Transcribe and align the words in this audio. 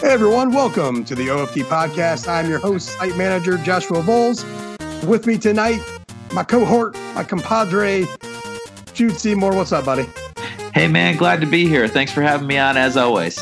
Hey 0.00 0.10
everyone, 0.10 0.52
welcome 0.52 1.04
to 1.06 1.14
the 1.16 1.26
OFD 1.26 1.64
podcast. 1.64 2.28
I'm 2.28 2.48
your 2.48 2.60
host, 2.60 2.90
site 2.90 3.16
manager 3.16 3.58
Joshua 3.58 4.00
Vowles. 4.00 4.44
With 5.04 5.26
me 5.26 5.38
tonight, 5.38 5.80
my 6.32 6.44
cohort, 6.44 6.94
my 7.14 7.24
compadre, 7.24 8.04
Jude 8.94 9.18
Seymour. 9.18 9.54
What's 9.54 9.72
up, 9.72 9.84
buddy? 9.84 10.06
Hey 10.72 10.86
man, 10.86 11.16
glad 11.16 11.40
to 11.40 11.46
be 11.46 11.66
here. 11.66 11.88
Thanks 11.88 12.12
for 12.12 12.22
having 12.22 12.46
me 12.46 12.58
on 12.58 12.76
as 12.76 12.96
always. 12.96 13.38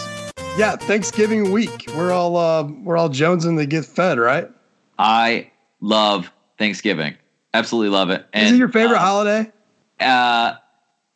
Yeah, 0.57 0.77
Thanksgiving 0.77 1.53
week. 1.53 1.87
We're 1.95 2.13
all 2.13 2.37
uh, 2.37 2.63
we're 2.63 2.97
all 2.97 3.11
jonesing 3.11 3.59
to 3.59 3.67
get 3.67 3.85
fed, 3.85 4.19
right? 4.19 4.51
I 4.99 5.51
love 5.81 6.33
Thanksgiving. 6.59 7.17
Absolutely 7.53 7.91
love 7.91 8.09
it. 8.11 8.27
And, 8.33 8.47
Is 8.47 8.53
it 8.53 8.59
your 8.59 8.69
favorite 8.69 8.97
um, 8.97 9.03
holiday? 9.03 9.53
Uh, 10.01 10.55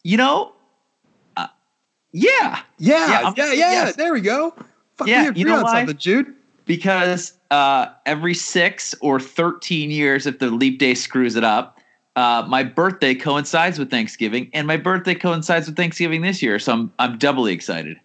you 0.05 0.19
know, 0.19 0.53
uh, 1.37 1.47
yeah. 2.13 2.61
Yeah, 2.79 3.07
yeah, 3.09 3.33
yeah, 3.37 3.53
yeah. 3.53 3.55
Yes. 3.55 3.97
There 3.97 4.13
we 4.13 4.21
go. 4.21 4.55
Fuck, 5.01 5.09
yeah, 5.09 5.33
you 5.35 5.47
know 5.47 5.63
why? 5.63 5.87
Jude? 5.87 6.35
Because 6.67 7.33
uh, 7.51 7.87
every 8.05 8.35
six 8.35 8.95
or 9.01 9.19
13 9.19 9.91
years, 9.91 10.27
if 10.27 10.41
the 10.41 10.51
leap 10.51 10.79
day 10.79 10.95
screws 10.95 11.37
it 11.37 11.43
up, 11.43 11.79
uh, 12.17 12.45
my 12.47 12.63
birthday 12.63 13.15
coincides 13.15 13.79
with 13.79 13.91
Thanksgiving, 13.91 14.51
and 14.53 14.67
my 14.67 14.77
birthday 14.77 15.15
coincides 15.15 15.67
with 15.67 15.77
Thanksgiving 15.77 16.21
this 16.21 16.43
year, 16.43 16.59
so 16.59 16.73
I'm 16.73 16.93
I'm 16.99 17.17
doubly 17.17 17.55
excited. 17.55 17.99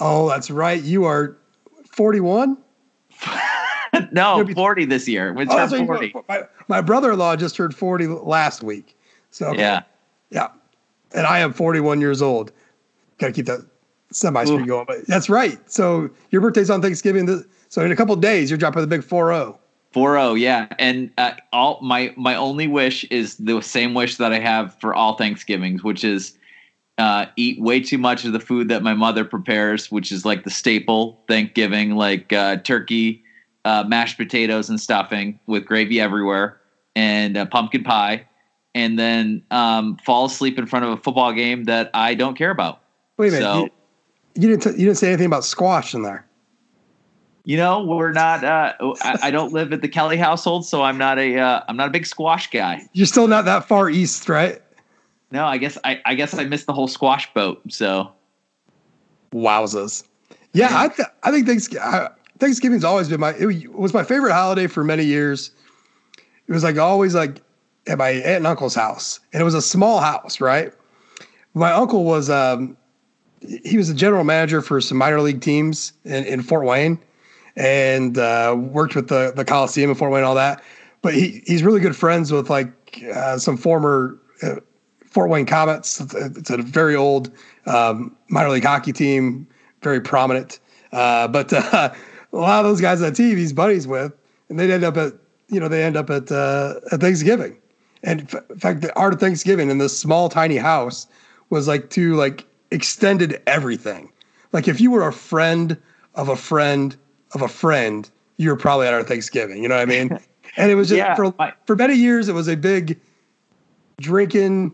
Oh, 0.00 0.30
that's 0.30 0.50
right. 0.50 0.82
You 0.82 1.04
are 1.04 1.36
41. 1.90 2.56
no, 4.12 4.46
40 4.54 4.84
this 4.86 5.06
year. 5.06 5.34
We 5.34 5.46
oh, 5.46 5.66
so 5.68 5.84
40. 5.84 6.14
My, 6.26 6.44
my 6.68 6.80
brother-in-law 6.80 7.36
just 7.36 7.54
turned 7.54 7.74
40 7.74 8.06
last 8.06 8.62
week. 8.62 8.96
So 9.30 9.52
yeah, 9.52 9.82
yeah, 10.30 10.48
and 11.14 11.26
I 11.26 11.40
am 11.40 11.52
41 11.52 12.00
years 12.00 12.22
old. 12.22 12.50
Got 13.18 13.26
to 13.26 13.32
keep 13.34 13.46
that 13.46 13.66
semi 14.12 14.44
streak 14.44 14.66
going. 14.66 14.86
But 14.86 15.06
that's 15.06 15.28
right. 15.28 15.58
So 15.70 16.10
your 16.30 16.40
birthday's 16.40 16.70
on 16.70 16.82
Thanksgiving. 16.82 17.44
So 17.68 17.82
in 17.82 17.92
a 17.92 17.96
couple 17.96 18.14
days, 18.16 18.50
you're 18.50 18.58
dropping 18.58 18.80
the 18.82 18.86
big 18.86 19.02
4-0. 19.02 19.58
4-0, 19.94 20.38
yeah. 20.38 20.68
And 20.78 21.10
uh, 21.18 21.32
all 21.52 21.78
my 21.82 22.12
my 22.16 22.34
only 22.34 22.66
wish 22.66 23.04
is 23.04 23.36
the 23.36 23.60
same 23.60 23.94
wish 23.94 24.16
that 24.16 24.32
I 24.32 24.38
have 24.38 24.78
for 24.80 24.94
all 24.94 25.16
Thanksgivings, 25.16 25.82
which 25.82 26.04
is 26.04 26.36
uh, 26.98 27.26
eat 27.36 27.60
way 27.60 27.80
too 27.80 27.98
much 27.98 28.24
of 28.24 28.32
the 28.32 28.40
food 28.40 28.68
that 28.68 28.82
my 28.82 28.94
mother 28.94 29.24
prepares, 29.24 29.90
which 29.90 30.12
is 30.12 30.24
like 30.24 30.44
the 30.44 30.50
staple 30.50 31.22
Thanksgiving, 31.28 31.96
like 31.96 32.32
uh, 32.32 32.56
turkey, 32.58 33.22
uh, 33.64 33.84
mashed 33.86 34.18
potatoes 34.18 34.68
and 34.68 34.80
stuffing 34.80 35.38
with 35.46 35.64
gravy 35.64 36.00
everywhere, 36.00 36.60
and 36.94 37.50
pumpkin 37.50 37.84
pie, 37.84 38.26
and 38.74 38.98
then 38.98 39.42
um, 39.50 39.96
fall 40.04 40.26
asleep 40.26 40.58
in 40.58 40.66
front 40.66 40.84
of 40.84 40.90
a 40.90 40.96
football 40.96 41.32
game 41.32 41.64
that 41.64 41.90
I 41.94 42.14
don't 42.14 42.36
care 42.36 42.50
about. 42.50 42.82
Wait 43.16 43.28
a 43.28 43.32
minute. 43.32 43.44
So, 43.44 43.68
you, 44.38 44.48
you, 44.48 44.56
didn't 44.56 44.62
t- 44.62 44.80
you 44.80 44.86
didn't 44.86 44.98
say 44.98 45.08
anything 45.08 45.26
about 45.26 45.44
squash 45.44 45.94
in 45.94 46.02
there. 46.02 46.24
You 47.44 47.56
know, 47.56 47.82
we're 47.82 48.12
not. 48.12 48.44
Uh, 48.44 48.74
I, 49.02 49.18
I, 49.22 49.30
don't 49.30 49.52
live 49.52 49.72
at 49.72 49.80
the 49.80 49.88
Kelly 49.88 50.18
household, 50.18 50.66
so 50.66 50.82
I'm 50.82 50.98
not 50.98 51.18
a. 51.18 51.36
am 51.36 51.62
uh, 51.68 51.72
not 51.72 51.88
a 51.88 51.90
big 51.90 52.04
squash 52.04 52.50
guy. 52.50 52.82
You're 52.92 53.06
still 53.06 53.26
not 53.26 53.46
that 53.46 53.66
far 53.66 53.88
east, 53.88 54.28
right? 54.28 54.60
No, 55.30 55.46
I 55.46 55.56
guess 55.56 55.78
I, 55.82 56.00
I 56.04 56.14
guess 56.14 56.34
I 56.34 56.44
missed 56.44 56.66
the 56.66 56.74
whole 56.74 56.88
squash 56.88 57.32
boat. 57.32 57.62
So, 57.68 58.12
wowzas. 59.32 60.04
Yeah, 60.52 60.68
I 60.70 60.88
th- 60.88 61.08
I 61.22 61.30
think 61.30 61.46
Thanksgiving 61.46 62.08
Thanksgiving's 62.38 62.84
always 62.84 63.08
been 63.08 63.20
my. 63.20 63.34
It 63.34 63.72
was 63.72 63.94
my 63.94 64.04
favorite 64.04 64.32
holiday 64.32 64.66
for 64.66 64.84
many 64.84 65.04
years. 65.04 65.50
It 66.46 66.52
was 66.52 66.64
like 66.64 66.76
always 66.76 67.14
like 67.14 67.40
at 67.86 67.98
my 67.98 68.10
aunt 68.10 68.26
and 68.26 68.46
uncle's 68.46 68.74
house, 68.74 69.20
and 69.32 69.40
it 69.40 69.44
was 69.44 69.54
a 69.54 69.62
small 69.62 70.00
house, 70.00 70.40
right? 70.40 70.72
My 71.54 71.72
uncle 71.72 72.04
was 72.04 72.30
um, 72.30 72.76
he 73.40 73.76
was 73.76 73.88
a 73.88 73.94
general 73.94 74.24
manager 74.24 74.62
for 74.62 74.80
some 74.80 74.98
minor 74.98 75.20
league 75.20 75.40
teams 75.40 75.92
in, 76.04 76.24
in 76.24 76.42
Fort 76.42 76.64
Wayne, 76.64 76.98
and 77.56 78.18
uh, 78.18 78.54
worked 78.58 78.94
with 78.94 79.08
the 79.08 79.32
the 79.34 79.44
Coliseum 79.44 79.90
in 79.90 79.96
Fort 79.96 80.10
Wayne 80.10 80.20
and 80.20 80.26
all 80.26 80.34
that. 80.34 80.62
But 81.02 81.14
he 81.14 81.42
he's 81.46 81.62
really 81.62 81.80
good 81.80 81.96
friends 81.96 82.32
with 82.32 82.50
like 82.50 83.04
uh, 83.14 83.38
some 83.38 83.56
former 83.56 84.18
uh, 84.42 84.56
Fort 85.04 85.30
Wayne 85.30 85.46
Komets. 85.46 86.36
It's 86.36 86.50
a, 86.50 86.58
very 86.58 86.96
old 86.96 87.30
um, 87.66 88.16
minor 88.28 88.50
league 88.50 88.64
hockey 88.64 88.92
team, 88.92 89.46
very 89.82 90.00
prominent. 90.00 90.60
Uh, 90.92 91.28
but 91.28 91.52
uh, 91.52 91.92
a 92.32 92.36
lot 92.36 92.60
of 92.60 92.66
those 92.66 92.80
guys 92.80 93.02
on 93.02 93.12
team 93.12 93.36
he's 93.36 93.52
buddies 93.52 93.86
with, 93.86 94.12
and 94.48 94.58
they 94.58 94.70
end 94.70 94.84
up 94.84 94.96
at 94.96 95.14
you 95.48 95.60
know 95.60 95.68
they 95.68 95.82
end 95.82 95.96
up 95.96 96.10
at 96.10 96.30
uh, 96.30 96.74
at 96.92 97.00
Thanksgiving. 97.00 97.56
And 98.04 98.20
in 98.20 98.58
fact, 98.58 98.80
the 98.80 98.94
art 98.96 99.12
of 99.12 99.20
Thanksgiving 99.20 99.70
in 99.70 99.78
this 99.78 99.98
small 99.98 100.28
tiny 100.28 100.56
house 100.56 101.08
was 101.50 101.66
like 101.66 101.90
to 101.90 102.14
like 102.14 102.44
extended 102.70 103.42
everything. 103.46 104.12
Like 104.52 104.68
if 104.68 104.80
you 104.80 104.90
were 104.90 105.06
a 105.06 105.12
friend 105.12 105.76
of 106.14 106.28
a 106.28 106.36
friend 106.36 106.96
of 107.32 107.42
a 107.42 107.48
friend, 107.48 108.08
you 108.36 108.50
were 108.50 108.56
probably 108.56 108.86
at 108.86 108.94
our 108.94 109.02
Thanksgiving. 109.02 109.62
You 109.62 109.68
know 109.68 109.76
what 109.76 109.82
I 109.82 109.86
mean? 109.86 110.18
And 110.56 110.72
it 110.72 110.74
was 110.74 110.88
just 110.88 110.96
yeah, 110.96 111.14
for 111.14 111.32
for 111.66 111.76
many 111.76 111.94
years, 111.94 112.28
it 112.28 112.32
was 112.32 112.48
a 112.48 112.56
big 112.56 112.98
drinking, 114.00 114.72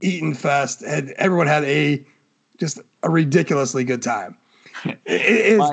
eating 0.00 0.34
fest, 0.34 0.82
and 0.82 1.10
everyone 1.10 1.46
had 1.46 1.62
a 1.64 2.04
just 2.58 2.80
a 3.02 3.10
ridiculously 3.10 3.84
good 3.84 4.02
time. 4.02 4.36
It, 4.84 5.00
it 5.06 5.60
is 5.60 5.70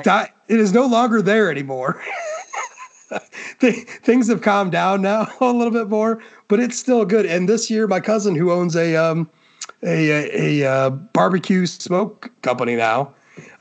it 0.48 0.60
is 0.60 0.72
no 0.72 0.86
longer 0.86 1.22
there 1.22 1.50
anymore. 1.50 2.00
Things 3.58 4.28
have 4.28 4.42
calmed 4.42 4.72
down 4.72 5.02
now 5.02 5.26
a 5.40 5.52
little 5.52 5.72
bit 5.72 5.88
more, 5.88 6.22
but 6.46 6.60
it's 6.60 6.78
still 6.78 7.04
good. 7.04 7.26
And 7.26 7.48
this 7.48 7.70
year, 7.70 7.88
my 7.88 8.00
cousin 8.00 8.34
who 8.34 8.52
owns 8.52 8.76
a 8.76 8.94
um, 8.96 9.28
a, 9.82 10.10
a, 10.10 10.62
a 10.62 10.70
uh, 10.70 10.90
barbecue 10.90 11.66
smoke 11.66 12.30
company 12.42 12.76
now. 12.76 13.12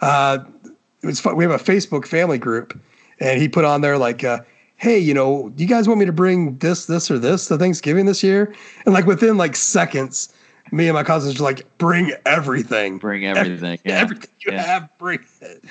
Uh, 0.01 0.39
it 1.01 1.07
was 1.07 1.19
fun. 1.19 1.35
We 1.35 1.43
have 1.43 1.51
a 1.51 1.63
Facebook 1.63 2.05
family 2.05 2.37
group, 2.37 2.79
and 3.19 3.41
he 3.41 3.47
put 3.47 3.65
on 3.65 3.81
there 3.81 3.97
like, 3.97 4.23
uh, 4.23 4.39
"Hey, 4.75 4.99
you 4.99 5.13
know, 5.13 5.49
do 5.55 5.63
you 5.63 5.69
guys 5.69 5.87
want 5.87 5.99
me 5.99 6.05
to 6.05 6.11
bring 6.11 6.57
this, 6.57 6.85
this, 6.87 7.09
or 7.09 7.17
this 7.17 7.47
to 7.47 7.57
Thanksgiving 7.57 8.05
this 8.05 8.23
year?" 8.23 8.53
And 8.85 8.93
like 8.93 9.05
within 9.05 9.37
like 9.37 9.55
seconds, 9.55 10.33
me 10.71 10.87
and 10.87 10.95
my 10.95 11.03
cousins 11.03 11.39
are 11.39 11.43
like, 11.43 11.65
"Bring 11.77 12.11
everything, 12.25 12.97
bring 12.97 13.25
everything, 13.25 13.79
yeah. 13.85 13.99
everything 13.99 14.29
you 14.39 14.51
yeah. 14.51 14.61
have, 14.61 14.89
bring 14.97 15.19
it." 15.41 15.63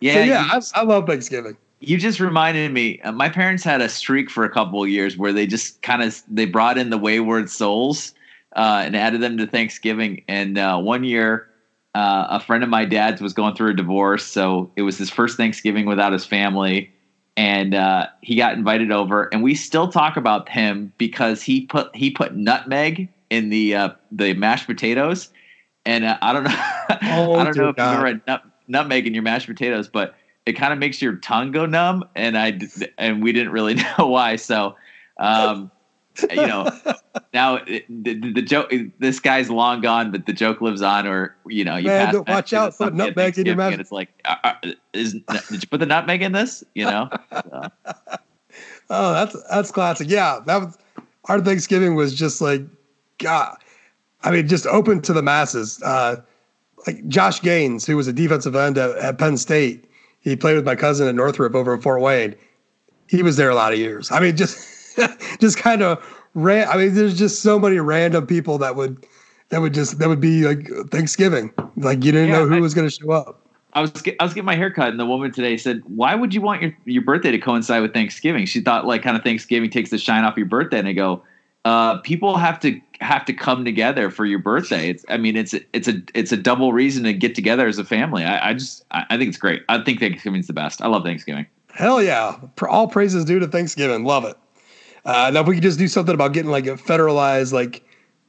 Yeah, 0.00 0.14
so, 0.14 0.20
yeah, 0.20 0.48
I, 0.52 0.80
I, 0.80 0.84
love 0.84 1.06
Thanksgiving. 1.06 1.56
You 1.80 1.96
just 1.96 2.20
reminded 2.20 2.72
me. 2.72 3.00
Uh, 3.00 3.12
my 3.12 3.30
parents 3.30 3.64
had 3.64 3.80
a 3.80 3.88
streak 3.88 4.28
for 4.28 4.44
a 4.44 4.50
couple 4.50 4.82
of 4.82 4.90
years 4.90 5.16
where 5.16 5.32
they 5.32 5.46
just 5.46 5.80
kind 5.80 6.02
of 6.02 6.22
they 6.28 6.44
brought 6.44 6.76
in 6.76 6.90
the 6.90 6.98
wayward 6.98 7.48
souls 7.48 8.12
uh, 8.54 8.82
and 8.84 8.96
added 8.96 9.20
them 9.20 9.36
to 9.38 9.46
Thanksgiving. 9.46 10.22
And 10.28 10.58
uh, 10.58 10.78
one 10.78 11.04
year 11.04 11.48
uh, 11.94 12.26
a 12.30 12.40
friend 12.40 12.64
of 12.64 12.68
my 12.68 12.84
dad's 12.84 13.20
was 13.20 13.32
going 13.32 13.54
through 13.54 13.70
a 13.70 13.74
divorce, 13.74 14.24
so 14.24 14.70
it 14.76 14.82
was 14.82 14.98
his 14.98 15.10
first 15.10 15.36
Thanksgiving 15.36 15.86
without 15.86 16.12
his 16.12 16.26
family, 16.26 16.92
and 17.36 17.74
uh, 17.74 18.08
he 18.20 18.34
got 18.34 18.54
invited 18.54 18.90
over. 18.90 19.32
And 19.32 19.44
we 19.44 19.54
still 19.54 19.88
talk 19.88 20.16
about 20.16 20.48
him 20.48 20.92
because 20.98 21.42
he 21.42 21.66
put 21.66 21.94
he 21.94 22.10
put 22.10 22.34
nutmeg 22.34 23.08
in 23.30 23.50
the 23.50 23.76
uh, 23.76 23.88
the 24.10 24.34
mashed 24.34 24.66
potatoes, 24.66 25.28
and 25.86 26.04
uh, 26.04 26.18
I 26.20 26.32
don't 26.32 26.44
know, 26.44 26.50
oh, 27.12 27.34
I 27.36 27.44
don't 27.44 27.56
know 27.56 27.68
if 27.68 27.76
you've 27.76 27.78
ever 27.78 28.06
had 28.06 28.26
nut, 28.26 28.42
nutmeg 28.66 29.06
in 29.06 29.14
your 29.14 29.22
mashed 29.22 29.46
potatoes, 29.46 29.86
but 29.86 30.16
it 30.46 30.54
kind 30.54 30.72
of 30.72 30.80
makes 30.80 31.00
your 31.00 31.14
tongue 31.16 31.52
go 31.52 31.64
numb, 31.64 32.02
and 32.16 32.36
I 32.36 32.58
and 32.98 33.22
we 33.22 33.32
didn't 33.32 33.52
really 33.52 33.74
know 33.98 34.08
why. 34.08 34.36
So. 34.36 34.74
Um, 35.16 35.70
you 36.30 36.46
know, 36.46 36.70
now 37.32 37.58
the, 37.64 37.84
the, 37.88 38.42
joke. 38.42 38.72
This 38.98 39.20
guy's 39.20 39.50
long 39.50 39.80
gone, 39.80 40.10
but 40.10 40.26
the 40.26 40.32
joke 40.32 40.60
lives 40.60 40.82
on. 40.82 41.06
Or 41.06 41.36
you 41.46 41.64
know, 41.64 41.76
you 41.76 41.86
Man, 41.86 42.24
watch 42.26 42.52
out, 42.52 42.76
put 42.76 42.94
nutmeg 42.94 43.38
in 43.38 43.46
your 43.46 43.56
mouth. 43.56 43.72
And 43.72 43.80
it's 43.80 43.92
like, 43.92 44.08
is, 44.92 45.14
did 45.14 45.62
you 45.62 45.68
put 45.68 45.80
the 45.80 45.86
nutmeg 45.86 46.22
in 46.22 46.32
this? 46.32 46.64
You 46.74 46.84
know. 46.86 47.08
So. 47.32 47.68
oh, 48.90 49.12
that's 49.12 49.36
that's 49.50 49.70
classic. 49.70 50.08
Yeah, 50.08 50.40
that 50.46 50.56
was 50.56 50.78
our 51.26 51.40
Thanksgiving 51.40 51.94
was 51.94 52.14
just 52.14 52.40
like, 52.40 52.62
God. 53.18 53.56
I 54.22 54.30
mean, 54.30 54.48
just 54.48 54.66
open 54.66 55.02
to 55.02 55.12
the 55.12 55.22
masses. 55.22 55.82
Uh, 55.82 56.16
like 56.86 57.06
Josh 57.08 57.40
Gaines, 57.40 57.86
who 57.86 57.96
was 57.96 58.08
a 58.08 58.12
defensive 58.12 58.56
end 58.56 58.78
at, 58.78 58.96
at 58.96 59.18
Penn 59.18 59.36
State, 59.36 59.84
he 60.20 60.36
played 60.36 60.56
with 60.56 60.64
my 60.64 60.74
cousin 60.74 61.08
at 61.08 61.14
Northrop 61.14 61.54
over 61.54 61.74
in 61.74 61.80
Fort 61.80 62.00
Wayne. 62.00 62.34
He 63.08 63.22
was 63.22 63.36
there 63.36 63.50
a 63.50 63.54
lot 63.54 63.72
of 63.72 63.78
years. 63.78 64.10
I 64.10 64.20
mean, 64.20 64.36
just 64.36 64.96
just 65.40 65.58
kind 65.58 65.82
of 65.82 66.02
ran. 66.34 66.68
I 66.68 66.76
mean, 66.76 66.94
there's 66.94 67.18
just 67.18 67.42
so 67.42 67.58
many 67.58 67.78
random 67.78 68.26
people 68.26 68.58
that 68.58 68.76
would 68.76 69.06
that 69.48 69.60
would 69.60 69.74
just 69.74 69.98
that 69.98 70.08
would 70.08 70.20
be 70.20 70.44
like 70.44 70.68
Thanksgiving. 70.90 71.52
Like 71.76 72.04
you 72.04 72.12
didn't 72.12 72.28
yeah, 72.28 72.40
know 72.40 72.46
who 72.46 72.56
I, 72.56 72.60
was 72.60 72.74
going 72.74 72.88
to 72.88 72.94
show 72.94 73.10
up. 73.12 73.40
I 73.72 73.80
was 73.80 73.90
get, 73.90 74.16
I 74.20 74.24
was 74.24 74.34
getting 74.34 74.46
my 74.46 74.56
hair 74.56 74.70
cut, 74.70 74.88
and 74.88 75.00
the 75.00 75.06
woman 75.06 75.32
today 75.32 75.56
said, 75.56 75.82
"Why 75.86 76.14
would 76.14 76.34
you 76.34 76.40
want 76.40 76.62
your 76.62 76.76
your 76.84 77.02
birthday 77.02 77.30
to 77.30 77.38
coincide 77.38 77.82
with 77.82 77.92
Thanksgiving?" 77.92 78.46
She 78.46 78.60
thought 78.60 78.86
like 78.86 79.02
kind 79.02 79.16
of 79.16 79.22
Thanksgiving 79.22 79.70
takes 79.70 79.90
the 79.90 79.98
shine 79.98 80.24
off 80.24 80.36
your 80.36 80.46
birthday, 80.46 80.78
and 80.78 80.88
I 80.88 80.92
go, 80.92 81.22
uh, 81.64 81.98
"People 81.98 82.36
have 82.36 82.60
to 82.60 82.80
have 83.00 83.24
to 83.26 83.32
come 83.32 83.64
together 83.64 84.10
for 84.10 84.24
your 84.24 84.38
birthday. 84.38 84.90
It's 84.90 85.04
I 85.08 85.16
mean 85.16 85.36
it's 85.36 85.54
it's 85.72 85.88
a 85.88 86.00
it's 86.14 86.32
a 86.32 86.36
double 86.36 86.72
reason 86.72 87.04
to 87.04 87.12
get 87.12 87.34
together 87.34 87.66
as 87.66 87.78
a 87.78 87.84
family. 87.84 88.24
I, 88.24 88.50
I 88.50 88.54
just 88.54 88.84
I, 88.92 89.04
I 89.10 89.18
think 89.18 89.28
it's 89.28 89.38
great. 89.38 89.62
I 89.68 89.82
think 89.82 90.00
Thanksgiving's 90.00 90.46
the 90.46 90.52
best. 90.52 90.80
I 90.82 90.86
love 90.86 91.04
Thanksgiving. 91.04 91.46
Hell 91.72 92.02
yeah! 92.02 92.36
All 92.68 92.86
praises 92.86 93.24
due 93.24 93.40
to 93.40 93.48
Thanksgiving. 93.48 94.04
Love 94.04 94.24
it. 94.24 94.36
Uh, 95.04 95.30
now, 95.32 95.40
if 95.40 95.46
we 95.46 95.54
could 95.54 95.62
just 95.62 95.78
do 95.78 95.88
something 95.88 96.14
about 96.14 96.32
getting 96.32 96.50
like 96.50 96.66
a 96.66 96.76
federalized, 96.76 97.52
like 97.52 97.84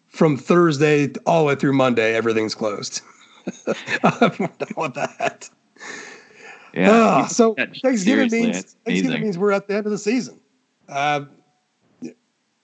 from 0.07 0.37
Thursday 0.37 1.11
all 1.25 1.41
the 1.41 1.47
way 1.47 1.55
through 1.55 1.73
Monday, 1.73 2.15
everything's 2.15 2.55
closed. 2.55 3.01
I 4.03 4.49
want 4.75 4.95
that. 4.95 5.49
Yeah. 6.73 6.91
Uh, 6.91 7.27
so 7.27 7.55
Thanksgiving 7.81 8.29
means 8.31 8.75
Thanksgiving 8.85 9.21
means 9.21 9.37
we're 9.37 9.51
at 9.51 9.67
the 9.67 9.75
end 9.75 9.85
of 9.85 9.91
the 9.91 9.97
season. 9.97 10.39
Uh, 10.89 11.21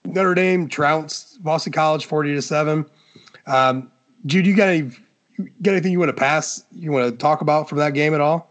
Notre 0.04 0.34
Dame 0.34 0.68
trounced 0.68 1.42
Boston 1.42 1.72
College 1.72 2.04
forty 2.04 2.34
to 2.34 2.42
seven. 2.42 2.84
Um, 3.46 3.90
Jude, 4.26 4.46
you 4.46 4.54
got 4.54 4.68
any? 4.68 4.90
you 5.38 5.50
Got 5.62 5.72
anything 5.72 5.92
you 5.92 5.98
want 5.98 6.10
to 6.10 6.20
pass? 6.20 6.64
You 6.72 6.92
want 6.92 7.10
to 7.10 7.16
talk 7.16 7.40
about 7.40 7.68
from 7.68 7.78
that 7.78 7.94
game 7.94 8.12
at 8.14 8.20
all? 8.20 8.50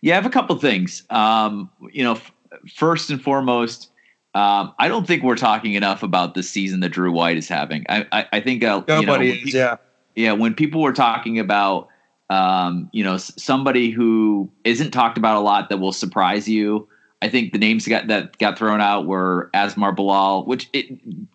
Yeah, 0.00 0.14
I 0.14 0.16
have 0.16 0.26
a 0.26 0.30
couple 0.30 0.56
things. 0.56 1.02
Um, 1.10 1.70
you 1.92 2.02
know, 2.02 2.12
f- 2.12 2.32
first 2.74 3.10
and 3.10 3.20
foremost, 3.20 3.90
um, 4.36 4.74
I 4.78 4.88
don't 4.88 5.06
think 5.06 5.22
we're 5.22 5.34
talking 5.34 5.72
enough 5.72 6.02
about 6.02 6.34
the 6.34 6.42
season 6.42 6.80
that 6.80 6.90
Drew 6.90 7.10
White 7.10 7.38
is 7.38 7.48
having. 7.48 7.86
I, 7.88 8.06
I, 8.12 8.26
I 8.34 8.40
think 8.40 8.62
uh, 8.62 8.82
you 8.86 8.94
know, 8.94 9.00
Nobody 9.00 9.30
is. 9.30 9.52
pe- 9.52 9.58
Yeah, 9.58 9.76
yeah, 10.14 10.32
when 10.32 10.52
people 10.52 10.82
were 10.82 10.92
talking 10.92 11.38
about, 11.38 11.88
um, 12.28 12.90
you 12.92 13.02
know, 13.02 13.16
somebody 13.16 13.90
who 13.90 14.50
isn't 14.64 14.90
talked 14.90 15.16
about 15.16 15.36
a 15.36 15.40
lot 15.40 15.70
that 15.70 15.78
will 15.78 15.92
surprise 15.92 16.46
you. 16.46 16.86
I 17.22 17.30
think 17.30 17.54
the 17.54 17.58
names 17.58 17.88
got 17.88 18.08
that 18.08 18.36
got 18.36 18.58
thrown 18.58 18.82
out 18.82 19.06
were 19.06 19.48
Asmar 19.54 19.96
Bilal, 19.96 20.44
which 20.44 20.68
it, 20.74 20.86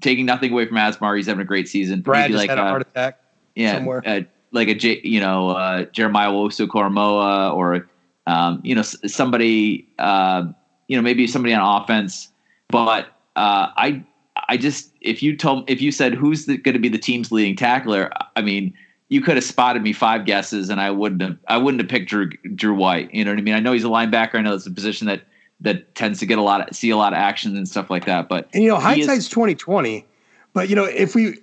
taking 0.02 0.28
nothing 0.28 0.52
away 0.52 0.68
from 0.68 0.78
Asmar, 0.78 1.18
he's 1.18 1.26
having 1.26 1.42
a 1.42 1.46
great 1.46 1.68
season. 1.68 2.02
Brad 2.02 2.30
Maybe 2.30 2.34
just 2.34 2.42
like 2.44 2.50
had 2.52 2.60
a 2.60 2.70
heart 2.70 2.84
attack. 2.84 3.20
yeah, 3.56 3.78
somewhere. 3.78 4.04
Uh, 4.06 4.22
like 4.52 4.68
a 4.68 4.76
J, 4.76 5.02
you 5.04 5.20
know 5.20 5.50
uh, 5.50 5.86
Jeremiah 5.86 6.30
Owusu-Koramoah 6.30 7.56
or 7.56 7.88
um, 8.28 8.62
you 8.64 8.76
know 8.76 8.84
somebody 8.84 9.88
uh, 9.98 10.44
you 10.88 10.96
know 10.96 11.02
maybe 11.02 11.26
somebody 11.26 11.56
on 11.56 11.82
offense. 11.82 12.28
But 12.72 13.08
uh, 13.36 13.70
I 13.76 14.04
I 14.48 14.58
just 14.58 14.92
if 15.02 15.22
you 15.22 15.36
told 15.36 15.70
if 15.70 15.82
you 15.82 15.92
said 15.92 16.14
who's 16.14 16.46
going 16.46 16.64
to 16.64 16.80
be 16.80 16.90
the 16.90 16.98
team's 16.98 17.32
leading 17.32 17.56
tackler, 17.56 18.10
I 18.36 18.42
mean 18.42 18.74
you 19.10 19.20
could 19.20 19.36
have 19.36 19.44
spotted 19.44 19.82
me 19.82 19.92
five 19.92 20.26
guesses 20.26 20.70
and 20.70 20.80
I 20.80 20.90
wouldn't 20.90 21.22
have 21.22 21.38
I 21.48 21.58
wouldn't 21.58 21.82
have 21.82 21.90
picked 21.90 22.10
Drew 22.10 22.30
Drew 22.56 22.74
White. 22.74 23.14
You 23.14 23.26
know 23.26 23.32
what 23.32 23.40
I 23.40 23.42
mean? 23.42 23.56
I 23.56 23.60
know 23.60 23.74
he's 23.74 23.84
a 23.84 23.88
linebacker. 23.88 24.36
I 24.36 24.42
know 24.42 24.54
it's 24.54 24.66
a 24.66 24.72
position 24.72 25.06
that 25.08 25.24
that 25.60 25.94
tends 25.96 26.20
to 26.20 26.26
get 26.26 26.38
a 26.38 26.42
lot 26.42 26.68
of 26.68 26.76
see 26.76 26.90
a 26.90 26.98
lot 26.98 27.14
of 27.14 27.18
action 27.18 27.56
and 27.56 27.68
stuff 27.68 27.90
like 27.90 28.06
that. 28.06 28.30
But 28.30 28.50
And 28.54 28.64
you 28.64 28.70
know, 28.70 28.78
hindsight's 28.78 29.30
twenty 29.30 29.54
twenty, 29.54 30.06
but 30.54 30.70
you 30.70 30.76
know, 30.76 30.86
if 30.86 31.14
we, 31.14 31.40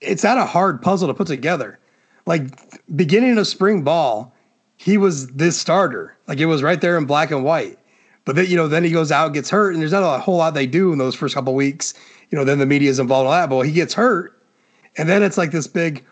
it's 0.00 0.24
not 0.24 0.38
a 0.38 0.44
hard 0.44 0.82
puzzle 0.82 1.08
to 1.08 1.14
put 1.14 1.26
together. 1.26 1.78
Like 2.26 2.42
beginning 2.96 3.36
of 3.38 3.46
spring 3.46 3.82
ball, 3.82 4.34
he 4.76 4.96
was 4.98 5.28
this 5.28 5.58
starter. 5.58 6.16
Like 6.26 6.38
it 6.38 6.46
was 6.46 6.62
right 6.62 6.80
there 6.80 6.96
in 6.96 7.04
black 7.04 7.30
and 7.30 7.44
white. 7.44 7.78
But 8.24 8.36
then 8.36 8.46
you 8.46 8.56
know, 8.56 8.68
then 8.68 8.84
he 8.84 8.90
goes 8.90 9.12
out, 9.12 9.34
gets 9.34 9.50
hurt, 9.50 9.72
and 9.72 9.80
there's 9.82 9.92
not 9.92 10.02
a 10.02 10.18
whole 10.18 10.36
lot 10.38 10.54
they 10.54 10.66
do 10.66 10.92
in 10.92 10.98
those 10.98 11.14
first 11.14 11.34
couple 11.34 11.54
weeks. 11.54 11.94
You 12.30 12.38
know, 12.38 12.44
then 12.44 12.58
the 12.58 12.66
media 12.66 12.90
is 12.90 12.98
involved 12.98 13.26
in 13.26 13.30
that. 13.32 13.50
But 13.50 13.62
he 13.62 13.72
gets 13.72 13.92
hurt, 13.94 14.40
and 14.96 15.08
then 15.08 15.22
it's 15.22 15.36
like 15.38 15.50
this 15.50 15.66
big 15.66 16.04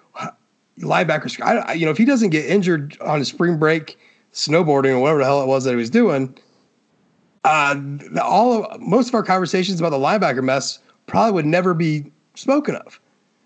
linebacker. 0.79 1.41
I, 1.43 1.56
I- 1.59 1.73
you 1.75 1.85
know, 1.87 1.93
if 1.93 1.99
he 1.99 2.05
doesn't 2.05 2.31
get 2.31 2.47
injured 2.47 2.97
on 3.00 3.19
his 3.19 3.29
spring 3.29 3.59
break 3.59 3.99
snowboarding 4.32 4.93
or 4.93 5.00
whatever 5.00 5.19
the 5.20 5.25
hell 5.25 5.43
it 5.43 5.47
was 5.47 5.64
that 5.64 5.70
he 5.70 5.76
was 5.76 5.91
doing, 5.91 6.35
uh, 7.44 7.79
all 8.23 8.65
of, 8.65 8.81
most 8.81 9.08
of 9.08 9.15
our 9.15 9.23
conversations 9.23 9.81
about 9.81 9.91
the 9.91 9.99
linebacker 9.99 10.43
mess 10.43 10.79
probably 11.06 11.32
would 11.32 11.47
never 11.47 11.75
be 11.75 12.11
spoken 12.35 12.76
of. 12.76 13.00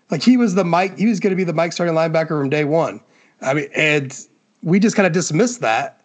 Like 0.09 0.23
he 0.23 0.37
was 0.37 0.55
the 0.55 0.63
Mike, 0.63 0.97
he 0.97 1.07
was 1.07 1.19
going 1.19 1.31
to 1.31 1.35
be 1.35 1.43
the 1.43 1.53
Mike 1.53 1.73
starting 1.73 1.95
linebacker 1.95 2.29
from 2.29 2.49
day 2.49 2.63
one. 2.63 3.01
I 3.41 3.53
mean, 3.53 3.67
and 3.75 4.17
we 4.63 4.79
just 4.79 4.95
kind 4.95 5.05
of 5.05 5.11
dismissed 5.13 5.59
that 5.61 5.96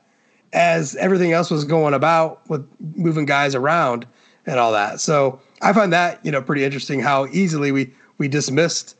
as 0.53 0.95
everything 0.97 1.33
else 1.33 1.51
was 1.51 1.65
going 1.65 1.95
about 1.95 2.49
with 2.49 2.67
moving 2.97 3.25
guys 3.25 3.55
around 3.55 4.07
and 4.47 4.59
all 4.59 4.73
that. 4.73 5.01
So 5.01 5.41
I 5.61 5.73
find 5.73 5.93
that 5.93 6.25
you 6.25 6.33
know 6.33 6.43
pretty 6.43 6.65
interesting 6.65 7.01
how 7.01 7.27
easily 7.27 7.73
we 7.73 7.93
we 8.19 8.29
dismissed 8.29 8.97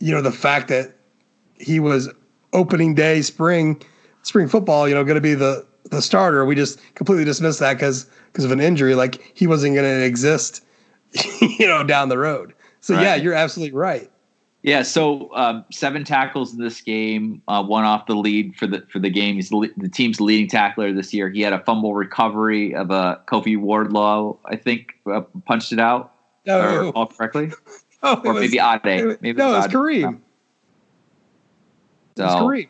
you 0.00 0.12
know 0.12 0.20
the 0.20 0.32
fact 0.32 0.68
that 0.68 0.94
he 1.58 1.80
was 1.80 2.08
opening 2.52 2.94
day 2.94 3.22
spring 3.22 3.80
spring 4.22 4.48
football 4.48 4.88
you 4.88 4.94
know 4.94 5.04
going 5.04 5.14
to 5.14 5.20
be 5.20 5.34
the 5.34 5.66
the 5.90 6.02
starter. 6.02 6.44
We 6.44 6.54
just 6.54 6.80
completely 6.94 7.24
dismissed 7.24 7.60
that 7.60 7.74
because 7.74 8.06
because 8.36 8.44
of 8.44 8.50
an 8.50 8.60
injury. 8.60 8.94
Like 8.94 9.32
he 9.34 9.46
wasn't 9.46 9.74
going 9.74 9.86
to 9.86 10.04
exist, 10.04 10.64
you 11.40 11.66
know, 11.66 11.82
down 11.82 12.08
the 12.08 12.18
road. 12.18 12.52
So 12.80 13.00
yeah, 13.00 13.14
you're 13.14 13.34
absolutely 13.34 13.76
right. 13.76 14.10
Yeah, 14.66 14.82
so 14.82 15.32
um, 15.34 15.64
seven 15.70 16.02
tackles 16.02 16.52
in 16.52 16.58
this 16.60 16.80
game, 16.80 17.40
uh, 17.46 17.62
one 17.62 17.84
off 17.84 18.06
the 18.06 18.16
lead 18.16 18.56
for 18.56 18.66
the 18.66 18.84
for 18.92 18.98
the 18.98 19.08
game. 19.10 19.36
He's 19.36 19.48
the, 19.48 19.70
the 19.76 19.88
team's 19.88 20.20
leading 20.20 20.48
tackler 20.48 20.92
this 20.92 21.14
year. 21.14 21.30
He 21.30 21.40
had 21.40 21.52
a 21.52 21.60
fumble 21.60 21.94
recovery 21.94 22.74
of 22.74 22.90
a 22.90 23.20
Kofi 23.28 23.56
Wardlow, 23.56 24.38
I 24.44 24.56
think, 24.56 24.94
uh, 25.08 25.20
punched 25.46 25.72
it 25.72 25.78
out 25.78 26.12
or 26.48 26.52
No, 26.52 26.90
all 26.96 27.06
correctly, 27.06 27.52
oh, 28.02 28.20
or 28.24 28.32
was- 28.34 28.40
maybe 28.42 28.58
Ade. 28.58 29.18
Maybe 29.22 29.38
no, 29.38 29.52
it 29.52 29.56
was 29.56 29.64
Ade. 29.66 29.70
Kareem. 29.70 30.18
It 32.16 32.22
was 32.22 32.32
So 32.32 32.38
Kareem. 32.40 32.68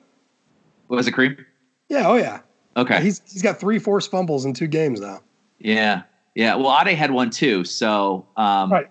was 0.89 1.09
it 1.09 1.15
Kareem? 1.15 1.45
Yeah, 1.89 2.09
oh 2.09 2.17
yeah. 2.17 2.41
Okay, 2.77 3.01
He's 3.03 3.23
he's 3.33 3.41
got 3.41 3.59
three 3.59 3.79
forced 3.79 4.11
fumbles 4.11 4.45
in 4.45 4.53
two 4.53 4.67
games 4.67 5.01
now. 5.01 5.21
yeah, 5.59 6.03
yeah. 6.35 6.57
Well, 6.57 6.77
Ade 6.79 6.95
had 6.95 7.11
one 7.13 7.31
too, 7.31 7.65
so 7.65 8.27
um, 8.37 8.71
Right. 8.71 8.91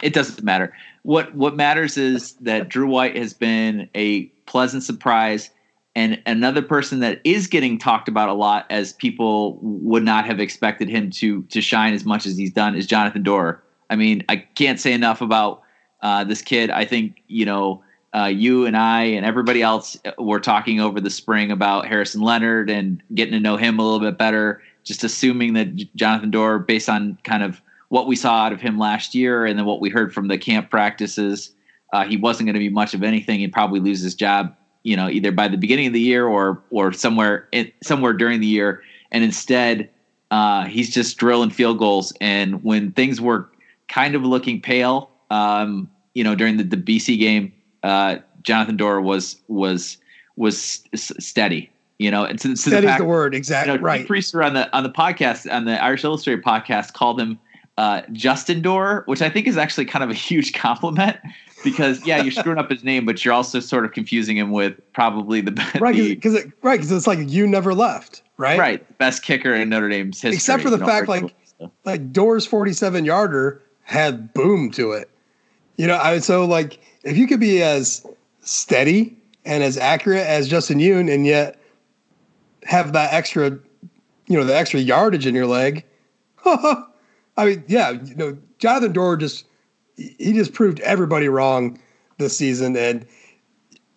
it 0.00 0.14
doesn't 0.14 0.42
matter. 0.42 0.72
What 1.06 1.36
what 1.36 1.54
matters 1.54 1.96
is 1.96 2.32
that 2.40 2.68
Drew 2.68 2.88
White 2.88 3.16
has 3.16 3.32
been 3.32 3.88
a 3.94 4.24
pleasant 4.46 4.82
surprise, 4.82 5.50
and 5.94 6.20
another 6.26 6.62
person 6.62 6.98
that 6.98 7.20
is 7.22 7.46
getting 7.46 7.78
talked 7.78 8.08
about 8.08 8.28
a 8.28 8.32
lot 8.32 8.66
as 8.70 8.92
people 8.94 9.56
would 9.62 10.02
not 10.02 10.26
have 10.26 10.40
expected 10.40 10.88
him 10.88 11.12
to 11.12 11.42
to 11.42 11.60
shine 11.60 11.94
as 11.94 12.04
much 12.04 12.26
as 12.26 12.36
he's 12.36 12.52
done 12.52 12.74
is 12.74 12.88
Jonathan 12.88 13.22
Doerer. 13.22 13.60
I 13.88 13.94
mean, 13.94 14.24
I 14.28 14.38
can't 14.38 14.80
say 14.80 14.92
enough 14.92 15.20
about 15.20 15.62
uh, 16.00 16.24
this 16.24 16.42
kid. 16.42 16.70
I 16.70 16.84
think 16.84 17.22
you 17.28 17.46
know. 17.46 17.82
Uh, 18.14 18.28
you 18.28 18.64
and 18.64 18.78
I 18.78 19.02
and 19.02 19.26
everybody 19.26 19.60
else 19.60 19.98
were 20.16 20.40
talking 20.40 20.80
over 20.80 21.02
the 21.02 21.10
spring 21.10 21.50
about 21.50 21.86
Harrison 21.86 22.22
Leonard 22.22 22.70
and 22.70 23.02
getting 23.14 23.32
to 23.32 23.40
know 23.40 23.58
him 23.58 23.78
a 23.78 23.82
little 23.82 24.00
bit 24.00 24.16
better. 24.16 24.62
Just 24.84 25.04
assuming 25.04 25.52
that 25.52 25.76
Jonathan 25.96 26.30
Doerer, 26.30 26.66
based 26.66 26.88
on 26.88 27.18
kind 27.24 27.42
of 27.42 27.60
what 27.88 28.06
we 28.06 28.16
saw 28.16 28.44
out 28.44 28.52
of 28.52 28.60
him 28.60 28.78
last 28.78 29.14
year 29.14 29.46
and 29.46 29.58
then 29.58 29.66
what 29.66 29.80
we 29.80 29.88
heard 29.88 30.12
from 30.12 30.28
the 30.28 30.38
camp 30.38 30.70
practices, 30.70 31.50
uh, 31.92 32.04
he 32.04 32.16
wasn't 32.16 32.46
going 32.46 32.54
to 32.54 32.60
be 32.60 32.68
much 32.68 32.94
of 32.94 33.02
anything. 33.02 33.40
He'd 33.40 33.52
probably 33.52 33.80
lose 33.80 34.00
his 34.00 34.14
job, 34.14 34.54
you 34.82 34.96
know, 34.96 35.08
either 35.08 35.32
by 35.32 35.48
the 35.48 35.56
beginning 35.56 35.86
of 35.86 35.92
the 35.92 36.00
year 36.00 36.26
or 36.26 36.62
or 36.70 36.92
somewhere 36.92 37.48
in, 37.52 37.70
somewhere 37.82 38.12
during 38.12 38.40
the 38.40 38.46
year. 38.46 38.82
And 39.12 39.22
instead, 39.22 39.88
uh, 40.30 40.64
he's 40.64 40.92
just 40.92 41.16
drilling 41.16 41.50
field 41.50 41.78
goals. 41.78 42.12
And 42.20 42.62
when 42.64 42.92
things 42.92 43.20
were 43.20 43.48
kind 43.88 44.14
of 44.14 44.22
looking 44.22 44.60
pale, 44.60 45.10
um, 45.30 45.88
you 46.14 46.24
know, 46.24 46.34
during 46.34 46.56
the, 46.56 46.64
the 46.64 46.76
BC 46.76 47.18
game, 47.18 47.52
uh, 47.82 48.16
Jonathan 48.42 48.76
Doerer 48.76 49.02
was 49.02 49.36
was 49.48 49.98
was 50.36 50.82
steady. 50.94 51.70
You 51.98 52.10
know, 52.10 52.24
and 52.24 52.38
so, 52.38 52.54
so 52.54 52.82
Pack- 52.82 52.98
the 52.98 53.06
word, 53.06 53.32
you 53.32 53.38
exactly 53.38 53.74
know, 53.74 53.80
right. 53.80 54.00
Pete 54.02 54.08
Priester 54.08 54.44
on 54.44 54.52
the 54.52 54.74
on 54.76 54.82
the 54.82 54.90
podcast 54.90 55.50
on 55.50 55.64
the 55.64 55.82
Irish 55.82 56.04
Illustrated 56.04 56.44
podcast 56.44 56.92
called 56.92 57.18
him 57.18 57.38
uh, 57.78 58.02
Justin 58.12 58.62
Door, 58.62 59.02
which 59.06 59.22
I 59.22 59.28
think 59.28 59.46
is 59.46 59.56
actually 59.56 59.84
kind 59.84 60.02
of 60.02 60.10
a 60.10 60.14
huge 60.14 60.52
compliment 60.54 61.16
because 61.64 62.04
yeah, 62.06 62.22
you're 62.22 62.32
screwing 62.32 62.58
up 62.58 62.70
his 62.70 62.84
name, 62.84 63.04
but 63.04 63.24
you're 63.24 63.34
also 63.34 63.60
sort 63.60 63.84
of 63.84 63.92
confusing 63.92 64.36
him 64.36 64.50
with 64.50 64.74
probably 64.92 65.40
the 65.40 65.50
best, 65.50 65.80
Right, 65.80 65.94
because 65.94 66.34
it, 66.34 66.52
right, 66.62 66.76
because 66.78 66.92
it's 66.92 67.06
like 67.06 67.18
you 67.28 67.46
never 67.46 67.74
left, 67.74 68.22
right? 68.36 68.58
right 68.58 68.98
best 68.98 69.22
kicker 69.22 69.54
in 69.54 69.68
Notre 69.68 69.88
Dame's 69.88 70.20
history. 70.20 70.36
Except 70.36 70.62
for 70.62 70.70
the 70.70 70.78
fact, 70.78 71.08
like- 71.08 71.34
Like 71.84 72.12
Doerer's 72.12 72.46
forty 72.46 72.72
seven 72.74 73.04
yarder 73.06 73.62
had 73.84 74.32
boom 74.34 74.70
to 74.72 74.92
it. 74.92 75.08
You 75.76 75.86
know, 75.86 75.96
I 75.96 76.18
so 76.18 76.44
like 76.44 76.78
if 77.02 77.16
you 77.16 77.26
could 77.26 77.40
be 77.40 77.62
as 77.62 78.06
steady 78.42 79.16
and 79.46 79.62
as 79.62 79.78
accurate 79.78 80.26
as 80.26 80.48
Justin 80.48 80.78
Yoon 80.78 81.12
and 81.12 81.24
yet 81.26 81.58
have 82.64 82.92
that 82.92 83.12
extra, 83.14 83.50
you 84.26 84.36
know, 84.36 84.44
the 84.44 84.54
extra 84.56 84.80
yardage 84.80 85.26
in 85.26 85.34
your 85.34 85.46
leg. 85.46 85.84
I 87.36 87.44
mean, 87.46 87.64
yeah, 87.68 87.90
you 87.90 88.14
know, 88.14 88.38
Jonathan 88.58 88.92
Doerer 88.92 89.18
just 89.18 89.44
he 89.96 90.32
just 90.32 90.52
proved 90.52 90.80
everybody 90.80 91.28
wrong 91.28 91.78
this 92.18 92.36
season, 92.36 92.76
and 92.76 93.06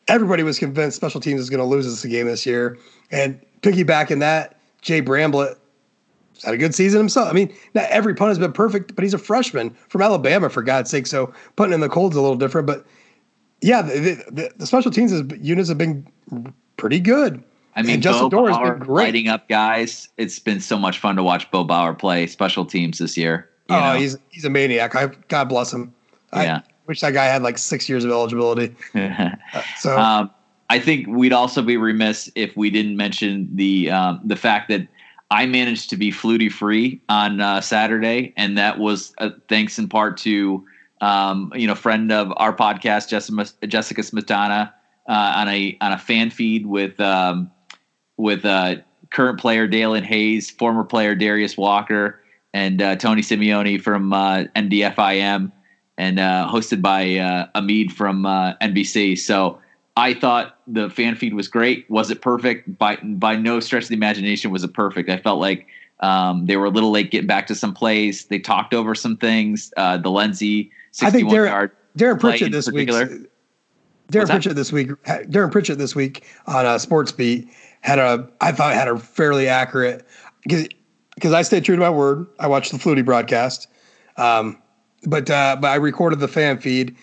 everybody 0.08 0.44
was 0.44 0.60
convinced 0.60 0.98
special 0.98 1.22
teams 1.22 1.42
is 1.42 1.50
going 1.50 1.60
to 1.60 1.66
lose 1.66 1.86
this 1.86 2.04
game 2.06 2.28
this 2.28 2.46
year. 2.46 2.78
And 3.12 3.40
piggybacking 3.62 4.20
that, 4.20 4.60
Jay 4.82 5.02
Bramblett 5.02 5.56
had 6.44 6.54
a 6.54 6.58
good 6.58 6.74
season 6.74 7.00
himself. 7.00 7.30
I 7.30 7.34
mean, 7.34 7.54
not 7.74 7.86
every 7.86 8.16
punt 8.16 8.30
has 8.30 8.40
been 8.40 8.54
perfect, 8.54 8.96
but 8.96 9.04
he's 9.04 9.14
a 9.14 9.18
freshman 9.20 9.72
from 9.90 10.02
Alabama, 10.02 10.50
for 10.50 10.64
God's 10.64 10.90
sake. 10.90 11.08
So 11.08 11.34
putting 11.56 11.74
in 11.74 11.82
the 11.82 11.90
cold's 11.90 12.16
a 12.16 12.22
little 12.22 12.38
different, 12.38 12.68
but 12.68 12.86
yeah, 13.62 13.82
the, 13.82 14.24
the, 14.32 14.52
the 14.56 14.66
special 14.66 14.92
teams 14.92 15.12
units 15.42 15.70
have 15.70 15.78
been 15.78 16.08
pretty 16.78 17.00
good. 17.00 17.44
I 17.76 17.82
mean, 17.82 17.96
and 17.96 18.04
Justin 18.04 18.30
Bo 18.30 18.48
has 18.48 18.58
been 18.58 18.80
great. 18.80 19.06
lighting 19.06 19.28
up 19.28 19.48
guys. 19.48 20.10
It's 20.18 20.40
been 20.40 20.60
so 20.60 20.78
much 20.78 21.00
fun 21.00 21.16
to 21.16 21.24
watch 21.24 21.50
Bo 21.52 21.64
Bauer 21.64 21.94
play 21.94 22.28
special 22.28 22.66
teams 22.66 22.98
this 22.98 23.16
year. 23.18 23.50
you 23.70 23.76
oh, 23.76 23.80
know? 23.80 24.00
he's 24.00 24.18
he's 24.30 24.46
a 24.46 24.50
maniac. 24.50 24.96
I, 24.96 25.08
God 25.28 25.46
bless 25.46 25.72
him. 25.72 25.94
Yeah. 26.34 26.58
I 26.58 26.64
wish 26.88 27.02
that 27.02 27.14
guy 27.14 27.26
had 27.26 27.44
like 27.44 27.58
six 27.58 27.88
years 27.88 28.04
of 28.04 28.12
eligibility. 28.12 28.76
Uh, 28.94 29.30
so 29.78 29.98
Um, 29.98 30.32
I 30.70 30.80
think 30.80 31.08
we'd 31.08 31.34
also 31.34 31.62
be 31.62 31.78
remiss 31.78 32.32
if 32.36 32.56
we 32.56 32.70
didn't 32.70 32.96
mention 32.96 33.50
the 33.54 33.90
um, 33.90 34.22
the 34.24 34.36
fact 34.36 34.70
that 34.70 34.88
I 35.32 35.46
managed 35.46 35.90
to 35.92 35.98
be 35.98 36.12
flutie 36.12 36.52
free 36.52 37.02
on 37.10 37.42
uh, 37.42 37.62
Saturday, 37.62 38.34
and 38.38 38.58
that 38.58 38.80
was 38.80 39.14
uh, 39.18 39.30
thanks 39.48 39.80
in 39.80 39.88
part 39.88 40.18
to 40.18 40.66
um, 41.02 41.52
you 41.56 41.66
know 41.66 41.76
friend 41.76 42.12
of 42.12 42.32
our 42.38 42.56
podcast 42.56 43.10
Jessica 43.10 43.68
Jessica 43.68 44.02
Smetana 44.02 44.72
uh, 45.08 45.34
on 45.38 45.48
a 45.48 45.78
on 45.82 45.92
a 45.92 45.98
fan 45.98 46.30
feed 46.30 46.68
with 46.68 47.00
um, 47.00 47.50
with 48.20 48.46
uh, 48.46 48.76
current 49.10 49.40
player 49.40 49.68
Daelin 49.68 50.04
Hayes, 50.04 50.50
former 50.52 50.84
player 50.84 51.16
Darius 51.16 51.58
Walker, 51.58 52.22
and 52.54 52.82
uh, 52.82 52.96
Tony 52.98 53.22
Simeone 53.22 53.82
from 53.82 54.14
uh, 54.14 54.44
NDFIM, 54.56 55.52
and 55.98 56.20
uh, 56.20 56.48
hosted 56.52 56.82
by 56.82 57.18
uh, 57.18 57.48
Amid 57.56 57.92
from 57.92 58.26
uh, 58.26 58.56
NBC. 58.56 59.18
So 59.18 59.60
I 59.96 60.14
thought 60.14 60.60
the 60.68 60.90
fan 60.90 61.16
feed 61.16 61.34
was 61.34 61.48
great. 61.48 61.90
Was 61.90 62.12
it 62.12 62.22
perfect? 62.22 62.78
By 62.78 62.98
by 62.98 63.36
no 63.36 63.60
stretch 63.60 63.84
of 63.84 63.90
the 63.90 63.96
imagination 63.96 64.52
was 64.52 64.64
it 64.64 64.74
perfect. 64.74 65.10
I 65.10 65.18
felt 65.18 65.40
like 65.40 65.68
um, 66.02 66.46
they 66.46 66.58
were 66.58 66.66
a 66.66 66.70
little 66.70 66.92
late 66.92 67.12
getting 67.12 67.28
back 67.28 67.48
to 67.48 67.56
some 67.56 67.74
plays. 67.74 68.26
They 68.26 68.40
talked 68.40 68.74
over 68.74 68.96
some 68.96 69.18
things. 69.18 69.74
Uh, 69.78 69.98
the 69.98 70.12
Lenzy 70.12 70.72
61 70.92 71.08
I 71.08 71.12
think 71.12 71.30
Darren, 71.30 71.50
yard 71.50 71.72
Darren 71.98 72.20
Pritchett 72.20 72.52
this 72.52 72.70
week. 72.72 72.90
Darren 72.90 74.28
Pritchett 74.28 74.56
this 74.56 74.72
week. 74.72 74.90
Darren 75.06 75.52
Pritchett 75.52 75.78
this 75.78 75.96
week 75.96 76.26
on 76.48 76.66
a 76.66 76.80
Sports 76.80 77.12
Beat 77.12 77.48
had 77.82 78.00
a 78.00 78.28
I 78.42 78.52
thought 78.52 78.74
had 78.74 78.88
a 78.88 78.98
fairly 78.98 79.48
accurate 79.48 80.06
because 80.46 81.34
I 81.34 81.42
stayed 81.42 81.66
true 81.66 81.76
to 81.76 81.82
my 81.82 81.90
word. 81.90 82.28
I 82.40 82.48
watched 82.48 82.72
the 82.72 82.78
Flutie 82.78 83.06
broadcast, 83.06 83.68
um, 84.18 84.62
but 85.04 85.30
uh, 85.30 85.58
but 85.60 85.70
I 85.70 85.76
recorded 85.76 86.20
the 86.20 86.28
fan 86.28 86.60
feed, 86.60 86.96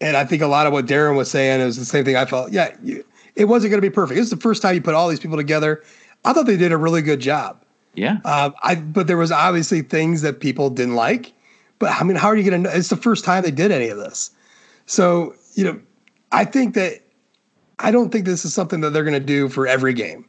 and 0.00 0.16
I 0.16 0.24
think 0.24 0.42
a 0.42 0.46
lot 0.46 0.66
of 0.66 0.72
what 0.72 0.86
Darren 0.86 1.16
was 1.16 1.30
saying 1.30 1.60
is 1.60 1.76
the 1.76 1.84
same 1.84 2.04
thing 2.04 2.16
I 2.16 2.24
felt. 2.24 2.52
Yeah, 2.52 2.74
you, 2.82 3.04
it 3.34 3.46
wasn't 3.46 3.70
going 3.70 3.80
to 3.80 3.88
be 3.88 3.92
perfect. 3.92 4.16
This 4.16 4.24
is 4.24 4.30
the 4.30 4.36
first 4.36 4.62
time 4.62 4.74
you 4.74 4.82
put 4.82 4.94
all 4.94 5.08
these 5.08 5.20
people 5.20 5.36
together. 5.36 5.82
I 6.24 6.32
thought 6.32 6.46
they 6.46 6.56
did 6.56 6.72
a 6.72 6.76
really 6.76 7.02
good 7.02 7.20
job. 7.20 7.62
Yeah. 7.94 8.18
Um, 8.24 8.54
I 8.62 8.76
but 8.76 9.06
there 9.06 9.16
was 9.18 9.32
obviously 9.32 9.82
things 9.82 10.22
that 10.22 10.40
people 10.40 10.70
didn't 10.70 10.94
like. 10.94 11.32
But 11.78 11.90
I 12.00 12.04
mean, 12.04 12.16
how 12.16 12.28
are 12.28 12.36
you 12.36 12.48
going 12.48 12.62
to 12.62 12.70
know? 12.70 12.76
It's 12.76 12.88
the 12.88 12.96
first 12.96 13.24
time 13.24 13.42
they 13.42 13.50
did 13.50 13.72
any 13.72 13.88
of 13.88 13.98
this. 13.98 14.30
So, 14.86 15.34
you 15.54 15.64
know, 15.64 15.80
I 16.30 16.44
think 16.44 16.74
that 16.74 17.00
I 17.82 17.90
don't 17.90 18.10
think 18.10 18.24
this 18.24 18.44
is 18.44 18.54
something 18.54 18.80
that 18.80 18.90
they're 18.90 19.04
going 19.04 19.12
to 19.12 19.20
do 19.20 19.48
for 19.48 19.66
every 19.66 19.92
game. 19.92 20.24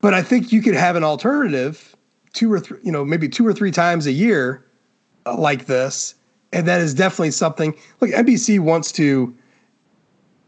But 0.00 0.12
I 0.12 0.22
think 0.22 0.52
you 0.52 0.60
could 0.60 0.74
have 0.74 0.96
an 0.96 1.04
alternative 1.04 1.96
two 2.32 2.52
or 2.52 2.60
three, 2.60 2.78
you 2.82 2.92
know, 2.92 3.04
maybe 3.04 3.28
two 3.28 3.46
or 3.46 3.52
three 3.52 3.70
times 3.70 4.06
a 4.06 4.12
year 4.12 4.64
uh, 5.24 5.36
like 5.36 5.66
this. 5.66 6.14
And 6.52 6.66
that 6.68 6.80
is 6.80 6.94
definitely 6.94 7.30
something. 7.30 7.74
Look, 8.00 8.10
NBC 8.10 8.60
wants 8.60 8.92
to 8.92 9.34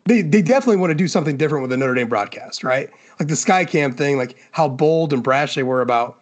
they 0.04 0.22
they 0.22 0.42
definitely 0.42 0.76
want 0.76 0.90
to 0.90 0.94
do 0.94 1.08
something 1.08 1.36
different 1.36 1.62
with 1.62 1.70
the 1.70 1.76
Notre 1.76 1.94
Dame 1.94 2.08
broadcast, 2.08 2.64
right? 2.64 2.90
Like 3.18 3.28
the 3.28 3.34
Skycam 3.34 3.96
thing, 3.96 4.16
like 4.16 4.36
how 4.52 4.68
bold 4.68 5.12
and 5.12 5.22
brash 5.22 5.54
they 5.54 5.62
were 5.62 5.80
about 5.80 6.20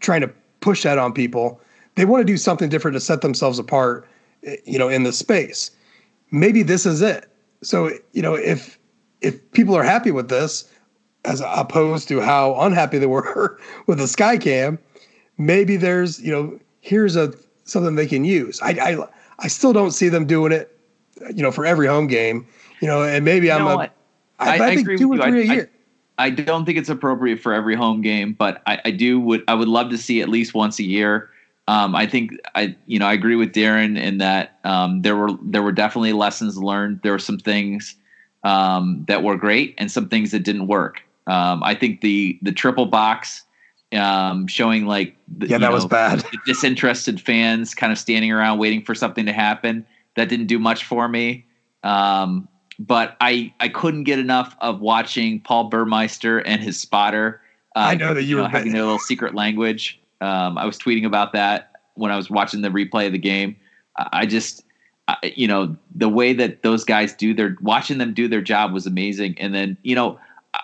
trying 0.00 0.20
to 0.20 0.30
push 0.60 0.82
that 0.84 0.98
on 0.98 1.12
people. 1.12 1.60
They 1.96 2.04
want 2.04 2.20
to 2.20 2.24
do 2.24 2.36
something 2.36 2.68
different 2.68 2.94
to 2.94 3.00
set 3.00 3.22
themselves 3.22 3.58
apart, 3.58 4.06
eh, 4.44 4.56
you 4.64 4.78
know, 4.78 4.88
in 4.88 5.02
the 5.02 5.12
space. 5.12 5.70
Maybe 6.30 6.62
this 6.62 6.86
is 6.86 7.02
it. 7.02 7.28
So, 7.62 7.90
you 8.12 8.22
know, 8.22 8.34
if 8.34 8.75
if 9.20 9.52
people 9.52 9.74
are 9.76 9.82
happy 9.82 10.10
with 10.10 10.28
this, 10.28 10.70
as 11.24 11.42
opposed 11.44 12.08
to 12.08 12.20
how 12.20 12.54
unhappy 12.60 12.98
they 12.98 13.06
were 13.06 13.58
with 13.86 13.98
the 13.98 14.04
Skycam, 14.04 14.78
maybe 15.38 15.76
there's, 15.76 16.20
you 16.20 16.32
know, 16.32 16.58
here's 16.80 17.16
a 17.16 17.32
something 17.64 17.96
they 17.96 18.06
can 18.06 18.24
use. 18.24 18.60
I 18.62 18.70
I, 18.70 19.08
I 19.40 19.48
still 19.48 19.72
don't 19.72 19.90
see 19.90 20.08
them 20.08 20.26
doing 20.26 20.52
it, 20.52 20.78
you 21.34 21.42
know, 21.42 21.50
for 21.50 21.66
every 21.66 21.86
home 21.86 22.06
game 22.06 22.46
you 22.80 22.88
know, 22.88 23.02
and 23.02 23.24
maybe 23.24 23.50
I'm 23.50 23.66
a. 23.66 23.76
I, 23.76 23.90
I, 24.38 24.54
I 24.54 24.74
think 24.74 24.98
two 24.98 25.12
or 25.12 25.18
three 25.18 25.48
a 25.48 25.54
year. 25.54 25.70
I 26.18 26.30
don't 26.30 26.64
think 26.64 26.78
it's 26.78 26.88
appropriate 26.88 27.40
for 27.40 27.52
every 27.52 27.74
home 27.74 28.00
game, 28.00 28.32
but 28.32 28.62
I, 28.66 28.80
I 28.86 28.90
do 28.90 29.20
would 29.20 29.42
I 29.48 29.54
would 29.54 29.68
love 29.68 29.90
to 29.90 29.98
see 29.98 30.20
at 30.20 30.28
least 30.28 30.54
once 30.54 30.78
a 30.78 30.84
year. 30.84 31.30
Um, 31.68 31.94
I 31.94 32.06
think 32.06 32.32
I 32.54 32.76
you 32.86 32.98
know 32.98 33.06
I 33.06 33.12
agree 33.12 33.36
with 33.36 33.52
Darren 33.52 34.00
in 34.00 34.18
that 34.18 34.58
um, 34.64 35.02
there 35.02 35.16
were 35.16 35.30
there 35.42 35.62
were 35.62 35.72
definitely 35.72 36.12
lessons 36.12 36.56
learned. 36.58 37.00
There 37.02 37.12
were 37.12 37.18
some 37.18 37.38
things 37.38 37.96
um, 38.46 39.04
that 39.08 39.22
were 39.24 39.36
great 39.36 39.74
and 39.76 39.90
some 39.90 40.08
things 40.08 40.30
that 40.30 40.44
didn't 40.44 40.68
work. 40.68 41.02
Um, 41.26 41.62
I 41.64 41.74
think 41.74 42.00
the 42.00 42.38
the 42.42 42.52
triple 42.52 42.86
box 42.86 43.42
um, 43.92 44.46
showing 44.46 44.86
like 44.86 45.16
the, 45.26 45.48
yeah 45.48 45.58
that 45.58 45.68
know, 45.68 45.74
was 45.74 45.86
bad. 45.86 46.24
disinterested 46.46 47.20
fans 47.20 47.74
kind 47.74 47.92
of 47.92 47.98
standing 47.98 48.30
around 48.30 48.58
waiting 48.58 48.82
for 48.84 48.94
something 48.94 49.26
to 49.26 49.32
happen 49.32 49.84
that 50.14 50.28
didn't 50.28 50.46
do 50.46 50.58
much 50.58 50.84
for 50.84 51.08
me. 51.08 51.44
Um, 51.82 52.48
but 52.78 53.16
I 53.20 53.52
I 53.58 53.68
couldn't 53.68 54.04
get 54.04 54.18
enough 54.20 54.56
of 54.60 54.80
watching 54.80 55.40
Paul 55.40 55.64
Burmeister 55.64 56.38
and 56.38 56.62
his 56.62 56.80
spotter. 56.80 57.40
Uh, 57.74 57.80
I 57.80 57.94
know 57.96 58.14
that 58.14 58.22
you, 58.22 58.28
you 58.28 58.36
know, 58.36 58.42
were 58.44 58.48
having 58.48 58.72
their 58.72 58.84
little 58.84 58.98
secret 59.00 59.34
language. 59.34 60.00
Um, 60.20 60.56
I 60.56 60.64
was 60.64 60.78
tweeting 60.78 61.04
about 61.04 61.32
that 61.32 61.72
when 61.94 62.12
I 62.12 62.16
was 62.16 62.30
watching 62.30 62.62
the 62.62 62.68
replay 62.68 63.06
of 63.06 63.12
the 63.12 63.18
game. 63.18 63.56
I 64.12 64.26
just, 64.26 64.62
you 65.22 65.46
know, 65.46 65.76
the 65.94 66.08
way 66.08 66.32
that 66.32 66.62
those 66.62 66.84
guys 66.84 67.12
do 67.12 67.32
their 67.34 67.56
watching 67.60 67.98
them 67.98 68.12
do 68.12 68.28
their 68.28 68.42
job 68.42 68.72
was 68.72 68.86
amazing. 68.86 69.36
And 69.38 69.54
then, 69.54 69.76
you 69.82 69.94
know, 69.94 70.18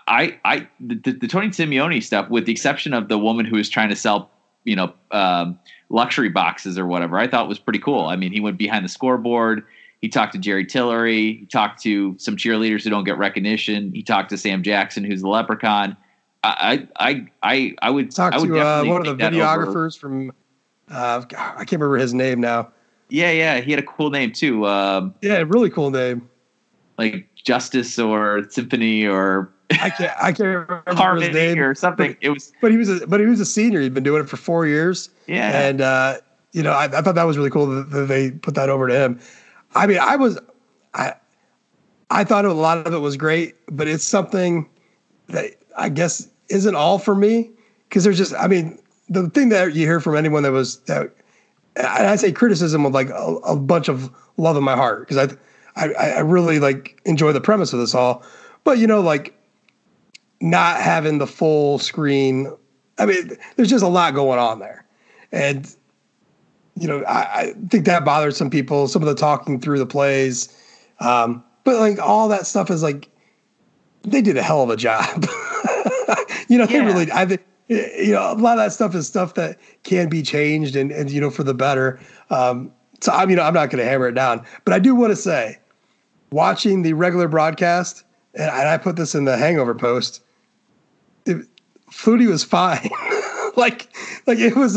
I, 0.08 0.38
I, 0.44 0.66
the, 0.80 1.12
the 1.12 1.28
Tony 1.28 1.48
Simeone 1.48 2.02
stuff, 2.02 2.28
with 2.30 2.46
the 2.46 2.52
exception 2.52 2.94
of 2.94 3.08
the 3.08 3.18
woman 3.18 3.46
who 3.46 3.56
was 3.56 3.68
trying 3.68 3.88
to 3.90 3.96
sell, 3.96 4.30
you 4.64 4.74
know, 4.74 4.92
um, 5.10 5.58
luxury 5.90 6.28
boxes 6.28 6.78
or 6.78 6.86
whatever, 6.86 7.18
I 7.18 7.28
thought 7.28 7.48
was 7.48 7.58
pretty 7.58 7.78
cool. 7.78 8.06
I 8.06 8.16
mean, 8.16 8.32
he 8.32 8.40
went 8.40 8.58
behind 8.58 8.84
the 8.84 8.88
scoreboard 8.88 9.64
he 10.02 10.08
talked 10.08 10.32
to 10.32 10.38
Jerry 10.38 10.66
Tillery. 10.66 11.34
He 11.34 11.46
talked 11.46 11.80
to 11.84 12.16
some 12.18 12.36
cheerleaders 12.36 12.82
who 12.82 12.90
don't 12.90 13.04
get 13.04 13.16
recognition. 13.16 13.92
He 13.92 14.02
talked 14.02 14.30
to 14.30 14.36
Sam 14.36 14.64
Jackson, 14.64 15.04
who's 15.04 15.22
the 15.22 15.28
leprechaun. 15.28 15.96
I 16.44 16.88
I 16.98 17.26
I 17.44 17.74
I 17.80 17.90
would 17.90 18.10
talk 18.10 18.34
I 18.34 18.38
would 18.38 18.48
to 18.48 18.60
uh, 18.60 18.84
one 18.84 19.06
of 19.06 19.16
the 19.16 19.24
videographers 19.24 19.96
from 19.96 20.32
uh, 20.90 21.22
I 21.30 21.58
can't 21.58 21.72
remember 21.72 21.98
his 21.98 22.12
name 22.12 22.40
now. 22.40 22.72
Yeah, 23.12 23.30
yeah, 23.30 23.60
he 23.60 23.70
had 23.70 23.78
a 23.78 23.84
cool 23.84 24.08
name 24.08 24.32
too. 24.32 24.66
Um, 24.66 25.14
yeah, 25.20 25.44
really 25.46 25.68
cool 25.68 25.90
name. 25.90 26.28
Like 26.96 27.28
Justice 27.34 27.98
or 27.98 28.48
Symphony 28.48 29.06
or 29.06 29.52
I 29.70 29.90
can't 29.90 30.12
I 30.18 30.32
can't 30.32 30.68
remember 30.86 31.20
his 31.20 31.34
name 31.34 31.58
or 31.58 31.74
something. 31.74 32.12
But, 32.12 32.18
it 32.22 32.30
was, 32.30 32.52
but 32.62 32.70
he 32.70 32.78
was 32.78 32.88
a, 32.88 33.06
but 33.06 33.20
he 33.20 33.26
was 33.26 33.38
a 33.38 33.44
senior. 33.44 33.82
He'd 33.82 33.92
been 33.92 34.02
doing 34.02 34.22
it 34.22 34.30
for 34.30 34.38
four 34.38 34.66
years. 34.66 35.10
Yeah, 35.26 35.60
and 35.60 35.82
uh, 35.82 36.18
you 36.52 36.62
know 36.62 36.72
I, 36.72 36.84
I 36.84 37.02
thought 37.02 37.14
that 37.14 37.24
was 37.24 37.36
really 37.36 37.50
cool 37.50 37.66
that, 37.66 37.90
that 37.90 38.06
they 38.06 38.30
put 38.30 38.54
that 38.54 38.70
over 38.70 38.88
to 38.88 38.94
him. 38.94 39.20
I 39.74 39.86
mean, 39.86 39.98
I 39.98 40.16
was, 40.16 40.38
I, 40.94 41.14
I 42.10 42.24
thought 42.24 42.44
a 42.44 42.52
lot 42.52 42.86
of 42.86 42.94
it 42.94 42.98
was 42.98 43.16
great, 43.16 43.56
but 43.70 43.88
it's 43.88 44.04
something 44.04 44.68
that 45.28 45.50
I 45.76 45.88
guess 45.88 46.28
isn't 46.48 46.74
all 46.74 46.98
for 46.98 47.14
me 47.14 47.50
because 47.88 48.04
there's 48.04 48.18
just, 48.18 48.34
I 48.34 48.48
mean, 48.48 48.78
the 49.08 49.30
thing 49.30 49.48
that 49.50 49.74
you 49.74 49.86
hear 49.86 50.00
from 50.00 50.16
anyone 50.16 50.42
that 50.42 50.52
was 50.52 50.80
that, 50.80 51.14
I 51.76 52.16
say 52.16 52.32
criticism 52.32 52.84
with 52.84 52.94
like 52.94 53.10
a, 53.10 53.38
a 53.44 53.56
bunch 53.56 53.88
of 53.88 54.10
love 54.36 54.56
in 54.56 54.64
my 54.64 54.76
heart 54.76 55.08
because 55.08 55.36
I, 55.76 55.86
I, 55.86 55.92
I 55.94 56.18
really 56.20 56.58
like 56.58 57.00
enjoy 57.04 57.32
the 57.32 57.40
premise 57.40 57.72
of 57.72 57.78
this 57.78 57.94
all, 57.94 58.22
but 58.64 58.78
you 58.78 58.86
know, 58.86 59.00
like 59.00 59.34
not 60.40 60.80
having 60.80 61.18
the 61.18 61.26
full 61.26 61.78
screen. 61.78 62.52
I 62.98 63.06
mean, 63.06 63.36
there's 63.56 63.70
just 63.70 63.84
a 63.84 63.88
lot 63.88 64.14
going 64.14 64.38
on 64.38 64.58
there, 64.58 64.84
and 65.30 65.74
you 66.76 66.88
know, 66.88 67.02
I, 67.04 67.20
I, 67.20 67.54
think 67.70 67.86
that 67.86 68.04
bothered 68.04 68.34
some 68.34 68.50
people. 68.50 68.88
Some 68.88 69.02
of 69.02 69.08
the 69.08 69.14
talking 69.14 69.60
through 69.60 69.78
the 69.78 69.86
plays, 69.86 70.54
um, 71.00 71.42
but 71.64 71.76
like 71.76 71.98
all 71.98 72.28
that 72.28 72.46
stuff 72.46 72.70
is 72.70 72.82
like 72.82 73.08
they 74.02 74.20
did 74.20 74.36
a 74.36 74.42
hell 74.42 74.62
of 74.62 74.70
a 74.70 74.76
job. 74.76 75.24
you 76.48 76.58
know, 76.58 76.64
yeah. 76.64 76.66
they 76.66 76.80
really. 76.80 77.10
I 77.12 77.24
think 77.24 77.42
you 77.68 78.12
know 78.12 78.32
a 78.32 78.34
lot 78.34 78.58
of 78.58 78.64
that 78.64 78.72
stuff 78.72 78.94
is 78.94 79.06
stuff 79.06 79.34
that 79.34 79.58
can 79.82 80.08
be 80.08 80.22
changed 80.22 80.76
and 80.76 80.90
and 80.92 81.10
you 81.10 81.20
know 81.20 81.30
for 81.30 81.44
the 81.44 81.54
better. 81.54 82.00
Um, 82.30 82.72
so 83.00 83.12
I 83.12 83.26
mean, 83.26 83.38
I'm 83.38 83.54
not 83.54 83.70
going 83.70 83.82
to 83.82 83.88
hammer 83.88 84.08
it 84.08 84.14
down, 84.14 84.44
but 84.64 84.74
I 84.74 84.78
do 84.78 84.94
want 84.94 85.10
to 85.10 85.16
say, 85.16 85.58
watching 86.30 86.82
the 86.82 86.92
regular 86.92 87.28
broadcast, 87.28 88.04
and 88.34 88.50
I 88.50 88.78
put 88.78 88.96
this 88.96 89.14
in 89.14 89.24
the 89.24 89.36
Hangover 89.36 89.74
post. 89.74 90.22
It, 91.26 91.46
Flutie 91.90 92.28
was 92.28 92.42
fine. 92.42 92.90
like, 93.56 93.88
like 94.26 94.38
it 94.38 94.56
was, 94.56 94.76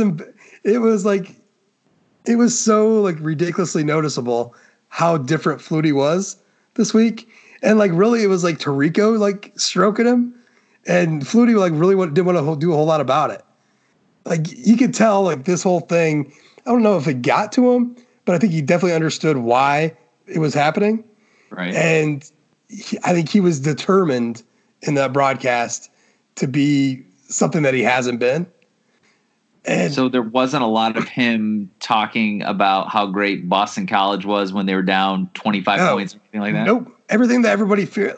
it 0.63 0.79
was 0.79 1.05
like 1.05 1.35
it 2.27 2.37
was 2.37 2.59
so 2.59 3.01
like 3.01 3.17
ridiculously 3.19 3.83
noticeable 3.83 4.55
how 4.89 5.17
different 5.17 5.61
Flutie 5.61 5.93
was 5.93 6.37
this 6.75 6.93
week. 6.93 7.29
And 7.61 7.79
like 7.79 7.91
really 7.93 8.23
it 8.23 8.27
was 8.27 8.43
like 8.43 8.59
Tirico 8.59 9.17
like 9.17 9.53
stroking 9.57 10.05
him. 10.05 10.33
And 10.87 11.23
Flutie 11.23 11.57
like 11.57 11.73
really 11.73 11.95
didn't 12.07 12.25
want 12.25 12.37
to 12.37 12.55
do 12.57 12.71
a 12.71 12.75
whole 12.75 12.85
lot 12.85 13.01
about 13.01 13.31
it. 13.31 13.43
Like 14.25 14.45
you 14.51 14.77
could 14.77 14.93
tell 14.93 15.23
like 15.23 15.45
this 15.45 15.63
whole 15.63 15.81
thing, 15.81 16.31
I 16.65 16.71
don't 16.71 16.83
know 16.83 16.97
if 16.97 17.07
it 17.07 17.21
got 17.21 17.51
to 17.53 17.71
him, 17.71 17.95
but 18.25 18.35
I 18.35 18.39
think 18.39 18.53
he 18.53 18.61
definitely 18.61 18.93
understood 18.93 19.37
why 19.37 19.95
it 20.27 20.39
was 20.39 20.53
happening. 20.53 21.03
Right. 21.49 21.73
And 21.73 22.29
he, 22.69 22.97
I 23.03 23.13
think 23.13 23.29
he 23.29 23.39
was 23.39 23.59
determined 23.59 24.43
in 24.81 24.95
that 24.95 25.13
broadcast 25.13 25.89
to 26.35 26.47
be 26.47 27.03
something 27.27 27.63
that 27.63 27.73
he 27.73 27.81
hasn't 27.81 28.19
been. 28.19 28.47
And 29.67 29.91
so 29.91 30.09
there 30.09 30.21
wasn't 30.21 30.61
a 30.61 30.67
lot 30.67 30.95
of 30.95 31.07
him 31.07 31.71
talking 31.79 32.43
about 32.43 32.89
how 32.89 33.07
great 33.07 33.49
Boston 33.49 33.87
College 33.87 34.23
was 34.23 34.53
when 34.53 34.67
they 34.67 34.75
were 34.75 34.83
down 34.83 35.29
25 35.33 35.79
no, 35.79 35.93
points 35.93 36.13
or 36.13 36.19
anything 36.19 36.41
like 36.41 36.53
that. 36.53 36.67
Nope. 36.67 36.91
Everything 37.09 37.41
that 37.41 37.51
everybody 37.51 37.85
feared, 37.85 38.15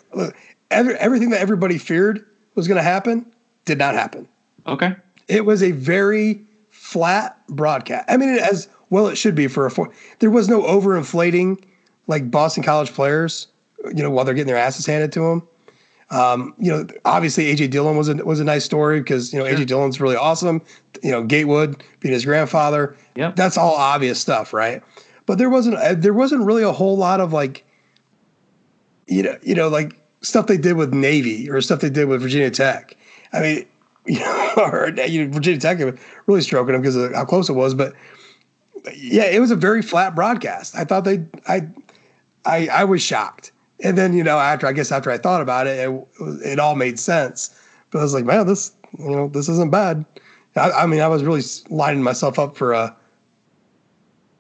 every, 0.72 0.96
everything 0.96 1.30
that 1.30 1.40
everybody 1.40 1.78
feared 1.78 2.26
was 2.58 2.68
going 2.68 2.78
to 2.78 2.84
happen 2.84 3.26
did 3.64 3.78
not 3.78 3.94
happen. 3.94 4.28
Okay. 4.66 4.94
It 5.30 5.46
was 5.46 5.64
a 5.64 5.72
very 5.72 6.42
flat 6.70 7.38
broadcast. 7.48 8.06
I 8.10 8.18
mean, 8.18 8.30
as 8.30 8.68
well 8.90 9.08
it 9.08 9.16
should 9.16 9.36
be 9.36 9.48
for 9.48 9.66
a 9.66 9.72
four. 9.72 9.94
There 10.20 10.32
was 10.32 10.50
no 10.50 10.62
overinflating 10.64 11.64
like 12.08 12.30
Boston 12.30 12.64
College 12.64 12.92
players, 12.92 13.48
you 13.94 14.04
know, 14.04 14.10
while 14.10 14.26
they're 14.26 14.34
getting 14.34 14.48
their 14.48 14.58
asses 14.58 14.86
handed 14.86 15.12
to 15.14 15.22
them. 15.22 15.48
Um, 16.10 16.56
you 16.58 16.72
know, 16.72 16.88
obviously 17.04 17.54
AJ 17.54 17.70
Dillon 17.70 17.98
was 17.98 18.08
a 18.08 18.16
was 18.16 18.40
a 18.40 18.46
nice 18.46 18.64
story 18.64 19.02
because 19.02 19.34
you 19.34 19.40
know 19.40 19.46
sure. 19.46 19.58
AJ 19.58 19.68
Dillon's 19.68 20.00
really 20.00 20.16
awesome. 20.16 20.62
You 21.04 21.12
know, 21.12 21.24
Gatewood 21.24 21.84
being 22.00 22.14
his 22.14 22.26
grandfather. 22.26 22.96
Yep. 23.16 23.36
that's 23.36 23.58
all 23.58 23.76
obvious 23.76 24.20
stuff, 24.20 24.54
right? 24.54 24.82
But 25.26 25.38
there 25.38 25.50
wasn't 25.50 25.76
uh, 25.76 25.96
there 25.96 26.14
wasn't 26.14 26.46
really 26.46 26.64
a 26.64 26.72
whole 26.72 26.98
lot 26.98 27.20
of 27.20 27.34
like, 27.34 27.66
you 29.08 29.22
know, 29.22 29.38
you 29.44 29.54
know, 29.54 29.68
like 29.68 29.98
stuff 30.22 30.48
they 30.48 30.58
did 30.58 30.78
with 30.78 30.94
Navy 30.94 31.50
or 31.50 31.62
stuff 31.62 31.82
they 31.82 31.90
did 31.90 32.08
with 32.08 32.22
Virginia 32.22 32.52
Tech. 32.52 32.96
I 33.34 33.42
mean, 33.42 33.66
you 34.08 34.20
know, 34.20 34.54
or 34.58 34.90
you 35.08 35.26
know, 35.26 35.34
Virginia 35.34 35.60
Tech 35.60 35.80
really 36.26 36.42
stroking 36.42 36.74
them 36.74 36.82
because 36.82 36.96
of 36.96 37.14
how 37.14 37.26
close 37.26 37.50
it 37.50 37.54
was. 37.54 37.74
But 37.74 37.94
yeah, 38.96 39.26
it 39.26 39.40
was 39.40 39.52
a 39.52 39.56
very 39.56 39.82
flat 39.82 40.16
broadcast. 40.16 40.76
I 40.76 40.86
thought 40.86 41.04
they, 41.04 41.24
I, 41.48 41.68
I, 42.46 42.68
I 42.68 42.84
was 42.84 43.02
shocked. 43.02 43.52
And 43.84 43.98
then 43.98 44.14
you 44.14 44.24
know, 44.24 44.40
after 44.40 44.66
I 44.66 44.74
guess 44.74 44.92
after 44.92 45.12
I 45.12 45.18
thought 45.18 45.42
about 45.42 45.68
it, 45.68 45.78
it, 45.78 46.08
it 46.44 46.60
all 46.60 46.76
made 46.76 47.00
sense. 47.00 47.56
But 47.92 48.00
I 48.00 48.04
was 48.04 48.14
like, 48.14 48.26
man, 48.26 48.48
this 48.48 48.72
you 48.98 49.10
know, 49.10 49.28
this 49.28 49.50
isn't 49.50 49.72
bad. 49.72 50.06
I, 50.56 50.72
I 50.72 50.86
mean, 50.88 51.02
I 51.02 51.08
was 51.08 51.24
really 51.24 51.44
lining 51.70 52.02
myself 52.02 52.40
up 52.40 52.58
for 52.58 52.74
a 52.74 52.96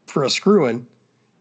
for 0.07 0.23
a 0.23 0.29
screwing, 0.29 0.87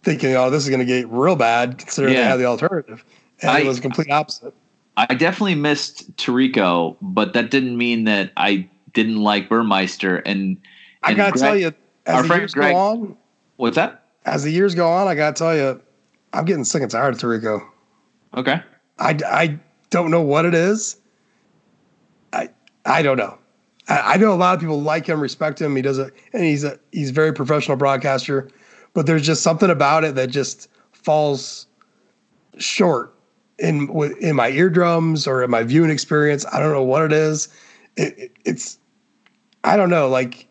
thinking, 0.02 0.34
oh, 0.34 0.50
this 0.50 0.64
is 0.64 0.68
going 0.68 0.80
to 0.80 0.86
get 0.86 1.08
real 1.08 1.36
bad 1.36 1.78
considering 1.78 2.14
yeah. 2.14 2.22
they 2.22 2.28
had 2.28 2.36
the 2.36 2.44
alternative. 2.44 3.04
And 3.42 3.50
I, 3.50 3.60
it 3.60 3.66
was 3.66 3.80
complete 3.80 4.10
opposite. 4.10 4.54
I 4.96 5.14
definitely 5.14 5.56
missed 5.56 6.14
Tirico, 6.16 6.96
but 7.02 7.34
that 7.34 7.50
didn't 7.50 7.76
mean 7.76 8.04
that 8.04 8.32
I 8.36 8.68
didn't 8.94 9.22
like 9.22 9.48
Burmeister. 9.48 10.16
And, 10.18 10.38
and 10.38 10.58
I 11.02 11.14
got 11.14 11.34
to 11.34 11.38
tell 11.38 11.56
you, 11.56 11.74
as 12.06 12.26
the 12.26 12.34
years 12.34 12.54
Greg, 12.54 12.72
go 12.72 12.78
on, 12.78 13.16
what's 13.56 13.76
that? 13.76 14.04
As 14.24 14.42
the 14.42 14.50
years 14.50 14.74
go 14.74 14.88
on, 14.88 15.06
I 15.06 15.14
got 15.14 15.36
to 15.36 15.38
tell 15.38 15.54
you, 15.54 15.82
I'm 16.32 16.46
getting 16.46 16.64
sick 16.64 16.80
and 16.80 16.90
tired 16.90 17.14
of 17.14 17.20
Tirico. 17.20 17.60
Okay. 18.34 18.62
I, 18.98 19.18
I 19.26 19.58
don't 19.90 20.10
know 20.10 20.22
what 20.22 20.46
it 20.46 20.54
is. 20.54 20.96
I 22.32 22.48
I 22.86 23.02
don't 23.02 23.18
know. 23.18 23.38
I, 23.88 24.14
I 24.14 24.16
know 24.16 24.32
a 24.32 24.34
lot 24.34 24.54
of 24.54 24.60
people 24.60 24.80
like 24.80 25.06
him, 25.06 25.20
respect 25.20 25.60
him. 25.60 25.76
He 25.76 25.82
does 25.82 25.98
it, 25.98 26.14
and 26.32 26.42
he's 26.42 26.64
a 26.64 26.78
he's 26.92 27.10
a 27.10 27.12
very 27.12 27.32
professional 27.32 27.76
broadcaster. 27.76 28.48
But 28.94 29.06
there's 29.06 29.26
just 29.26 29.42
something 29.42 29.68
about 29.68 30.04
it 30.04 30.14
that 30.14 30.30
just 30.30 30.70
falls 30.92 31.66
short 32.56 33.14
in 33.58 33.88
in 34.20 34.36
my 34.36 34.50
eardrums 34.50 35.26
or 35.26 35.42
in 35.42 35.50
my 35.50 35.62
viewing 35.62 35.90
experience. 35.90 36.44
I 36.52 36.60
don't 36.60 36.72
know 36.72 36.82
what 36.82 37.02
it 37.04 37.12
is. 37.12 37.48
It, 37.96 38.18
it, 38.18 38.32
it's 38.44 38.78
I 39.64 39.76
don't 39.76 39.90
know. 39.90 40.08
Like 40.08 40.46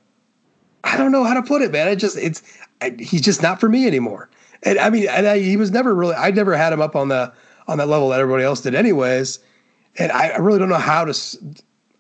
I 0.84 0.98
don't 0.98 1.12
know 1.12 1.24
how 1.24 1.34
to 1.34 1.44
put 1.44 1.62
it, 1.62 1.72
man. 1.72 1.88
It 1.88 1.98
just 1.98 2.18
it's 2.18 2.42
I, 2.82 2.96
he's 3.00 3.22
just 3.22 3.42
not 3.42 3.60
for 3.60 3.70
me 3.70 3.88
anymore. 3.88 4.30
And 4.64 4.80
I 4.80 4.90
mean, 4.90 5.08
and 5.08 5.28
I, 5.28 5.40
he 5.40 5.58
was 5.58 5.72
never 5.72 5.94
really. 5.94 6.16
I 6.16 6.32
never 6.32 6.56
had 6.56 6.74
him 6.74 6.82
up 6.82 6.96
on 6.96 7.10
the 7.10 7.32
on 7.68 7.78
that 7.78 7.88
level 7.88 8.10
that 8.10 8.20
everybody 8.20 8.44
else 8.44 8.62
did, 8.62 8.74
anyways. 8.76 9.40
And 9.98 10.12
I, 10.12 10.30
I 10.30 10.38
really 10.38 10.60
don't 10.60 10.70
know 10.70 10.76
how 10.76 11.06
to 11.06 11.40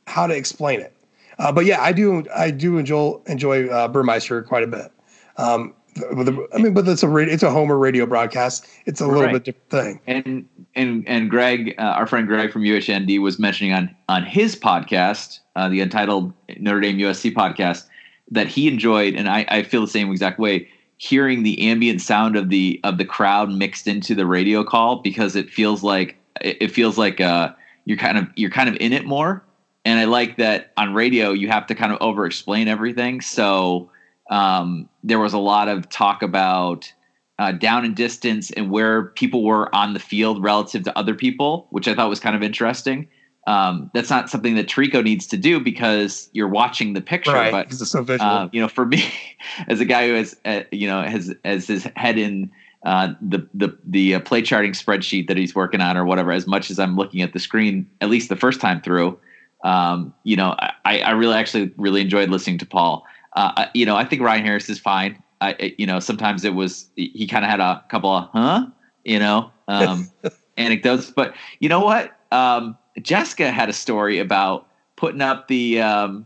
how 0.07 0.27
to 0.27 0.35
explain 0.35 0.81
it. 0.81 0.95
Uh, 1.37 1.51
but 1.51 1.65
yeah, 1.65 1.81
I 1.81 1.91
do 1.91 2.25
I 2.35 2.49
do 2.49 2.77
enjoy 2.77 3.19
enjoy 3.27 3.67
uh, 3.67 3.87
Burmeister 3.87 4.41
quite 4.41 4.63
a 4.63 4.67
bit. 4.67 4.91
Um, 5.37 5.74
I 5.97 6.57
mean, 6.57 6.73
but 6.73 6.87
it's 6.87 7.03
a 7.03 7.17
it's 7.17 7.43
a 7.43 7.51
Homer 7.51 7.77
radio 7.77 8.05
broadcast. 8.05 8.67
It's 8.85 8.99
a 8.99 9.07
little 9.07 9.23
right. 9.23 9.33
bit 9.33 9.45
different 9.45 9.69
thing. 9.69 10.01
And 10.07 10.49
and 10.75 11.07
and 11.07 11.29
Greg, 11.29 11.73
uh, 11.77 11.81
our 11.81 12.05
friend 12.05 12.27
Greg 12.27 12.51
from 12.51 12.63
UHND, 12.63 13.21
was 13.21 13.39
mentioning 13.39 13.73
on 13.73 13.95
on 14.09 14.23
his 14.23 14.55
podcast, 14.55 15.39
uh, 15.55 15.69
the 15.69 15.79
Untitled 15.79 16.33
Notre 16.57 16.81
Dame 16.81 16.97
USC 16.97 17.33
podcast, 17.33 17.85
that 18.29 18.47
he 18.47 18.67
enjoyed, 18.67 19.15
and 19.15 19.29
I, 19.29 19.45
I 19.47 19.63
feel 19.63 19.81
the 19.81 19.87
same 19.87 20.11
exact 20.11 20.39
way. 20.39 20.67
Hearing 20.97 21.43
the 21.43 21.69
ambient 21.69 22.01
sound 22.01 22.35
of 22.35 22.49
the 22.49 22.79
of 22.83 22.97
the 22.97 23.05
crowd 23.05 23.51
mixed 23.51 23.87
into 23.87 24.15
the 24.15 24.25
radio 24.25 24.63
call 24.63 24.97
because 24.97 25.35
it 25.35 25.49
feels 25.49 25.83
like 25.83 26.17
it 26.41 26.71
feels 26.71 26.97
like 26.97 27.21
uh, 27.21 27.53
you're 27.85 27.97
kind 27.97 28.17
of 28.17 28.27
you're 28.35 28.49
kind 28.49 28.69
of 28.69 28.75
in 28.79 28.91
it 28.91 29.05
more. 29.05 29.43
And 29.85 29.99
I 29.99 30.05
like 30.05 30.37
that 30.37 30.71
on 30.77 30.93
radio 30.93 31.31
you 31.31 31.47
have 31.49 31.67
to 31.67 31.75
kind 31.75 31.91
of 31.91 31.99
over 32.01 32.25
explain 32.25 32.67
everything. 32.67 33.21
So 33.21 33.89
um, 34.29 34.89
there 35.03 35.19
was 35.19 35.33
a 35.33 35.39
lot 35.39 35.67
of 35.67 35.89
talk 35.89 36.21
about 36.21 36.91
uh, 37.37 37.51
down 37.51 37.85
and 37.85 37.95
distance 37.95 38.51
and 38.51 38.71
where 38.71 39.03
people 39.03 39.43
were 39.43 39.73
on 39.75 39.93
the 39.93 39.99
field 39.99 40.41
relative 40.41 40.83
to 40.83 40.97
other 40.97 41.13
people, 41.13 41.67
which 41.69 41.87
I 41.87 41.93
thought 41.93 42.09
was 42.09 42.19
kind 42.19 42.35
of 42.35 42.41
interesting. 42.41 43.07
Um, 43.47 43.91
that's 43.93 44.09
not 44.09 44.29
something 44.29 44.55
that 44.55 44.67
Tirico 44.67 45.03
needs 45.03 45.27
to 45.27 45.37
do 45.37 45.59
because 45.59 46.29
you're 46.33 46.47
watching 46.47 46.93
the 46.93 47.01
picture. 47.01 47.33
Right, 47.33 47.51
but 47.51 47.71
so 47.71 48.03
uh, 48.03 48.49
you 48.51 48.59
know, 48.59 48.67
for 48.67 48.85
me, 48.85 49.03
as 49.67 49.79
a 49.79 49.85
guy 49.85 50.07
who 50.07 50.15
has 50.15 50.35
uh, 50.45 50.61
you 50.71 50.87
know 50.87 51.03
has 51.03 51.33
as 51.43 51.67
his 51.67 51.83
head 51.95 52.17
in 52.17 52.49
uh, 52.85 53.13
the 53.21 53.47
the 53.53 53.77
the 53.85 54.15
uh, 54.15 54.19
play 54.21 54.41
charting 54.41 54.71
spreadsheet 54.71 55.27
that 55.27 55.37
he's 55.37 55.53
working 55.53 55.81
on 55.81 55.95
or 55.95 56.05
whatever, 56.05 56.31
as 56.31 56.47
much 56.47 56.71
as 56.71 56.79
I'm 56.79 56.95
looking 56.95 57.21
at 57.21 57.33
the 57.33 57.39
screen, 57.39 57.87
at 58.01 58.09
least 58.09 58.29
the 58.29 58.35
first 58.35 58.61
time 58.61 58.81
through, 58.81 59.19
um, 59.63 60.13
you 60.23 60.35
know, 60.35 60.55
I, 60.85 60.99
I 61.01 61.11
really 61.11 61.35
actually 61.35 61.71
really 61.77 62.01
enjoyed 62.01 62.29
listening 62.29 62.57
to 62.59 62.65
Paul. 62.65 63.05
Uh, 63.35 63.65
you 63.73 63.85
know, 63.85 63.95
I 63.95 64.05
think 64.05 64.21
Ryan 64.21 64.45
Harris 64.45 64.69
is 64.69 64.79
fine. 64.79 65.21
I, 65.41 65.75
you 65.77 65.85
know, 65.85 65.99
sometimes 65.99 66.45
it 66.45 66.55
was 66.55 66.89
he 66.95 67.27
kind 67.27 67.43
of 67.43 67.51
had 67.51 67.59
a 67.59 67.83
couple 67.89 68.09
of 68.09 68.29
huh, 68.31 68.67
you 69.03 69.19
know, 69.19 69.51
um, 69.67 70.09
anecdotes. 70.57 71.11
But 71.11 71.35
you 71.59 71.69
know 71.69 71.81
what? 71.81 72.17
Um, 72.31 72.77
Jessica 73.01 73.51
had 73.51 73.69
a 73.69 73.73
story 73.73 74.19
about 74.19 74.67
putting 74.95 75.21
up 75.21 75.47
the 75.47 75.81
um, 75.81 76.25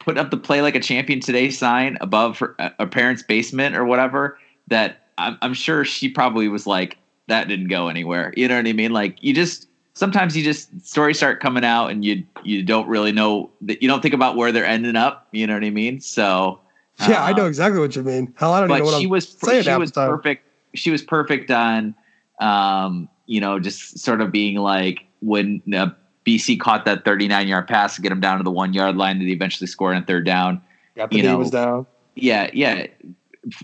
putting 0.00 0.20
up 0.20 0.30
the 0.30 0.36
"Play 0.36 0.62
Like 0.62 0.74
a 0.74 0.80
Champion 0.80 1.20
Today" 1.20 1.50
sign 1.50 1.96
above 2.00 2.38
her, 2.40 2.56
a 2.78 2.86
parent's 2.86 3.22
basement 3.22 3.76
or 3.76 3.84
whatever. 3.84 4.38
That 4.68 5.06
I'm, 5.18 5.38
I'm 5.42 5.54
sure 5.54 5.84
she 5.84 6.08
probably 6.08 6.48
was 6.48 6.66
like, 6.66 6.98
that 7.28 7.48
didn't 7.48 7.68
go 7.68 7.88
anywhere. 7.88 8.32
You 8.36 8.48
know 8.48 8.56
what 8.56 8.66
I 8.66 8.72
mean? 8.72 8.92
Like 8.92 9.16
you 9.20 9.32
just 9.32 9.68
sometimes 9.94 10.36
you 10.36 10.42
just 10.42 10.86
stories 10.86 11.16
start 11.18 11.40
coming 11.40 11.64
out 11.64 11.88
and 11.88 12.04
you 12.04 12.24
you 12.42 12.62
don't 12.62 12.88
really 12.88 13.12
know 13.12 13.50
that 13.60 13.82
you 13.82 13.88
don't 13.88 14.00
think 14.00 14.14
about 14.14 14.36
where 14.36 14.52
they're 14.52 14.64
ending 14.64 14.96
up. 14.96 15.28
You 15.32 15.46
know 15.46 15.54
what 15.54 15.64
I 15.64 15.70
mean? 15.70 16.00
So 16.00 16.60
yeah, 17.00 17.24
I 17.24 17.32
know 17.32 17.42
um, 17.42 17.48
exactly 17.48 17.80
what 17.80 17.96
you 17.96 18.02
mean. 18.02 18.32
Hell, 18.36 18.52
I 18.52 18.60
don't 18.60 18.68
know 18.68 18.84
what 18.84 18.98
she 18.98 19.04
I'm 19.04 19.10
was 19.10 19.28
saying. 19.28 19.64
She 19.64 19.74
was 19.74 19.92
perfect. 19.92 20.46
She 20.74 20.90
was 20.90 21.02
perfect 21.02 21.50
on, 21.50 21.94
um, 22.40 23.08
you 23.26 23.40
know, 23.40 23.58
just 23.58 23.98
sort 23.98 24.20
of 24.20 24.30
being 24.30 24.56
like 24.56 25.04
when 25.20 25.62
uh, 25.74 25.88
BC 26.24 26.60
caught 26.60 26.84
that 26.84 27.04
39 27.04 27.48
yard 27.48 27.68
pass 27.68 27.96
to 27.96 28.02
get 28.02 28.10
them 28.10 28.20
down 28.20 28.38
to 28.38 28.44
the 28.44 28.50
one 28.50 28.72
yard 28.72 28.96
line 28.96 29.18
that 29.18 29.24
he 29.24 29.32
eventually 29.32 29.66
scored 29.66 29.96
on 29.96 30.04
third 30.04 30.24
down. 30.24 30.62
Got 30.96 31.10
the 31.10 31.16
you 31.16 31.22
know, 31.22 31.38
was 31.38 31.50
down. 31.50 31.86
Yeah, 32.14 32.50
yeah. 32.52 32.86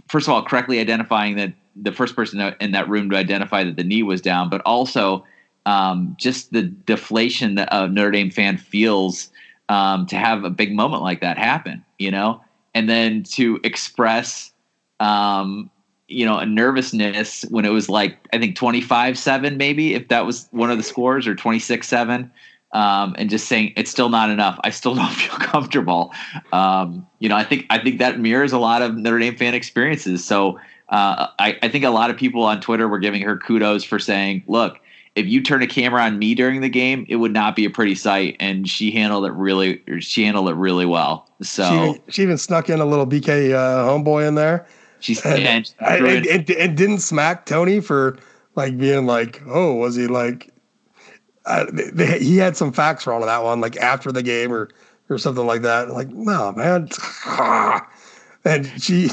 First 0.09 0.27
of 0.27 0.35
all, 0.35 0.43
correctly 0.43 0.81
identifying 0.81 1.37
that 1.37 1.53
the 1.77 1.93
first 1.93 2.17
person 2.17 2.41
in 2.61 2.73
that 2.73 2.89
room 2.89 3.11
to 3.11 3.17
identify 3.17 3.63
that 3.63 3.77
the 3.77 3.85
knee 3.85 4.03
was 4.03 4.21
down, 4.21 4.49
but 4.49 4.61
also 4.63 5.25
um, 5.67 6.17
just 6.19 6.53
the 6.53 6.63
deflation 6.63 7.55
that 7.57 7.69
a 7.71 7.89
Notre 7.89 8.11
Dame 8.11 8.31
fan 8.31 8.57
feels 8.57 9.31
um, 9.69 10.07
to 10.07 10.17
have 10.17 10.45
a 10.45 10.51
big 10.51 10.75
moment 10.75 11.03
like 11.03 11.21
that 11.21 11.39
happen, 11.39 11.85
you 11.99 12.11
know, 12.11 12.41
and 12.75 12.89
then 12.89 13.23
to 13.25 13.61
express, 13.65 14.53
um, 15.01 15.71
you 16.09 16.25
know, 16.25 16.39
a 16.39 16.47
nervousness 16.47 17.43
when 17.51 17.65
it 17.65 17.71
was 17.71 17.89
like 17.89 18.19
I 18.33 18.39
think 18.39 18.57
twenty 18.57 18.81
five 18.81 19.19
seven 19.19 19.57
maybe 19.57 19.95
if 19.95 20.09
that 20.09 20.25
was 20.25 20.49
one 20.53 20.71
of 20.71 20.79
the 20.79 20.83
scores 20.83 21.27
or 21.27 21.35
twenty 21.35 21.59
six 21.59 21.89
seven. 21.89 22.31
Um, 22.73 23.15
and 23.17 23.31
just 23.31 23.49
saying 23.49 23.73
it's 23.77 23.91
still 23.91 24.11
not 24.11 24.29
enough. 24.29 24.61
I 24.63 24.69
still 24.69 24.95
don't 24.95 25.11
feel 25.11 25.39
comfortable. 25.39 26.13
Um, 26.53 27.07
you 27.19 27.29
know, 27.29 27.37
I 27.37 27.45
think 27.45 27.67
I 27.71 27.79
think 27.79 27.99
that 27.99 28.21
mirrors 28.21 28.53
a 28.53 28.59
lot 28.59 28.83
of 28.83 28.95
Notre 28.97 29.19
Dame 29.19 29.37
fan 29.37 29.55
experiences. 29.55 30.25
So 30.25 30.59
uh, 30.91 31.29
I, 31.39 31.59
I 31.63 31.69
think 31.69 31.85
a 31.85 31.91
lot 31.91 32.11
of 32.11 32.17
people 32.17 32.43
on 32.43 32.61
Twitter 32.61 32.89
were 32.89 32.99
giving 32.99 33.23
her 33.23 33.37
kudos 33.37 33.85
for 33.85 33.99
saying, 33.99 34.45
"Look, 34.47 34.81
if 35.19 35.27
you 35.27 35.43
turn 35.43 35.63
a 35.63 35.67
camera 35.67 36.03
on 36.03 36.19
me 36.19 36.35
during 36.35 36.61
the 36.61 36.69
game, 36.69 37.05
it 37.09 37.17
would 37.17 37.33
not 37.33 37.57
be 37.57 37.65
a 37.65 37.71
pretty 37.71 37.97
sight. 37.97 38.37
And 38.39 38.69
she 38.69 38.93
handled 38.93 39.27
it 39.27 39.33
really, 39.33 39.83
she 39.99 40.25
handled 40.25 40.49
it 40.49 40.55
really 40.55 40.87
well. 40.87 41.29
So 41.43 41.95
she, 42.07 42.13
she 42.13 42.23
even 42.23 42.39
snuck 42.39 42.71
in 42.71 42.81
a 42.81 42.85
little 42.85 43.07
BK 43.07 43.53
uh, 43.53 43.89
homeboy 43.89 44.29
in 44.29 44.37
there. 44.37 44.67
She's 45.01 45.25
and, 45.25 45.43
and, 45.43 45.75
and, 45.81 46.27
and, 46.27 46.51
and, 46.51 46.77
didn't 46.77 46.99
smack 46.99 47.47
Tony 47.47 47.81
for 47.81 48.19
like 48.55 48.77
being 48.79 49.07
like, 49.07 49.43
oh, 49.47 49.75
was 49.75 49.97
he 49.97 50.07
like? 50.07 50.53
Uh, 51.47 51.67
they, 51.73 52.19
he 52.19 52.37
had 52.37 52.57
some 52.57 52.73
facts 52.73 53.07
wrong 53.07 53.23
on 53.23 53.29
that 53.29 53.43
one, 53.43 53.61
like 53.61 53.77
after 53.77 54.11
the 54.11 54.23
game 54.23 54.53
or 54.53 54.69
or 55.09 55.17
something 55.17 55.47
like 55.47 55.63
that. 55.63 55.91
Like, 55.91 56.09
no, 56.09 56.53
man. 56.53 56.89
and 58.45 58.67
she 58.83 59.09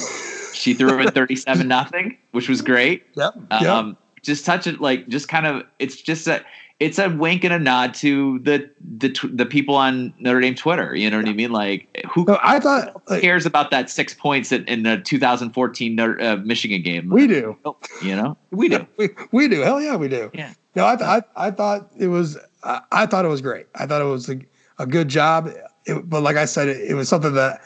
she 0.54 0.74
threw 0.74 1.00
it 1.02 1.13
thirty 1.13 1.36
seven 1.36 1.68
nothing, 1.68 2.18
which 2.32 2.50
was 2.50 2.62
great. 2.62 3.06
Yep. 3.15 3.36
Um, 3.52 3.63
yep 3.63 3.98
just 4.25 4.45
touch 4.45 4.67
it 4.67 4.81
like 4.81 5.07
just 5.07 5.27
kind 5.27 5.45
of 5.45 5.63
it's 5.79 6.01
just 6.01 6.27
a 6.27 6.43
it's 6.79 6.99
a 6.99 7.09
wink 7.09 7.43
and 7.45 7.53
a 7.53 7.59
nod 7.59 7.93
to 7.93 8.39
the 8.39 8.69
the 8.97 9.13
the 9.31 9.45
people 9.45 9.75
on 9.75 10.13
Notre 10.19 10.41
Dame 10.41 10.55
Twitter. 10.55 10.95
You 10.95 11.09
know 11.09 11.17
what 11.17 11.25
yeah. 11.25 11.31
I 11.31 11.35
mean? 11.35 11.51
Like 11.51 12.05
who 12.13 12.25
no, 12.25 12.38
I 12.43 12.59
thought 12.59 13.01
who 13.07 13.21
cares 13.21 13.45
about 13.45 13.71
that 13.71 13.89
six 13.89 14.13
points 14.13 14.51
in, 14.51 14.65
in 14.65 14.83
the 14.83 14.97
2014 14.97 15.99
uh, 15.99 16.38
Michigan 16.43 16.81
game? 16.81 17.09
We 17.09 17.27
do. 17.27 17.57
You 18.03 18.15
know, 18.15 18.38
we 18.51 18.67
do. 18.67 18.85
we, 18.97 19.09
we 19.31 19.47
do. 19.47 19.61
Hell 19.61 19.81
yeah, 19.81 19.95
we 19.95 20.09
do. 20.09 20.29
Yeah. 20.33 20.53
No, 20.75 20.83
I, 20.83 21.17
I, 21.17 21.21
I 21.38 21.51
thought 21.51 21.89
it 21.97 22.07
was 22.07 22.38
I, 22.63 22.81
I, 22.91 23.05
thought 23.05 23.23
it 23.23 23.29
was 23.29 23.41
great. 23.41 23.67
I 23.75 23.85
thought 23.85 24.01
it 24.01 24.05
was 24.05 24.29
a, 24.29 24.39
a 24.77 24.85
good 24.85 25.07
job. 25.07 25.49
It, 25.85 26.09
but 26.09 26.21
like 26.21 26.35
I 26.35 26.43
said, 26.43 26.67
it, 26.67 26.81
it 26.81 26.95
was 26.95 27.07
something 27.07 27.33
that 27.33 27.61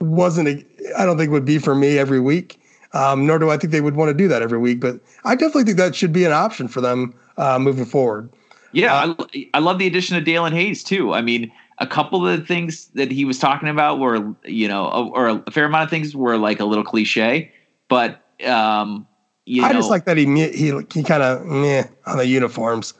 wasn't 0.00 0.48
a, 0.48 0.64
I 0.98 1.04
don't 1.04 1.18
think 1.18 1.30
would 1.30 1.44
be 1.44 1.58
for 1.58 1.74
me 1.74 1.98
every 1.98 2.20
week. 2.20 2.58
Um, 2.94 3.26
nor 3.26 3.38
do 3.38 3.50
I 3.50 3.56
think 3.56 3.72
they 3.72 3.80
would 3.80 3.96
want 3.96 4.08
to 4.08 4.14
do 4.14 4.28
that 4.28 4.40
every 4.40 4.58
week. 4.58 4.80
But 4.80 5.00
I 5.24 5.34
definitely 5.34 5.64
think 5.64 5.76
that 5.78 5.94
should 5.94 6.12
be 6.12 6.24
an 6.24 6.32
option 6.32 6.68
for 6.68 6.80
them 6.80 7.12
uh, 7.36 7.58
moving 7.58 7.84
forward. 7.84 8.30
Yeah, 8.72 8.94
uh, 8.94 9.14
I, 9.34 9.50
I 9.54 9.58
love 9.58 9.78
the 9.78 9.86
addition 9.86 10.16
of 10.16 10.24
Daelin 10.24 10.52
Hayes 10.52 10.82
too. 10.82 11.12
I 11.12 11.20
mean, 11.20 11.52
a 11.78 11.86
couple 11.86 12.26
of 12.26 12.38
the 12.38 12.46
things 12.46 12.86
that 12.94 13.10
he 13.10 13.24
was 13.24 13.38
talking 13.38 13.68
about 13.68 13.98
were, 13.98 14.34
you 14.44 14.68
know, 14.68 15.10
or 15.14 15.28
a 15.28 15.50
fair 15.50 15.64
amount 15.64 15.84
of 15.84 15.90
things 15.90 16.14
were 16.14 16.36
like 16.36 16.60
a 16.60 16.64
little 16.64 16.84
cliche, 16.84 17.52
but 17.88 18.22
um, 18.46 19.06
you 19.44 19.64
I 19.64 19.68
know, 19.68 19.78
just 19.78 19.90
like 19.90 20.04
that 20.04 20.16
he 20.16 20.26
he 20.50 20.72
he 20.92 21.02
kind 21.02 21.22
of 21.22 21.44
meh 21.44 21.84
on 22.06 22.18
the 22.18 22.26
uniforms. 22.26 22.94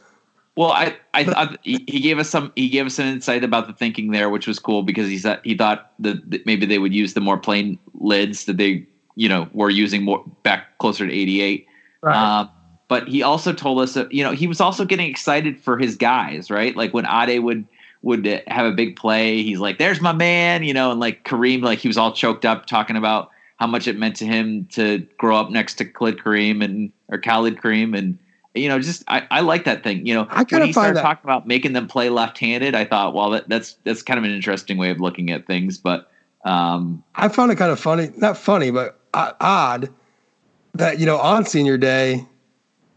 Well, 0.56 0.70
I 0.70 0.96
I 1.14 1.24
thought 1.24 1.58
he 1.62 1.78
gave 1.78 2.18
us 2.18 2.30
some 2.30 2.52
he 2.54 2.68
gave 2.68 2.86
us 2.86 2.98
an 2.98 3.06
insight 3.06 3.42
about 3.42 3.66
the 3.66 3.72
thinking 3.72 4.12
there, 4.12 4.30
which 4.30 4.46
was 4.46 4.58
cool 4.58 4.82
because 4.82 5.08
he 5.08 5.18
said 5.18 5.40
he 5.44 5.56
thought 5.56 5.92
that 6.00 6.46
maybe 6.46 6.66
they 6.66 6.78
would 6.78 6.94
use 6.94 7.14
the 7.14 7.20
more 7.20 7.38
plain 7.38 7.78
lids 7.94 8.44
that 8.44 8.56
they 8.56 8.86
you 9.14 9.28
know 9.28 9.48
were 9.52 9.70
using 9.70 10.02
more 10.02 10.24
back 10.42 10.78
closer 10.78 11.06
to 11.06 11.12
eighty 11.12 11.40
eight. 11.40 11.66
Right. 12.02 12.40
Um, 12.40 12.50
but 12.88 13.08
he 13.08 13.22
also 13.22 13.52
told 13.52 13.80
us 13.80 13.94
that 13.94 14.12
you 14.12 14.22
know 14.22 14.32
he 14.32 14.46
was 14.46 14.60
also 14.60 14.84
getting 14.84 15.08
excited 15.08 15.60
for 15.60 15.78
his 15.78 15.96
guys, 15.96 16.50
right? 16.50 16.76
Like 16.76 16.92
when 16.94 17.06
Ade 17.06 17.42
would 17.42 17.66
would 18.02 18.26
have 18.46 18.66
a 18.66 18.72
big 18.72 18.96
play, 18.96 19.42
he's 19.42 19.58
like, 19.58 19.78
"There's 19.78 20.00
my 20.00 20.12
man," 20.12 20.62
you 20.62 20.74
know, 20.74 20.90
and 20.90 21.00
like 21.00 21.24
Kareem, 21.24 21.62
like 21.62 21.78
he 21.78 21.88
was 21.88 21.96
all 21.96 22.12
choked 22.12 22.44
up 22.44 22.66
talking 22.66 22.96
about 22.96 23.30
how 23.56 23.66
much 23.66 23.88
it 23.88 23.96
meant 23.96 24.16
to 24.16 24.26
him 24.26 24.66
to 24.72 25.06
grow 25.16 25.36
up 25.36 25.50
next 25.50 25.74
to 25.74 25.84
Khalid 25.84 26.18
Kareem 26.18 26.62
and 26.62 26.92
or 27.08 27.18
Khalid 27.18 27.56
Kareem 27.56 27.96
and 27.96 28.18
you 28.54 28.68
know, 28.68 28.78
just 28.78 29.02
I, 29.08 29.26
I 29.30 29.40
like 29.40 29.64
that 29.64 29.82
thing. 29.82 30.06
You 30.06 30.14
know, 30.14 30.26
I 30.30 30.44
when 30.48 30.62
he 30.62 30.72
started 30.72 30.96
that. 30.96 31.02
talking 31.02 31.24
about 31.24 31.46
making 31.46 31.72
them 31.72 31.88
play 31.88 32.08
left-handed, 32.08 32.74
I 32.74 32.84
thought, 32.84 33.12
well, 33.12 33.30
that, 33.30 33.48
that's 33.48 33.76
that's 33.84 34.02
kind 34.02 34.18
of 34.18 34.24
an 34.24 34.30
interesting 34.30 34.78
way 34.78 34.90
of 34.90 35.00
looking 35.00 35.30
at 35.30 35.46
things. 35.46 35.76
But 35.76 36.10
um, 36.44 37.02
I 37.16 37.28
found 37.28 37.50
it 37.50 37.56
kind 37.56 37.72
of 37.72 37.80
funny, 37.80 38.12
not 38.16 38.38
funny, 38.38 38.70
but 38.70 39.00
odd 39.14 39.88
that 40.74 40.98
you 40.98 41.06
know 41.06 41.18
on 41.18 41.44
senior 41.46 41.78
day, 41.78 42.24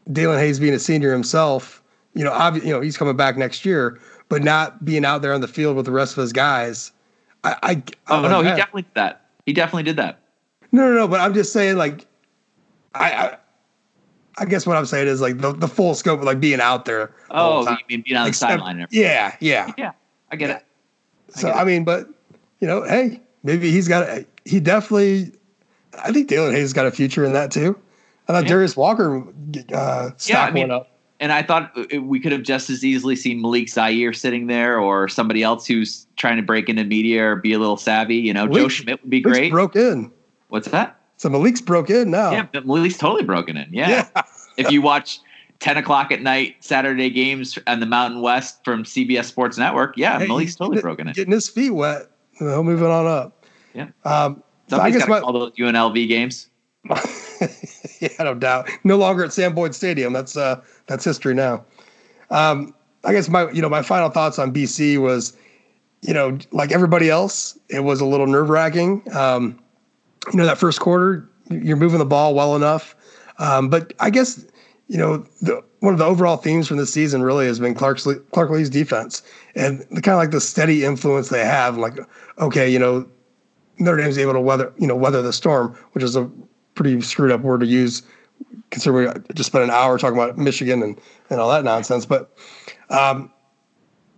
Daelin 0.10 0.39
Hayes 0.39 0.60
being 0.60 0.73
a 0.73 0.80
senior 0.80 1.12
himself, 1.12 1.82
you 2.13 2.23
know, 2.23 2.32
obvi- 2.32 2.63
you 2.63 2.71
know 2.71 2.82
he's 2.82 2.97
coming 2.97 3.15
back 3.15 3.38
next 3.38 3.65
year, 3.65 3.99
but 4.30 4.43
not 4.43 4.84
being 4.84 5.06
out 5.06 5.21
there 5.21 5.34
on 5.34 5.41
the 5.41 5.47
field 5.47 5.75
with 5.75 5.86
the 5.86 5.91
rest 5.91 6.17
of 6.17 6.21
his 6.21 6.34
guys. 6.34 6.91
I, 7.43 7.56
I, 7.63 7.84
oh 8.08 8.21
no, 8.21 8.41
he 8.41 8.49
definitely 8.49 8.82
did 8.84 8.93
that. 8.95 9.25
He 9.45 9.53
definitely 9.53 9.84
did 9.84 9.95
that. 9.97 10.19
No, 10.71 10.89
no, 10.89 10.95
no. 10.95 11.08
But 11.08 11.21
I'm 11.21 11.34
just 11.34 11.53
saying, 11.53 11.77
like, 11.77 12.06
I, 12.93 13.12
I 13.12 13.38
I 14.39 14.45
guess 14.45 14.67
what 14.67 14.77
I'm 14.77 14.86
saying 14.86 15.08
is 15.08 15.21
like 15.21 15.39
the, 15.39 15.53
the 15.53 15.67
full 15.67 15.95
scope 15.95 16.19
of 16.19 16.25
like 16.25 16.39
being 16.39 16.60
out 16.60 16.86
there. 16.86 17.12
Oh, 17.32 17.63
the 17.63 17.71
you 17.71 17.77
mean 17.89 18.03
being 18.06 18.17
on 18.17 18.27
the 18.27 18.34
sideline? 18.34 18.86
Yeah, 18.91 19.36
yeah, 19.39 19.71
yeah. 19.77 19.91
I 20.32 20.36
get 20.36 20.49
yeah. 20.49 20.56
it. 20.58 20.65
I 21.36 21.39
so 21.39 21.47
get 21.47 21.58
I 21.58 21.63
mean, 21.63 21.84
but 21.84 22.08
you 22.60 22.67
know, 22.67 22.84
hey, 22.84 23.21
maybe 23.43 23.71
he's 23.71 23.88
got. 23.88 24.08
A, 24.08 24.25
he 24.45 24.60
definitely. 24.60 25.32
I 26.03 26.12
think 26.12 26.29
Daelin 26.29 26.53
Hayes 26.53 26.73
got 26.73 26.86
a 26.86 26.91
future 26.91 27.25
in 27.25 27.33
that 27.33 27.51
too. 27.51 27.79
I 28.27 28.33
thought 28.33 28.43
yeah. 28.43 28.49
Darius 28.49 28.75
Walker 28.75 29.23
uh, 29.73 30.12
yeah, 30.25 30.43
I 30.43 30.51
mean, 30.51 30.71
up. 30.71 30.91
And 31.19 31.31
I 31.31 31.41
thought 31.41 31.75
we 31.99 32.19
could 32.19 32.31
have 32.31 32.43
just 32.43 32.69
as 32.69 32.86
easily 32.86 33.15
seen 33.15 33.41
Malik 33.41 33.69
Zaire 33.69 34.13
sitting 34.13 34.47
there, 34.47 34.79
or 34.79 35.07
somebody 35.07 35.41
else 35.41 35.65
who's 35.65 36.05
trying 36.15 36.38
to 36.38 36.43
break 36.43 36.69
into 36.69 36.83
media 36.83 37.31
or 37.31 37.36
be 37.38 37.53
a 37.53 37.60
little 37.60 37.77
savvy. 37.77 38.17
You 38.17 38.33
know, 38.33 38.47
Joe 38.47 38.67
Schmidt 38.67 39.01
would 39.01 39.10
be 39.10 39.21
great. 39.21 39.51
Broke 39.51 39.75
in. 39.75 40.12
What's 40.49 40.67
that? 40.69 40.99
So 41.17 41.29
Malik's 41.29 41.62
broke 41.62 41.89
in 41.89 42.12
now. 42.12 42.31
Yeah, 42.31 42.62
Malik's 42.63 42.97
totally 42.97 43.23
broken 43.23 43.57
in. 43.57 43.73
Yeah. 43.73 44.07
yeah. 44.15 44.21
if 44.57 44.69
you 44.71 44.81
watch 44.81 45.19
10 45.60 45.77
o'clock 45.77 46.12
at 46.12 46.21
night 46.21 46.57
Saturday 46.60 47.10
games 47.10 47.57
on 47.65 47.79
the 47.79 47.88
Mountain 47.88 48.21
West 48.21 48.63
from 48.63 48.83
CBS 48.83 49.25
Sports 49.25 49.57
Network, 49.57 49.97
yeah, 49.97 50.19
hey, 50.19 50.27
Malik's 50.27 50.55
totally 50.55 50.81
broken 50.81 51.07
in. 51.07 51.13
Getting 51.13 51.33
his 51.33 51.49
feet 51.49 51.71
wet. 51.71 52.12
Well, 52.39 52.63
moving 52.63 52.86
on 52.86 53.07
up. 53.07 53.45
Yeah. 53.73 53.89
Um, 54.05 54.43
so 54.67 54.80
I 54.80 54.91
guess 54.91 55.08
my, 55.08 55.19
all 55.19 55.34
those 55.34 55.53
UNLV 55.53 56.08
games. 56.08 56.49
yeah, 57.99 58.10
no 58.19 58.34
doubt. 58.34 58.69
No 58.84 58.97
longer 58.97 59.23
at 59.23 59.34
Sam 59.34 59.53
Boyd 59.53 59.75
Stadium. 59.75 60.13
That's 60.13 60.38
uh, 60.38 60.62
that's 60.88 61.03
history 61.03 61.34
now. 61.34 61.65
Um, 62.30 62.73
I 63.03 63.13
guess 63.13 63.30
my 63.30 63.49
you 63.51 63.62
know 63.62 63.69
my 63.69 63.82
final 63.82 64.10
thoughts 64.10 64.39
on 64.39 64.53
BC 64.53 64.97
was, 64.97 65.36
you 66.01 66.13
know, 66.13 66.38
like 66.51 66.71
everybody 66.71 67.10
else, 67.10 67.58
it 67.69 67.82
was 67.82 68.01
a 68.01 68.06
little 68.06 68.27
nerve 68.27 68.49
wracking. 68.49 69.03
Um, 69.15 69.60
you 70.32 70.38
know, 70.38 70.45
that 70.45 70.58
first 70.58 70.80
quarter, 70.80 71.27
you're 71.49 71.77
moving 71.77 71.99
the 71.99 72.06
ball 72.06 72.36
well 72.36 72.56
enough. 72.56 72.95
Um, 73.39 73.69
but 73.69 73.93
I 73.99 74.10
guess, 74.10 74.45
you 74.88 74.97
know, 74.97 75.25
the, 75.41 75.63
one 75.80 75.93
of 75.93 75.99
the 75.99 76.06
overall 76.06 76.38
themes 76.38 76.67
from 76.67 76.77
this 76.77 76.91
season 76.91 77.21
really 77.21 77.45
has 77.45 77.60
been 77.60 77.75
Clark's, 77.75 78.08
Clark 78.32 78.49
Lea's 78.49 78.69
defense 78.69 79.21
and 79.56 79.80
the 79.91 80.01
kind 80.01 80.13
of 80.13 80.17
like 80.17 80.32
the 80.32 80.41
steady 80.41 80.84
influence 80.84 81.30
they 81.30 81.45
have. 81.45 81.77
Like, 81.77 81.99
okay, 82.39 82.69
you 82.69 82.80
know, 82.80 83.08
Notre 83.79 83.97
Dame's 83.97 84.17
able 84.17 84.33
to 84.33 84.41
weather, 84.41 84.73
you 84.77 84.87
know, 84.87 84.95
weather 84.95 85.21
the 85.21 85.33
storm, 85.33 85.77
which 85.91 86.03
is 86.03 86.15
a 86.15 86.29
pretty 86.75 87.01
screwed 87.01 87.31
up 87.31 87.41
word 87.41 87.61
to 87.61 87.65
use 87.65 88.03
considering 88.69 89.07
we 89.07 89.33
just 89.33 89.47
spent 89.47 89.63
an 89.63 89.71
hour 89.71 89.97
talking 89.97 90.17
about 90.17 90.37
Michigan 90.37 90.83
and, 90.83 90.99
and 91.29 91.39
all 91.39 91.49
that 91.49 91.63
nonsense. 91.63 92.05
But, 92.05 92.37
um, 92.89 93.31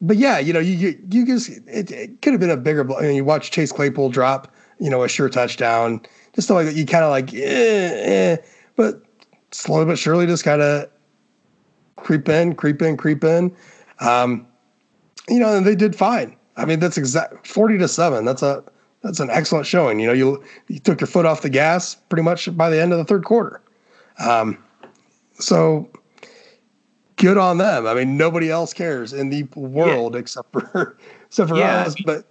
but 0.01 0.17
yeah, 0.17 0.39
you 0.39 0.53
know, 0.53 0.59
you 0.59 0.73
you, 0.73 0.99
you 1.11 1.25
just 1.25 1.49
it, 1.67 1.91
it 1.91 2.21
could 2.21 2.33
have 2.33 2.39
been 2.39 2.49
a 2.49 2.57
bigger. 2.57 2.89
I 2.97 3.01
mean, 3.01 3.15
you 3.15 3.25
watch 3.25 3.51
Chase 3.51 3.71
Claypool 3.71 4.09
drop 4.09 4.53
you 4.79 4.89
know, 4.89 5.03
a 5.03 5.09
sure 5.09 5.29
touchdown. 5.29 6.01
Just 6.33 6.47
stuff 6.47 6.55
like 6.55 6.65
that. 6.67 6.75
You 6.75 6.85
kind 6.85 7.03
of 7.03 7.11
like, 7.11 7.33
eh, 7.33 7.37
eh, 7.37 8.37
but 8.75 9.03
slowly 9.51 9.85
but 9.85 9.99
surely 9.99 10.25
just 10.25 10.43
kind 10.43 10.61
of 10.61 10.89
creep 11.97 12.29
in, 12.29 12.55
creep 12.55 12.81
in, 12.81 12.97
creep 12.97 13.23
in. 13.23 13.55
Um, 13.99 14.47
you 15.27 15.39
know, 15.39 15.55
and 15.55 15.67
they 15.67 15.75
did 15.75 15.95
fine. 15.95 16.35
I 16.57 16.65
mean, 16.65 16.79
that's 16.79 16.97
exact 16.97 17.45
forty 17.45 17.77
to 17.77 17.87
seven. 17.87 18.25
That's 18.25 18.41
a 18.41 18.63
that's 19.01 19.19
an 19.19 19.29
excellent 19.29 19.65
showing. 19.65 19.99
You 19.99 20.07
know, 20.07 20.13
you 20.13 20.43
you 20.67 20.79
took 20.79 21.01
your 21.01 21.07
foot 21.07 21.25
off 21.25 21.41
the 21.41 21.49
gas 21.49 21.95
pretty 21.95 22.23
much 22.23 22.55
by 22.55 22.69
the 22.69 22.81
end 22.81 22.91
of 22.91 22.97
the 22.97 23.05
third 23.05 23.25
quarter. 23.25 23.61
Um, 24.19 24.57
so 25.33 25.89
good 27.15 27.37
on 27.37 27.57
them. 27.57 27.85
I 27.85 27.93
mean, 27.93 28.17
nobody 28.17 28.49
else 28.49 28.73
cares 28.73 29.13
in 29.13 29.29
the 29.29 29.43
world 29.55 30.13
yeah. 30.13 30.19
except 30.19 30.51
for 30.51 30.97
except 31.25 31.49
for 31.49 31.57
yeah, 31.57 31.81
us. 31.81 31.95
But 32.05 32.25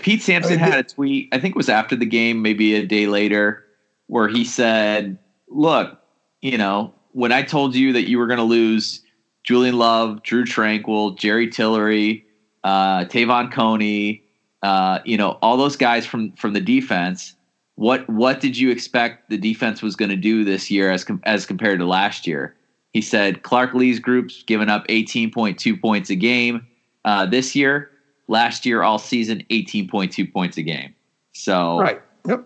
Pete 0.00 0.22
Sampson 0.22 0.58
had 0.58 0.78
a 0.78 0.82
tweet, 0.82 1.28
I 1.32 1.38
think 1.38 1.54
it 1.54 1.56
was 1.56 1.68
after 1.68 1.94
the 1.94 2.06
game, 2.06 2.42
maybe 2.42 2.74
a 2.74 2.86
day 2.86 3.06
later, 3.06 3.64
where 4.06 4.28
he 4.28 4.44
said, 4.44 5.18
Look, 5.48 5.98
you 6.40 6.56
know, 6.56 6.94
when 7.12 7.32
I 7.32 7.42
told 7.42 7.74
you 7.74 7.92
that 7.92 8.08
you 8.08 8.18
were 8.18 8.26
going 8.26 8.38
to 8.38 8.44
lose 8.44 9.02
Julian 9.44 9.78
Love, 9.78 10.22
Drew 10.22 10.44
Tranquil, 10.44 11.12
Jerry 11.12 11.48
Tillery, 11.48 12.24
uh, 12.64 13.04
Te'von 13.06 13.50
Coney, 13.50 14.22
uh, 14.62 15.00
you 15.04 15.16
know, 15.16 15.38
all 15.42 15.56
those 15.56 15.76
guys 15.76 16.06
from 16.06 16.32
from 16.32 16.52
the 16.52 16.60
defense. 16.60 17.34
What 17.76 18.08
what 18.10 18.40
did 18.40 18.58
you 18.58 18.70
expect 18.70 19.30
the 19.30 19.38
defense 19.38 19.82
was 19.82 19.96
going 19.96 20.10
to 20.10 20.16
do 20.16 20.44
this 20.44 20.70
year 20.70 20.90
as 20.90 21.04
com- 21.04 21.22
as 21.24 21.46
compared 21.46 21.78
to 21.78 21.86
last 21.86 22.26
year? 22.26 22.54
He 22.92 23.00
said 23.00 23.42
Clark 23.42 23.72
Lea's 23.74 24.00
group's 24.00 24.42
given 24.42 24.68
up 24.68 24.86
18.2 24.88 25.80
points 25.80 26.10
a 26.10 26.16
game 26.16 26.66
uh, 27.04 27.26
this 27.26 27.54
year. 27.54 27.90
Last 28.26 28.66
year, 28.66 28.82
all 28.82 28.98
season, 28.98 29.42
18.2 29.50 30.30
points 30.30 30.56
a 30.56 30.62
game. 30.62 30.94
So, 31.32 31.80
right. 31.80 32.00
Yep. 32.28 32.44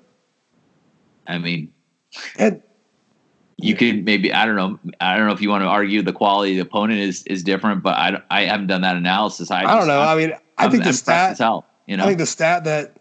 I 1.26 1.38
mean, 1.38 1.72
and 2.38 2.62
you 3.56 3.74
could 3.74 4.04
maybe 4.04 4.32
I 4.32 4.46
don't 4.46 4.56
know 4.56 4.78
I 5.00 5.16
don't 5.16 5.26
know 5.26 5.32
if 5.32 5.40
you 5.40 5.48
want 5.48 5.62
to 5.62 5.68
argue 5.68 6.02
the 6.02 6.12
quality 6.12 6.52
of 6.52 6.56
the 6.56 6.68
opponent 6.68 7.00
is 7.00 7.22
is 7.24 7.42
different, 7.42 7.82
but 7.82 7.94
I, 7.94 8.22
I 8.30 8.42
haven't 8.42 8.68
done 8.68 8.82
that 8.82 8.96
analysis. 8.96 9.50
I, 9.50 9.64
I 9.64 9.78
don't 9.78 9.86
know. 9.86 10.00
I'm, 10.00 10.08
i 10.08 10.14
mean, 10.14 10.32
I 10.58 10.68
think 10.68 10.82
I'm, 10.84 10.88
the 10.88 10.92
stat. 10.92 11.36
You 11.86 11.96
know, 11.96 12.04
I 12.04 12.06
think 12.06 12.18
the 12.18 12.26
stat 12.26 12.64
that 12.64 12.98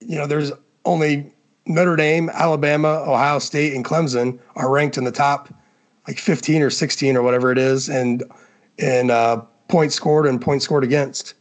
you 0.00 0.16
know 0.16 0.26
there's 0.26 0.52
only 0.84 1.32
Notre 1.66 1.96
Dame, 1.96 2.30
Alabama, 2.30 3.04
Ohio 3.06 3.38
State, 3.38 3.74
and 3.74 3.84
Clemson 3.84 4.38
are 4.56 4.70
ranked 4.70 4.98
in 4.98 5.04
the 5.04 5.12
top 5.12 5.52
like 6.06 6.18
15 6.18 6.62
or 6.62 6.70
16 6.70 7.16
or 7.16 7.22
whatever 7.22 7.52
it 7.52 7.58
is, 7.58 7.88
and 7.88 8.24
and 8.78 9.10
uh, 9.10 9.40
points 9.68 9.94
scored 9.94 10.26
and 10.26 10.40
points 10.40 10.64
scored 10.64 10.84
against. 10.84 11.34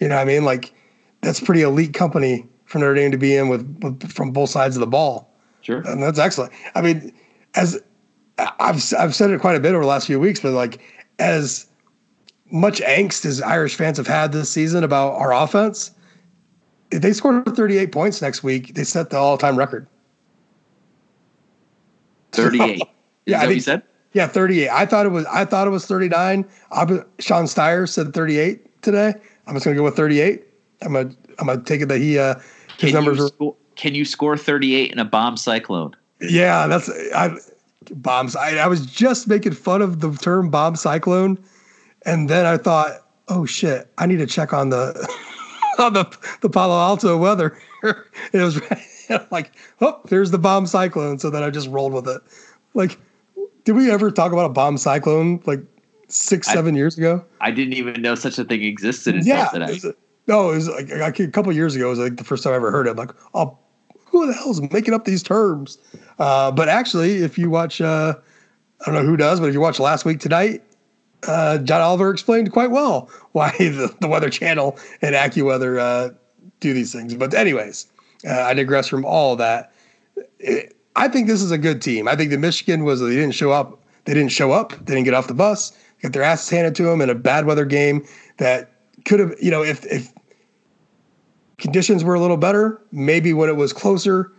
You 0.00 0.08
know 0.08 0.16
what 0.16 0.22
I 0.22 0.24
mean? 0.24 0.44
Like 0.44 0.74
that's 1.22 1.40
pretty 1.40 1.62
elite 1.62 1.94
company 1.94 2.46
for 2.66 2.78
Notre 2.78 2.94
Dame 2.94 3.10
to 3.10 3.18
be 3.18 3.36
in 3.36 3.48
with, 3.48 3.78
with 3.82 4.12
from 4.12 4.32
both 4.32 4.50
sides 4.50 4.76
of 4.76 4.80
the 4.80 4.86
ball. 4.86 5.32
Sure. 5.60 5.82
And 5.86 6.02
that's 6.02 6.18
excellent. 6.18 6.52
I 6.74 6.82
mean, 6.82 7.12
as 7.54 7.80
I've 8.38 8.82
I've 8.98 9.14
said 9.14 9.30
it 9.30 9.40
quite 9.40 9.56
a 9.56 9.60
bit 9.60 9.74
over 9.74 9.84
the 9.84 9.88
last 9.88 10.06
few 10.06 10.18
weeks, 10.18 10.40
but 10.40 10.52
like 10.52 10.80
as 11.18 11.66
much 12.50 12.80
angst 12.80 13.24
as 13.24 13.40
Irish 13.40 13.76
fans 13.76 13.96
have 13.96 14.06
had 14.06 14.32
this 14.32 14.50
season 14.50 14.84
about 14.84 15.14
our 15.14 15.32
offense, 15.32 15.92
if 16.92 17.02
they 17.02 17.12
scored 17.12 17.44
38 17.56 17.90
points 17.90 18.22
next 18.22 18.42
week, 18.42 18.74
they 18.74 18.84
set 18.84 19.10
the 19.10 19.16
all-time 19.16 19.56
record. 19.56 19.86
38. 22.32 22.82
yeah, 23.26 23.38
I 23.38 23.42
think, 23.42 23.54
you 23.54 23.60
said? 23.60 23.82
Yeah, 24.12 24.26
38. 24.26 24.68
I 24.68 24.86
thought 24.86 25.06
it 25.06 25.10
was 25.10 25.24
I 25.26 25.44
thought 25.44 25.66
it 25.66 25.70
was 25.70 25.86
39. 25.86 26.44
Sean 27.18 27.44
Steyer 27.44 27.88
said 27.88 28.12
38 28.12 28.82
today. 28.82 29.14
I'm 29.46 29.54
just 29.54 29.64
gonna 29.64 29.76
go 29.76 29.82
with 29.82 29.96
38. 29.96 30.44
I'm 30.82 30.92
gonna 30.92 31.10
I'm 31.38 31.46
gonna 31.46 31.62
take 31.62 31.80
it 31.80 31.86
that 31.86 31.98
he 31.98 32.18
uh 32.18 32.34
his 32.78 32.90
can 32.90 32.92
numbers 32.92 33.18
you 33.18 33.28
score, 33.28 33.56
can 33.76 33.94
you 33.94 34.04
score 34.04 34.36
38 34.36 34.92
in 34.92 34.98
a 34.98 35.04
bomb 35.04 35.36
cyclone? 35.36 35.96
Yeah, 36.20 36.66
that's 36.66 36.90
I 37.14 37.36
bombs. 37.90 38.36
I, 38.36 38.56
I 38.56 38.66
was 38.66 38.84
just 38.86 39.28
making 39.28 39.52
fun 39.52 39.82
of 39.82 40.00
the 40.00 40.12
term 40.12 40.50
bomb 40.50 40.76
cyclone, 40.76 41.42
and 42.04 42.28
then 42.28 42.46
I 42.46 42.56
thought, 42.58 43.06
oh 43.28 43.46
shit, 43.46 43.88
I 43.98 44.06
need 44.06 44.18
to 44.18 44.26
check 44.26 44.52
on 44.52 44.70
the 44.70 44.92
on 45.78 45.92
the 45.92 46.18
the 46.40 46.50
Palo 46.50 46.78
Alto 46.78 47.16
weather. 47.16 47.58
it 47.82 48.40
was 48.40 48.60
like, 49.30 49.52
oh, 49.80 50.00
there's 50.06 50.30
the 50.30 50.38
bomb 50.38 50.66
cyclone. 50.66 51.18
So 51.18 51.30
then 51.30 51.42
I 51.42 51.50
just 51.50 51.68
rolled 51.68 51.92
with 51.92 52.08
it. 52.08 52.22
Like, 52.74 52.98
did 53.64 53.72
we 53.72 53.90
ever 53.90 54.10
talk 54.10 54.32
about 54.32 54.46
a 54.46 54.52
bomb 54.52 54.78
cyclone 54.78 55.40
like 55.46 55.60
six, 56.12 56.46
seven 56.46 56.74
I, 56.74 56.78
years 56.78 56.96
ago. 56.96 57.24
I 57.40 57.50
didn't 57.50 57.74
even 57.74 58.00
know 58.02 58.14
such 58.14 58.38
a 58.38 58.44
thing 58.44 58.62
existed 58.62 59.14
until 59.16 59.36
yeah, 59.36 59.48
today. 59.48 59.72
It 59.72 59.98
no, 60.28 60.50
it 60.50 60.54
was 60.54 60.68
like, 60.68 60.90
like 60.90 61.18
a 61.18 61.28
couple 61.28 61.52
years 61.52 61.74
ago. 61.74 61.86
It 61.86 61.90
was 61.90 61.98
like 61.98 62.16
the 62.16 62.24
first 62.24 62.44
time 62.44 62.52
I 62.52 62.56
ever 62.56 62.70
heard 62.70 62.86
it. 62.86 62.90
I'm 62.90 62.96
like, 62.96 63.10
oh, 63.34 63.58
who 64.06 64.26
the 64.26 64.32
hell 64.32 64.50
is 64.50 64.60
making 64.70 64.94
up 64.94 65.04
these 65.04 65.22
terms? 65.22 65.78
Uh, 66.18 66.50
but 66.52 66.68
actually, 66.68 67.22
if 67.22 67.38
you 67.38 67.50
watch, 67.50 67.80
uh, 67.80 68.14
I 68.80 68.84
don't 68.84 68.94
know 68.94 69.08
who 69.08 69.16
does, 69.16 69.40
but 69.40 69.48
if 69.48 69.54
you 69.54 69.60
watch 69.60 69.80
last 69.80 70.04
week 70.04 70.20
tonight, 70.20 70.62
uh, 71.26 71.58
John 71.58 71.80
Oliver 71.80 72.10
explained 72.10 72.52
quite 72.52 72.70
well 72.70 73.08
why 73.32 73.50
the, 73.58 73.94
the 74.00 74.08
Weather 74.08 74.30
Channel 74.30 74.78
and 75.00 75.14
AccuWeather 75.14 75.78
uh, 75.78 76.14
do 76.60 76.72
these 76.72 76.92
things. 76.92 77.14
But 77.14 77.34
anyways, 77.34 77.86
uh, 78.26 78.42
I 78.42 78.54
digress 78.54 78.88
from 78.88 79.04
all 79.04 79.36
that. 79.36 79.72
It, 80.38 80.76
I 80.96 81.08
think 81.08 81.26
this 81.26 81.42
is 81.42 81.50
a 81.50 81.58
good 81.58 81.80
team. 81.80 82.06
I 82.06 82.16
think 82.16 82.30
the 82.30 82.38
Michigan 82.38 82.84
was 82.84 83.00
they 83.00 83.10
didn't 83.10 83.32
show 83.32 83.50
up. 83.50 83.82
They 84.04 84.14
didn't 84.14 84.32
show 84.32 84.52
up. 84.52 84.72
They 84.72 84.94
didn't 84.94 85.04
get 85.04 85.14
off 85.14 85.26
the 85.26 85.34
bus. 85.34 85.72
Got 86.02 86.12
their 86.12 86.22
asses 86.22 86.50
handed 86.50 86.74
to 86.76 86.82
them 86.82 87.00
in 87.00 87.08
a 87.08 87.14
bad 87.14 87.46
weather 87.46 87.64
game 87.64 88.04
that 88.38 88.72
could 89.04 89.20
have, 89.20 89.34
you 89.40 89.50
know, 89.50 89.62
if 89.62 89.86
if 89.86 90.12
conditions 91.58 92.02
were 92.02 92.14
a 92.14 92.20
little 92.20 92.36
better, 92.36 92.82
maybe 92.90 93.32
when 93.32 93.48
it 93.48 93.56
was 93.56 93.72
closer, 93.72 94.32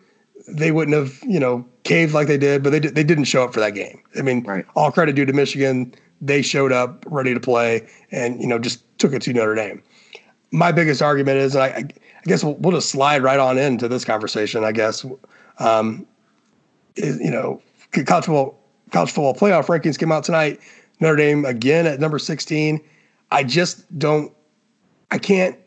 they 0.48 0.72
wouldn't 0.72 0.96
have, 0.96 1.20
you 1.24 1.40
know, 1.40 1.66
caved 1.84 2.14
like 2.14 2.28
they 2.28 2.38
did. 2.38 2.62
But 2.62 2.72
they 2.72 2.80
they 2.80 3.04
didn't 3.04 3.26
show 3.26 3.44
up 3.44 3.54
for 3.54 3.62
that 3.62 3.74
game. 3.74 4.02
I 4.18 4.22
mean, 4.22 4.44
right. 4.44 4.66
all 4.76 4.92
credit 4.92 5.16
due 5.16 5.26
to 5.26 5.34
Michigan. 5.34 5.96
They 6.26 6.42
showed 6.42 6.72
up 6.72 7.06
ready 7.08 7.34
to 7.34 7.40
play, 7.40 7.88
and 8.12 8.40
you 8.40 8.48
know, 8.48 8.58
just 8.58 8.82
took 8.98 9.14
it 9.14 9.22
to 9.24 9.34
Notre 9.34 9.56
Dame. 9.56 9.84
My 10.52 10.72
biggest 10.72 11.02
argument 11.02 11.38
is, 11.38 11.56
and 11.56 11.64
I, 11.64 11.68
I 11.68 12.24
guess 12.26 12.44
we'll, 12.44 12.56
we'll, 12.56 12.72
just 12.72 12.90
slide 12.90 13.24
right 13.24 13.40
on 13.40 13.58
into 13.58 13.88
this 13.88 14.06
conversation. 14.06 14.64
I 14.64 14.72
guess, 14.72 15.06
um, 15.60 16.08
is, 16.96 17.20
you 17.20 17.32
know, 17.32 17.62
college 18.06 18.26
football 18.26 18.58
college 18.92 19.12
football 19.12 19.36
playoff 19.36 19.66
rankings 19.66 20.00
came 20.00 20.12
out 20.12 20.24
tonight. 20.24 20.60
Notre 21.00 21.18
Dame 21.18 21.44
again 21.44 21.86
at 21.86 22.00
number 22.00 22.20
16. 22.20 22.80
I 23.32 23.44
just 23.44 24.00
don't, 24.00 24.32
I 25.12 25.18
can't, 25.18 25.58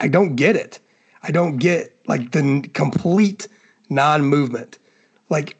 I 0.00 0.08
don't 0.08 0.36
get 0.36 0.56
it. 0.56 0.80
I 1.22 1.30
don't 1.30 1.58
get 1.58 1.96
like 2.06 2.32
the 2.32 2.68
complete 2.74 3.48
non-movement. 3.88 4.78
Like 5.30 5.56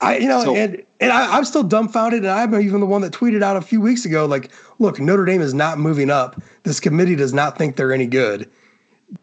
I, 0.00 0.18
you 0.18 0.28
know, 0.28 0.44
so, 0.44 0.56
and 0.56 0.82
and 1.00 1.12
I, 1.12 1.38
am 1.38 1.44
still 1.44 1.62
dumbfounded, 1.62 2.20
and 2.20 2.30
I'm 2.30 2.54
even 2.60 2.80
the 2.80 2.86
one 2.86 3.00
that 3.00 3.12
tweeted 3.12 3.42
out 3.42 3.56
a 3.56 3.62
few 3.62 3.80
weeks 3.80 4.04
ago, 4.04 4.26
like, 4.26 4.50
look, 4.78 5.00
Notre 5.00 5.24
Dame 5.24 5.40
is 5.40 5.54
not 5.54 5.78
moving 5.78 6.10
up. 6.10 6.40
This 6.64 6.78
committee 6.78 7.16
does 7.16 7.32
not 7.32 7.56
think 7.56 7.76
they're 7.76 7.92
any 7.92 8.06
good. 8.06 8.50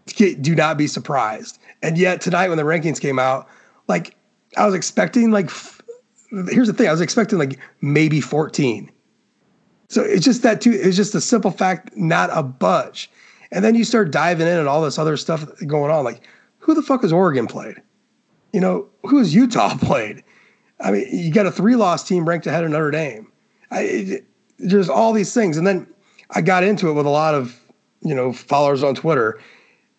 Do 0.08 0.56
not 0.56 0.78
be 0.78 0.88
surprised. 0.88 1.60
And 1.84 1.98
yet 1.98 2.20
tonight, 2.20 2.50
when 2.50 2.58
the 2.58 2.64
rankings 2.64 3.00
came 3.00 3.20
out, 3.20 3.48
like 3.88 4.16
I 4.58 4.66
was 4.66 4.74
expecting, 4.74 5.32
like, 5.32 5.52
here's 6.50 6.68
the 6.68 6.74
thing, 6.74 6.88
I 6.88 6.92
was 6.92 7.02
expecting 7.02 7.38
like 7.38 7.60
maybe 7.82 8.22
14. 8.22 8.92
So 9.90 10.02
it's 10.02 10.26
just 10.26 10.44
that 10.44 10.60
too. 10.60 10.72
It's 10.72 10.98
just 10.98 11.16
a 11.16 11.22
simple 11.22 11.52
fact, 11.52 11.96
not 11.96 12.30
a 12.34 12.44
budge. 12.44 13.10
And 13.52 13.64
then 13.64 13.76
you 13.76 13.86
start 13.86 14.12
diving 14.12 14.48
in 14.48 14.58
and 14.58 14.68
all 14.68 14.82
this 14.82 14.98
other 14.98 15.16
stuff 15.16 15.46
going 15.66 15.92
on. 15.92 16.04
Like, 16.04 16.28
who 16.60 16.74
the 16.74 16.82
fuck 16.82 17.04
has 17.04 17.14
Oregon 17.14 17.48
played? 17.48 17.82
You 18.52 18.60
know, 18.60 18.88
who 19.04 19.20
has 19.20 19.34
Utah 19.34 19.78
played? 19.82 20.24
I 20.80 20.92
mean, 20.92 21.08
you 21.12 21.32
got 21.32 21.46
a 21.46 21.52
three 21.52 21.76
loss 21.76 22.08
team 22.08 22.28
ranked 22.28 22.48
ahead 22.48 22.64
of 22.64 22.72
Notre 22.72 22.92
Dame. 22.92 23.32
I, 23.72 23.82
it, 23.82 24.26
there's 24.60 24.90
all 24.90 25.14
these 25.14 25.34
things. 25.34 25.58
And 25.58 25.66
then 25.66 25.88
I 26.32 26.42
got 26.42 26.64
into 26.64 26.90
it 26.90 26.94
with 26.94 27.06
a 27.06 27.12
lot 27.12 27.36
of, 27.36 27.60
you 28.02 28.14
know, 28.14 28.34
followers 28.34 28.84
on 28.84 28.96
Twitter. 28.96 29.40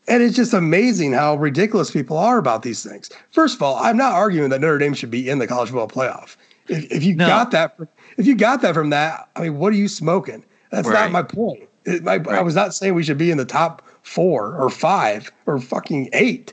And 0.06 0.22
it's 0.22 0.36
just 0.36 0.54
amazing 0.54 1.12
how 1.12 1.36
ridiculous 1.36 1.90
people 1.90 2.16
are 2.16 2.38
about 2.38 2.62
these 2.62 2.82
things. 2.82 3.10
First 3.30 3.56
of 3.56 3.62
all, 3.62 3.76
I'm 3.76 3.96
not 3.96 4.12
arguing 4.12 4.50
that 4.50 4.60
Notre 4.60 4.78
Dame 4.78 4.94
should 4.94 5.10
be 5.10 5.28
in 5.28 5.38
the 5.38 5.46
college 5.46 5.70
football 5.70 5.88
playoff. 5.88 6.36
If, 6.68 6.90
if 6.90 7.02
you 7.02 7.14
no. 7.14 7.26
got 7.26 7.50
that, 7.50 7.76
if 8.16 8.26
you 8.26 8.34
got 8.34 8.62
that 8.62 8.74
from 8.74 8.90
that, 8.90 9.28
I 9.36 9.42
mean, 9.42 9.58
what 9.58 9.72
are 9.72 9.76
you 9.76 9.88
smoking? 9.88 10.44
That's 10.70 10.88
right. 10.88 10.94
not 10.94 11.12
my 11.12 11.22
point. 11.22 11.68
It, 11.84 12.02
my, 12.02 12.16
right. 12.16 12.38
I 12.38 12.42
was 12.42 12.54
not 12.54 12.74
saying 12.74 12.94
we 12.94 13.02
should 13.02 13.18
be 13.18 13.30
in 13.30 13.38
the 13.38 13.44
top 13.44 13.82
four 14.02 14.56
or 14.56 14.70
five 14.70 15.30
or 15.46 15.58
fucking 15.58 16.08
eight. 16.12 16.52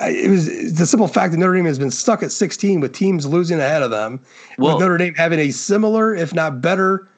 It 0.00 0.28
was 0.28 0.74
the 0.74 0.86
simple 0.86 1.06
fact 1.06 1.32
that 1.32 1.38
Notre 1.38 1.54
Dame 1.54 1.66
has 1.66 1.78
been 1.78 1.90
stuck 1.90 2.22
at 2.22 2.32
16 2.32 2.80
with 2.80 2.92
teams 2.92 3.26
losing 3.26 3.60
ahead 3.60 3.82
of 3.82 3.90
them, 3.90 4.20
well, 4.58 4.74
with 4.74 4.82
Notre 4.82 4.98
Dame 4.98 5.14
having 5.14 5.38
a 5.38 5.50
similar, 5.52 6.14
if 6.14 6.34
not 6.34 6.60
better, 6.60 7.08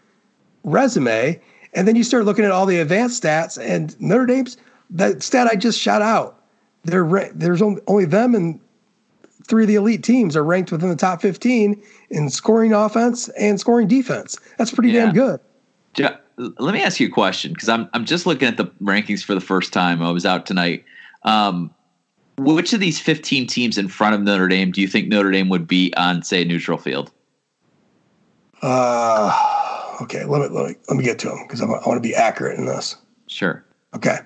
resume. 0.63 1.41
And 1.73 1.89
then 1.89 1.97
you 1.97 2.05
start 2.05 2.25
looking 2.25 2.45
at 2.45 2.51
all 2.51 2.67
the 2.67 2.79
advanced 2.79 3.23
stats, 3.23 3.59
and 3.59 3.99
Notre 4.01 4.27
Dame's 4.27 4.59
that 4.91 5.23
stat 5.23 5.49
I 5.51 5.57
just 5.57 5.81
shot 5.81 6.03
out. 6.03 6.39
They're, 6.85 7.31
there's 7.35 7.63
only, 7.63 7.81
only 7.87 8.05
them 8.05 8.35
and 8.35 8.61
three 9.47 9.65
of 9.65 9.69
the 9.69 9.75
elite 9.77 10.03
teams 10.03 10.37
are 10.37 10.45
ranked 10.45 10.73
within 10.73 10.89
the 10.89 10.97
top 10.97 11.21
15 11.21 11.81
in 12.11 12.31
scoring 12.31 12.73
offense 12.73 13.29
and 13.31 13.59
scoring 13.59 13.89
defense. 13.89 14.39
That's 14.59 14.71
pretty 14.71 14.91
yeah. 14.91 15.07
damn 15.07 15.15
good. 15.15 15.41
Yeah. 15.97 16.17
Let 16.37 16.75
me 16.75 16.83
ask 16.83 17.01
you 17.01 17.07
a 17.07 17.11
question 17.11 17.55
because 17.55 17.71
I'm 17.71 17.89
I'm 17.95 18.05
just 18.05 18.27
looking 18.27 18.47
at 18.47 18.59
the 18.59 18.67
rankings 18.83 19.25
for 19.25 19.35
the 19.35 19.41
first 19.41 19.73
time. 19.73 20.03
I 20.03 20.11
was 20.11 20.27
out 20.27 20.45
tonight. 20.45 20.85
Um, 21.23 21.75
which 22.39 22.73
of 22.73 22.81
these 22.81 23.01
15 23.01 23.47
teams 23.47 23.79
in 23.79 23.89
front 23.89 24.15
of 24.15 24.23
Notre 24.23 24.49
Dame 24.49 24.71
do 24.71 24.81
you 24.81 24.89
think 24.89 25.09
Notre 25.09 25.31
Dame 25.31 25.49
would 25.49 25.67
be 25.67 25.93
on, 25.97 26.23
say, 26.23 26.45
neutral 26.45 26.79
field? 26.79 27.11
Uh, 28.63 29.97
okay. 30.03 30.25
Let 30.25 30.43
me 30.43 30.57
let 30.57 30.69
me 30.69 30.77
let 30.89 30.97
me 30.97 31.05
get 31.05 31.19
to 31.21 31.29
them 31.29 31.39
because 31.43 31.61
I 31.61 31.67
want 31.67 31.95
to 31.95 32.01
be 32.01 32.15
accurate 32.15 32.59
in 32.59 32.67
this. 32.67 32.97
Sure. 33.27 33.65
Okay. 33.95 34.19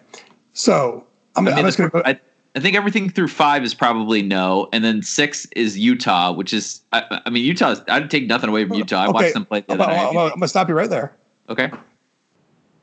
So 0.53 1.07
I'm, 1.37 1.49
I 1.49 1.53
am 1.53 1.65
just 1.65 1.79
going 1.79 1.91
to. 1.91 2.09
I, 2.09 2.21
I 2.57 2.61
think 2.61 2.77
everything 2.77 3.11
through 3.11 3.29
five 3.29 3.63
is 3.63 3.75
probably 3.75 4.23
no, 4.23 4.69
and 4.73 4.83
then 4.83 5.03
six 5.03 5.47
is 5.57 5.79
Utah, 5.79 6.33
which 6.33 6.53
is 6.53 6.83
I, 6.93 7.21
I 7.25 7.31
mean 7.31 7.45
Utah. 7.45 7.77
I'd 7.89 8.11
take 8.11 8.27
nothing 8.27 8.51
away 8.51 8.67
from 8.67 8.77
Utah. 8.77 9.03
I 9.03 9.05
okay. 9.05 9.13
watched 9.13 9.35
them 9.35 9.47
play 9.47 9.61
the 9.61 9.75
other 9.75 9.85
I'm, 9.85 10.09
I'm, 10.09 10.17
I'm, 10.17 10.31
gonna 10.31 10.49
stop 10.49 10.69
you 10.69 10.75
right 10.75 10.91
there. 10.91 11.17
Okay. 11.49 11.71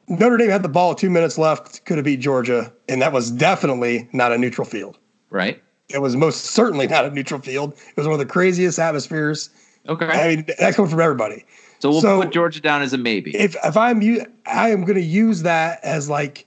Notre 0.10 0.38
Dame 0.38 0.50
had 0.50 0.64
the 0.64 0.70
ball 0.70 0.96
two 0.96 1.10
minutes 1.10 1.38
left, 1.38 1.84
could 1.84 1.98
have 1.98 2.06
beat 2.06 2.22
Georgia, 2.22 2.72
and 2.88 3.02
that 3.02 3.12
was 3.12 3.30
definitely 3.30 4.08
not 4.14 4.32
a 4.32 4.38
neutral 4.38 4.66
field. 4.66 4.98
Right. 5.30 5.62
It 5.90 6.02
was 6.02 6.16
most 6.16 6.46
certainly 6.46 6.88
not 6.88 7.06
a 7.06 7.12
neutral 7.12 7.40
field. 7.40 7.74
It 7.74 7.98
was 7.98 8.06
one 8.06 8.14
of 8.14 8.20
the 8.20 8.26
craziest 8.26 8.80
atmospheres. 8.80 9.50
Okay. 9.88 10.06
I 10.06 10.36
mean, 10.36 10.46
that 10.60 10.76
comes 10.76 10.92
from 10.92 11.00
everybody. 11.00 11.46
So 11.80 11.92
we'll 11.92 12.02
so 12.02 12.22
put 12.22 12.32
Georgia 12.32 12.60
down 12.60 12.82
as 12.82 12.94
a 12.94 12.98
maybe. 12.98 13.36
If 13.36 13.56
if 13.64 13.78
I'm 13.78 14.02
you, 14.02 14.26
I 14.46 14.70
am 14.70 14.82
going 14.82 14.96
to 14.96 15.02
use 15.02 15.44
that 15.44 15.80
as 15.84 16.10
like 16.10 16.46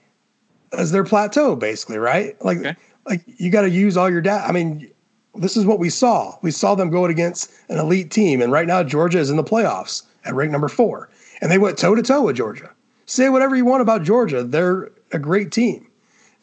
as 0.72 0.92
their 0.92 1.04
plateau, 1.04 1.56
basically, 1.56 1.98
right? 1.98 2.42
Like, 2.44 2.58
okay. 2.58 2.76
like 3.06 3.22
you 3.26 3.50
got 3.50 3.62
to 3.62 3.70
use 3.70 3.96
all 3.96 4.10
your 4.10 4.20
data. 4.20 4.44
I 4.46 4.52
mean, 4.52 4.90
this 5.36 5.56
is 5.56 5.64
what 5.64 5.78
we 5.78 5.90
saw. 5.90 6.36
We 6.42 6.50
saw 6.50 6.74
them 6.74 6.90
going 6.90 7.10
against 7.10 7.52
an 7.68 7.78
elite 7.78 8.10
team, 8.10 8.42
and 8.42 8.52
right 8.52 8.66
now 8.66 8.82
Georgia 8.82 9.18
is 9.18 9.30
in 9.30 9.36
the 9.36 9.44
playoffs 9.44 10.02
at 10.24 10.34
rank 10.34 10.50
number 10.50 10.68
four, 10.68 11.08
and 11.40 11.50
they 11.50 11.58
went 11.58 11.78
toe 11.78 11.94
to 11.94 12.02
toe 12.02 12.22
with 12.22 12.36
Georgia. 12.36 12.70
Say 13.06 13.28
whatever 13.28 13.56
you 13.56 13.64
want 13.64 13.82
about 13.82 14.02
Georgia, 14.02 14.42
they're 14.42 14.90
a 15.12 15.18
great 15.18 15.52
team. 15.52 15.86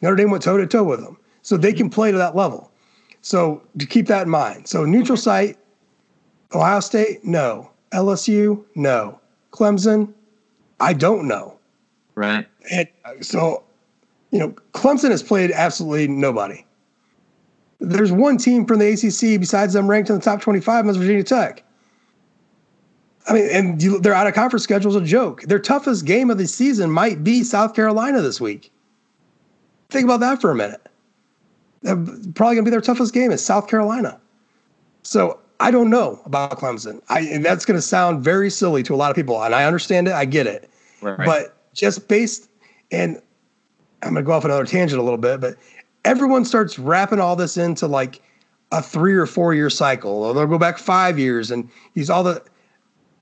Notre 0.00 0.16
Dame 0.16 0.30
went 0.30 0.42
toe 0.42 0.56
to 0.56 0.66
toe 0.66 0.84
with 0.84 1.00
them, 1.00 1.17
so 1.48 1.56
they 1.56 1.72
can 1.72 1.88
play 1.88 2.12
to 2.12 2.18
that 2.18 2.36
level. 2.36 2.70
So 3.22 3.62
to 3.78 3.86
keep 3.86 4.06
that 4.08 4.24
in 4.24 4.28
mind. 4.28 4.68
So 4.68 4.84
neutral 4.84 5.16
site, 5.16 5.56
Ohio 6.54 6.80
State, 6.80 7.24
no. 7.24 7.70
LSU, 7.94 8.62
no. 8.74 9.18
Clemson, 9.50 10.12
I 10.78 10.92
don't 10.92 11.26
know. 11.26 11.58
Right. 12.16 12.46
And 12.70 12.86
so 13.22 13.64
you 14.30 14.38
know, 14.38 14.50
Clemson 14.74 15.10
has 15.10 15.22
played 15.22 15.50
absolutely 15.52 16.06
nobody. 16.06 16.66
There's 17.80 18.12
one 18.12 18.36
team 18.36 18.66
from 18.66 18.80
the 18.80 18.92
ACC 18.92 19.40
besides 19.40 19.72
them 19.72 19.88
ranked 19.88 20.10
in 20.10 20.16
the 20.16 20.22
top 20.22 20.42
25, 20.42 20.80
and 20.80 20.88
that's 20.90 20.98
Virginia 20.98 21.24
Tech. 21.24 21.64
I 23.26 23.32
mean, 23.32 23.48
and 23.50 23.82
you, 23.82 23.98
their 24.00 24.12
out 24.12 24.26
of 24.26 24.34
conference 24.34 24.64
schedule 24.64 24.90
is 24.90 24.96
a 24.96 25.06
joke. 25.06 25.44
Their 25.44 25.58
toughest 25.58 26.04
game 26.04 26.28
of 26.28 26.36
the 26.36 26.46
season 26.46 26.90
might 26.90 27.24
be 27.24 27.42
South 27.42 27.74
Carolina 27.74 28.20
this 28.20 28.38
week. 28.38 28.70
Think 29.88 30.04
about 30.04 30.20
that 30.20 30.42
for 30.42 30.50
a 30.50 30.54
minute. 30.54 30.87
Probably 31.82 32.32
going 32.34 32.56
to 32.56 32.62
be 32.62 32.70
their 32.70 32.80
toughest 32.80 33.14
game 33.14 33.30
is 33.30 33.44
South 33.44 33.68
Carolina. 33.68 34.18
So 35.02 35.38
I 35.60 35.70
don't 35.70 35.90
know 35.90 36.20
about 36.24 36.58
Clemson. 36.58 37.00
I, 37.08 37.20
and 37.20 37.44
that's 37.44 37.64
going 37.64 37.76
to 37.76 37.82
sound 37.82 38.22
very 38.22 38.50
silly 38.50 38.82
to 38.84 38.94
a 38.94 38.96
lot 38.96 39.10
of 39.10 39.16
people, 39.16 39.42
and 39.42 39.54
I 39.54 39.64
understand 39.64 40.08
it. 40.08 40.14
I 40.14 40.24
get 40.24 40.46
it. 40.46 40.68
Right. 41.00 41.24
But 41.24 41.56
just 41.74 42.08
based 42.08 42.48
and 42.90 43.20
I'm 44.02 44.12
going 44.12 44.24
to 44.24 44.26
go 44.26 44.32
off 44.32 44.44
another 44.44 44.64
tangent 44.64 45.00
a 45.00 45.02
little 45.02 45.18
bit, 45.18 45.40
but 45.40 45.56
everyone 46.04 46.44
starts 46.44 46.78
wrapping 46.78 47.20
all 47.20 47.36
this 47.36 47.56
into 47.56 47.86
like 47.86 48.22
a 48.70 48.82
three 48.82 49.14
or 49.14 49.26
four 49.26 49.54
year 49.54 49.70
cycle, 49.70 50.24
or 50.24 50.34
they'll 50.34 50.46
go 50.46 50.58
back 50.58 50.78
five 50.78 51.18
years 51.18 51.50
and 51.50 51.68
use 51.94 52.10
all 52.10 52.22
the. 52.22 52.42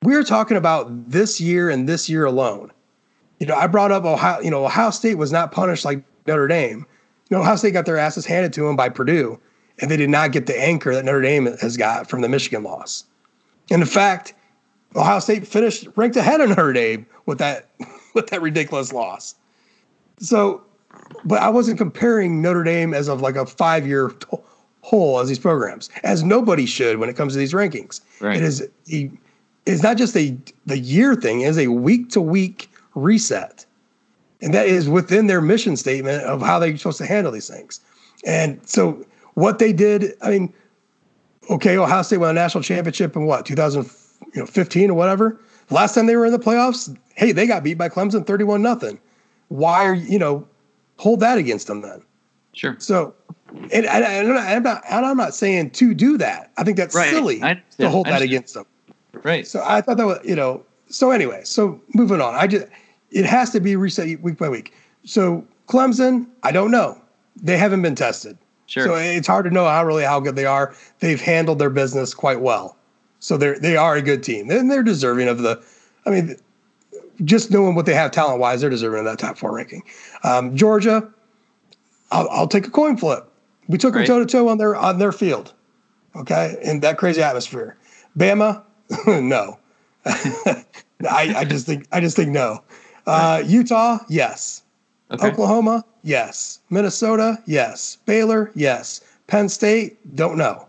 We're 0.02 0.22
talking 0.22 0.56
about 0.56 1.10
this 1.10 1.40
year 1.40 1.70
and 1.70 1.88
this 1.88 2.08
year 2.08 2.26
alone. 2.26 2.70
You 3.40 3.46
know, 3.46 3.54
I 3.54 3.66
brought 3.66 3.92
up 3.92 4.04
Ohio. 4.04 4.40
You 4.40 4.50
know, 4.50 4.64
Ohio 4.64 4.90
State 4.90 5.16
was 5.16 5.32
not 5.32 5.52
punished 5.52 5.84
like 5.84 6.02
Notre 6.26 6.48
Dame. 6.48 6.86
You 7.28 7.36
know, 7.36 7.42
Ohio 7.42 7.56
State 7.56 7.72
got 7.72 7.86
their 7.86 7.98
asses 7.98 8.24
handed 8.24 8.52
to 8.54 8.62
them 8.62 8.76
by 8.76 8.88
Purdue, 8.88 9.38
and 9.80 9.90
they 9.90 9.96
did 9.96 10.10
not 10.10 10.32
get 10.32 10.46
the 10.46 10.58
anchor 10.58 10.94
that 10.94 11.04
Notre 11.04 11.22
Dame 11.22 11.46
has 11.60 11.76
got 11.76 12.08
from 12.08 12.20
the 12.20 12.28
Michigan 12.28 12.62
loss. 12.62 13.04
And 13.70 13.82
in 13.82 13.88
fact, 13.88 14.34
Ohio 14.94 15.18
State 15.18 15.46
finished 15.46 15.88
ranked 15.96 16.16
ahead 16.16 16.40
of 16.40 16.50
Notre 16.50 16.72
Dame 16.72 17.06
with 17.26 17.38
that 17.38 17.68
with 18.14 18.28
that 18.28 18.42
ridiculous 18.42 18.92
loss. 18.92 19.34
So 20.18 20.62
but 21.24 21.42
I 21.42 21.48
wasn't 21.48 21.78
comparing 21.78 22.40
Notre 22.40 22.64
Dame 22.64 22.94
as 22.94 23.08
of 23.08 23.20
like 23.20 23.36
a 23.36 23.46
five 23.46 23.86
year 23.86 24.12
whole 24.82 25.18
as 25.18 25.28
these 25.28 25.38
programs, 25.38 25.90
as 26.04 26.22
nobody 26.22 26.66
should 26.66 26.98
when 26.98 27.08
it 27.08 27.16
comes 27.16 27.32
to 27.32 27.38
these 27.38 27.52
rankings. 27.52 28.00
Right. 28.20 28.36
It 28.36 28.42
is 28.42 28.68
the 28.84 29.10
is 29.66 29.82
not 29.82 29.96
just 29.96 30.16
a 30.16 30.36
the 30.66 30.78
year 30.78 31.14
thing; 31.14 31.40
it 31.40 31.48
is 31.48 31.58
a 31.58 31.68
week 31.68 32.10
to 32.10 32.20
week 32.20 32.70
reset, 32.94 33.65
and 34.42 34.52
that 34.54 34.66
is 34.66 34.88
within 34.88 35.26
their 35.26 35.40
mission 35.40 35.76
statement 35.76 36.22
of 36.24 36.42
how 36.42 36.58
they're 36.58 36.76
supposed 36.76 36.98
to 36.98 37.06
handle 37.06 37.32
these 37.32 37.48
things. 37.48 37.80
And 38.24 38.60
so, 38.68 39.04
what 39.34 39.58
they 39.58 39.72
did, 39.72 40.14
I 40.22 40.30
mean, 40.30 40.54
okay, 41.50 41.76
Ohio 41.76 42.02
State 42.02 42.18
won 42.18 42.30
a 42.30 42.32
national 42.32 42.62
championship 42.62 43.16
in 43.16 43.26
what 43.26 43.46
2015 43.46 44.90
or 44.90 44.94
whatever. 44.94 45.38
Last 45.70 45.94
time 45.94 46.06
they 46.06 46.16
were 46.16 46.26
in 46.26 46.32
the 46.32 46.38
playoffs, 46.38 46.94
hey, 47.14 47.32
they 47.32 47.46
got 47.46 47.62
beat 47.64 47.74
by 47.74 47.88
Clemson 47.88 48.26
31 48.26 48.62
nothing. 48.62 48.98
Why 49.48 49.84
are 49.84 49.94
you 49.94 50.18
know 50.18 50.46
hold 50.98 51.20
that 51.20 51.38
against 51.38 51.66
them 51.66 51.82
then? 51.82 52.02
Sure. 52.52 52.76
So, 52.78 53.14
and, 53.72 53.84
and 53.86 54.32
I'm 54.38 54.62
not 54.62 54.82
and 54.88 55.06
I'm 55.06 55.16
not 55.16 55.34
saying 55.34 55.70
to 55.72 55.94
do 55.94 56.16
that. 56.18 56.50
I 56.56 56.64
think 56.64 56.76
that's 56.76 56.94
Right. 56.94 57.10
silly 57.10 57.40
to 57.78 57.90
hold 57.90 58.06
that 58.06 58.22
against 58.22 58.54
them. 58.54 58.64
Right. 59.22 59.46
So 59.46 59.62
I 59.64 59.80
thought 59.80 59.98
that 59.98 60.06
was, 60.06 60.18
you 60.24 60.34
know, 60.36 60.64
so 60.88 61.10
anyway, 61.10 61.42
so 61.44 61.80
moving 61.94 62.20
on. 62.20 62.34
I 62.34 62.46
just, 62.46 62.66
it 63.10 63.24
has 63.24 63.50
to 63.50 63.60
be 63.60 63.76
reset 63.76 64.20
week 64.20 64.38
by 64.38 64.48
week. 64.48 64.74
So 65.04 65.46
Clemson, 65.68 66.26
I 66.42 66.52
don't 66.52 66.70
know. 66.70 67.00
They 67.40 67.56
haven't 67.56 67.82
been 67.82 67.94
tested. 67.94 68.36
Sure. 68.66 68.84
So 68.84 68.94
it's 68.96 69.26
hard 69.26 69.44
to 69.44 69.50
know 69.50 69.64
how 69.66 69.84
really 69.84 70.02
how 70.04 70.18
good 70.20 70.34
they 70.36 70.46
are. 70.46 70.74
They've 70.98 71.20
handled 71.20 71.58
their 71.58 71.70
business 71.70 72.14
quite 72.14 72.40
well. 72.40 72.76
So 73.20 73.36
they're, 73.36 73.58
they 73.58 73.76
are 73.76 73.96
a 73.96 74.02
good 74.02 74.22
team 74.22 74.50
and 74.50 74.70
they're 74.70 74.82
deserving 74.82 75.28
of 75.28 75.38
the, 75.38 75.62
I 76.04 76.10
mean, 76.10 76.36
just 77.24 77.50
knowing 77.50 77.74
what 77.74 77.86
they 77.86 77.94
have 77.94 78.10
talent 78.10 78.40
wise, 78.40 78.60
they're 78.60 78.70
deserving 78.70 79.00
of 79.00 79.04
that 79.06 79.18
top 79.18 79.38
four 79.38 79.54
ranking. 79.54 79.82
Um, 80.24 80.56
Georgia, 80.56 81.08
I'll, 82.10 82.28
I'll 82.30 82.48
take 82.48 82.66
a 82.66 82.70
coin 82.70 82.96
flip. 82.96 83.28
We 83.68 83.78
took 83.78 83.94
Right. 83.94 84.06
them 84.06 84.18
toe 84.18 84.24
to 84.24 84.30
toe 84.30 84.48
on 84.48 84.58
their, 84.58 84.76
on 84.76 84.98
their 84.98 85.12
field. 85.12 85.52
Okay. 86.14 86.56
In 86.62 86.80
that 86.80 86.98
crazy 86.98 87.22
atmosphere. 87.22 87.76
Bama, 88.18 88.62
no. 89.06 89.58
I, 90.06 90.64
I 91.36 91.44
just 91.44 91.66
think 91.66 91.86
I 91.92 92.00
just 92.00 92.16
think 92.16 92.30
no. 92.30 92.62
Uh, 93.06 93.42
Utah, 93.46 93.98
yes. 94.08 94.62
okay. 95.10 95.28
Oklahoma, 95.28 95.84
yes. 96.02 96.60
Minnesota, 96.70 97.42
yes. 97.46 97.98
Baylor, 98.06 98.50
yes. 98.54 99.00
Penn 99.26 99.48
State, 99.48 100.16
don't 100.16 100.36
know. 100.36 100.66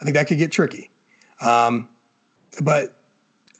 I 0.00 0.04
think 0.04 0.14
that 0.16 0.26
could 0.26 0.38
get 0.38 0.52
tricky. 0.52 0.90
Um, 1.40 1.88
but 2.62 2.96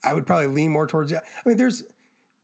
I 0.02 0.14
would 0.14 0.26
probably 0.26 0.48
lean 0.48 0.70
more 0.70 0.86
towards 0.86 1.10
that. 1.10 1.24
I 1.24 1.48
mean, 1.48 1.56
there's 1.56 1.84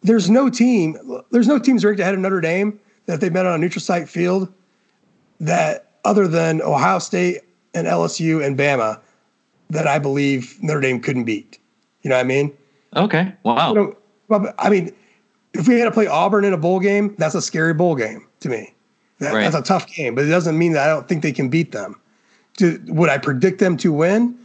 there's 0.03 0.31
no 0.31 0.49
team, 0.49 0.97
there's 1.31 1.47
no 1.47 1.59
teams 1.59 1.85
ranked 1.85 2.01
ahead 2.01 2.15
of 2.15 2.21
Notre 2.21 2.41
Dame 2.41 2.81
that 3.07 3.15
if 3.15 3.21
they 3.21 3.29
met 3.29 3.45
on 3.45 3.55
a 3.55 3.59
neutral 3.59 3.83
site 3.83 4.09
field 4.09 4.51
that 5.41 5.91
other 6.05 6.27
than 6.27 6.63
Ohio 6.63 6.99
State 6.99 7.43
and 7.75 7.87
LSU 7.87 8.45
and 8.45 8.59
Bama 8.59 8.99
that 9.69 9.87
I 9.87 9.99
believe 9.99 10.59
Notre 10.63 10.81
Dame 10.81 11.01
couldn't 11.01 11.25
beat. 11.25 11.59
You 12.03 12.11
know 12.11 12.17
what 12.17 12.23
I 12.23 12.29
mean? 12.29 12.57
Okay. 12.97 13.33
Wow. 13.43 13.69
You 13.69 13.75
know, 13.75 13.97
well, 14.29 14.55
I 14.59 14.71
mean, 14.71 14.93
if 15.55 15.67
we 15.69 15.79
had 15.79 15.85
to 15.87 15.91
play 15.91 16.07
Auburn 16.07 16.45
in 16.45 16.53
a 16.53 16.57
bowl 16.59 16.81
game, 16.81 17.15
that's 17.19 17.35
a 17.35 17.43
scary 17.43 17.75
bowl 17.75 17.95
game 17.95 18.27
to 18.41 18.49
me. 18.49 18.75
That, 19.19 19.35
Right. 19.35 19.43
That's 19.43 19.55
a 19.57 19.63
tough 19.63 19.87
game, 19.87 20.15
but 20.15 20.25
it 20.25 20.29
doesn't 20.29 20.57
mean 20.57 20.73
that 20.73 20.89
I 20.89 20.93
don't 20.93 21.07
think 21.09 21.23
they 21.23 21.33
can 21.33 21.49
beat 21.51 21.73
them. 21.73 22.01
Do, 22.57 22.81
would 22.87 23.11
I 23.11 23.19
predict 23.19 23.59
them 23.59 23.77
to 23.79 23.93
win? 23.93 24.39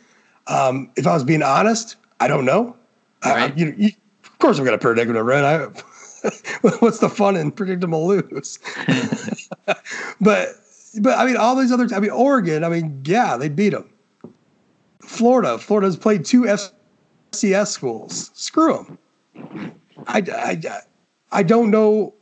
Um, 0.47 0.89
if 0.95 1.07
I 1.07 1.13
was 1.13 1.23
being 1.23 1.41
honest, 1.43 1.95
I 2.19 2.27
don't 2.27 2.45
know. 2.45 2.75
I- 3.23 3.45
I- 3.45 3.53
you, 3.55 3.73
you, 3.77 3.89
of 4.23 4.37
course, 4.39 4.57
I'm 4.59 4.65
going 4.65 4.77
to 4.77 4.81
predict 4.81 5.07
them 5.07 5.15
to 5.15 5.23
win. 5.23 5.43
I, 5.45 5.67
what's 6.79 6.99
the 6.99 7.09
fun 7.09 7.35
in 7.37 7.51
predicting 7.51 7.79
them 7.81 7.91
to 7.91 7.97
lose? 7.97 8.59
but, 10.21 10.49
but 10.99 11.17
I 11.17 11.25
mean, 11.25 11.37
all 11.37 11.55
these 11.55 11.71
other. 11.71 11.87
I 11.95 11.99
mean, 11.99 12.11
Oregon. 12.11 12.63
I 12.63 12.69
mean, 12.69 13.01
yeah, 13.05 13.37
they 13.37 13.47
beat 13.49 13.69
them. 13.69 13.89
Florida. 15.01 15.57
Florida's 15.57 15.95
played 15.97 16.25
two 16.25 16.43
FCS 17.31 17.67
schools. 17.67 18.31
Screw 18.33 18.85
them. 19.33 19.71
I, 20.07 20.17
I, 20.19 20.61
I 21.35 21.43
don't 21.43 21.69
know. 21.69 22.13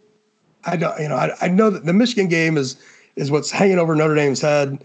I 0.65 0.75
don't, 0.75 0.99
you 0.99 1.07
know, 1.07 1.15
I, 1.15 1.31
I 1.41 1.47
know 1.47 1.69
that 1.69 1.85
the 1.85 1.93
Michigan 1.93 2.27
game 2.27 2.57
is 2.57 2.75
is 3.15 3.29
what's 3.29 3.51
hanging 3.51 3.77
over 3.77 3.95
Notre 3.95 4.15
Dame's 4.15 4.41
head, 4.41 4.83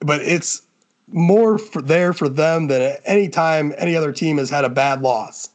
but 0.00 0.22
it's 0.22 0.62
more 1.08 1.58
for 1.58 1.82
there 1.82 2.12
for 2.12 2.28
them 2.28 2.68
than 2.68 2.80
at 2.80 3.00
any 3.04 3.28
time 3.28 3.74
any 3.76 3.96
other 3.96 4.12
team 4.12 4.38
has 4.38 4.48
had 4.48 4.64
a 4.64 4.68
bad 4.68 5.02
loss. 5.02 5.48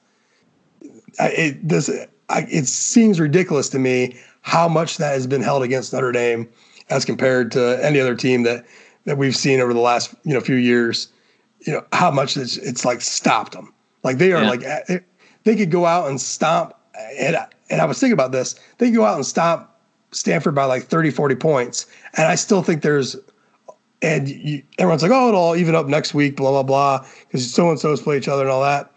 I, 1.17 1.27
it 1.29 1.67
this 1.69 1.89
I, 2.27 2.41
it 2.51 2.67
seems 2.67 3.19
ridiculous 3.21 3.69
to 3.69 3.79
me 3.79 4.17
how 4.41 4.67
much 4.67 4.97
that 4.97 5.13
has 5.13 5.25
been 5.25 5.41
held 5.41 5.63
against 5.63 5.93
Notre 5.93 6.11
Dame 6.11 6.47
as 6.89 7.05
compared 7.05 7.51
to 7.53 7.79
any 7.83 7.99
other 8.01 8.15
team 8.15 8.43
that 8.43 8.65
that 9.05 9.17
we've 9.17 9.35
seen 9.35 9.61
over 9.61 9.73
the 9.73 9.79
last 9.79 10.13
you 10.25 10.33
know 10.33 10.41
few 10.41 10.55
years. 10.55 11.07
You 11.65 11.73
know 11.73 11.85
how 11.93 12.11
much 12.11 12.35
it's, 12.35 12.57
it's 12.57 12.83
like 12.83 12.99
stopped 12.99 13.53
them. 13.53 13.73
Like 14.03 14.17
they 14.17 14.33
are 14.33 14.43
Yeah. 14.43 14.49
like 14.49 15.05
they 15.45 15.55
could 15.55 15.71
go 15.71 15.85
out 15.85 16.09
and 16.09 16.19
stomp. 16.19 16.73
I- 16.95 17.47
and 17.69 17.81
I 17.81 17.85
was 17.85 17.99
thinking 17.99 18.13
about 18.13 18.31
this. 18.31 18.55
They 18.77 18.91
go 18.91 19.05
out 19.05 19.15
and 19.15 19.25
stop 19.25 19.79
Stanford 20.11 20.55
by 20.55 20.65
like 20.65 20.83
30, 20.83 21.11
40 21.11 21.35
points, 21.35 21.85
and 22.15 22.27
I 22.27 22.35
still 22.35 22.63
think 22.63 22.81
there's. 22.81 23.15
And 24.01 24.29
you, 24.29 24.63
everyone's 24.77 25.03
like, 25.03 25.11
"Oh, 25.11 25.27
it'll 25.27 25.39
all 25.39 25.55
even 25.57 25.75
up 25.75 25.87
next 25.87 26.13
week." 26.13 26.37
Blah 26.37 26.51
blah 26.51 26.63
blah, 26.63 27.05
because 27.27 27.51
so 27.51 27.69
and 27.69 27.79
so's 27.79 28.01
play 28.01 28.17
each 28.17 28.29
other 28.29 28.43
and 28.43 28.51
all 28.51 28.61
that. 28.61 28.91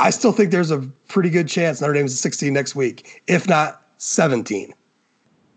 I 0.00 0.10
still 0.10 0.32
think 0.32 0.50
there's 0.50 0.70
a 0.70 0.78
pretty 1.08 1.30
good 1.30 1.48
chance 1.48 1.80
Notre 1.80 1.94
Dame's 1.94 2.18
16 2.18 2.52
next 2.52 2.74
week, 2.74 3.22
if 3.26 3.48
not 3.48 3.82
17. 3.98 4.74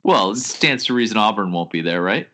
Well, 0.03 0.31
it 0.31 0.37
stands 0.37 0.85
to 0.85 0.93
reason 0.93 1.17
Auburn 1.17 1.51
won't 1.51 1.69
be 1.69 1.81
there, 1.81 2.01
right? 2.01 2.29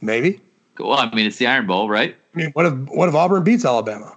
Maybe. 0.00 0.40
Well, 0.78 0.98
I 0.98 1.12
mean, 1.14 1.26
it's 1.26 1.38
the 1.38 1.46
Iron 1.46 1.66
Bowl, 1.66 1.88
right? 1.88 2.16
I 2.34 2.38
mean, 2.38 2.50
what 2.52 2.66
if 2.66 2.74
what 2.90 3.08
if 3.08 3.14
Auburn 3.14 3.44
beats 3.44 3.64
Alabama? 3.64 4.16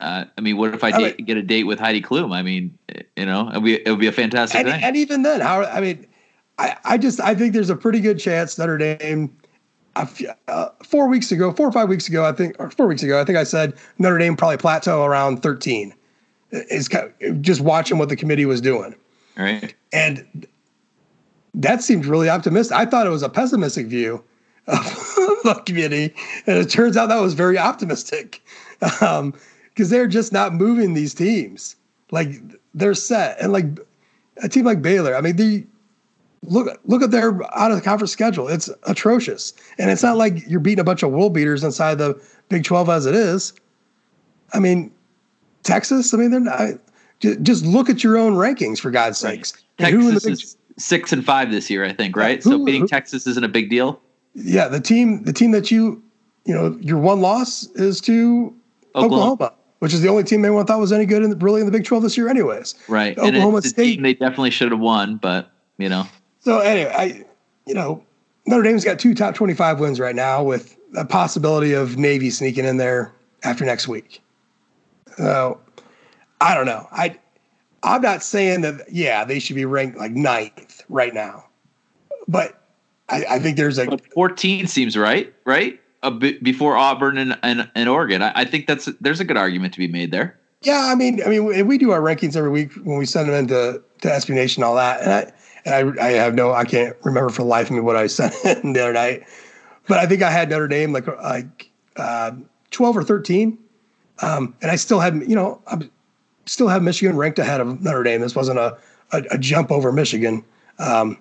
Uh, 0.00 0.24
I 0.36 0.40
mean, 0.40 0.56
what 0.56 0.74
if 0.74 0.82
I, 0.82 0.88
I 0.88 0.98
date, 0.98 1.26
get 1.26 1.36
a 1.36 1.42
date 1.42 1.64
with 1.64 1.78
Heidi 1.78 2.00
Klum? 2.00 2.34
I 2.34 2.42
mean, 2.42 2.76
you 3.16 3.26
know, 3.26 3.48
it 3.50 3.54
would 3.54 3.64
be, 3.64 3.74
it 3.74 3.90
would 3.90 3.98
be 4.00 4.06
a 4.06 4.12
fantastic 4.12 4.58
And, 4.60 4.68
thing. 4.68 4.82
and 4.82 4.96
even 4.96 5.22
then, 5.22 5.40
how 5.40 5.62
I 5.64 5.80
mean, 5.80 6.06
I, 6.58 6.76
I 6.84 6.98
just 6.98 7.20
I 7.20 7.34
think 7.34 7.52
there's 7.52 7.70
a 7.70 7.76
pretty 7.76 8.00
good 8.00 8.18
chance 8.18 8.56
Notre 8.58 8.78
Dame. 8.78 9.34
a 9.96 10.06
few- 10.06 10.30
Uh, 10.48 10.68
four 10.82 11.08
weeks 11.08 11.30
ago, 11.32 11.52
four 11.52 11.68
or 11.68 11.72
five 11.72 11.88
weeks 11.88 12.08
ago, 12.08 12.24
I 12.24 12.32
think, 12.32 12.56
or 12.58 12.70
four 12.70 12.86
weeks 12.86 13.02
ago, 13.02 13.20
I 13.20 13.24
think 13.24 13.36
I 13.38 13.44
said 13.44 13.74
Notre 13.98 14.18
Dame 14.18 14.36
probably 14.36 14.56
plateau 14.56 15.04
around 15.04 15.42
13. 15.42 15.92
Is 16.50 16.88
kind 16.88 17.12
of- 17.22 17.42
just 17.42 17.60
watching 17.60 17.98
what 17.98 18.08
the 18.08 18.16
committee 18.16 18.46
was 18.46 18.60
doing, 18.60 18.94
right? 19.36 19.74
and 19.92 20.46
that 21.54 21.82
seemed 21.82 22.06
really 22.06 22.28
optimistic. 22.28 22.76
I 22.76 22.86
thought 22.86 23.06
it 23.06 23.10
was 23.10 23.22
a 23.22 23.28
pessimistic 23.28 23.86
view 23.86 24.22
of 24.66 24.84
the 25.44 25.62
committee, 25.66 26.14
and 26.46 26.56
it 26.58 26.70
turns 26.70 26.96
out 26.96 27.08
that 27.08 27.20
was 27.20 27.34
very 27.34 27.58
optimistic 27.58 28.40
because 29.80 29.88
they're 29.88 30.06
just 30.06 30.30
not 30.30 30.52
moving 30.52 30.92
these 30.92 31.14
teams. 31.14 31.74
Like 32.10 32.28
they're 32.74 32.92
set, 32.92 33.40
and 33.40 33.50
like 33.50 33.64
a 34.42 34.48
team 34.48 34.66
like 34.66 34.82
Baylor, 34.82 35.16
I 35.16 35.22
mean, 35.22 35.36
the 35.36 35.64
look 36.42 36.78
look 36.84 37.02
at 37.02 37.10
their 37.10 37.40
out 37.58 37.70
of 37.70 37.78
the 37.78 37.82
conference 37.82 38.12
schedule. 38.12 38.46
It's 38.46 38.68
atrocious, 38.82 39.54
and 39.78 39.90
it's 39.90 40.02
not 40.02 40.18
like 40.18 40.46
you're 40.46 40.60
beating 40.60 40.80
a 40.80 40.84
bunch 40.84 41.02
of 41.02 41.12
world 41.12 41.32
beaters 41.32 41.64
inside 41.64 41.96
the 41.96 42.20
Big 42.50 42.64
Twelve 42.64 42.90
as 42.90 43.06
it 43.06 43.14
is. 43.14 43.54
I 44.52 44.58
mean, 44.58 44.90
Texas. 45.62 46.12
I 46.12 46.18
mean, 46.18 46.30
they're 46.30 46.40
not. 46.40 46.74
Just 47.40 47.64
look 47.64 47.88
at 47.88 48.04
your 48.04 48.18
own 48.18 48.34
rankings 48.34 48.80
for 48.80 48.90
God's 48.90 49.16
sakes. 49.16 49.54
And 49.78 49.94
who 49.94 50.08
in 50.08 50.14
the 50.14 50.20
Texas 50.20 50.24
Big- 50.24 50.32
is 50.34 50.56
six 50.84 51.10
and 51.12 51.24
five 51.24 51.50
this 51.50 51.70
year, 51.70 51.86
I 51.86 51.92
think, 51.94 52.16
right? 52.16 52.42
Who- 52.42 52.50
so 52.50 52.64
beating 52.66 52.82
who- 52.82 52.88
Texas 52.88 53.26
isn't 53.26 53.44
a 53.44 53.48
big 53.48 53.70
deal. 53.70 53.98
yeah, 54.34 54.68
the 54.68 54.80
team, 54.80 55.22
the 55.24 55.32
team 55.32 55.52
that 55.52 55.70
you, 55.70 56.02
you 56.44 56.54
know, 56.54 56.76
your 56.80 56.98
one 56.98 57.20
loss 57.20 57.66
is 57.76 58.00
to 58.02 58.54
Oklahoma, 58.94 59.32
Oklahoma, 59.32 59.52
which 59.80 59.92
is 59.92 60.00
the 60.00 60.08
only 60.08 60.22
team 60.24 60.44
anyone 60.44 60.64
thought 60.64 60.78
was 60.78 60.92
any 60.92 61.04
good 61.06 61.22
in 61.22 61.30
the, 61.30 61.36
really 61.36 61.60
in 61.60 61.66
the 61.66 61.72
Big 61.72 61.84
Twelve 61.84 62.02
this 62.02 62.16
year, 62.16 62.28
anyways. 62.28 62.74
right? 62.88 63.18
Oklahoma 63.18 63.56
and 63.56 63.64
it's 63.64 63.70
State- 63.70 63.94
team 63.96 64.02
they 64.02 64.14
definitely 64.14 64.50
should 64.50 64.70
have 64.70 64.80
won, 64.80 65.16
but 65.16 65.50
you 65.78 65.88
know, 65.88 66.06
So 66.40 66.60
anyway, 66.60 66.92
I, 66.96 67.24
you 67.66 67.74
know, 67.74 68.02
Notre 68.46 68.62
Dame's 68.62 68.84
got 68.84 68.98
two 68.98 69.14
top 69.14 69.34
twenty-five 69.34 69.80
wins 69.80 69.98
right 69.98 70.14
now, 70.14 70.42
with 70.42 70.76
a 70.96 71.04
possibility 71.04 71.72
of 71.72 71.96
Navy 71.96 72.30
sneaking 72.30 72.64
in 72.64 72.76
there 72.76 73.12
after 73.42 73.64
next 73.64 73.88
week. 73.88 74.20
So 75.16 75.60
I 76.40 76.54
don't 76.54 76.66
know. 76.66 76.86
I, 76.92 77.18
I'm 77.82 78.02
not 78.02 78.22
saying 78.22 78.60
that. 78.62 78.86
Yeah, 78.90 79.24
they 79.24 79.38
should 79.38 79.56
be 79.56 79.64
ranked 79.64 79.96
like 79.98 80.12
ninth 80.12 80.82
right 80.88 81.14
now, 81.14 81.44
but 82.28 82.60
I, 83.08 83.24
I 83.30 83.38
think 83.38 83.56
there's 83.56 83.78
a 83.78 83.86
but 83.86 84.04
fourteen 84.12 84.66
seems 84.66 84.96
right, 84.96 85.32
right? 85.46 85.80
Before 86.02 86.76
Auburn 86.76 87.18
and 87.18 87.38
and, 87.42 87.70
and 87.74 87.88
Oregon. 87.88 88.22
I, 88.22 88.32
I 88.34 88.44
think 88.44 88.66
that's 88.66 88.86
there's 89.00 89.20
a 89.20 89.24
good 89.24 89.36
argument 89.36 89.74
to 89.74 89.78
be 89.78 89.88
made 89.88 90.10
there. 90.10 90.38
Yeah, 90.62 90.88
I 90.90 90.94
mean, 90.94 91.22
I 91.24 91.28
mean, 91.28 91.66
we- 91.66 91.78
do 91.78 91.90
our 91.90 92.00
rankings 92.00 92.36
every 92.36 92.50
week 92.50 92.72
when 92.84 92.98
we 92.98 93.06
send 93.06 93.28
them 93.28 93.34
into 93.34 93.82
to 94.02 94.08
SB 94.08 94.34
Nation 94.34 94.62
all 94.62 94.74
that, 94.76 95.00
and 95.02 95.12
I 95.12 95.32
and 95.64 96.00
I, 96.00 96.06
I 96.06 96.10
have 96.12 96.34
no, 96.34 96.52
I 96.52 96.64
can't 96.64 96.96
remember 97.02 97.30
for 97.30 97.42
the 97.42 97.48
life 97.48 97.66
of 97.66 97.72
me 97.76 97.80
what 97.80 97.96
I 97.96 98.06
sent 98.08 98.34
in 98.62 98.72
the 98.74 98.80
other 98.82 98.92
night, 98.92 99.24
but 99.88 99.98
I 99.98 100.06
think 100.06 100.22
I 100.22 100.30
had 100.30 100.50
Notre 100.50 100.68
Dame 100.68 100.92
like 100.92 101.06
like 101.06 101.70
uh, 101.96 102.32
twelve 102.70 102.96
or 102.96 103.02
thirteen, 103.02 103.58
um, 104.20 104.54
and 104.62 104.70
I 104.70 104.76
still 104.76 105.00
had, 105.00 105.22
you 105.26 105.34
know, 105.34 105.60
I 105.66 105.78
still 106.46 106.68
have 106.68 106.82
Michigan 106.82 107.16
ranked 107.16 107.38
ahead 107.38 107.60
of 107.60 107.80
Notre 107.80 108.02
Dame. 108.02 108.20
This 108.20 108.34
wasn't 108.34 108.58
a 108.58 108.76
a, 109.12 109.22
a 109.32 109.38
jump 109.38 109.70
over 109.70 109.92
Michigan 109.92 110.44
um, 110.78 111.18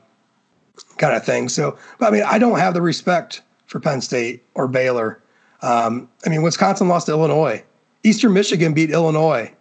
kind 0.98 1.16
of 1.16 1.26
thing. 1.26 1.50
So, 1.50 1.78
but 1.98 2.08
I 2.08 2.12
mean, 2.12 2.24
I 2.24 2.40
don't 2.40 2.60
have 2.60 2.74
the 2.74 2.82
respect 2.82 3.42
for 3.70 3.80
Penn 3.80 4.01
State 4.01 4.43
or 4.55 4.67
Baylor. 4.67 5.22
Um, 5.61 6.09
I 6.26 6.30
mean, 6.30 6.41
Wisconsin 6.41 6.88
lost 6.88 7.07
to 7.07 7.13
Illinois 7.13 7.63
Eastern 8.03 8.34
Michigan 8.34 8.74
beat 8.74 8.91
Illinois. 8.91 9.51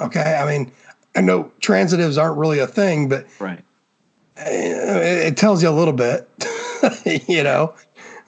Okay, 0.00 0.38
I 0.40 0.46
mean, 0.46 0.72
I 1.16 1.20
know 1.20 1.50
transitives 1.60 2.20
aren't 2.20 2.38
really 2.38 2.58
a 2.58 2.66
thing, 2.66 3.08
but 3.08 3.26
right, 3.38 3.62
it, 4.36 5.26
it 5.26 5.36
tells 5.36 5.62
you 5.62 5.68
a 5.68 5.72
little 5.72 5.92
bit, 5.92 6.28
you 7.28 7.42
know. 7.42 7.74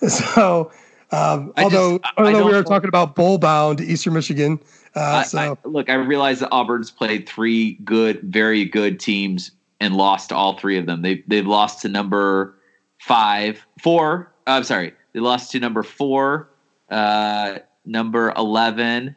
So, 0.08 0.70
um, 1.12 1.52
although 1.56 1.98
just, 1.98 2.14
although 2.18 2.44
we 2.44 2.52
were 2.52 2.62
talking 2.62 2.88
about 2.88 3.14
bowl 3.14 3.38
bound 3.38 3.80
Eastern 3.80 4.12
Michigan, 4.14 4.60
uh, 4.96 5.00
I, 5.00 5.22
so 5.22 5.38
I, 5.38 5.68
look, 5.68 5.88
I 5.88 5.94
realize 5.94 6.40
that 6.40 6.50
Auburn's 6.50 6.90
played 6.90 7.28
three 7.28 7.74
good, 7.84 8.20
very 8.22 8.64
good 8.64 8.98
teams 8.98 9.52
and 9.80 9.96
lost 9.96 10.28
to 10.30 10.34
all 10.34 10.58
three 10.58 10.76
of 10.76 10.86
them. 10.86 11.02
They 11.02 11.22
they've 11.26 11.46
lost 11.46 11.82
to 11.82 11.88
number 11.88 12.54
five, 12.98 13.64
four. 13.80 14.31
I'm 14.46 14.64
sorry, 14.64 14.92
they 15.12 15.20
lost 15.20 15.50
to 15.52 15.60
number 15.60 15.82
four, 15.82 16.48
uh, 16.90 17.58
number 17.84 18.32
eleven, 18.36 19.16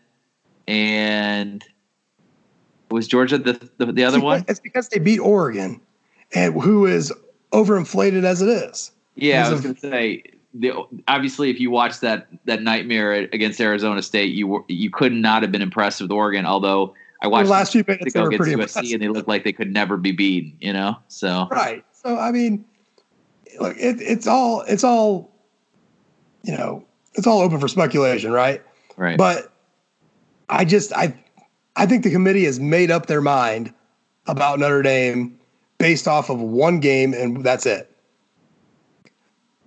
and 0.67 1.63
was 2.91 3.07
Georgia 3.07 3.38
the 3.38 3.53
the, 3.78 3.91
the 3.91 4.03
other 4.03 4.17
it's 4.17 4.23
one? 4.23 4.45
It's 4.47 4.59
because 4.59 4.89
they 4.89 4.99
beat 4.99 5.19
Oregon, 5.19 5.82
and 6.34 6.59
who 6.61 6.86
is 6.86 7.13
overinflated 7.51 8.23
as 8.23 8.41
it 8.41 8.49
is. 8.49 8.91
Yeah, 9.15 9.47
I 9.47 9.51
was 9.51 9.61
going 9.61 9.76
to 9.76 9.82
say. 9.82 10.23
The, 10.57 10.71
obviously, 11.09 11.49
if 11.49 11.59
you 11.59 11.69
watch 11.69 11.99
that 11.99 12.28
that 12.45 12.61
nightmare 12.61 13.11
against 13.34 13.59
Arizona 13.59 14.01
State, 14.01 14.34
you 14.34 14.47
were, 14.47 14.63
you 14.69 14.89
could 14.89 15.11
not 15.11 15.41
have 15.41 15.51
been 15.51 15.61
impressed 15.61 16.01
with 16.01 16.11
Oregon. 16.11 16.45
Although 16.45 16.93
I 17.21 17.28
watched 17.28 17.47
the 17.47 17.51
last 17.51 17.71
few 17.73 17.84
minutes 17.86 18.13
they 18.13 18.21
were 18.21 18.30
pretty 18.30 18.51
USC 18.51 18.53
impressive. 18.53 18.93
and 18.93 19.01
they 19.01 19.07
looked 19.09 19.28
like 19.28 19.43
they 19.43 19.51
could 19.51 19.73
never 19.73 19.97
be 19.97 20.13
beaten. 20.13 20.55
You 20.61 20.71
know, 20.71 20.97
so 21.09 21.49
right. 21.51 21.84
So 21.91 22.17
I 22.17 22.32
mean, 22.32 22.63
look, 23.60 23.76
it, 23.78 24.01
it's 24.01 24.28
all 24.28 24.62
it's 24.62 24.84
all 24.84 25.32
you 26.43 26.56
know, 26.56 26.86
it's 27.16 27.26
all 27.26 27.41
open 27.41 27.60
for 27.60 27.68
speculation, 27.68 28.32
right? 28.32 28.62
Right. 28.97 29.18
But 29.18 29.51
I 30.49 30.66
just 30.66 30.93
I 30.93 31.18
I 31.76 31.86
think 31.86 32.03
the 32.03 32.12
committee 32.12 32.45
has 32.45 32.60
made 32.60 32.91
up 32.91 33.08
their 33.08 33.22
mind 33.22 33.74
about 34.28 34.60
Notre 34.60 34.82
Dame 34.82 35.38
based 35.78 36.08
off 36.08 36.30
of 36.30 36.39
one 36.39 36.80
game, 36.80 37.14
and 37.14 37.43
that's 37.43 37.66
it. 37.66 37.91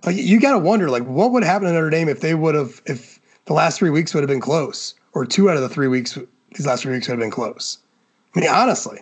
Like 0.05 0.15
you 0.15 0.39
got 0.39 0.53
to 0.53 0.59
wonder, 0.59 0.89
like, 0.89 1.03
what 1.03 1.31
would 1.31 1.43
happen 1.43 1.67
to 1.67 1.73
Notre 1.73 1.89
Dame 1.89 2.07
if 2.07 2.21
they 2.21 2.33
would 2.33 2.55
have, 2.55 2.81
if 2.85 3.19
the 3.45 3.53
last 3.53 3.79
three 3.79 3.89
weeks 3.89 4.13
would 4.13 4.21
have 4.21 4.29
been 4.29 4.39
close, 4.39 4.95
or 5.13 5.25
two 5.25 5.49
out 5.49 5.55
of 5.55 5.61
the 5.61 5.69
three 5.69 5.87
weeks, 5.87 6.17
these 6.55 6.65
last 6.65 6.83
three 6.83 6.93
weeks 6.93 7.07
would 7.07 7.13
have 7.13 7.19
been 7.19 7.31
close. 7.31 7.79
I 8.35 8.39
mean, 8.39 8.49
honestly, 8.49 8.99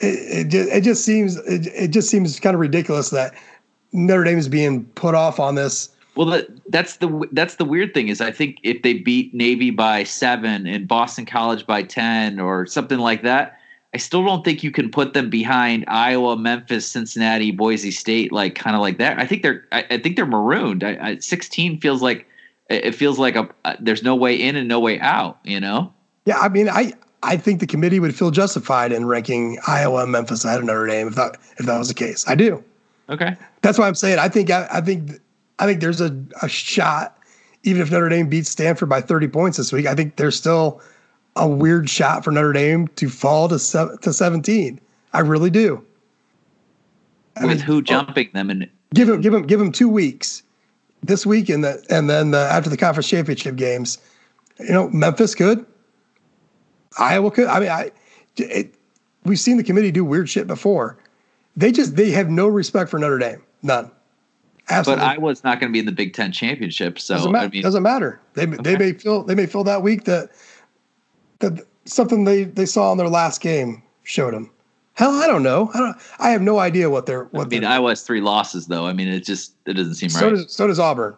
it, 0.00 0.46
it 0.46 0.48
just 0.48 0.70
it 0.70 0.80
just 0.82 1.04
seems 1.04 1.36
it, 1.36 1.66
it 1.68 1.88
just 1.88 2.10
seems 2.10 2.38
kind 2.40 2.54
of 2.54 2.60
ridiculous 2.60 3.10
that 3.10 3.34
Notre 3.92 4.24
Dame 4.24 4.38
is 4.38 4.48
being 4.48 4.84
put 4.86 5.14
off 5.14 5.40
on 5.40 5.54
this 5.54 5.90
well, 6.16 6.26
that, 6.26 6.48
that's 6.70 6.96
the 6.96 7.28
that's 7.32 7.56
the 7.56 7.64
weird 7.64 7.94
thing 7.94 8.08
is 8.08 8.20
I 8.20 8.30
think 8.30 8.58
if 8.62 8.82
they 8.82 8.94
beat 8.94 9.32
Navy 9.32 9.70
by 9.70 10.04
seven 10.04 10.66
and 10.66 10.86
Boston 10.86 11.24
College 11.24 11.66
by 11.66 11.82
ten 11.82 12.40
or 12.40 12.66
something 12.66 12.98
like 12.98 13.22
that, 13.22 13.58
I 13.94 13.98
still 13.98 14.24
don't 14.24 14.44
think 14.44 14.62
you 14.62 14.70
can 14.70 14.90
put 14.90 15.14
them 15.14 15.30
behind 15.30 15.84
Iowa, 15.88 16.36
Memphis, 16.36 16.86
Cincinnati, 16.86 17.52
Boise 17.52 17.90
State, 17.90 18.32
like 18.32 18.54
kind 18.54 18.74
of 18.74 18.82
like 18.82 18.98
that. 18.98 19.18
I 19.18 19.26
think 19.26 19.42
they're 19.42 19.66
I, 19.72 19.86
I 19.90 19.98
think 19.98 20.16
they're 20.16 20.26
marooned. 20.26 20.84
I, 20.84 20.98
I, 21.00 21.18
Sixteen 21.18 21.80
feels 21.80 22.02
like 22.02 22.26
it 22.68 22.94
feels 22.94 23.18
like 23.18 23.36
a, 23.36 23.48
a 23.64 23.76
there's 23.80 24.02
no 24.02 24.14
way 24.14 24.34
in 24.34 24.56
and 24.56 24.68
no 24.68 24.80
way 24.80 24.98
out. 25.00 25.38
You 25.44 25.60
know? 25.60 25.92
Yeah, 26.26 26.38
I 26.38 26.48
mean, 26.48 26.68
I 26.68 26.92
I 27.22 27.36
think 27.36 27.60
the 27.60 27.66
committee 27.66 28.00
would 28.00 28.14
feel 28.14 28.30
justified 28.30 28.92
in 28.92 29.06
ranking 29.06 29.58
Iowa, 29.66 30.06
Memphis 30.06 30.44
ahead 30.44 30.60
of 30.60 30.64
Notre 30.64 30.86
Dame 30.86 31.08
if 31.08 31.14
that 31.16 31.36
if 31.58 31.66
that 31.66 31.78
was 31.78 31.88
the 31.88 31.94
case. 31.94 32.24
I 32.26 32.34
do. 32.34 32.62
Okay. 33.08 33.36
That's 33.62 33.78
why 33.78 33.86
I'm 33.86 33.94
saying 33.94 34.18
I 34.18 34.28
think 34.28 34.50
I, 34.50 34.66
I 34.70 34.80
think 34.80 35.20
I 35.58 35.66
think 35.66 35.80
there's 35.80 36.00
a, 36.00 36.16
a 36.40 36.48
shot, 36.48 37.18
even 37.62 37.82
if 37.82 37.90
Notre 37.90 38.08
Dame 38.08 38.28
beats 38.28 38.48
Stanford 38.48 38.88
by 38.88 39.00
30 39.00 39.28
points 39.28 39.58
this 39.58 39.72
week, 39.72 39.86
I 39.86 39.94
think 39.94 40.16
there's 40.16 40.36
still 40.36 40.80
a 41.36 41.46
weird 41.46 41.90
shot 41.90 42.24
for 42.24 42.30
Notre 42.30 42.52
Dame 42.52 42.88
to 42.88 43.08
fall 43.08 43.48
to 43.48 43.58
se- 43.58 43.96
to 44.00 44.12
17. 44.12 44.80
I 45.12 45.20
really 45.20 45.50
do. 45.50 45.84
I 47.36 47.46
With 47.46 47.58
mean, 47.58 47.66
who 47.66 47.82
jumping 47.82 48.28
oh, 48.28 48.38
them 48.38 48.50
and 48.50 48.70
give 48.94 49.08
them 49.08 49.20
give 49.20 49.32
them 49.32 49.46
give 49.46 49.58
them 49.58 49.72
two 49.72 49.88
weeks 49.88 50.42
this 51.02 51.26
week 51.26 51.48
and 51.48 51.64
the 51.64 51.84
and 51.90 52.08
then 52.08 52.30
the, 52.30 52.38
after 52.38 52.70
the 52.70 52.76
conference 52.76 53.08
championship 53.08 53.56
games, 53.56 53.98
you 54.58 54.72
know 54.72 54.88
Memphis 54.90 55.34
could, 55.34 55.64
Iowa 56.98 57.30
could. 57.30 57.46
I 57.46 57.60
mean, 57.60 57.68
I 57.68 57.90
it, 58.36 58.74
we've 59.24 59.38
seen 59.38 59.56
the 59.56 59.64
committee 59.64 59.90
do 59.90 60.04
weird 60.04 60.28
shit 60.28 60.46
before. 60.46 60.96
They 61.56 61.72
just 61.72 61.96
they 61.96 62.10
have 62.10 62.30
no 62.30 62.48
respect 62.48 62.90
for 62.90 62.98
Notre 62.98 63.18
Dame, 63.18 63.42
none. 63.62 63.90
Absolutely. 64.68 65.04
But 65.04 65.08
Iowa's 65.08 65.44
not 65.44 65.58
going 65.58 65.70
to 65.70 65.72
be 65.72 65.80
in 65.80 65.86
the 65.86 65.92
Big 65.92 66.14
Ten 66.14 66.30
championship, 66.30 66.98
so 66.98 67.14
doesn't, 67.14 67.32
ma- 67.32 67.38
I 67.40 67.48
mean, 67.48 67.62
doesn't 67.62 67.82
matter. 67.82 68.20
They 68.34 68.46
okay. 68.46 68.56
they 68.62 68.76
may 68.76 68.92
feel 68.92 69.22
they 69.24 69.34
may 69.34 69.46
feel 69.46 69.64
that 69.64 69.82
week 69.82 70.04
that 70.04 70.30
that 71.40 71.66
something 71.84 72.24
they 72.24 72.44
they 72.44 72.66
saw 72.66 72.92
in 72.92 72.98
their 72.98 73.08
last 73.08 73.40
game 73.40 73.82
showed 74.04 74.32
them. 74.32 74.50
Hell, 74.94 75.12
I 75.12 75.26
don't 75.26 75.42
know. 75.42 75.70
I 75.74 75.78
don't. 75.78 75.96
I 76.18 76.30
have 76.30 76.42
no 76.42 76.58
idea 76.58 76.90
what 76.90 77.06
they're. 77.06 77.24
What 77.24 77.46
I 77.46 77.48
mean, 77.48 77.64
Iowa 77.64 77.90
has 77.90 78.02
three 78.02 78.20
losses 78.20 78.66
though. 78.66 78.86
I 78.86 78.92
mean, 78.92 79.08
it 79.08 79.24
just 79.24 79.54
it 79.66 79.74
doesn't 79.74 79.94
seem 79.94 80.08
so 80.08 80.26
right. 80.26 80.36
Does, 80.36 80.52
so 80.52 80.66
does 80.66 80.78
Auburn. 80.78 81.16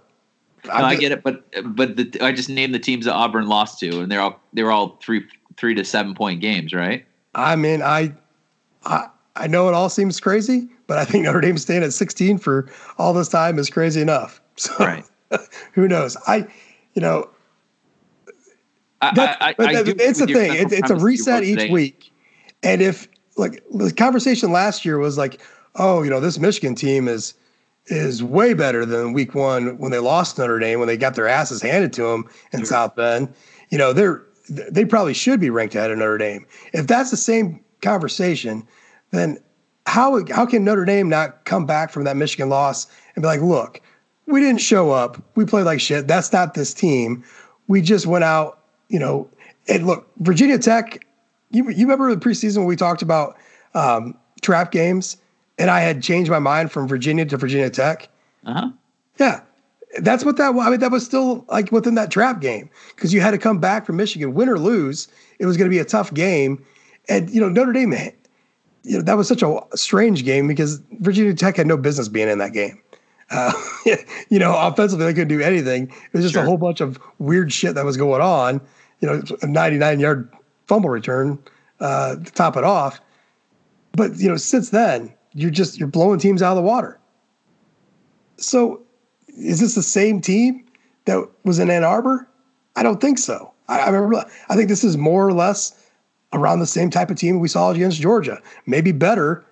No, 0.64 0.72
I, 0.72 0.90
I 0.90 0.96
get 0.96 1.10
it, 1.12 1.22
but 1.22 1.44
but 1.74 1.96
the, 1.96 2.18
I 2.20 2.32
just 2.32 2.48
named 2.48 2.74
the 2.74 2.78
teams 2.78 3.04
that 3.06 3.14
Auburn 3.14 3.48
lost 3.48 3.80
to, 3.80 4.00
and 4.00 4.10
they're 4.10 4.20
all 4.20 4.40
they 4.52 4.62
were 4.62 4.70
all 4.70 4.96
three 5.02 5.26
three 5.62 5.76
to 5.76 5.84
seven 5.84 6.12
point 6.12 6.40
games, 6.40 6.74
right? 6.74 7.06
I 7.36 7.54
mean, 7.54 7.82
I 7.82 8.12
I 8.84 9.06
I 9.36 9.46
know 9.46 9.68
it 9.68 9.74
all 9.74 9.88
seems 9.88 10.18
crazy, 10.18 10.68
but 10.88 10.98
I 10.98 11.04
think 11.04 11.24
Notre 11.24 11.40
Dame 11.40 11.56
staying 11.56 11.84
at 11.84 11.92
16 11.92 12.38
for 12.38 12.68
all 12.98 13.14
this 13.14 13.28
time 13.28 13.60
is 13.60 13.70
crazy 13.70 14.02
enough. 14.02 14.40
So 14.56 14.76
right. 14.78 15.04
who 15.72 15.88
knows? 15.88 16.14
I, 16.26 16.46
you 16.92 17.00
know, 17.00 17.30
that, 19.00 19.38
I, 19.40 19.46
I, 19.48 19.54
I 19.58 19.82
it's 19.86 20.20
a 20.20 20.26
thing. 20.26 20.52
It, 20.54 20.72
it's 20.72 20.90
a 20.90 20.96
reset 20.96 21.42
each 21.42 21.58
today. 21.58 21.72
week. 21.72 22.12
And 22.62 22.82
if 22.82 23.08
like 23.38 23.64
the 23.72 23.90
conversation 23.94 24.52
last 24.52 24.84
year 24.84 24.98
was 24.98 25.16
like, 25.16 25.40
oh, 25.76 26.02
you 26.02 26.10
know, 26.10 26.20
this 26.20 26.38
Michigan 26.38 26.74
team 26.74 27.08
is 27.08 27.32
is 27.86 28.22
way 28.22 28.52
better 28.52 28.84
than 28.84 29.14
week 29.14 29.34
one 29.34 29.78
when 29.78 29.90
they 29.90 29.98
lost 29.98 30.36
Notre 30.36 30.58
Dame 30.58 30.78
when 30.80 30.86
they 30.86 30.98
got 30.98 31.14
their 31.14 31.28
asses 31.28 31.62
handed 31.62 31.94
to 31.94 32.02
them 32.02 32.28
in 32.52 32.58
sure. 32.58 32.66
South 32.66 32.94
Bend. 32.94 33.32
You 33.70 33.78
know, 33.78 33.94
they're 33.94 34.22
they 34.70 34.84
probably 34.84 35.14
should 35.14 35.40
be 35.40 35.50
ranked 35.50 35.74
ahead 35.74 35.90
of 35.90 35.98
Notre 35.98 36.18
Dame. 36.18 36.46
If 36.72 36.86
that's 36.86 37.10
the 37.10 37.16
same 37.16 37.60
conversation, 37.80 38.66
then 39.10 39.38
how 39.86 40.24
how 40.30 40.46
can 40.46 40.64
Notre 40.64 40.84
Dame 40.84 41.08
not 41.08 41.44
come 41.44 41.66
back 41.66 41.90
from 41.90 42.04
that 42.04 42.16
Michigan 42.16 42.48
loss 42.48 42.86
and 43.14 43.22
be 43.22 43.26
like, 43.26 43.40
look, 43.40 43.80
we 44.26 44.40
didn't 44.40 44.60
show 44.60 44.90
up, 44.90 45.22
we 45.34 45.44
played 45.44 45.64
like 45.64 45.80
shit. 45.80 46.06
That's 46.06 46.32
not 46.32 46.54
this 46.54 46.72
team. 46.72 47.24
We 47.68 47.80
just 47.82 48.06
went 48.06 48.24
out, 48.24 48.60
you 48.88 48.98
know. 48.98 49.28
And 49.68 49.86
look, 49.86 50.10
Virginia 50.18 50.58
Tech. 50.58 51.06
You 51.50 51.68
you 51.70 51.86
remember 51.86 52.14
the 52.14 52.20
preseason 52.20 52.58
when 52.58 52.66
we 52.66 52.76
talked 52.76 53.02
about 53.02 53.36
um, 53.74 54.16
trap 54.40 54.72
games, 54.72 55.18
and 55.58 55.70
I 55.70 55.80
had 55.80 56.02
changed 56.02 56.30
my 56.30 56.38
mind 56.38 56.72
from 56.72 56.88
Virginia 56.88 57.26
to 57.26 57.36
Virginia 57.36 57.70
Tech. 57.70 58.08
Uh 58.46 58.54
huh. 58.54 58.70
Yeah, 59.18 59.40
that's 60.00 60.24
what 60.24 60.36
that. 60.36 60.54
I 60.54 60.70
mean, 60.70 60.80
that 60.80 60.90
was 60.90 61.04
still 61.04 61.44
like 61.48 61.70
within 61.72 61.94
that 61.96 62.10
trap 62.10 62.40
game 62.40 62.70
because 62.94 63.12
you 63.12 63.20
had 63.20 63.32
to 63.32 63.38
come 63.38 63.58
back 63.58 63.86
from 63.86 63.96
Michigan, 63.96 64.34
win 64.34 64.48
or 64.48 64.58
lose. 64.58 65.08
It 65.38 65.46
was 65.46 65.56
going 65.56 65.68
to 65.68 65.74
be 65.74 65.78
a 65.78 65.84
tough 65.84 66.12
game, 66.14 66.64
and 67.08 67.28
you 67.30 67.40
know 67.40 67.48
Notre 67.48 67.72
Dame 67.72 67.92
you 68.84 68.96
know, 68.96 69.02
that 69.02 69.16
was 69.16 69.28
such 69.28 69.42
a 69.42 69.60
strange 69.74 70.24
game 70.24 70.48
because 70.48 70.80
Virginia 71.00 71.34
Tech 71.34 71.56
had 71.56 71.66
no 71.66 71.76
business 71.76 72.08
being 72.08 72.28
in 72.28 72.38
that 72.38 72.52
game. 72.52 72.80
Uh, 73.30 73.52
you 74.28 74.38
know, 74.38 74.56
offensively 74.56 75.06
they 75.06 75.12
couldn't 75.12 75.28
do 75.28 75.40
anything. 75.40 75.88
It 75.88 76.12
was 76.12 76.22
just 76.22 76.34
sure. 76.34 76.42
a 76.42 76.46
whole 76.46 76.58
bunch 76.58 76.80
of 76.80 76.98
weird 77.18 77.52
shit 77.52 77.74
that 77.74 77.84
was 77.84 77.96
going 77.96 78.20
on. 78.20 78.60
You 79.00 79.08
know, 79.08 79.22
a 79.42 79.46
99 79.46 80.00
yard 80.00 80.32
fumble 80.66 80.90
return 80.90 81.38
uh, 81.80 82.16
to 82.16 82.32
top 82.32 82.56
it 82.56 82.64
off. 82.64 83.00
But 83.92 84.16
you 84.16 84.28
know, 84.28 84.36
since 84.36 84.70
then 84.70 85.12
you're 85.34 85.50
just 85.50 85.78
you're 85.78 85.88
blowing 85.88 86.18
teams 86.18 86.42
out 86.42 86.52
of 86.52 86.56
the 86.56 86.62
water. 86.62 86.98
So, 88.36 88.81
is 89.36 89.60
this 89.60 89.74
the 89.74 89.82
same 89.82 90.20
team 90.20 90.64
that 91.04 91.28
was 91.44 91.58
in 91.58 91.70
Ann 91.70 91.84
Arbor? 91.84 92.28
I 92.76 92.82
don't 92.82 93.00
think 93.00 93.18
so. 93.18 93.52
I, 93.68 93.80
I 93.80 93.88
remember. 93.88 94.24
I 94.48 94.56
think 94.56 94.68
this 94.68 94.84
is 94.84 94.96
more 94.96 95.26
or 95.26 95.32
less 95.32 95.78
around 96.32 96.60
the 96.60 96.66
same 96.66 96.90
type 96.90 97.10
of 97.10 97.16
team 97.16 97.40
we 97.40 97.48
saw 97.48 97.70
against 97.70 98.00
Georgia, 98.00 98.40
maybe 98.66 98.92
better 98.92 99.44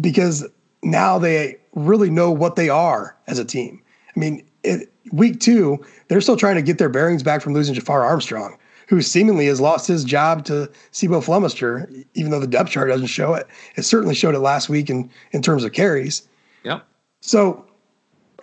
because 0.00 0.46
now 0.82 1.18
they 1.18 1.56
really 1.74 2.10
know 2.10 2.30
what 2.30 2.56
they 2.56 2.68
are 2.68 3.16
as 3.26 3.38
a 3.38 3.44
team. 3.44 3.82
I 4.14 4.18
mean, 4.18 4.44
it, 4.64 4.92
week 5.12 5.40
two, 5.40 5.84
they're 6.08 6.20
still 6.20 6.36
trying 6.36 6.56
to 6.56 6.62
get 6.62 6.78
their 6.78 6.88
bearings 6.88 7.22
back 7.22 7.42
from 7.42 7.52
losing 7.52 7.74
Jafar 7.74 8.04
Armstrong, 8.04 8.56
who 8.88 9.02
seemingly 9.02 9.46
has 9.46 9.60
lost 9.60 9.86
his 9.86 10.04
job 10.04 10.44
to 10.46 10.70
C'Bo 10.92 11.20
Flemister, 11.20 12.04
even 12.14 12.30
though 12.30 12.40
the 12.40 12.46
depth 12.46 12.70
chart 12.70 12.88
doesn't 12.88 13.06
show 13.06 13.34
it. 13.34 13.46
It 13.76 13.82
certainly 13.82 14.14
showed 14.14 14.34
it 14.34 14.40
last 14.40 14.68
week 14.68 14.90
in, 14.90 15.10
in 15.32 15.42
terms 15.42 15.64
of 15.64 15.72
carries. 15.72 16.26
Yep. 16.64 16.84
So 17.20 17.64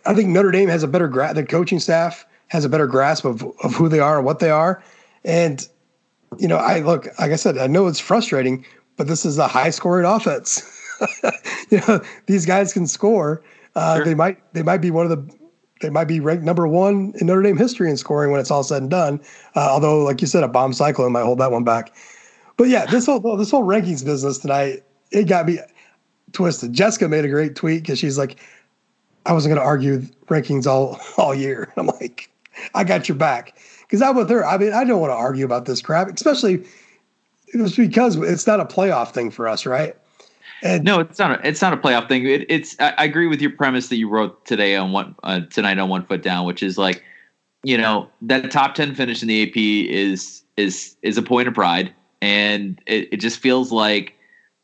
I 0.08 0.14
think 0.14 0.30
Notre 0.30 0.52
Dame 0.52 0.70
has 0.70 0.84
a 0.84 0.88
better 0.88 1.08
grasp, 1.08 1.36
the 1.36 1.46
coaching 1.46 1.80
staff 1.80 2.26
has 2.48 2.64
a 2.64 2.70
better 2.70 2.88
grasp 2.88 3.26
of, 3.26 3.44
of 3.64 3.76
who 3.76 3.90
they 3.90 4.00
are 4.00 4.18
and 4.18 4.26
what 4.26 4.40
they 4.40 4.50
are. 4.50 4.82
And 5.26 5.68
you 6.40 6.48
know, 6.48 6.58
I 6.58 6.80
look, 6.80 7.08
like 7.20 7.32
I 7.32 7.36
said, 7.36 7.58
I 7.58 7.68
know 7.68 7.88
it's 7.88 8.00
frustrating, 8.00 8.66
but 8.96 9.08
this 9.08 9.26
is 9.26 9.38
a 9.38 9.48
high 9.48 9.70
scoring 9.70 10.06
offense. 10.06 10.64
you 11.70 11.82
know, 11.88 12.02
these 12.26 12.46
guys 12.46 12.74
can 12.74 12.88
score. 12.88 13.44
Uh, 13.76 13.98
sure. 13.98 14.06
They 14.06 14.16
might 14.16 14.54
they 14.54 14.64
might 14.64 14.80
be 14.80 14.92
one 14.92 15.10
of 15.10 15.12
the 15.12 15.38
they 15.82 15.90
might 15.90 16.06
be 16.06 16.20
ranked 16.20 16.44
number 16.44 16.68
one 16.68 17.14
in 17.20 17.28
Notre 17.28 17.44
Dame 17.44 17.58
history 17.58 17.90
in 17.90 17.98
scoring 17.98 18.32
when 18.32 18.40
it's 18.40 18.50
all 18.50 18.64
said 18.64 18.82
and 18.82 18.90
done. 18.90 19.22
Uh, 19.56 19.68
although, 19.70 20.04
like 20.04 20.22
you 20.22 20.28
said, 20.28 20.44
a 20.44 20.48
bomb 20.48 20.74
cyclone 20.74 21.12
might 21.12 21.24
hold 21.24 21.40
that 21.40 21.52
one 21.52 21.64
back. 21.64 21.96
But 22.58 22.70
yeah, 22.70 22.86
this 22.88 23.06
whole 23.06 23.38
this 23.38 23.52
whole 23.52 23.64
rankings 23.64 24.04
business 24.04 24.40
tonight, 24.40 24.84
it 25.12 25.28
got 25.28 25.46
me 25.46 25.60
twisted. 26.32 26.74
Jessica 26.74 27.08
made 27.08 27.26
a 27.26 27.30
great 27.30 27.56
tweet 27.56 27.84
because 27.84 28.00
she's 28.00 28.18
like, 28.18 28.40
I 29.28 29.34
wasn't 29.34 29.54
going 29.54 29.62
to 29.62 29.68
argue 29.68 30.00
rankings 30.28 30.66
all 30.66 31.00
all 31.18 31.36
year. 31.36 31.72
I'm 31.78 31.88
like, 31.88 32.30
I 32.74 32.84
got 32.84 33.08
your 33.08 33.18
back 33.18 33.58
because 33.82 34.02
I'm 34.02 34.16
with 34.16 34.30
her. 34.30 34.46
I 34.46 34.58
mean, 34.58 34.74
I 34.74 34.84
don't 34.84 35.02
want 35.02 35.12
to 35.12 35.16
argue 35.16 35.46
about 35.46 35.66
this 35.66 35.82
crap, 35.82 36.10
especially 36.10 36.66
it 37.54 37.62
was 37.62 37.76
because 37.76 38.16
it's 38.16 38.48
not 38.48 38.60
a 38.60 38.66
playoff 38.66 39.12
thing 39.12 39.32
for 39.32 39.48
us, 39.48 39.66
right? 39.66 39.96
And 40.64 40.84
no, 40.84 41.00
it's 41.00 41.20
not. 41.20 41.40
A, 41.40 41.48
it's 41.48 41.62
not 41.62 41.74
a 41.74 41.78
playoff 41.78 42.08
thing. 42.08 42.26
It, 42.26 42.46
it's. 42.50 42.76
I, 42.80 42.94
I, 42.98 43.04
agree 43.06 43.28
with 43.28 43.42
your 43.42 43.52
premise 43.52 43.90
that 43.90 43.98
you 43.98 44.10
wrote 44.10 44.44
today 44.46 44.76
on 44.76 44.92
one 44.92 45.16
uh, 45.24 45.42
tonight 45.52 45.78
on 45.78 45.88
one 45.88 46.06
foot 46.06 46.24
down, 46.24 46.46
which 46.46 46.64
is 46.64 46.80
like, 46.80 47.04
you 47.64 47.78
know, 47.78 48.10
that 48.24 48.50
top 48.50 48.74
ten 48.74 48.96
finish 48.96 49.22
in 49.22 49.28
the 49.28 49.44
AP 49.44 49.56
is 49.56 50.42
is 50.56 50.96
is 51.04 51.18
a 51.18 51.22
point 51.22 51.48
of 51.48 51.54
pride, 51.54 51.94
and 52.22 52.82
it, 52.88 53.08
it 53.12 53.18
just 53.18 53.40
feels 53.40 53.72
like 53.72 54.17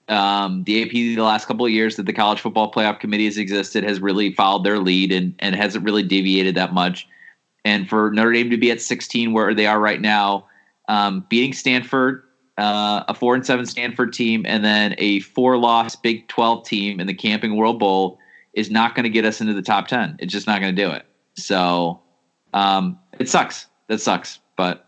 um, 0.09 0.63
the 0.65 0.83
AP 0.83 0.91
the 0.91 1.17
last 1.17 1.47
couple 1.47 1.65
of 1.65 1.71
years 1.71 1.95
that 1.95 2.05
the 2.05 2.13
college 2.13 2.41
football 2.41 2.71
playoff 2.71 2.99
committee 2.99 3.25
has 3.25 3.37
existed 3.37 3.83
has 3.83 3.99
really 3.99 4.33
followed 4.33 4.63
their 4.63 4.79
lead 4.79 5.11
and 5.11 5.33
and 5.39 5.55
hasn't 5.55 5.83
really 5.85 6.03
deviated 6.03 6.55
that 6.55 6.73
much. 6.73 7.07
And 7.65 7.87
for 7.87 8.11
Notre 8.11 8.33
Dame 8.33 8.49
to 8.49 8.57
be 8.57 8.71
at 8.71 8.81
16 8.81 9.31
where 9.31 9.53
they 9.53 9.65
are 9.65 9.79
right 9.79 10.01
now, 10.01 10.45
um, 10.89 11.25
beating 11.29 11.53
Stanford 11.53 12.23
uh, 12.57 13.03
a 13.07 13.13
four 13.13 13.35
and 13.35 13.45
seven 13.45 13.65
Stanford 13.65 14.13
team 14.13 14.45
and 14.47 14.63
then 14.63 14.95
a 14.97 15.21
four 15.21 15.57
loss 15.57 15.95
Big 15.95 16.27
12 16.27 16.65
team 16.65 16.99
in 16.99 17.07
the 17.07 17.13
Camping 17.13 17.55
World 17.55 17.79
Bowl 17.79 18.19
is 18.53 18.69
not 18.69 18.95
going 18.95 19.03
to 19.03 19.09
get 19.09 19.25
us 19.25 19.41
into 19.41 19.53
the 19.53 19.61
top 19.61 19.87
10. 19.87 20.17
It's 20.19 20.31
just 20.31 20.45
not 20.45 20.61
going 20.61 20.75
to 20.75 20.81
do 20.81 20.91
it. 20.91 21.05
So 21.35 21.99
um, 22.53 22.99
it 23.19 23.27
sucks. 23.27 23.65
That 23.87 23.99
sucks. 23.99 24.39
But 24.55 24.85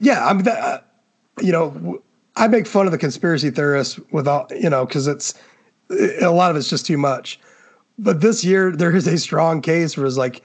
yeah, 0.00 0.26
I'm 0.26 0.40
that, 0.40 0.58
uh, 0.58 0.80
you 1.40 1.52
know, 1.52 2.02
I 2.36 2.48
make 2.48 2.66
fun 2.66 2.86
of 2.86 2.92
the 2.92 2.98
conspiracy 2.98 3.50
theorists 3.50 3.98
without, 4.10 4.50
you 4.50 4.68
know, 4.70 4.84
because 4.86 5.06
it's 5.06 5.34
a 6.20 6.30
lot 6.30 6.50
of 6.50 6.56
it's 6.56 6.68
just 6.68 6.86
too 6.86 6.98
much. 6.98 7.40
But 7.98 8.20
this 8.20 8.44
year, 8.44 8.72
there 8.72 8.94
is 8.94 9.06
a 9.06 9.16
strong 9.16 9.62
case 9.62 9.96
where 9.96 10.06
it's 10.06 10.18
like, 10.18 10.42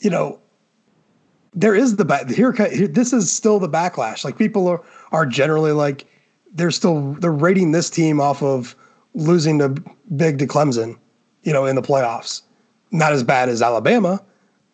you 0.00 0.10
know, 0.10 0.40
there 1.54 1.74
is 1.74 1.96
the 1.96 2.04
back 2.04 2.28
here. 2.28 2.52
This 2.52 3.12
is 3.12 3.30
still 3.30 3.58
the 3.58 3.68
backlash. 3.68 4.24
Like 4.24 4.36
people 4.36 4.66
are 4.68 4.82
are 5.12 5.26
generally 5.26 5.72
like 5.72 6.06
they're 6.54 6.70
still 6.70 7.12
they're 7.14 7.30
rating 7.30 7.72
this 7.72 7.90
team 7.90 8.20
off 8.20 8.42
of 8.42 8.74
losing 9.14 9.58
to 9.58 9.68
big 10.16 10.38
to 10.38 10.46
Clemson, 10.46 10.98
you 11.42 11.52
know, 11.52 11.66
in 11.66 11.76
the 11.76 11.82
playoffs. 11.82 12.42
Not 12.90 13.12
as 13.12 13.22
bad 13.22 13.48
as 13.48 13.62
Alabama, 13.62 14.22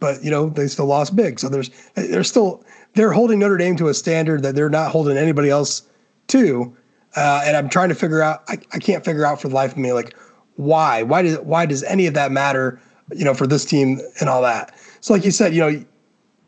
but 0.01 0.23
you 0.23 0.31
know 0.31 0.49
they 0.49 0.69
still 0.69 0.87
lost 0.87 1.15
big. 1.17 1.41
So 1.41 1.49
there's 1.49 1.71
they're 1.95 2.25
still 2.25 2.65
they're 2.99 3.13
holding 3.13 3.39
Notre 3.39 3.57
Dame 3.57 3.77
to 3.77 3.89
a 3.89 3.95
standard 3.95 4.43
that 4.43 4.55
they're 4.55 4.69
not 4.69 4.91
holding 4.91 5.17
anybody 5.17 5.51
else 5.51 5.83
to. 6.29 6.77
Uh, 7.17 7.43
and 7.45 7.57
I'm 7.57 7.69
trying 7.69 7.89
to 7.89 7.95
figure 7.95 8.23
out. 8.23 8.43
I, 8.49 8.59
I 8.73 8.79
can't 8.79 9.05
figure 9.05 9.25
out 9.25 9.41
for 9.41 9.49
the 9.49 9.55
life 9.55 9.73
of 9.73 9.79
me 9.79 9.93
like 9.93 10.17
why 10.57 11.05
why 11.05 11.23
does 11.23 11.39
why 11.39 11.65
does 11.65 11.85
any 11.85 12.07
of 12.07 12.15
that 12.15 12.33
matter? 12.33 12.81
You 13.15 13.25
know, 13.25 13.35
for 13.35 13.47
this 13.47 13.65
team 13.65 14.01
and 14.21 14.29
all 14.29 14.43
that. 14.43 14.75
So 15.01 15.15
like 15.15 15.25
you 15.25 15.31
said, 15.31 15.55
you 15.55 15.61
know 15.61 15.85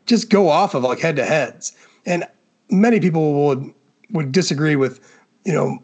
just 0.05 0.29
go 0.29 0.49
off 0.49 0.73
of 0.73 0.83
like 0.83 0.99
head 0.99 1.15
to 1.15 1.25
heads. 1.25 1.73
And 2.05 2.25
many 2.69 2.99
people 2.99 3.45
would 3.45 3.73
would 4.11 4.31
disagree 4.33 4.75
with, 4.75 4.99
you 5.45 5.53
know, 5.53 5.81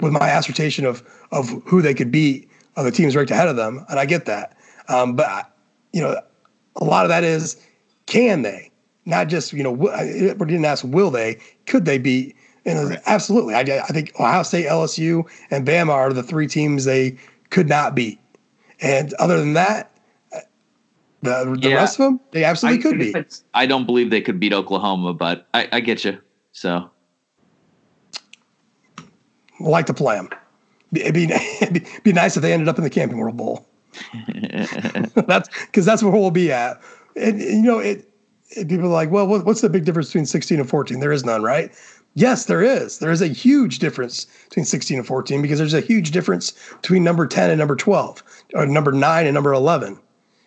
with 0.00 0.12
my 0.12 0.28
assertion 0.28 0.84
of 0.84 1.02
of 1.32 1.48
who 1.64 1.80
they 1.80 1.94
could 1.94 2.10
beat 2.10 2.50
of 2.76 2.84
the 2.84 2.90
teams 2.90 3.16
ranked 3.16 3.30
ahead 3.30 3.48
of 3.48 3.56
them, 3.56 3.84
and 3.88 3.98
I 3.98 4.04
get 4.04 4.26
that. 4.26 4.56
Um, 4.88 5.16
but 5.16 5.50
you 5.92 6.02
know, 6.02 6.20
a 6.76 6.84
lot 6.84 7.06
of 7.06 7.08
that 7.08 7.24
is 7.24 7.56
can 8.04 8.42
they? 8.42 8.70
Not 9.06 9.28
just 9.28 9.52
you 9.52 9.62
know, 9.62 9.72
we 9.72 9.88
didn't 9.88 10.64
ask 10.64 10.84
will 10.84 11.10
they? 11.10 11.38
Could 11.66 11.84
they 11.84 11.96
be 11.96 12.34
And 12.64 12.90
right. 12.90 13.00
absolutely, 13.06 13.54
I, 13.54 13.60
I 13.60 13.86
think 13.86 14.12
Ohio 14.20 14.42
State, 14.42 14.66
LSU, 14.66 15.24
and 15.50 15.66
Bama 15.66 15.92
are 15.92 16.12
the 16.12 16.22
three 16.22 16.48
teams 16.48 16.84
they 16.84 17.16
could 17.50 17.68
not 17.68 17.94
be 17.94 18.18
And 18.80 19.14
other 19.14 19.38
than 19.38 19.54
that, 19.54 19.96
uh, 20.32 20.40
the, 21.22 21.56
the 21.60 21.68
yeah. 21.70 21.76
rest 21.76 22.00
of 22.00 22.06
them, 22.06 22.20
they 22.32 22.44
absolutely 22.44 22.80
I, 22.80 22.82
could 22.82 22.98
be. 22.98 23.14
I 23.54 23.66
don't 23.66 23.86
believe 23.86 24.10
they 24.10 24.20
could 24.20 24.40
beat 24.40 24.52
Oklahoma, 24.52 25.14
but 25.14 25.46
I, 25.54 25.68
I 25.72 25.80
get 25.80 26.04
you. 26.04 26.18
So, 26.52 26.90
like 29.60 29.86
to 29.86 29.94
play 29.94 30.16
them. 30.16 30.28
It'd 30.94 31.14
be, 31.14 31.24
it'd 31.60 32.02
be, 32.02 32.12
nice 32.12 32.36
if 32.36 32.42
they 32.42 32.52
ended 32.52 32.68
up 32.68 32.78
in 32.78 32.84
the 32.84 32.90
Camping 32.90 33.18
World 33.18 33.36
Bowl. 33.36 33.66
that's 35.26 35.48
because 35.66 35.84
that's 35.84 36.02
where 36.02 36.12
we'll 36.12 36.30
be 36.30 36.50
at. 36.50 36.80
And, 37.14 37.40
you 37.40 37.62
know, 37.62 37.78
it, 37.78 38.08
people 38.54 38.84
are 38.84 38.88
like, 38.88 39.10
well, 39.10 39.26
what's 39.26 39.60
the 39.60 39.68
big 39.68 39.84
difference 39.84 40.08
between 40.08 40.26
16 40.26 40.60
and 40.60 40.68
14? 40.68 41.00
There 41.00 41.12
is 41.12 41.24
none, 41.24 41.42
right? 41.42 41.72
Yes, 42.14 42.46
there 42.46 42.62
is. 42.62 42.98
There 42.98 43.10
is 43.10 43.20
a 43.20 43.26
huge 43.26 43.78
difference 43.78 44.26
between 44.48 44.64
16 44.64 44.98
and 44.98 45.06
14 45.06 45.42
because 45.42 45.58
there's 45.58 45.74
a 45.74 45.80
huge 45.80 46.12
difference 46.12 46.52
between 46.80 47.04
number 47.04 47.26
10 47.26 47.50
and 47.50 47.58
number 47.58 47.76
12, 47.76 48.22
or 48.54 48.66
number 48.66 48.92
9 48.92 49.26
and 49.26 49.34
number 49.34 49.52
11 49.52 49.98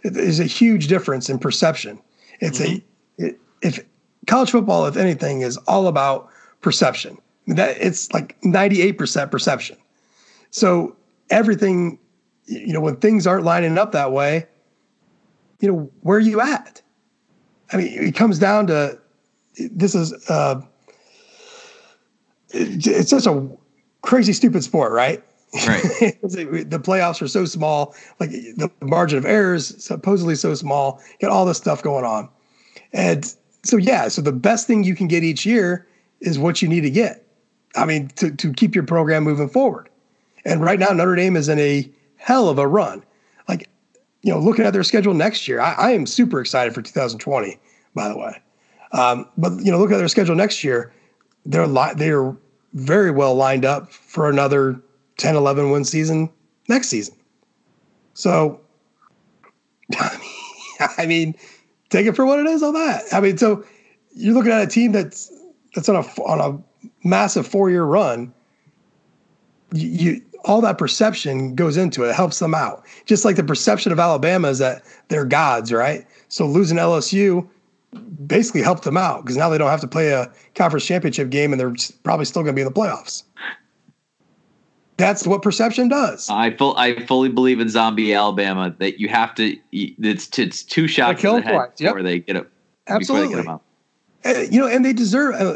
there's 0.04 0.40
a 0.40 0.46
huge 0.46 0.88
difference 0.88 1.30
in 1.30 1.40
perception. 1.40 2.00
It's 2.40 2.60
mm-hmm. 2.60 3.24
a 3.24 3.26
it, 3.26 3.40
if 3.62 3.86
college 4.28 4.52
football, 4.52 4.86
if 4.86 4.98
anything, 4.98 5.42
is 5.42 5.58
all 5.68 5.88
about 5.88 6.30
perception. 6.62 7.18
That 7.48 7.78
it's 7.80 8.12
like 8.14 8.40
98% 8.42 9.32
perception. 9.32 9.78
So 10.52 10.96
everything, 11.30 12.00
you 12.46 12.74
know, 12.74 12.82
when 12.82 12.96
things 12.98 13.26
aren't 13.26 13.44
lining 13.44 13.78
up 13.78 13.92
that 13.92 14.12
way, 14.12 14.46
you 15.60 15.72
know, 15.72 15.92
where 16.02 16.18
are 16.18 16.22
you 16.22 16.42
at? 16.42 16.82
I 17.72 17.78
mean, 17.78 17.88
it 17.88 18.16
comes 18.16 18.40
down 18.40 18.68
to 18.68 18.98
this 19.58 19.96
is 19.96 20.14
uh, 20.30 20.62
it's 22.50 23.10
such 23.10 23.26
a 23.26 23.48
crazy 24.02 24.34
stupid 24.34 24.64
sport, 24.64 24.92
right? 24.92 25.24
Right. 25.68 25.82
the 26.22 26.82
playoffs 26.84 27.22
are 27.22 27.28
so 27.28 27.46
small, 27.46 27.96
like 28.20 28.30
the 28.30 28.72
margin 28.82 29.18
of 29.18 29.26
errors 29.26 29.84
supposedly 29.84 30.36
so 30.36 30.54
small. 30.54 31.02
Got 31.22 31.32
all 31.32 31.46
this 31.46 31.58
stuff 31.58 31.82
going 31.82 32.06
on, 32.06 32.30
and 32.94 33.34
so 33.64 33.78
yeah. 33.78 34.08
So 34.08 34.22
the 34.22 34.32
best 34.32 34.68
thing 34.68 34.84
you 34.84 34.96
can 34.96 35.08
get 35.08 35.24
each 35.24 35.46
year 35.46 35.88
is 36.22 36.38
what 36.38 36.62
you 36.62 36.68
need 36.68 36.82
to 36.82 36.92
get. 36.92 37.26
I 37.76 37.86
mean, 37.86 38.10
to 38.18 38.32
to 38.32 38.54
keep 38.54 38.76
your 38.76 38.86
program 38.86 39.24
moving 39.24 39.50
forward. 39.50 39.90
And 40.46 40.62
right 40.62 40.80
now, 40.80 40.88
Notre 40.88 41.16
Dame 41.16 41.36
is 41.36 41.50
in 41.50 41.60
a 41.60 41.90
hell 42.16 42.50
of 42.50 42.58
a 42.60 42.68
run. 42.68 43.04
Like, 43.48 43.68
you 44.22 44.34
know, 44.34 44.40
looking 44.40 44.66
at 44.66 44.74
their 44.74 44.84
schedule 44.84 45.14
next 45.14 45.48
year, 45.48 45.62
I, 45.62 45.74
I 45.74 45.92
am 45.92 46.06
super 46.06 46.42
excited 46.42 46.74
for 46.74 46.82
2020. 46.82 47.58
By 47.96 48.08
the 48.08 48.18
way, 48.18 48.40
um, 48.92 49.28
but 49.38 49.54
you 49.64 49.72
know, 49.72 49.80
look 49.80 49.92
at 49.92 49.98
their 49.98 50.08
schedule 50.08 50.36
next 50.36 50.64
year. 50.64 50.94
They're 51.46 51.68
li- 51.68 51.94
they're 51.96 52.36
very 52.74 53.12
well 53.12 53.36
lined 53.36 53.66
up 53.66 53.92
for 53.92 54.30
another 54.30 54.80
10, 55.18 55.36
11 55.36 55.72
win 55.72 55.84
season 55.84 56.30
next 56.68 56.90
season. 56.90 57.16
So, 58.14 58.62
I 60.98 61.06
mean, 61.08 61.36
take 61.90 62.06
it 62.06 62.16
for 62.16 62.26
what 62.26 62.40
it 62.40 62.46
is 62.46 62.62
on 62.62 62.74
that. 62.74 63.04
I 63.12 63.20
mean, 63.20 63.38
so 63.38 63.64
you're 64.16 64.34
looking 64.34 64.52
at 64.52 64.62
a 64.62 64.68
team 64.68 64.92
that's 64.92 65.32
that's 65.76 65.90
on 65.90 65.96
a 65.96 66.22
on 66.22 66.40
a 66.40 67.08
massive 67.08 67.48
four 67.48 67.70
year 67.70 67.84
run. 67.84 68.34
You, 69.74 69.88
you, 69.88 70.22
all 70.46 70.62
that 70.62 70.78
perception 70.78 71.56
goes 71.56 71.78
into 71.78 72.04
it. 72.04 72.10
It 72.10 72.16
helps 72.16 72.40
them 72.40 72.54
out. 72.54 72.86
Just 73.06 73.26
like 73.26 73.36
the 73.36 73.44
perception 73.44 73.92
of 73.92 74.00
Alabama 74.00 74.48
is 74.48 74.60
that 74.60 74.84
they're 75.10 75.26
gods, 75.26 75.72
right? 75.72 76.06
So 76.30 76.46
losing 76.46 76.78
LSU 76.78 77.48
basically 78.28 78.62
helped 78.62 78.84
them 78.84 78.98
out 78.98 79.24
because 79.24 79.36
now 79.36 79.50
they 79.50 79.58
don't 79.58 79.70
have 79.70 79.82
to 79.82 79.88
play 79.88 80.12
a 80.12 80.32
conference 80.56 80.86
championship 80.86 81.30
game 81.30 81.52
and 81.52 81.60
they're 81.60 81.74
probably 82.04 82.26
still 82.26 82.44
going 82.44 82.56
to 82.56 82.56
be 82.56 82.62
in 82.62 82.68
the 82.68 82.74
playoffs 82.74 83.24
that's 85.00 85.26
what 85.26 85.42
perception 85.42 85.88
does. 85.88 86.30
I 86.30 86.52
full 86.52 86.76
I 86.78 87.04
fully 87.06 87.30
believe 87.30 87.60
in 87.62 87.70
zombie 87.70 88.14
Alabama 88.14 88.76
that 88.80 89.00
you 89.00 89.08
have 89.08 89.34
to 89.36 89.56
it's 89.72 90.38
it's 90.38 90.62
two 90.62 90.88
shots 90.88 91.24
in 91.24 91.36
the 91.38 91.42
head 91.42 91.54
twice. 91.54 91.70
before 91.78 92.00
yep. 92.00 92.06
they 92.06 92.20
get 92.20 92.36
it. 92.36 92.50
Absolutely. 92.88 93.36
Get 93.36 93.46
them 93.46 93.60
uh, 94.26 94.40
you 94.52 94.60
know, 94.60 94.68
and 94.68 94.84
they 94.84 94.94
deserve 94.94 95.36
uh, 95.36 95.56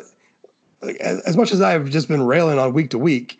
as 0.99 1.35
much 1.35 1.51
as 1.51 1.61
I've 1.61 1.89
just 1.89 2.07
been 2.07 2.23
railing 2.23 2.57
on 2.57 2.73
week 2.73 2.89
to 2.91 2.97
week. 2.97 3.37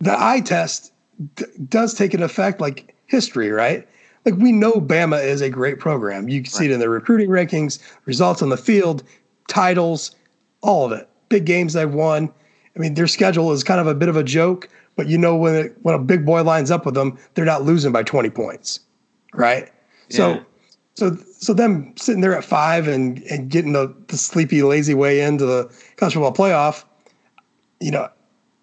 The 0.00 0.16
eye 0.18 0.40
test 0.40 0.92
d- 1.34 1.44
does 1.68 1.94
take 1.94 2.14
an 2.14 2.22
effect 2.22 2.60
like 2.60 2.94
history, 3.06 3.50
right? 3.50 3.86
Like 4.24 4.34
we 4.34 4.52
know 4.52 4.74
Bama 4.74 5.24
is 5.24 5.40
a 5.40 5.50
great 5.50 5.78
program. 5.78 6.28
You 6.28 6.42
can 6.42 6.50
right. 6.50 6.58
see 6.58 6.64
it 6.66 6.70
in 6.70 6.80
their 6.80 6.90
recruiting 6.90 7.30
rankings, 7.30 7.78
results 8.04 8.42
on 8.42 8.48
the 8.48 8.56
field, 8.56 9.02
titles, 9.48 10.14
all 10.60 10.84
of 10.84 10.92
it. 10.92 11.08
Big 11.28 11.44
games 11.44 11.72
they've 11.72 11.92
won 11.92 12.32
I 12.78 12.80
mean, 12.80 12.94
their 12.94 13.08
schedule 13.08 13.50
is 13.50 13.64
kind 13.64 13.80
of 13.80 13.88
a 13.88 13.94
bit 13.94 14.08
of 14.08 14.16
a 14.16 14.22
joke, 14.22 14.68
but 14.94 15.08
you 15.08 15.18
know 15.18 15.36
when 15.36 15.54
it, 15.54 15.76
when 15.82 15.94
a 15.94 15.98
big 15.98 16.24
boy 16.24 16.42
lines 16.44 16.70
up 16.70 16.86
with 16.86 16.94
them, 16.94 17.18
they're 17.34 17.44
not 17.44 17.64
losing 17.64 17.92
by 17.92 18.04
20 18.04 18.30
points, 18.30 18.80
right? 19.34 19.70
Yeah. 20.10 20.16
So, 20.16 20.44
so, 20.94 21.16
so 21.38 21.54
them 21.54 21.92
sitting 21.96 22.20
there 22.20 22.36
at 22.36 22.44
five 22.44 22.86
and 22.88 23.18
and 23.24 23.48
getting 23.48 23.72
the, 23.72 23.94
the 24.06 24.16
sleepy, 24.16 24.62
lazy 24.62 24.94
way 24.94 25.20
into 25.20 25.44
the 25.44 25.64
college 25.96 26.14
football 26.14 26.32
playoff, 26.32 26.84
you 27.80 27.90
know, 27.90 28.08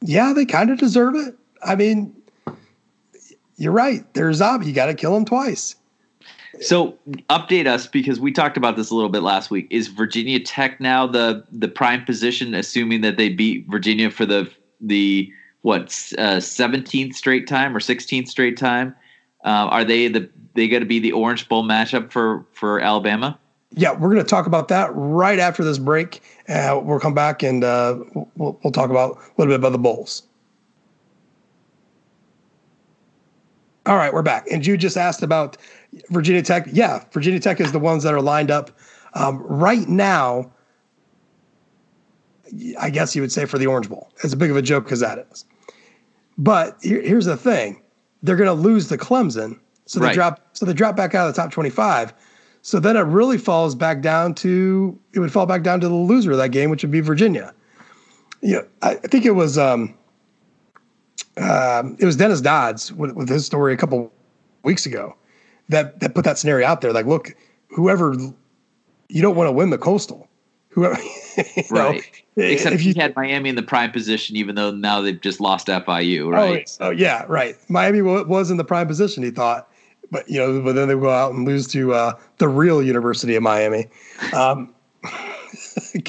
yeah, 0.01 0.33
they 0.33 0.45
kind 0.45 0.69
of 0.69 0.77
deserve 0.77 1.15
it. 1.15 1.35
I 1.63 1.75
mean, 1.75 2.15
you're 3.57 3.71
right. 3.71 4.11
They're 4.13 4.29
a 4.29 4.33
zombie. 4.33 4.67
You 4.67 4.73
got 4.73 4.87
to 4.87 4.93
kill 4.93 5.13
them 5.13 5.25
twice. 5.25 5.75
So 6.61 6.97
update 7.29 7.67
us 7.67 7.87
because 7.87 8.19
we 8.19 8.31
talked 8.31 8.55
about 8.57 8.75
this 8.77 8.89
a 8.89 8.95
little 8.95 9.09
bit 9.09 9.23
last 9.23 9.51
week. 9.51 9.67
Is 9.69 9.87
Virginia 9.87 10.39
Tech 10.39 10.79
now 10.79 11.05
the 11.05 11.43
the 11.51 11.67
prime 11.67 12.05
position, 12.05 12.53
assuming 12.53 13.01
that 13.01 13.17
they 13.17 13.29
beat 13.29 13.67
Virginia 13.69 14.09
for 14.09 14.25
the 14.25 14.49
the 14.79 15.31
what 15.61 15.91
seventeenth 15.91 17.13
uh, 17.13 17.17
straight 17.17 17.47
time 17.47 17.75
or 17.75 17.79
sixteenth 17.79 18.29
straight 18.29 18.57
time? 18.57 18.95
Uh, 19.43 19.67
are 19.69 19.83
they 19.83 20.07
the 20.07 20.29
they 20.53 20.67
going 20.67 20.81
to 20.81 20.87
be 20.87 20.99
the 20.99 21.11
Orange 21.11 21.49
Bowl 21.49 21.63
matchup 21.63 22.11
for 22.11 22.45
for 22.53 22.79
Alabama? 22.79 23.37
Yeah, 23.77 23.91
we're 23.91 24.09
going 24.09 24.23
to 24.23 24.29
talk 24.29 24.47
about 24.47 24.69
that 24.69 24.89
right 24.93 25.37
after 25.37 25.63
this 25.63 25.77
break. 25.77 26.21
Uh, 26.47 26.79
we'll 26.81 26.99
come 26.99 27.13
back 27.13 27.43
and 27.43 27.63
uh, 27.63 27.99
we'll, 28.13 28.57
we'll 28.63 28.71
talk 28.71 28.89
about 28.89 29.17
a 29.17 29.21
little 29.37 29.51
bit 29.51 29.59
about 29.59 29.73
the 29.73 29.77
bowls. 29.77 30.23
All 33.85 33.97
right, 33.97 34.13
we're 34.13 34.23
back. 34.23 34.47
And 34.49 34.65
you 34.65 34.77
just 34.77 34.97
asked 34.97 35.21
about 35.21 35.57
Virginia 36.09 36.41
Tech. 36.41 36.67
Yeah, 36.71 37.03
Virginia 37.11 37.39
Tech 37.39 37.59
is 37.59 37.73
the 37.73 37.79
ones 37.79 38.03
that 38.03 38.13
are 38.13 38.21
lined 38.21 38.49
up 38.49 38.71
um, 39.13 39.39
right 39.43 39.87
now. 39.87 40.51
I 42.79 42.89
guess 42.89 43.15
you 43.15 43.21
would 43.21 43.31
say 43.31 43.45
for 43.45 43.57
the 43.57 43.67
Orange 43.67 43.89
Bowl. 43.89 44.09
As 44.23 44.33
big 44.35 44.49
of 44.49 44.55
a 44.55 44.61
joke 44.61 44.91
as 44.91 45.01
that 45.01 45.27
is. 45.31 45.45
But 46.37 46.77
here, 46.81 47.01
here's 47.01 47.25
the 47.25 47.37
thing: 47.37 47.81
they're 48.23 48.35
going 48.37 48.47
to 48.47 48.53
lose 48.53 48.87
the 48.87 48.97
Clemson, 48.97 49.59
so 49.85 49.99
they 49.99 50.07
right. 50.07 50.15
drop. 50.15 50.47
So 50.53 50.65
they 50.65 50.73
drop 50.73 50.95
back 50.95 51.13
out 51.13 51.27
of 51.27 51.35
the 51.35 51.41
top 51.41 51.51
25. 51.51 52.13
So 52.65 52.79
then 52.79 52.97
it 52.97 53.01
really 53.01 53.37
falls 53.37 53.75
back 53.75 54.01
down 54.01 54.33
to 54.35 54.99
it 55.13 55.19
would 55.19 55.31
fall 55.31 55.45
back 55.45 55.61
down 55.61 55.79
to 55.81 55.87
the 55.87 55.93
loser 55.93 56.31
of 56.31 56.39
that 56.39 56.49
game, 56.49 56.71
which 56.71 56.83
would 56.83 56.89
be 56.89 56.99
Virginia. 56.99 57.53
Yeah, 58.41 58.61
I 58.81 58.95
think 58.95 59.23
it 59.23 59.35
was. 59.35 59.55
Um, 59.55 59.93
um, 61.37 61.95
it 61.99 62.05
was 62.05 62.15
Dennis 62.15 62.41
Dodds 62.41 62.91
with, 62.91 63.11
with, 63.11 63.29
his 63.29 63.45
story 63.45 63.71
a 63.71 63.77
couple 63.77 64.11
weeks 64.63 64.87
ago 64.87 65.15
that 65.69 65.99
that 65.99 66.15
put 66.15 66.25
that 66.25 66.39
scenario 66.39 66.65
out 66.65 66.81
there. 66.81 66.91
Like, 66.91 67.05
look, 67.05 67.35
whoever 67.67 68.15
you 69.09 69.21
don't 69.21 69.35
want 69.35 69.47
to 69.47 69.51
win 69.51 69.69
the 69.69 69.77
coastal, 69.77 70.27
whoever. 70.69 70.99
right. 71.69 72.01
Know, 72.35 72.43
Except 72.43 72.73
if 72.73 72.83
you 72.83 72.95
had 72.95 73.15
Miami 73.15 73.49
in 73.49 73.55
the 73.55 73.61
prime 73.61 73.91
position, 73.91 74.37
even 74.37 74.55
though 74.55 74.71
now 74.71 75.01
they've 75.01 75.21
just 75.21 75.39
lost 75.39 75.67
FIU, 75.67 76.31
right? 76.31 76.75
Oh, 76.79 76.87
oh 76.87 76.89
yeah, 76.89 77.25
right. 77.29 77.55
Miami 77.69 78.01
was 78.01 78.49
in 78.49 78.57
the 78.57 78.65
prime 78.65 78.87
position. 78.87 79.21
He 79.21 79.29
thought, 79.29 79.69
but 80.11 80.29
you 80.29 80.39
know, 80.39 80.61
but 80.61 80.75
then 80.75 80.87
they 80.87 80.93
go 80.95 81.09
out 81.09 81.33
and 81.33 81.45
lose 81.45 81.67
to 81.67 81.93
uh, 81.93 82.13
the 82.37 82.47
real 82.47 82.81
University 82.81 83.35
of 83.35 83.43
Miami. 83.43 83.87
Um, 84.33 84.73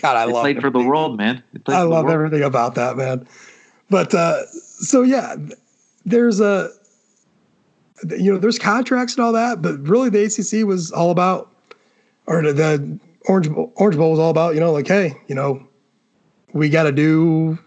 God, 0.01 0.17
I 0.17 0.27
they 0.27 0.33
love 0.33 0.43
played 0.43 0.61
for 0.61 0.71
the 0.71 0.83
world, 0.83 1.17
man. 1.17 1.43
I 1.67 1.83
love 1.83 2.09
everything 2.09 2.43
about 2.43 2.75
that, 2.77 2.97
man. 2.97 3.27
But 3.91 4.15
uh, 4.15 4.47
so 4.47 5.03
yeah, 5.03 5.37
there's 6.05 6.41
a 6.41 6.71
you 8.19 8.33
know 8.33 8.39
there's 8.39 8.59
contracts 8.59 9.15
and 9.15 9.25
all 9.25 9.33
that, 9.33 9.63
but 9.63 9.79
really 9.81 10.11
the 10.11 10.25
ACC 10.25 10.67
was 10.67 10.93
all 10.93 11.11
about, 11.11 11.53
or 12.27 12.43
the, 12.43 12.53
the 12.53 13.01
Orange 13.27 13.49
Orange 13.77 13.97
Bowl 13.97 14.11
was 14.11 14.21
all 14.21 14.31
about 14.31 14.55
you 14.55 14.61
know 14.61 14.73
like 14.73 14.89
hey 14.89 15.15
you 15.29 15.35
know 15.35 15.67
we 16.53 16.69
got 16.69 16.85
to 16.85 16.93
do 16.93 17.59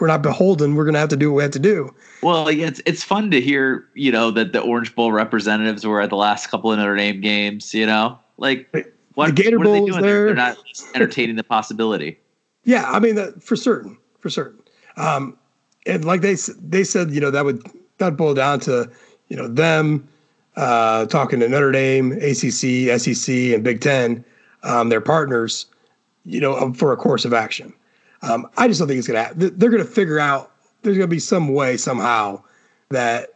we're 0.00 0.06
not 0.06 0.22
beholden 0.22 0.74
we're 0.74 0.84
going 0.84 0.94
to 0.94 1.00
have 1.00 1.08
to 1.08 1.16
do 1.16 1.30
what 1.30 1.36
we 1.36 1.42
have 1.42 1.52
to 1.52 1.58
do. 1.58 1.94
Well, 2.22 2.48
it's 2.48 2.80
it's 2.86 3.02
fun 3.02 3.30
to 3.30 3.40
hear 3.40 3.86
you 3.94 4.12
know 4.12 4.30
that 4.30 4.52
the 4.52 4.60
Orange 4.60 4.94
Bowl 4.94 5.12
representatives 5.12 5.86
were 5.86 6.00
at 6.00 6.10
the 6.10 6.16
last 6.16 6.48
couple 6.48 6.72
of 6.72 6.78
Notre 6.78 6.96
Dame 6.96 7.20
games. 7.20 7.74
You 7.74 7.86
know, 7.86 8.18
like 8.38 8.68
what, 9.14 9.26
the 9.26 9.32
Gator 9.32 9.58
what 9.58 9.64
Bowl 9.64 9.76
are 9.76 9.80
they 9.80 9.90
doing? 9.90 10.02
There. 10.02 10.26
They're 10.26 10.34
not 10.34 10.58
entertaining 10.94 11.36
the 11.36 11.44
possibility. 11.44 12.18
Yeah, 12.64 12.90
I 12.90 12.98
mean 12.98 13.14
that 13.14 13.42
for 13.42 13.56
certain, 13.56 13.96
for 14.20 14.28
certain. 14.30 14.60
Um, 14.96 15.38
and 15.86 16.04
like 16.04 16.20
they 16.20 16.36
they 16.60 16.84
said, 16.84 17.10
you 17.10 17.20
know, 17.20 17.30
that 17.30 17.44
would 17.44 17.62
that 17.98 18.16
boil 18.16 18.34
down 18.34 18.60
to 18.60 18.90
you 19.28 19.36
know 19.36 19.48
them 19.48 20.06
uh, 20.56 21.06
talking 21.06 21.40
to 21.40 21.48
Notre 21.48 21.72
Dame, 21.72 22.12
ACC, 22.12 22.98
SEC, 22.98 23.34
and 23.54 23.62
Big 23.62 23.80
Ten, 23.80 24.24
um, 24.62 24.88
their 24.88 25.00
partners, 25.00 25.66
you 26.24 26.40
know, 26.40 26.56
um, 26.56 26.74
for 26.74 26.92
a 26.92 26.96
course 26.96 27.24
of 27.24 27.32
action. 27.32 27.72
Um, 28.22 28.48
I 28.56 28.68
just 28.68 28.78
don't 28.78 28.88
think 28.88 28.98
it's 28.98 29.08
going 29.08 29.16
to 29.16 29.22
happen. 29.22 29.58
They're 29.58 29.70
going 29.70 29.82
to 29.82 29.88
figure 29.88 30.18
out 30.18 30.52
there's 30.82 30.96
going 30.96 31.08
to 31.08 31.14
be 31.14 31.20
some 31.20 31.52
way 31.52 31.76
somehow 31.76 32.42
that 32.90 33.30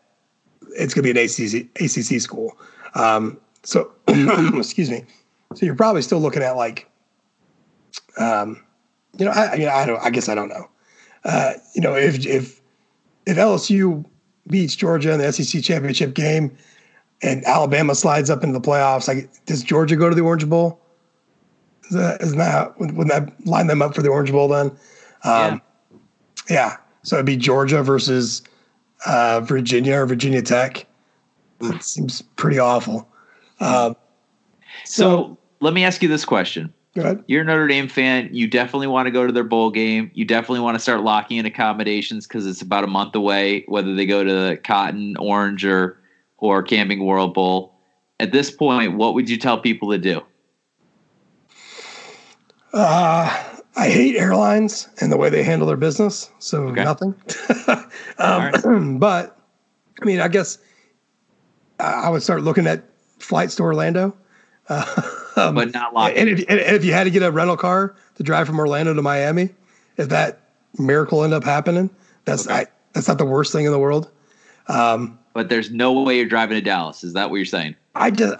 it's 0.77 0.95
going 0.95 1.05
to 1.05 1.15
be 1.15 1.21
an 1.21 1.27
ACC 1.27 1.69
ACC 1.81 2.21
school. 2.21 2.57
Um, 2.95 3.39
so 3.63 3.93
excuse 4.09 4.91
me. 4.91 5.05
So 5.55 5.67
you're 5.67 5.75
probably 5.75 6.03
still 6.03 6.21
looking 6.21 6.43
at 6.43 6.57
like, 6.57 6.89
um, 8.19 8.63
you 9.19 9.25
know, 9.25 9.33
I, 9.33 9.53
I 9.53 9.57
mean, 9.57 9.69
I 9.69 9.85
don't. 9.85 10.01
I 10.01 10.11
guess 10.11 10.29
I 10.29 10.35
don't 10.35 10.49
know. 10.49 10.69
Uh, 11.25 11.55
you 11.75 11.81
know, 11.81 11.95
if 11.95 12.25
if 12.25 12.61
if 13.27 13.37
LSU 13.37 14.05
beats 14.47 14.75
Georgia 14.75 15.13
in 15.13 15.19
the 15.19 15.33
SEC 15.33 15.63
championship 15.63 16.15
game, 16.15 16.57
and 17.23 17.45
Alabama 17.45 17.95
slides 17.95 18.31
up 18.31 18.45
into 18.45 18.59
the 18.59 18.61
playoffs, 18.61 19.09
like 19.09 19.29
does 19.47 19.63
Georgia 19.63 19.97
go 19.97 20.09
to 20.09 20.15
the 20.15 20.23
Orange 20.23 20.49
Bowl? 20.49 20.81
Is 21.91 21.97
that, 21.97 22.23
isn't 22.23 22.39
that 22.39 22.79
wouldn't 22.79 23.09
that 23.09 23.47
line 23.47 23.67
them 23.67 23.83
up 23.83 23.95
for 23.95 24.03
the 24.03 24.09
Orange 24.09 24.31
Bowl 24.31 24.47
then? 24.47 24.67
Um, 24.69 24.77
yeah. 25.25 25.59
yeah. 26.49 26.77
So 27.03 27.17
it'd 27.17 27.27
be 27.27 27.37
Georgia 27.37 27.83
versus 27.83 28.43
uh, 29.07 29.41
Virginia 29.41 29.97
or 29.97 30.07
Virginia 30.07 30.41
Tech. 30.41 30.87
That 31.59 31.83
seems 31.83 32.23
pretty 32.37 32.59
awful. 32.59 33.09
Uh, 33.59 33.95
so, 34.85 35.03
so 35.03 35.39
let 35.61 35.75
me 35.75 35.85
ask 35.85 36.03
you 36.03 36.09
this 36.09 36.25
question: 36.25 36.73
you're 37.27 37.43
a 37.43 37.45
Notre 37.45 37.67
Dame 37.67 37.89
fan. 37.89 38.29
You 38.33 38.47
definitely 38.47 38.87
want 38.87 39.07
to 39.07 39.11
go 39.11 39.27
to 39.27 39.33
their 39.33 39.45
bowl 39.45 39.71
game. 39.71 40.11
You 40.15 40.25
definitely 40.25 40.61
want 40.61 40.77
to 40.77 40.79
start 40.79 41.03
locking 41.03 41.39
in 41.39 41.47
accommodations 41.47 42.27
because 42.27 42.47
it's 42.47 42.63
about 42.63 42.85
a 42.85 42.89
month 42.89 43.15
away, 43.15 43.65
whether 43.67 43.95
they 43.95 44.07
go 44.07 44.25
to 44.25 44.33
the 44.33 44.57
Cotton, 44.63 45.17
Orange, 45.19 45.65
or 45.65 45.99
or 46.39 46.63
Camping 46.63 47.05
World 47.05 47.35
Bowl. 47.35 47.75
At 48.21 48.33
this 48.33 48.51
point, 48.51 48.97
what 48.97 49.15
would 49.15 49.29
you 49.29 49.37
tell 49.37 49.59
people 49.59 49.91
to 49.91 49.99
do? 49.99 50.23
Uh, 52.73 53.45
I 53.77 53.89
hate 53.89 54.17
airlines 54.17 54.89
and 55.01 55.11
the 55.13 55.17
way 55.17 55.31
they 55.31 55.43
handle 55.43 55.67
their 55.67 55.77
business. 55.77 56.31
So 56.39 56.65
okay. 56.69 56.85
nothing. 56.85 57.15
um. 58.19 58.99
But 58.99 59.37
I 60.01 60.05
mean, 60.05 60.21
I 60.21 60.29
guess 60.29 60.59
I 61.79 62.09
would 62.09 62.23
start 62.23 62.43
looking 62.43 62.67
at 62.67 62.85
flights 63.19 63.57
to 63.57 63.63
Orlando. 63.63 64.15
Uh, 64.69 64.85
um, 65.37 65.55
but 65.55 65.73
not 65.73 65.95
locked. 65.95 66.17
And 66.17 66.29
if, 66.29 66.45
and 66.49 66.61
if 66.61 66.85
you 66.85 66.93
had 66.93 67.05
to 67.05 67.11
get 67.11 67.23
a 67.23 67.31
rental 67.31 67.57
car 67.57 67.95
to 68.17 68.23
drive 68.23 68.47
from 68.47 68.59
Orlando 68.59 68.95
to 68.95 69.03
Miami, 69.03 69.51
if 69.97 70.09
that 70.09 70.41
miracle 70.79 71.25
ended 71.25 71.39
up 71.39 71.45
happening, 71.45 71.91
that's 72.25 72.47
okay. 72.47 72.55
I, 72.55 72.67
that's 72.93 73.09
not 73.09 73.19
the 73.19 73.25
worst 73.25 73.53
thing 73.53 73.67
in 73.67 73.73
the 73.73 73.79
world. 73.79 74.11
Um, 74.69 75.19
but 75.33 75.49
there's 75.49 75.71
no 75.71 75.93
way 75.93 76.17
you're 76.17 76.27
driving 76.27 76.57
to 76.57 76.61
Dallas. 76.61 77.05
Is 77.05 77.13
that 77.15 77.31
what 77.31 77.37
you're 77.37 77.47
saying? 77.47 77.77
I 77.95 78.11
just, 78.11 78.35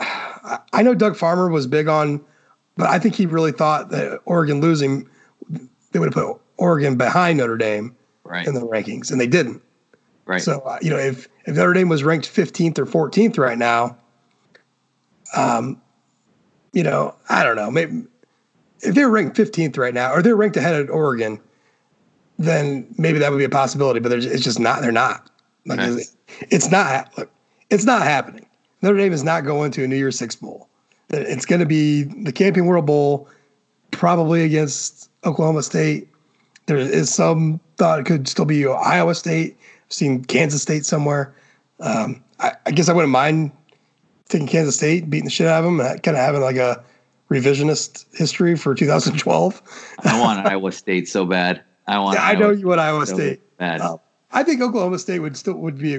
I 0.73 0.83
know 0.83 0.95
Doug 0.95 1.17
Farmer 1.17 1.51
was 1.51 1.67
big 1.67 1.89
on, 1.89 2.25
but 2.77 2.89
I 2.89 2.99
think 2.99 3.15
he 3.15 3.27
really 3.27 3.53
thought 3.53 3.91
that 3.91 4.21
Oregon 4.25 4.61
losing, 4.61 5.09
they 5.93 5.99
would 5.99 6.15
have 6.15 6.15
put 6.15 6.41
Oregon 6.57 6.97
behind 6.97 7.39
Notre 7.39 7.57
Dame 7.57 7.97
right. 8.25 8.47
in 8.47 8.55
the 8.55 8.61
rankings, 8.61 9.11
and 9.11 9.21
they 9.21 9.27
didn't. 9.27 9.63
Right. 10.27 10.41
So 10.41 10.61
uh, 10.61 10.79
you 10.81 10.91
know, 10.91 10.99
if 10.99 11.29
if 11.47 11.57
Notre 11.57 11.73
Dame 11.73 11.89
was 11.89 12.05
ranked 12.05 12.33
15th 12.33 12.79
or 12.79 12.87
14th 12.87 13.39
right 13.39 13.59
now, 13.59 13.97
um, 15.35 15.81
you 16.73 16.83
know, 16.83 17.15
I 17.29 17.43
don't 17.43 17.57
know. 17.57 17.71
Maybe 17.71 18.05
if 18.81 18.95
they're 18.95 19.11
ranked 19.11 19.37
15th 19.37 19.77
right 19.77 19.93
now, 19.93 20.13
or 20.13 20.23
they're 20.23 20.37
ranked 20.37 20.57
ahead 20.57 20.81
of 20.81 20.91
Oregon, 20.91 21.41
then 22.39 22.87
maybe 22.97 23.19
that 23.19 23.31
would 23.31 23.39
be 23.39 23.45
a 23.45 23.51
possibility. 23.51 24.01
But 24.01 24.13
it's 24.13 24.45
just 24.45 24.61
not. 24.61 24.83
They're 24.83 24.93
not. 24.93 25.29
Like 25.67 25.81
okay. 25.81 26.03
it's 26.51 26.71
not. 26.71 27.17
Look, 27.19 27.31
it's 27.69 27.85
not 27.85 28.03
happening. 28.03 28.47
Notre 28.83 28.97
Dame 28.97 29.13
is 29.13 29.25
not 29.25 29.45
going 29.45 29.71
to 29.73 29.85
a 29.85 29.87
New 29.87 29.97
Year's 29.97 30.19
Six 30.19 30.37
bowl. 30.37 30.69
It's 31.11 31.47
going 31.47 31.61
to 31.61 31.67
be 31.67 32.05
the 32.05 32.33
Camping 32.33 32.67
World 32.67 32.87
Bowl, 32.87 33.29
probably 33.91 34.45
against 34.45 35.11
Oklahoma 35.25 35.63
State. 35.63 36.09
There 36.67 36.77
is 36.77 37.13
some 37.13 37.61
thought 37.77 37.99
it 37.99 38.07
could 38.07 38.29
still 38.29 38.45
be 38.45 38.67
Iowa 38.67 39.15
State. 39.15 39.57
I've 39.87 39.93
seen 39.93 40.25
Kansas 40.25 40.63
State 40.63 40.87
somewhere. 40.87 41.35
Um, 41.81 42.23
I, 42.39 42.53
I 42.67 42.71
guess 42.71 42.89
I 42.89 42.93
wouldn't 42.93 43.13
mind 43.13 43.51
taking 44.29 44.47
Kansas 44.47 44.77
State, 44.77 45.11
beating 45.11 45.25
the 45.25 45.31
shit 45.31 45.47
out 45.47 45.65
of 45.65 45.65
them, 45.65 45.79
kind 45.79 46.17
of 46.17 46.23
having 46.23 46.41
like 46.41 46.57
a 46.57 46.83
revisionist 47.31 48.07
history 48.17 48.57
for 48.57 48.75
2012. 48.75 49.63
I 50.05 50.21
want 50.21 50.47
Iowa 50.47 50.73
State 50.73 51.09
so 51.09 51.25
bad. 51.25 51.63
I 51.87 51.99
want. 51.99 52.17
Yeah, 52.17 52.27
I 52.27 52.35
know 52.35 52.51
you 52.51 52.69
want 52.69 52.81
Iowa 52.81 53.07
so 53.07 53.15
State. 53.15 53.41
Bad. 53.59 53.81
Uh, 53.81 53.97
I 54.33 54.43
think 54.43 54.61
Oklahoma 54.61 54.99
State 54.99 55.19
would 55.21 55.37
still 55.37 55.55
would 55.55 55.79
be 55.79 55.99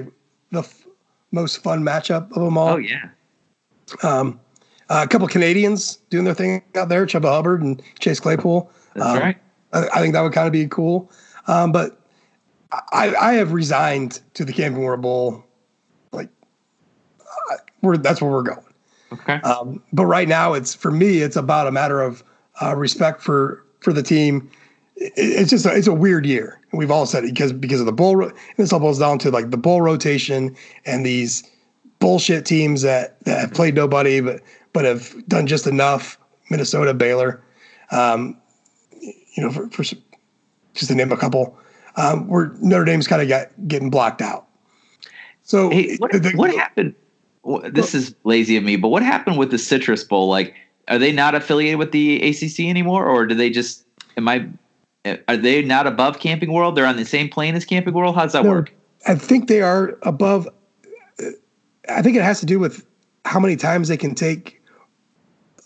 the 0.50 0.60
f- 0.60 0.86
most 1.32 1.62
fun 1.62 1.82
matchup 1.82 2.30
of 2.32 2.42
them 2.42 2.56
all. 2.56 2.70
Oh 2.70 2.76
yeah. 2.76 3.10
Um, 4.02 4.40
a 4.92 5.06
couple 5.06 5.26
Canadians 5.28 5.96
doing 6.10 6.24
their 6.24 6.34
thing 6.34 6.62
out 6.74 6.88
there, 6.88 7.06
Chuba 7.06 7.28
Hubbard 7.28 7.62
and 7.62 7.82
Chase 7.98 8.20
Claypool. 8.20 8.70
That's 8.94 9.06
um, 9.06 9.18
right. 9.18 9.36
I, 9.72 9.88
I, 9.94 10.00
think 10.00 10.12
that 10.12 10.22
would 10.22 10.32
kind 10.32 10.46
of 10.46 10.52
be 10.52 10.66
cool. 10.66 11.10
Um, 11.46 11.72
but 11.72 11.98
I, 12.92 13.14
I 13.14 13.32
have 13.34 13.52
resigned 13.52 14.20
to 14.34 14.44
the 14.44 14.52
Camping 14.52 14.82
World 14.82 15.02
Bowl 15.02 15.44
Like 16.12 16.28
we're 17.80 17.96
that's 17.96 18.20
where 18.20 18.30
we're 18.30 18.42
going. 18.42 18.64
Okay. 19.12 19.34
Um, 19.40 19.82
but 19.92 20.06
right 20.06 20.28
now, 20.28 20.54
it's 20.54 20.74
for 20.74 20.90
me, 20.90 21.18
it's 21.18 21.36
about 21.36 21.66
a 21.66 21.72
matter 21.72 22.00
of 22.00 22.22
uh, 22.60 22.74
respect 22.76 23.22
for 23.22 23.64
for 23.80 23.92
the 23.92 24.02
team. 24.02 24.50
It, 24.96 25.12
it's 25.16 25.50
just 25.50 25.66
a, 25.66 25.74
it's 25.74 25.86
a 25.86 25.92
weird 25.92 26.24
year. 26.26 26.60
We've 26.72 26.90
all 26.90 27.06
said 27.06 27.24
it 27.24 27.34
because 27.34 27.52
because 27.52 27.80
of 27.80 27.86
the 27.86 27.92
bull. 27.92 28.30
This 28.56 28.72
all 28.72 28.80
boils 28.80 28.98
down 28.98 29.18
to 29.20 29.30
like 29.30 29.50
the 29.50 29.58
bowl 29.58 29.82
rotation 29.82 30.56
and 30.86 31.04
these 31.04 31.42
bullshit 31.98 32.44
teams 32.44 32.82
that, 32.82 33.20
that 33.24 33.38
have 33.38 33.54
played 33.54 33.76
nobody 33.76 34.20
but 34.20 34.40
but 34.72 34.84
have 34.84 35.14
done 35.28 35.46
just 35.46 35.66
enough. 35.66 36.18
Minnesota, 36.50 36.92
Baylor, 36.92 37.42
um, 37.92 38.36
you 39.00 39.42
know, 39.42 39.50
for, 39.50 39.68
for 39.70 39.82
just 39.82 40.88
to 40.88 40.94
name 40.94 41.10
a 41.10 41.16
couple, 41.16 41.58
um, 41.96 42.28
where 42.28 42.52
Notre 42.60 42.84
Dame's 42.84 43.08
kind 43.08 43.22
of 43.22 43.28
got 43.28 43.48
getting 43.66 43.90
blocked 43.90 44.20
out. 44.20 44.46
So 45.42 45.70
hey, 45.70 45.96
what, 45.96 46.12
the, 46.12 46.32
what 46.34 46.54
happened? 46.54 46.94
This 47.70 47.94
is 47.94 48.14
lazy 48.24 48.56
of 48.56 48.64
me, 48.64 48.76
but 48.76 48.88
what 48.88 49.02
happened 49.02 49.38
with 49.38 49.50
the 49.50 49.58
Citrus 49.58 50.04
Bowl? 50.04 50.28
Like, 50.28 50.54
are 50.88 50.98
they 50.98 51.12
not 51.12 51.34
affiliated 51.34 51.78
with 51.78 51.92
the 51.92 52.22
ACC 52.22 52.60
anymore, 52.60 53.06
or 53.06 53.26
do 53.26 53.34
they 53.34 53.50
just? 53.50 53.84
Am 54.16 54.28
I? 54.28 54.46
Are 55.26 55.36
they 55.36 55.62
not 55.62 55.86
above 55.86 56.20
Camping 56.20 56.52
World? 56.52 56.76
They're 56.76 56.86
on 56.86 56.96
the 56.96 57.04
same 57.04 57.28
plane 57.28 57.56
as 57.56 57.64
Camping 57.64 57.94
World. 57.94 58.14
How 58.14 58.22
does 58.22 58.32
that 58.34 58.44
no, 58.44 58.50
work? 58.50 58.72
I 59.08 59.16
think 59.16 59.48
they 59.48 59.62
are 59.62 59.98
above. 60.02 60.48
I 61.88 62.02
think 62.02 62.16
it 62.16 62.22
has 62.22 62.38
to 62.40 62.46
do 62.46 62.60
with 62.60 62.86
how 63.24 63.40
many 63.40 63.56
times 63.56 63.88
they 63.88 63.96
can 63.96 64.14
take. 64.14 64.61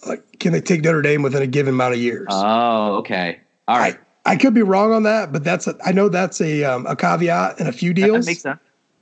Like, 0.06 0.38
can 0.38 0.52
they 0.52 0.60
take 0.60 0.82
Notre 0.82 1.02
Dame 1.02 1.22
within 1.22 1.42
a 1.42 1.46
given 1.46 1.74
amount 1.74 1.94
of 1.94 2.00
years? 2.00 2.28
Oh, 2.30 2.96
okay. 2.96 3.40
All 3.68 3.78
right. 3.78 3.98
I, 4.24 4.32
I 4.32 4.36
could 4.36 4.54
be 4.54 4.62
wrong 4.62 4.92
on 4.92 5.02
that, 5.04 5.32
but 5.32 5.44
that's 5.44 5.66
a, 5.66 5.76
I 5.84 5.92
know 5.92 6.08
that's 6.08 6.40
a 6.40 6.64
um, 6.64 6.86
a 6.86 6.96
caveat 6.96 7.60
in 7.60 7.66
a 7.66 7.72
few 7.72 7.92
deals. 7.92 8.24
That 8.24 8.30
makes 8.30 8.42
sense. 8.42 8.60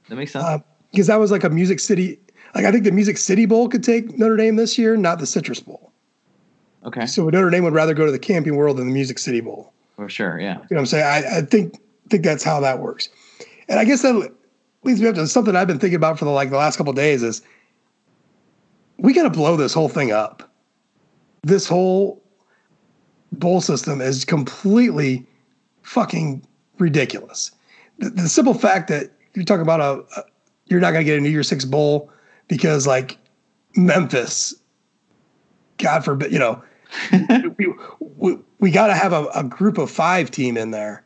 That 0.08 0.16
makes 0.16 0.32
sense. 0.32 0.44
Uh, 0.44 0.58
because 0.90 1.06
that 1.08 1.16
was 1.16 1.30
like 1.30 1.44
a 1.44 1.50
Music 1.50 1.80
City. 1.80 2.18
Like 2.54 2.64
I 2.64 2.70
think 2.70 2.84
the 2.84 2.92
Music 2.92 3.16
City 3.16 3.46
Bowl 3.46 3.68
could 3.68 3.82
take 3.82 4.16
Notre 4.18 4.36
Dame 4.36 4.56
this 4.56 4.78
year, 4.78 4.96
not 4.96 5.18
the 5.18 5.26
Citrus 5.26 5.60
Bowl. 5.60 5.92
Okay. 6.84 7.06
So 7.06 7.28
Notre 7.28 7.50
Dame 7.50 7.64
would 7.64 7.72
rather 7.72 7.94
go 7.94 8.06
to 8.06 8.12
the 8.12 8.18
Camping 8.18 8.56
World 8.56 8.76
than 8.76 8.86
the 8.86 8.92
Music 8.92 9.18
City 9.18 9.40
Bowl. 9.40 9.72
For 9.96 10.08
sure, 10.08 10.38
yeah. 10.38 10.54
You 10.54 10.54
know 10.54 10.66
what 10.68 10.78
I'm 10.80 10.86
saying? 10.86 11.04
I, 11.04 11.38
I 11.38 11.42
think 11.42 11.80
think 12.10 12.24
that's 12.24 12.44
how 12.44 12.60
that 12.60 12.80
works. 12.80 13.08
And 13.68 13.80
I 13.80 13.84
guess 13.84 14.02
that 14.02 14.30
leads 14.82 15.00
me 15.00 15.08
up 15.08 15.14
to 15.14 15.26
something 15.26 15.56
I've 15.56 15.66
been 15.66 15.78
thinking 15.78 15.96
about 15.96 16.18
for 16.18 16.26
the 16.26 16.30
like 16.30 16.50
the 16.50 16.58
last 16.58 16.76
couple 16.76 16.92
days 16.92 17.22
is 17.22 17.42
we 18.98 19.12
got 19.12 19.24
to 19.24 19.30
blow 19.30 19.56
this 19.56 19.72
whole 19.72 19.88
thing 19.88 20.12
up. 20.12 20.52
This 21.44 21.68
whole 21.68 22.22
bowl 23.32 23.60
system 23.60 24.00
is 24.00 24.24
completely 24.24 25.26
fucking 25.82 26.46
ridiculous. 26.78 27.52
The, 27.98 28.10
the 28.10 28.28
simple 28.28 28.54
fact 28.54 28.88
that 28.88 29.12
you're 29.34 29.44
talking 29.44 29.62
about 29.62 29.80
a, 29.80 30.20
a 30.20 30.24
you're 30.66 30.80
not 30.80 30.92
going 30.92 31.04
to 31.04 31.10
get 31.10 31.18
a 31.18 31.20
New 31.20 31.28
Year's 31.28 31.48
Six 31.48 31.64
bowl 31.64 32.10
because 32.48 32.86
like 32.86 33.18
Memphis, 33.76 34.54
God 35.78 36.04
forbid, 36.04 36.32
you 36.32 36.38
know, 36.38 36.62
we, 37.58 37.72
we, 38.00 38.38
we 38.60 38.70
got 38.70 38.86
to 38.86 38.94
have 38.94 39.12
a, 39.12 39.26
a 39.34 39.44
group 39.44 39.78
of 39.78 39.90
five 39.90 40.30
team 40.30 40.56
in 40.56 40.70
there 40.70 41.04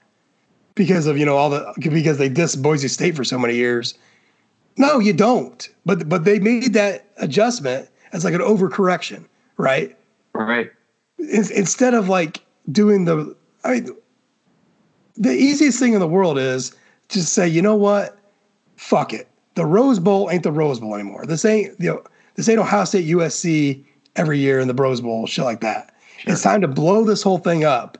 because 0.78 1.06
of 1.06 1.18
you 1.18 1.26
know 1.26 1.36
all 1.36 1.50
the 1.50 1.74
because 1.90 2.18
they 2.18 2.28
diss 2.28 2.54
Boise 2.54 2.88
State 2.88 3.16
for 3.16 3.24
so 3.24 3.38
many 3.38 3.54
years. 3.54 3.94
No, 4.76 5.00
you 5.00 5.12
don't. 5.12 5.68
But 5.84 6.08
but 6.08 6.24
they 6.24 6.38
made 6.38 6.72
that 6.74 7.06
adjustment 7.16 7.88
as 8.12 8.24
like 8.24 8.34
an 8.34 8.40
overcorrection, 8.40 9.26
right? 9.56 9.97
Right. 10.38 10.70
instead 11.18 11.94
of 11.94 12.08
like 12.08 12.44
doing 12.70 13.04
the, 13.04 13.34
I 13.64 13.74
mean, 13.74 13.90
the 15.16 15.32
easiest 15.32 15.78
thing 15.78 15.94
in 15.94 16.00
the 16.00 16.08
world 16.08 16.38
is 16.38 16.74
just 17.08 17.32
say, 17.32 17.48
you 17.48 17.60
know 17.60 17.74
what, 17.74 18.18
fuck 18.76 19.12
it. 19.12 19.28
The 19.54 19.66
Rose 19.66 19.98
Bowl 19.98 20.30
ain't 20.30 20.44
the 20.44 20.52
Rose 20.52 20.78
Bowl 20.78 20.94
anymore. 20.94 21.26
This 21.26 21.44
ain't 21.44 21.78
you 21.80 21.90
know 21.90 22.04
this 22.36 22.48
ain't 22.48 22.60
Ohio 22.60 22.84
State 22.84 23.06
USC 23.06 23.84
every 24.14 24.38
year 24.38 24.60
in 24.60 24.68
the 24.68 24.74
Rose 24.74 25.00
Bowl, 25.00 25.26
shit 25.26 25.44
like 25.44 25.60
that. 25.60 25.94
Sure. 26.18 26.32
It's 26.32 26.42
time 26.42 26.60
to 26.60 26.68
blow 26.68 27.04
this 27.04 27.22
whole 27.22 27.38
thing 27.38 27.64
up, 27.64 27.98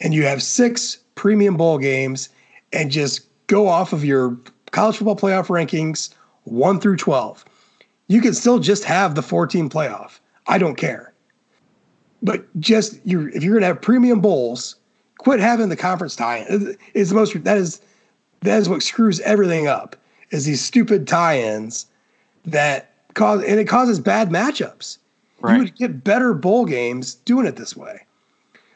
and 0.00 0.12
you 0.12 0.24
have 0.24 0.42
six 0.42 0.98
premium 1.14 1.56
bowl 1.56 1.78
games, 1.78 2.28
and 2.72 2.90
just 2.90 3.20
go 3.46 3.68
off 3.68 3.92
of 3.92 4.04
your 4.04 4.36
college 4.72 4.96
football 4.96 5.16
playoff 5.16 5.46
rankings 5.46 6.12
one 6.42 6.80
through 6.80 6.96
twelve. 6.96 7.44
You 8.08 8.20
can 8.20 8.34
still 8.34 8.58
just 8.58 8.84
have 8.84 9.16
the 9.16 9.22
14 9.22 9.68
playoff. 9.68 10.20
I 10.46 10.58
don't 10.58 10.76
care. 10.76 11.12
But 12.22 12.44
just 12.60 12.98
you 13.04 13.28
if 13.34 13.42
you're 13.42 13.54
gonna 13.54 13.66
have 13.66 13.80
premium 13.80 14.20
bowls, 14.20 14.76
quit 15.18 15.40
having 15.40 15.68
the 15.68 15.76
conference 15.76 16.16
tie-in. 16.16 16.76
It's 16.94 17.10
the 17.10 17.16
most 17.16 17.42
that 17.44 17.58
is 17.58 17.80
that 18.40 18.58
is 18.58 18.68
what 18.68 18.82
screws 18.82 19.20
everything 19.20 19.66
up 19.66 19.96
is 20.30 20.44
these 20.44 20.64
stupid 20.64 21.06
tie-ins 21.06 21.86
that 22.44 22.92
cause 23.14 23.42
and 23.44 23.60
it 23.60 23.64
causes 23.64 24.00
bad 24.00 24.30
matchups. 24.30 24.98
Right. 25.40 25.56
You 25.56 25.64
would 25.64 25.76
get 25.76 26.02
better 26.02 26.32
bowl 26.32 26.64
games 26.64 27.14
doing 27.14 27.46
it 27.46 27.56
this 27.56 27.76
way. 27.76 28.00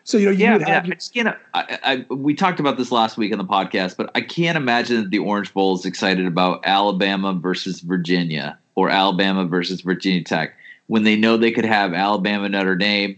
So 0.05 0.19
you 0.19 0.27
know, 0.27 0.33
you 0.33 0.45
yeah, 0.45 0.59
yeah. 0.59 0.83
I 0.85 0.89
just 0.89 1.15
can't. 1.15 1.37
I, 1.55 1.79
I, 2.11 2.15
we 2.15 2.35
talked 2.35 2.59
about 2.59 2.77
this 2.77 2.91
last 2.91 3.17
week 3.17 3.33
on 3.33 3.39
the 3.39 3.45
podcast, 3.45 3.97
but 3.97 4.11
I 4.15 4.21
can't 4.21 4.57
imagine 4.57 5.03
that 5.03 5.11
the 5.11 5.21
Orange 5.21 5.55
Bowl 5.55 5.75
is 5.77 5.85
excited 5.85 6.27
about 6.27 6.61
Alabama 6.65 7.33
versus 7.33 7.81
Virginia 7.81 8.59
or 8.75 8.91
Alabama 8.91 9.45
versus 9.45 9.83
Virginia 9.83 10.25
Tech 10.25 10.55
when 10.89 11.05
they 11.05 11.15
know 11.15 11.37
they 11.37 11.53
could 11.53 11.65
have 11.65 11.95
Alabama 11.95 12.49
Notre 12.49 12.75
Dame. 12.75 13.17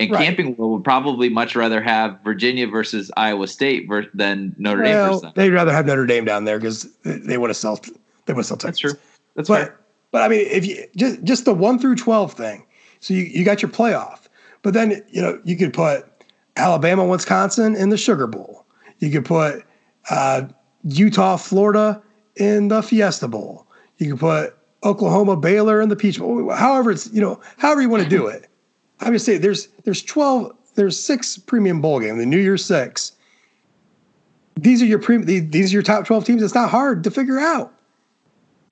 And 0.00 0.12
right. 0.12 0.24
Camping 0.24 0.56
World 0.56 0.72
would 0.72 0.84
probably 0.84 1.28
much 1.28 1.56
rather 1.56 1.82
have 1.82 2.20
Virginia 2.22 2.68
versus 2.68 3.10
Iowa 3.16 3.48
State 3.48 3.88
ver- 3.88 4.06
than 4.14 4.54
Notre 4.56 4.82
well, 4.82 4.92
Dame 4.92 5.06
versus 5.08 5.22
them. 5.22 5.32
They'd 5.34 5.50
rather 5.50 5.72
have 5.72 5.86
Notre 5.86 6.06
Dame 6.06 6.24
down 6.24 6.44
there 6.44 6.58
because 6.58 6.88
they 7.04 7.36
want 7.36 7.50
to 7.50 7.54
sell. 7.54 7.80
They 8.26 8.32
want 8.32 8.44
to 8.44 8.48
sell 8.48 8.56
tickets. 8.56 8.80
That's 8.80 8.94
true. 8.94 9.00
That's 9.34 9.48
but, 9.48 9.58
fair. 9.58 9.80
But 10.10 10.22
I 10.22 10.28
mean, 10.28 10.46
if 10.46 10.64
you 10.64 10.84
just 10.96 11.22
just 11.24 11.44
the 11.44 11.54
one 11.54 11.78
through 11.78 11.96
twelve 11.96 12.32
thing, 12.32 12.64
so 13.00 13.12
you, 13.12 13.22
you 13.22 13.44
got 13.44 13.60
your 13.60 13.70
playoff, 13.70 14.28
but 14.62 14.72
then 14.72 15.02
you 15.10 15.20
know 15.20 15.40
you 15.44 15.56
could 15.56 15.72
put 15.74 16.06
Alabama, 16.56 17.04
Wisconsin 17.04 17.76
in 17.76 17.90
the 17.90 17.96
Sugar 17.96 18.26
Bowl. 18.26 18.64
You 18.98 19.10
could 19.10 19.24
put 19.24 19.64
uh, 20.10 20.42
Utah, 20.84 21.36
Florida 21.36 22.02
in 22.36 22.68
the 22.68 22.82
Fiesta 22.82 23.28
Bowl. 23.28 23.66
You 23.98 24.12
could 24.12 24.20
put 24.20 24.56
Oklahoma, 24.84 25.36
Baylor 25.36 25.80
in 25.80 25.88
the 25.88 25.96
Peach 25.96 26.18
Bowl. 26.18 26.50
However, 26.50 26.90
it's 26.90 27.12
you 27.12 27.20
know 27.20 27.40
however 27.56 27.82
you 27.82 27.88
want 27.88 28.02
to 28.02 28.08
do 28.08 28.26
it. 28.26 28.47
Saying 29.00 29.40
there's 29.40 29.68
there's 29.84 30.02
twelve 30.02 30.56
there's 30.74 30.98
six 30.98 31.38
premium 31.38 31.80
bowl 31.80 32.00
games. 32.00 32.18
The 32.18 32.26
New 32.26 32.38
year 32.38 32.56
six. 32.56 33.12
These 34.56 34.82
are 34.82 34.86
your 34.86 34.98
pre, 34.98 35.18
these 35.18 35.72
are 35.72 35.74
your 35.74 35.82
top 35.82 36.04
twelve 36.04 36.24
teams. 36.24 36.42
It's 36.42 36.54
not 36.54 36.70
hard 36.70 37.04
to 37.04 37.10
figure 37.10 37.38
out. 37.38 37.72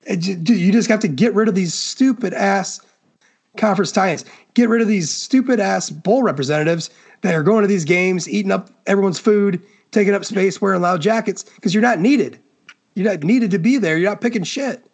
you 0.07 0.71
just 0.71 0.89
have 0.89 0.99
to 0.99 1.07
get 1.07 1.33
rid 1.33 1.47
of 1.47 1.55
these 1.55 1.73
stupid 1.73 2.33
ass 2.33 2.81
conference 3.57 3.91
tie-ins. 3.91 4.25
Get 4.53 4.69
rid 4.69 4.81
of 4.81 4.87
these 4.87 5.09
stupid 5.09 5.59
ass 5.59 5.89
bowl 5.89 6.23
representatives 6.23 6.89
that 7.21 7.33
are 7.33 7.43
going 7.43 7.61
to 7.61 7.67
these 7.67 7.85
games, 7.85 8.29
eating 8.29 8.51
up 8.51 8.69
everyone's 8.85 9.19
food, 9.19 9.61
taking 9.91 10.13
up 10.13 10.25
space, 10.25 10.61
wearing 10.61 10.81
loud 10.81 11.01
jackets 11.01 11.43
because 11.43 11.73
you're 11.73 11.81
not 11.81 11.99
needed. 11.99 12.39
You're 12.95 13.11
not 13.11 13.23
needed 13.23 13.51
to 13.51 13.59
be 13.59 13.77
there. 13.77 13.97
You're 13.97 14.09
not 14.09 14.21
picking 14.21 14.43
shit. 14.43 14.85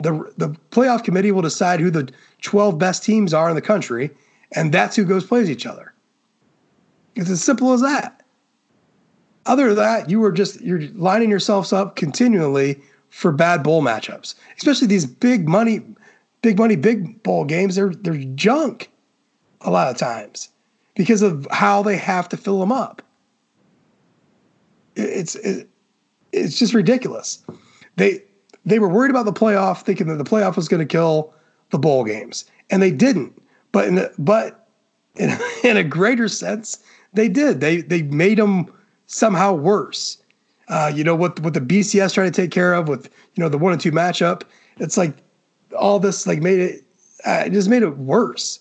The 0.00 0.30
the 0.36 0.50
playoff 0.70 1.04
committee 1.04 1.32
will 1.32 1.42
decide 1.42 1.80
who 1.80 1.90
the 1.90 2.10
12 2.42 2.78
best 2.78 3.02
teams 3.02 3.32
are 3.32 3.48
in 3.48 3.54
the 3.54 3.62
country, 3.62 4.10
and 4.52 4.72
that's 4.72 4.96
who 4.96 5.04
goes 5.04 5.26
plays 5.26 5.50
each 5.50 5.66
other. 5.66 5.92
It's 7.14 7.30
as 7.30 7.42
simple 7.42 7.72
as 7.72 7.80
that. 7.80 8.22
Other 9.46 9.68
than 9.68 9.76
that, 9.76 10.10
you 10.10 10.22
are 10.24 10.32
just 10.32 10.60
you're 10.60 10.82
lining 10.94 11.30
yourselves 11.30 11.72
up 11.72 11.96
continually 11.96 12.80
for 13.10 13.32
bad 13.32 13.62
bowl 13.62 13.82
matchups, 13.82 14.34
especially 14.56 14.88
these 14.88 15.06
big 15.06 15.48
money, 15.48 15.82
big 16.42 16.58
money, 16.58 16.76
big 16.76 17.22
bowl 17.22 17.44
games. 17.44 17.76
They're 17.76 17.94
they're 17.94 18.16
junk 18.34 18.90
a 19.62 19.70
lot 19.70 19.88
of 19.88 19.96
times 19.96 20.50
because 20.94 21.22
of 21.22 21.46
how 21.50 21.82
they 21.82 21.96
have 21.96 22.28
to 22.30 22.36
fill 22.36 22.58
them 22.60 22.72
up. 22.72 23.02
It's 24.96 25.36
it, 25.36 25.68
it's 26.32 26.58
just 26.58 26.74
ridiculous. 26.74 27.44
They 27.96 28.22
they 28.64 28.78
were 28.80 28.88
worried 28.88 29.10
about 29.10 29.26
the 29.26 29.32
playoff, 29.32 29.82
thinking 29.82 30.08
that 30.08 30.16
the 30.16 30.24
playoff 30.24 30.56
was 30.56 30.68
going 30.68 30.86
to 30.86 30.92
kill 30.92 31.32
the 31.70 31.78
bowl 31.78 32.04
games, 32.04 32.44
and 32.70 32.82
they 32.82 32.90
didn't. 32.90 33.40
But 33.76 33.88
in 33.88 34.08
but 34.16 34.66
in, 35.16 35.38
in 35.62 35.76
a 35.76 35.84
greater 35.84 36.28
sense, 36.28 36.78
they 37.12 37.28
did. 37.28 37.60
They 37.60 37.82
they 37.82 38.00
made 38.00 38.38
them 38.38 38.72
somehow 39.04 39.52
worse. 39.52 40.16
Uh, 40.68 40.90
you 40.94 41.04
know 41.04 41.14
what 41.14 41.38
what 41.40 41.52
the 41.52 41.60
BCS 41.60 42.14
trying 42.14 42.32
to 42.32 42.42
take 42.42 42.50
care 42.50 42.72
of 42.72 42.88
with 42.88 43.10
you 43.34 43.42
know 43.42 43.50
the 43.50 43.58
one 43.58 43.74
and 43.74 43.80
two 43.82 43.92
matchup. 43.92 44.44
It's 44.78 44.96
like 44.96 45.12
all 45.78 45.98
this 45.98 46.26
like 46.26 46.40
made 46.40 46.58
it 46.58 46.84
uh, 47.26 47.42
it 47.44 47.52
just 47.52 47.68
made 47.68 47.82
it 47.82 47.98
worse. 47.98 48.60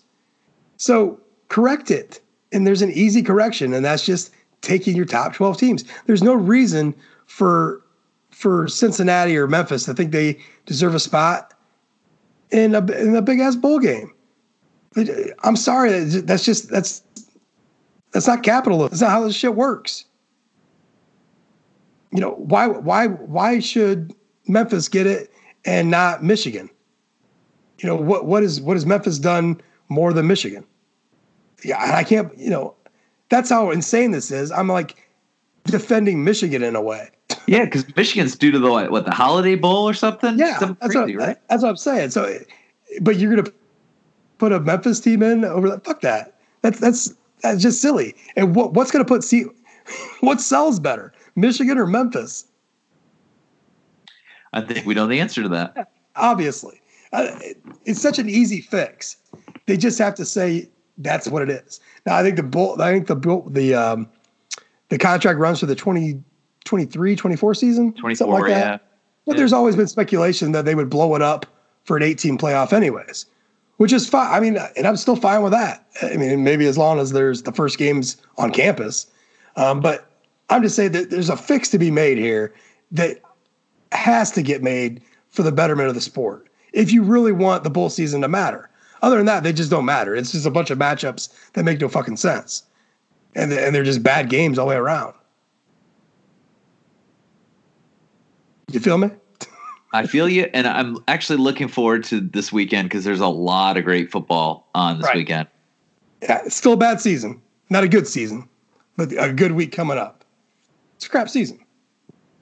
So 0.75 1.17
correct 1.47 1.91
it 1.91 2.19
and 2.51 2.67
there's 2.67 2.81
an 2.81 2.91
easy 2.91 3.21
correction, 3.21 3.73
and 3.73 3.85
that's 3.85 4.05
just 4.05 4.33
taking 4.59 4.97
your 4.97 5.05
top 5.05 5.33
12 5.33 5.57
teams. 5.57 5.85
There's 6.07 6.23
no 6.23 6.33
reason 6.33 6.93
for 7.25 7.81
for 8.31 8.67
Cincinnati 8.67 9.37
or 9.37 9.47
Memphis 9.47 9.85
to 9.85 9.93
think 9.93 10.11
they 10.11 10.37
deserve 10.65 10.93
a 10.93 10.99
spot 10.99 11.53
in 12.51 12.75
a 12.75 12.85
in 12.91 13.15
a 13.15 13.21
big 13.21 13.39
ass 13.39 13.55
bowl 13.55 13.79
game. 13.79 14.11
Uh, 14.97 15.03
I'm 15.43 15.55
sorry, 15.55 16.03
that's 16.03 16.45
just 16.45 16.69
that's 16.69 17.03
that's 18.11 18.27
not 18.27 18.43
capitalism. 18.43 18.89
That's 18.91 19.01
not 19.01 19.11
how 19.11 19.23
this 19.23 19.35
shit 19.35 19.55
works. 19.55 20.05
You 22.11 22.21
know 22.21 22.31
why 22.31 22.67
why 22.67 23.07
why 23.07 23.59
should 23.59 24.13
Memphis 24.47 24.87
get 24.87 25.05
it 25.07 25.31
and 25.65 25.89
not 25.91 26.23
Michigan? 26.23 26.69
You 27.79 27.89
know 27.89 27.95
what 27.95 28.25
what 28.25 28.43
is 28.43 28.61
what 28.61 28.75
has 28.75 28.85
Memphis 28.85 29.19
done 29.19 29.59
more 29.89 30.13
than 30.13 30.27
Michigan? 30.27 30.65
yeah, 31.63 31.83
and 31.83 31.93
I 31.93 32.03
can't, 32.03 32.37
you 32.37 32.49
know, 32.49 32.75
that's 33.29 33.49
how 33.49 33.71
insane 33.71 34.11
this 34.11 34.31
is. 34.31 34.51
I'm 34.51 34.67
like 34.67 35.09
defending 35.65 36.23
Michigan 36.23 36.63
in 36.63 36.75
a 36.75 36.81
way. 36.81 37.09
Yeah, 37.47 37.65
because 37.65 37.85
Michigan's 37.95 38.35
due 38.35 38.51
to 38.51 38.59
the 38.59 38.69
what, 38.69 38.91
what 38.91 39.05
the 39.05 39.13
Holiday 39.13 39.55
Bowl 39.55 39.87
or 39.89 39.93
something. 39.93 40.37
Yeah, 40.37 40.59
Something 40.59 40.77
that's, 40.79 40.93
crazy, 40.93 41.17
what, 41.17 41.27
right? 41.27 41.37
that's 41.49 41.63
what 41.63 41.69
I'm 41.69 41.77
saying. 41.77 42.11
So, 42.11 42.37
but 43.01 43.17
you're 43.17 43.35
gonna 43.35 43.51
put 44.45 44.51
a 44.55 44.59
Memphis 44.59 44.99
team 44.99 45.23
in 45.23 45.43
over 45.43 45.67
that? 45.69 45.83
Fuck 45.83 46.01
that. 46.01 46.35
That's 46.61 46.79
that's 46.79 47.13
that's 47.41 47.61
just 47.61 47.81
silly. 47.81 48.15
And 48.35 48.55
what 48.55 48.73
what's 48.73 48.91
gonna 48.91 49.05
put 49.05 49.23
see 49.23 49.45
what 50.21 50.39
sells 50.39 50.79
better, 50.79 51.13
Michigan 51.35 51.77
or 51.79 51.87
Memphis? 51.87 52.45
I 54.53 54.61
think 54.61 54.85
we 54.85 54.93
know 54.93 55.07
the 55.07 55.19
answer 55.19 55.41
to 55.41 55.49
that. 55.49 55.89
Obviously, 56.15 56.79
uh, 57.11 57.27
it, 57.41 57.57
it's 57.85 58.01
such 58.01 58.19
an 58.19 58.29
easy 58.29 58.61
fix. 58.61 59.17
They 59.65 59.77
just 59.77 59.97
have 59.99 60.13
to 60.15 60.25
say 60.25 60.69
that's 60.99 61.27
what 61.27 61.41
it 61.41 61.49
is. 61.49 61.79
Now, 62.05 62.15
I 62.15 62.21
think 62.23 62.35
the 62.37 62.43
bull. 62.43 62.79
I 62.81 62.93
think 62.93 63.07
the 63.07 63.15
bull. 63.15 63.47
The 63.49 63.73
um, 63.73 64.07
the 64.89 64.99
contract 64.99 65.39
runs 65.39 65.59
for 65.59 65.65
the 65.65 65.75
2023, 65.75 67.15
24 67.15 67.53
season, 67.55 67.93
Twenty 67.93 68.13
something 68.15 68.33
like 68.33 68.43
that. 68.45 68.49
yeah. 68.49 68.77
But 69.25 69.31
Yeah. 69.33 69.37
there's 69.37 69.53
always 69.53 69.75
been 69.75 69.87
speculation 69.87 70.51
that 70.51 70.65
they 70.65 70.75
would 70.75 70.91
blow 70.91 71.15
it 71.15 71.23
up 71.23 71.47
for 71.85 71.97
an 71.97 72.03
18 72.03 72.37
playoff, 72.37 72.71
anyways, 72.71 73.25
which 73.77 73.91
is 73.91 74.07
fine. 74.07 74.33
I 74.33 74.39
mean, 74.39 74.57
and 74.77 74.87
I'm 74.87 74.97
still 74.97 75.15
fine 75.15 75.41
with 75.41 75.51
that. 75.51 75.85
I 76.01 76.17
mean, 76.17 76.43
maybe 76.43 76.65
as 76.65 76.77
long 76.77 76.99
as 76.99 77.11
there's 77.11 77.43
the 77.43 77.51
first 77.51 77.77
games 77.77 78.17
on 78.37 78.51
campus. 78.51 79.07
Um, 79.55 79.79
but 79.79 80.09
I'm 80.49 80.61
just 80.61 80.75
saying 80.75 80.91
that 80.93 81.09
there's 81.09 81.29
a 81.29 81.37
fix 81.37 81.69
to 81.69 81.79
be 81.79 81.91
made 81.91 82.17
here 82.17 82.53
that 82.91 83.19
has 83.91 84.31
to 84.31 84.41
get 84.41 84.61
made 84.61 85.01
for 85.29 85.43
the 85.43 85.51
betterment 85.51 85.89
of 85.89 85.95
the 85.95 86.01
sport. 86.01 86.47
If 86.73 86.91
you 86.91 87.03
really 87.03 87.31
want 87.31 87.63
the 87.63 87.69
bowl 87.69 87.89
season 87.89 88.21
to 88.21 88.27
matter, 88.27 88.69
other 89.01 89.17
than 89.17 89.25
that, 89.27 89.43
they 89.43 89.53
just 89.53 89.69
don't 89.69 89.85
matter. 89.85 90.15
It's 90.15 90.31
just 90.31 90.45
a 90.45 90.51
bunch 90.51 90.69
of 90.71 90.77
matchups 90.77 91.29
that 91.53 91.63
make 91.63 91.79
no 91.79 91.87
fucking 91.87 92.17
sense, 92.17 92.63
and 93.35 93.51
and 93.53 93.75
they're 93.75 93.83
just 93.83 94.03
bad 94.03 94.29
games 94.29 94.57
all 94.57 94.65
the 94.65 94.71
way 94.71 94.75
around. 94.75 95.13
You 98.71 98.79
feel 98.79 98.97
me? 98.97 99.11
I 99.95 100.05
feel 100.05 100.27
you, 100.27 100.49
and 100.53 100.67
I'm 100.67 100.97
actually 101.07 101.37
looking 101.37 101.69
forward 101.69 102.03
to 102.05 102.19
this 102.19 102.51
weekend 102.51 102.89
because 102.89 103.05
there's 103.05 103.21
a 103.21 103.27
lot 103.27 103.77
of 103.77 103.85
great 103.85 104.11
football 104.11 104.67
on 104.75 104.97
this 104.97 105.05
Right. 105.05 105.15
weekend. 105.15 105.47
Yeah, 106.21 106.41
it's 106.45 106.55
still 106.55 106.73
a 106.73 106.77
bad 106.77 106.99
season. 106.99 107.41
Not 107.69 107.83
a 107.83 107.87
good 107.87 108.05
season, 108.05 108.47
but 108.97 109.13
a 109.17 109.31
good 109.31 109.53
week 109.53 109.71
coming 109.71 109.97
up. 109.97 110.25
It's 110.97 111.05
a 111.05 111.09
crap 111.09 111.29
season. 111.29 111.59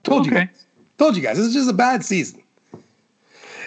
Told 0.04 0.26
you 0.26 0.32
guys. 0.32 0.66
Told 0.98 1.16
you 1.16 1.22
guys. 1.22 1.38
This 1.38 1.48
is 1.48 1.54
just 1.54 1.70
a 1.70 1.74
bad 1.74 2.04
season. 2.04 2.42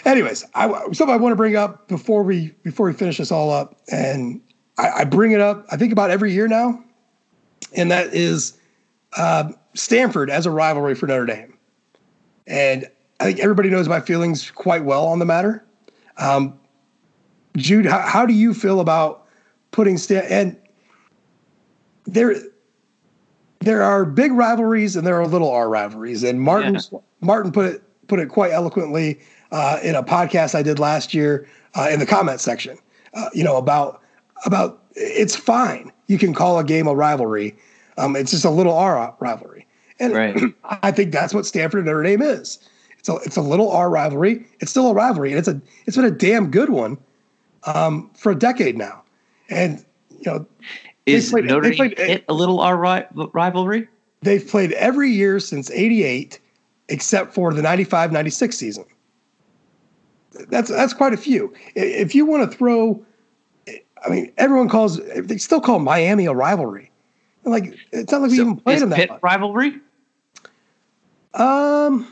Anyways, 0.04 0.44
I, 0.54 0.68
something 0.92 1.10
I 1.10 1.16
want 1.16 1.32
to 1.32 1.36
bring 1.36 1.56
up 1.56 1.88
before 1.88 2.22
we 2.22 2.52
before 2.62 2.86
we 2.86 2.92
finish 2.92 3.18
this 3.18 3.30
all 3.32 3.50
up, 3.50 3.80
and 3.90 4.40
I, 4.78 4.90
I 4.90 5.04
bring 5.04 5.32
it 5.32 5.40
up. 5.40 5.64
I 5.70 5.76
think 5.76 5.92
about 5.92 6.10
every 6.10 6.32
year 6.32 6.48
now, 6.48 6.82
and 7.76 7.90
that 7.90 8.12
is 8.14 8.56
uh, 9.16 9.52
Stanford 9.74 10.28
as 10.30 10.44
a 10.46 10.50
rivalry 10.50 10.94
for 10.94 11.06
Notre 11.06 11.26
Dame. 11.26 11.52
And 12.46 12.86
I 13.20 13.24
think 13.24 13.40
everybody 13.40 13.70
knows 13.70 13.88
my 13.88 14.00
feelings 14.00 14.50
quite 14.50 14.84
well 14.84 15.06
on 15.06 15.18
the 15.18 15.24
matter. 15.24 15.64
Um, 16.18 16.58
Jude, 17.56 17.86
how, 17.86 18.00
how 18.00 18.26
do 18.26 18.34
you 18.34 18.52
feel 18.52 18.80
about 18.80 19.26
putting 19.70 19.96
Stan 19.96 20.24
and 20.30 20.56
there 22.04 22.34
there 23.60 23.82
are 23.82 24.04
big 24.04 24.32
rivalries 24.32 24.96
and 24.96 25.06
there 25.06 25.20
are 25.20 25.26
little 25.26 25.50
R 25.50 25.68
rivalries. 25.68 26.22
And 26.22 26.40
Martin 26.40 26.78
Martin 27.20 27.52
put 27.52 27.66
it 27.66 27.82
put 28.06 28.20
it 28.20 28.28
quite 28.28 28.52
eloquently 28.52 29.18
uh, 29.50 29.80
in 29.82 29.94
a 29.94 30.02
podcast 30.02 30.54
I 30.54 30.62
did 30.62 30.78
last 30.78 31.14
year 31.14 31.48
uh, 31.74 31.88
in 31.90 31.98
the 31.98 32.06
comment 32.06 32.40
section. 32.40 32.78
Uh, 33.14 33.28
you 33.32 33.42
know 33.42 33.56
about 33.56 34.02
about 34.44 34.82
it's 34.94 35.34
fine. 35.34 35.92
You 36.06 36.18
can 36.18 36.32
call 36.34 36.58
a 36.58 36.64
game 36.64 36.86
a 36.86 36.94
rivalry. 36.94 37.56
Um, 37.98 38.14
it's 38.14 38.30
just 38.30 38.44
a 38.44 38.50
little 38.50 38.74
R 38.74 39.14
rivalry, 39.20 39.66
and 39.98 40.14
Right. 40.14 40.38
I 40.82 40.90
think 40.92 41.12
that's 41.12 41.34
what 41.34 41.46
Stanford 41.46 41.78
and 41.78 41.86
Notre 41.86 42.02
Dame 42.02 42.22
is. 42.22 42.58
It's 43.06 43.08
a 43.08 43.16
it's 43.26 43.36
a 43.36 43.40
little 43.40 43.70
R 43.70 43.88
rivalry. 43.88 44.44
It's 44.60 44.70
still 44.72 44.88
a 44.90 44.94
rivalry, 44.94 45.30
and 45.30 45.38
it's 45.38 45.46
a 45.46 45.60
it's 45.86 45.94
been 45.96 46.04
a 46.06 46.10
damn 46.10 46.50
good 46.50 46.70
one 46.70 46.98
um, 47.64 48.10
for 48.16 48.32
a 48.32 48.34
decade 48.34 48.76
now. 48.76 49.02
And 49.48 49.84
you 50.10 50.22
know 50.32 50.46
Is 51.06 51.30
played- 51.30 51.44
Notre 51.44 51.70
Dame 51.70 51.76
played- 51.94 52.24
a 52.28 52.34
little 52.34 52.58
R 52.60 52.76
ri- 52.76 53.26
rivalry? 53.32 53.88
they've 54.22 54.44
played 54.48 54.72
every 54.72 55.10
year 55.10 55.38
since 55.38 55.70
88 55.70 56.40
except 56.88 57.32
for 57.34 57.52
the 57.52 57.62
95-96 57.62 58.54
season 58.54 58.84
that's 60.48 60.68
that's 60.70 60.92
quite 60.94 61.12
a 61.12 61.16
few 61.18 61.52
if 61.76 62.14
you 62.14 62.24
want 62.26 62.50
to 62.50 62.56
throw 62.56 63.04
i 64.04 64.08
mean 64.08 64.32
everyone 64.38 64.68
calls 64.68 64.98
they 65.16 65.36
still 65.36 65.60
call 65.60 65.78
miami 65.78 66.24
a 66.26 66.32
rivalry 66.32 66.90
And, 67.44 67.52
like 67.52 67.74
it's 67.92 68.10
not 68.10 68.22
like 68.22 68.30
we 68.30 68.40
even 68.40 68.56
played 68.56 68.80
them 68.80 68.88
that 68.90 68.96
Pitt 68.96 69.10
much 69.10 69.22
rivalry? 69.22 69.78
um 71.34 72.08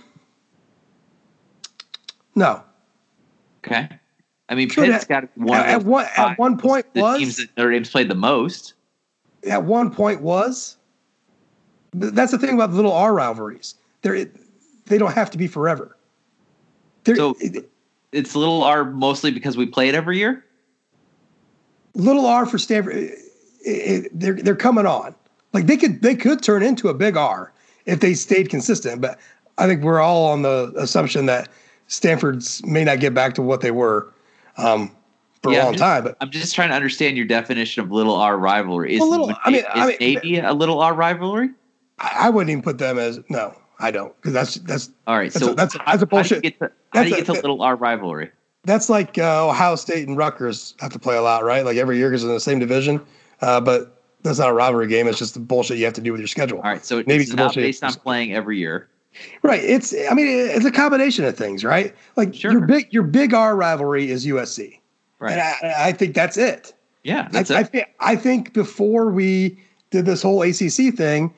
no 2.35 2.63
Okay. 3.67 3.89
I 4.51 4.55
mean, 4.55 4.69
Pitt's 4.69 5.07
that- 5.07 5.09
got 5.09 5.39
one. 5.39 5.59
at, 5.59 5.67
at 5.67 5.83
one 5.85 6.07
at 6.17 6.39
one 6.39 6.59
point 6.59 6.93
the 6.93 7.01
was 7.01 7.19
teams 7.19 7.37
that 7.39 7.49
Notre 7.57 7.71
Dame's 7.73 7.91
played 7.91 8.09
the 8.11 8.15
most. 8.15 8.75
at 9.49 9.65
one 9.65 9.91
point 9.91 10.21
was 10.21 10.77
that's 11.95 12.31
the 12.33 12.39
thing 12.39 12.55
about 12.55 12.71
the 12.71 12.77
little 12.77 12.93
r 12.93 13.15
rivalries 13.15 13.75
they're 14.03 14.27
they 14.87 14.99
don't 14.99 15.15
have 15.15 15.31
to 15.31 15.39
be 15.39 15.47
forever 15.47 15.97
they're, 17.05 17.17
So- 17.17 17.37
It's 18.13 18.35
little 18.37 18.63
R 18.63 18.85
mostly 18.85 19.31
because 19.31 19.57
we 19.57 19.67
play 19.67 19.89
it 19.89 19.95
every 19.95 20.19
year. 20.19 20.45
little 21.95 22.27
R 22.27 22.47
for 22.47 22.59
Stanford, 22.59 22.95
it, 22.97 23.19
it, 23.65 24.11
they're 24.21 24.35
they're 24.35 24.57
coming 24.57 24.87
on. 24.87 25.15
Like 25.53 25.67
they 25.67 25.77
could 25.77 26.03
they 26.03 26.15
could 26.15 26.43
turn 26.43 26.63
into 26.63 26.89
a 26.89 26.95
big 26.95 27.17
R 27.17 27.53
if 27.87 28.01
they 28.01 28.15
stayed 28.15 28.51
consistent. 28.51 29.01
But 29.01 29.19
I 29.59 29.67
think 29.67 29.83
we're 29.83 30.01
all 30.01 30.27
on 30.27 30.43
the 30.43 30.73
assumption 30.77 31.27
that 31.27 31.49
Stanford's 31.87 32.65
may 32.67 32.85
not 32.85 33.01
get 33.01 33.15
back 33.15 33.35
to 33.35 33.43
what 33.43 33.61
they 33.61 33.71
were 33.71 34.13
um, 34.57 34.91
for 35.43 35.53
Yeah, 35.53 35.63
a 35.63 35.65
long 35.65 35.73
just- 35.75 35.83
time. 35.83 36.05
But 36.05 36.17
I'm 36.21 36.31
just 36.31 36.55
trying 36.55 36.71
to 36.71 36.75
understand 36.75 37.17
your 37.17 37.27
definition 37.27 37.83
of 37.85 37.91
little 37.91 38.17
R 38.17 38.39
rivalry. 38.39 38.95
Is, 38.95 39.01
Well, 39.01 39.11
little- 39.11 39.33
I 39.45 39.51
mean- 39.51 39.61
is 39.61 39.67
I 39.71 39.87
mean- 39.87 39.97
Navy 40.01 40.39
a 40.39 40.53
little 40.53 40.81
R 40.81 40.95
rivalry? 40.95 41.51
I, 41.99 42.13
I 42.23 42.31
wouldn't 42.31 42.51
even 42.51 42.63
put 42.63 42.79
them 42.79 42.99
as 42.99 43.21
no. 43.29 43.55
I 43.81 43.91
don't 43.91 44.15
because 44.17 44.33
that's 44.33 44.55
that's 44.57 44.91
All 45.07 45.17
right, 45.17 45.33
That's 45.33 45.45
so 45.45 45.53
a- 45.53 45.55
that's 45.55 45.75
a- 45.75 45.79
how, 45.79 45.85
that's 45.97 46.03
a 46.03 46.07
how 46.17 46.23
do 46.23 46.29
you 46.29 46.41
bullshit- 46.41 46.43
get 46.43 46.59
to, 46.61 46.71
how 46.93 47.03
do 47.03 47.09
you 47.11 47.17
get 47.17 47.27
to 47.27 47.33
that- 47.33 47.43
little 47.43 47.61
R 47.63 47.77
rivalry? 47.77 48.31
that's 48.67 48.89
like 48.89 49.19
uh, 49.19 49.47
Ohio 49.49 49.77
State 49.77 50.09
and 50.09 50.17
Rutgers 50.17 50.75
have 50.81 50.91
to 50.93 50.99
play 50.99 51.17
a 51.17 51.23
lot, 51.23 51.45
right? 51.45 51.65
Like 51.65 51.77
every 51.77 51.99
year 51.99 52.09
because 52.09 52.23
they're 52.23 52.31
in 52.31 52.37
the 52.37 52.41
same 52.41 52.59
division. 52.61 53.01
Uh, 53.43 53.61
but 53.61 54.01
that's 54.23 54.39
not 54.39 54.49
a 54.49 54.53
rivalry 54.55 54.87
game. 54.87 55.07
It's 55.07 55.19
just 55.19 55.35
the 55.35 55.41
bullshit 55.41 55.77
you 55.77 55.85
have 55.85 55.93
to 55.95 56.01
do 56.01 56.13
with 56.13 56.21
your 56.21 56.29
schedule. 56.29 56.59
All 56.59 56.65
right, 56.71 56.83
so 56.85 56.97
Maybe 57.07 57.17
it's 57.17 57.25
it's 57.25 57.33
not 57.37 57.47
bullshit. 57.49 57.63
based 57.63 57.85
on 57.85 57.93
playing 57.95 58.33
every 58.33 58.57
year. 58.59 58.89
Right. 59.43 59.63
It's 59.63 59.95
I 60.11 60.15
mean 60.15 60.27
it's 60.29 60.65
a 60.65 60.71
combination 60.71 61.25
of 61.25 61.37
things, 61.37 61.65
right? 61.65 61.95
Like 62.17 62.35
Sure. 62.35 62.53
your 62.53 62.61
big 62.67 62.93
your 62.93 63.03
big 63.05 63.33
R 63.35 63.55
rivalry 63.57 64.11
is 64.11 64.27
USC. 64.27 64.81
Right. 65.21 65.33
And 65.33 65.41
I, 65.41 65.89
I 65.89 65.93
think 65.93 66.15
that's 66.15 66.37
it. 66.37 66.75
yeah, 67.05 67.27
I, 67.27 67.29
that's 67.29 67.51
I, 67.51 67.61
it. 67.61 67.73
thi- 67.73 67.85
I 68.01 68.17
think 68.17 68.53
before 68.53 69.11
we 69.11 69.59
did 69.91 70.05
this 70.07 70.23
whole 70.23 70.43
ACC 70.43 70.95
thing, 70.95 71.33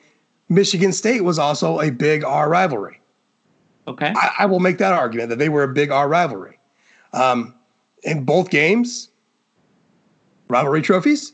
Michigan 0.49 0.91
State 0.91 1.23
was 1.23 1.37
also 1.39 1.79
a 1.79 1.91
big 1.91 2.23
R 2.23 2.49
rivalry. 2.49 2.99
okay. 3.87 4.13
I, 4.15 4.31
I 4.39 4.45
will 4.47 4.59
make 4.59 4.77
that 4.79 4.93
argument 4.93 5.29
that 5.29 5.37
they 5.39 5.49
were 5.49 5.63
a 5.63 5.67
big 5.73 5.91
R 5.91 6.07
rivalry. 6.09 6.57
Um, 7.13 7.53
in 8.03 8.23
both 8.25 8.49
games, 8.49 9.09
rivalry 10.49 10.81
trophies. 10.81 11.33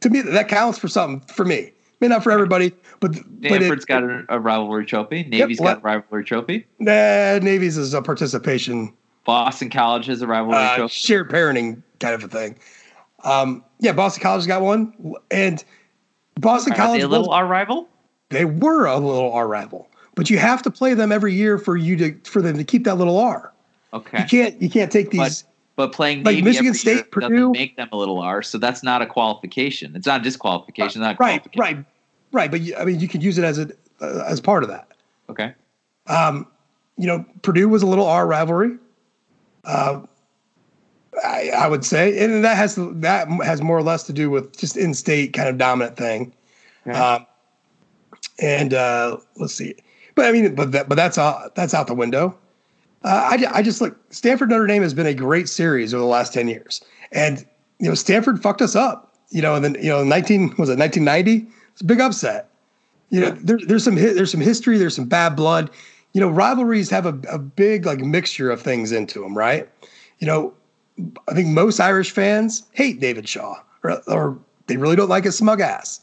To 0.00 0.10
me, 0.10 0.20
that 0.20 0.48
counts 0.48 0.78
for 0.78 0.88
something 0.88 1.20
for 1.32 1.44
me. 1.44 1.72
May 2.00 2.08
not 2.08 2.22
for 2.22 2.30
everybody, 2.30 2.72
but 3.00 3.12
but 3.12 3.22
it, 3.44 3.48
Stanford's 3.56 3.84
got 3.84 4.02
a, 4.02 4.38
rivalry 4.40 4.86
trophy. 4.86 5.24
Navy's 5.24 5.60
well- 5.60 5.74
got 5.74 5.78
a 5.78 5.82
rivalry 5.82 6.24
trophy. 6.24 6.66
nah, 6.78 7.38
Navy's 7.38 7.76
is 7.76 7.94
a 7.94 8.02
participation 8.02 8.92
Boston 9.24 9.70
College 9.70 10.06
has 10.06 10.22
a 10.22 10.26
rivalry 10.26 10.56
uh, 10.56 10.76
trophy. 10.76 10.94
shared 10.94 11.30
parenting 11.30 11.82
kind 12.00 12.14
of 12.14 12.22
a 12.24 12.28
thing. 12.28 12.56
Um, 13.24 13.64
yeah, 13.80 13.92
Boston 13.92 14.22
College 14.22 14.46
got 14.46 14.62
one, 14.62 14.92
and 15.30 15.64
Boston 16.36 16.72
Are 16.74 16.76
College 16.76 17.00
they 17.00 17.04
a 17.04 17.08
little 17.08 17.26
was- 17.28 17.34
R 17.34 17.46
rival? 17.46 17.88
they 18.30 18.44
were 18.44 18.86
a 18.86 18.98
little 18.98 19.32
R 19.32 19.46
rival, 19.48 19.88
but 20.14 20.30
you 20.30 20.38
have 20.38 20.62
to 20.62 20.70
play 20.70 20.94
them 20.94 21.10
every 21.12 21.32
year 21.34 21.58
for 21.58 21.76
you 21.76 21.96
to 21.96 22.14
for 22.28 22.40
them 22.42 22.56
to 22.56 22.64
keep 22.64 22.84
that 22.84 22.96
little 22.96 23.18
R. 23.18 23.52
Okay. 23.92 24.18
You 24.20 24.24
can't 24.26 24.62
you 24.62 24.70
can't 24.70 24.90
take 24.92 25.10
these. 25.10 25.44
But 25.76 25.92
playing 25.92 26.22
Like 26.22 26.36
Navy 26.36 26.42
Michigan 26.42 26.68
every 26.68 26.78
State, 26.78 27.10
Purdue- 27.10 27.52
make 27.52 27.76
them 27.76 27.88
a 27.92 27.96
little 27.98 28.18
R, 28.18 28.42
so 28.42 28.56
that's 28.56 28.82
not 28.82 29.02
a 29.02 29.06
qualification. 29.06 29.94
It's 29.94 30.06
not 30.06 30.20
a 30.20 30.24
disqualification. 30.24 31.02
Not 31.02 31.16
a 31.16 31.18
right, 31.18 31.42
qualification. 31.42 31.60
right, 31.60 31.84
right. 32.36 32.50
But 32.50 32.60
I 32.78 32.84
mean, 32.84 33.00
you 33.00 33.08
can 33.08 33.20
use 33.20 33.38
it 33.38 33.44
as 33.44 33.58
a 33.58 33.68
uh, 34.00 34.24
as 34.28 34.40
part 34.40 34.62
of 34.62 34.68
that. 34.68 34.92
Okay. 35.28 35.54
Um, 36.06 36.46
you 36.96 37.06
know, 37.06 37.24
Purdue 37.42 37.68
was 37.68 37.82
a 37.82 37.86
little 37.86 38.06
our 38.06 38.26
rivalry. 38.26 38.76
Uh, 39.64 40.02
I, 41.24 41.50
I 41.56 41.68
would 41.68 41.84
say, 41.84 42.22
and 42.22 42.44
that 42.44 42.56
has 42.56 42.76
that 42.76 43.28
has 43.44 43.62
more 43.62 43.76
or 43.76 43.82
less 43.82 44.04
to 44.04 44.12
do 44.12 44.30
with 44.30 44.56
just 44.56 44.76
in-state 44.76 45.32
kind 45.32 45.48
of 45.48 45.58
dominant 45.58 45.96
thing. 45.96 46.32
Um, 46.86 47.26
and 48.38 48.74
uh, 48.74 49.16
let's 49.36 49.54
see, 49.54 49.74
but 50.14 50.26
I 50.26 50.32
mean, 50.32 50.54
but 50.54 50.72
that, 50.72 50.88
but 50.88 50.94
that's 50.94 51.18
out 51.18 51.54
that's 51.54 51.74
out 51.74 51.86
the 51.86 51.94
window. 51.94 52.36
Uh, 53.02 53.30
I, 53.32 53.58
I 53.58 53.62
just 53.62 53.80
look 53.80 53.96
Stanford 54.12 54.50
Notre 54.50 54.66
Dame 54.66 54.82
has 54.82 54.94
been 54.94 55.06
a 55.06 55.14
great 55.14 55.48
series 55.48 55.94
over 55.94 56.00
the 56.00 56.08
last 56.08 56.32
ten 56.32 56.48
years, 56.48 56.82
and 57.12 57.44
you 57.78 57.88
know 57.88 57.94
Stanford 57.94 58.42
fucked 58.42 58.62
us 58.62 58.76
up. 58.76 59.14
You 59.30 59.42
know, 59.42 59.54
and 59.54 59.64
then 59.64 59.76
you 59.82 59.88
know 59.88 60.04
nineteen 60.04 60.54
was 60.58 60.68
it 60.68 60.78
nineteen 60.78 61.04
ninety? 61.04 61.46
It's 61.76 61.82
a 61.82 61.84
big 61.84 62.00
upset, 62.00 62.48
You 63.10 63.20
know, 63.20 63.30
there, 63.32 63.58
there's 63.66 63.84
some 63.84 63.96
there's 63.96 64.30
some 64.30 64.40
history, 64.40 64.78
there's 64.78 64.96
some 64.96 65.04
bad 65.04 65.36
blood. 65.36 65.68
You 66.14 66.22
know, 66.22 66.30
rivalries 66.30 66.88
have 66.88 67.04
a, 67.04 67.20
a 67.30 67.38
big 67.38 67.84
like 67.84 67.98
mixture 67.98 68.50
of 68.50 68.62
things 68.62 68.92
into 68.92 69.20
them, 69.20 69.36
right? 69.36 69.68
You 70.18 70.26
know, 70.26 70.54
I 71.28 71.34
think 71.34 71.48
most 71.48 71.78
Irish 71.78 72.12
fans 72.12 72.62
hate 72.72 72.98
David 72.98 73.28
Shaw, 73.28 73.56
or, 73.82 74.00
or 74.06 74.38
they 74.68 74.78
really 74.78 74.96
don't 74.96 75.10
like 75.10 75.24
his 75.24 75.36
smug 75.36 75.60
ass. 75.60 76.00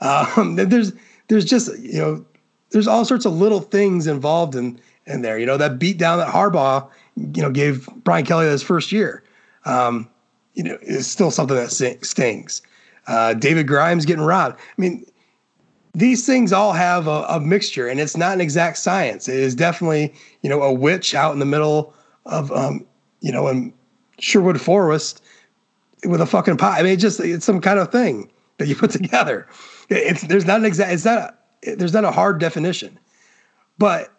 Um, 0.00 0.56
there's 0.56 0.92
there's 1.28 1.44
just 1.44 1.78
you 1.78 2.00
know 2.00 2.24
there's 2.70 2.88
all 2.88 3.04
sorts 3.04 3.24
of 3.24 3.34
little 3.34 3.60
things 3.60 4.08
involved 4.08 4.56
in 4.56 4.80
in 5.06 5.22
there. 5.22 5.38
You 5.38 5.46
know 5.46 5.56
that 5.58 5.78
beat 5.78 5.96
down 5.96 6.18
that 6.18 6.34
Harbaugh 6.34 6.90
you 7.14 7.40
know 7.40 7.52
gave 7.52 7.88
Brian 8.02 8.26
Kelly 8.26 8.46
his 8.46 8.64
first 8.64 8.90
year. 8.90 9.22
Um, 9.64 10.08
you 10.54 10.64
know 10.64 10.76
is 10.82 11.06
still 11.06 11.30
something 11.30 11.56
that 11.56 11.70
stings. 11.70 12.62
Uh, 13.06 13.34
David 13.34 13.66
Grimes 13.66 14.06
getting 14.06 14.24
robbed. 14.24 14.58
I 14.58 14.80
mean, 14.80 15.04
these 15.94 16.26
things 16.26 16.52
all 16.52 16.72
have 16.72 17.06
a, 17.06 17.24
a, 17.28 17.40
mixture, 17.40 17.86
and 17.86 18.00
it's 18.00 18.16
not 18.16 18.32
an 18.32 18.40
exact 18.40 18.78
science. 18.78 19.28
It 19.28 19.36
is 19.36 19.54
definitely 19.54 20.12
you 20.42 20.50
know 20.50 20.62
a 20.62 20.72
witch 20.72 21.14
out 21.14 21.32
in 21.32 21.38
the 21.38 21.46
middle 21.46 21.94
of 22.26 22.50
um, 22.52 22.84
you 23.20 23.30
know 23.30 23.48
in 23.48 23.72
Sherwood 24.18 24.60
Forest 24.60 25.22
with 26.04 26.20
a 26.20 26.26
fucking 26.26 26.56
pot. 26.56 26.80
I 26.80 26.82
mean, 26.82 26.92
it's 26.92 27.02
just 27.02 27.20
it's 27.20 27.44
some 27.44 27.60
kind 27.60 27.78
of 27.78 27.92
thing 27.92 28.30
that 28.58 28.68
you 28.68 28.74
put 28.74 28.90
together. 28.90 29.46
It's 29.88 30.22
there's 30.22 30.46
not 30.46 30.58
an 30.60 30.66
exact. 30.66 30.92
It's 30.92 31.04
not. 31.04 31.38
A, 31.66 31.76
there's 31.76 31.94
not 31.94 32.04
a 32.04 32.10
hard 32.10 32.40
definition, 32.40 32.98
but 33.78 34.12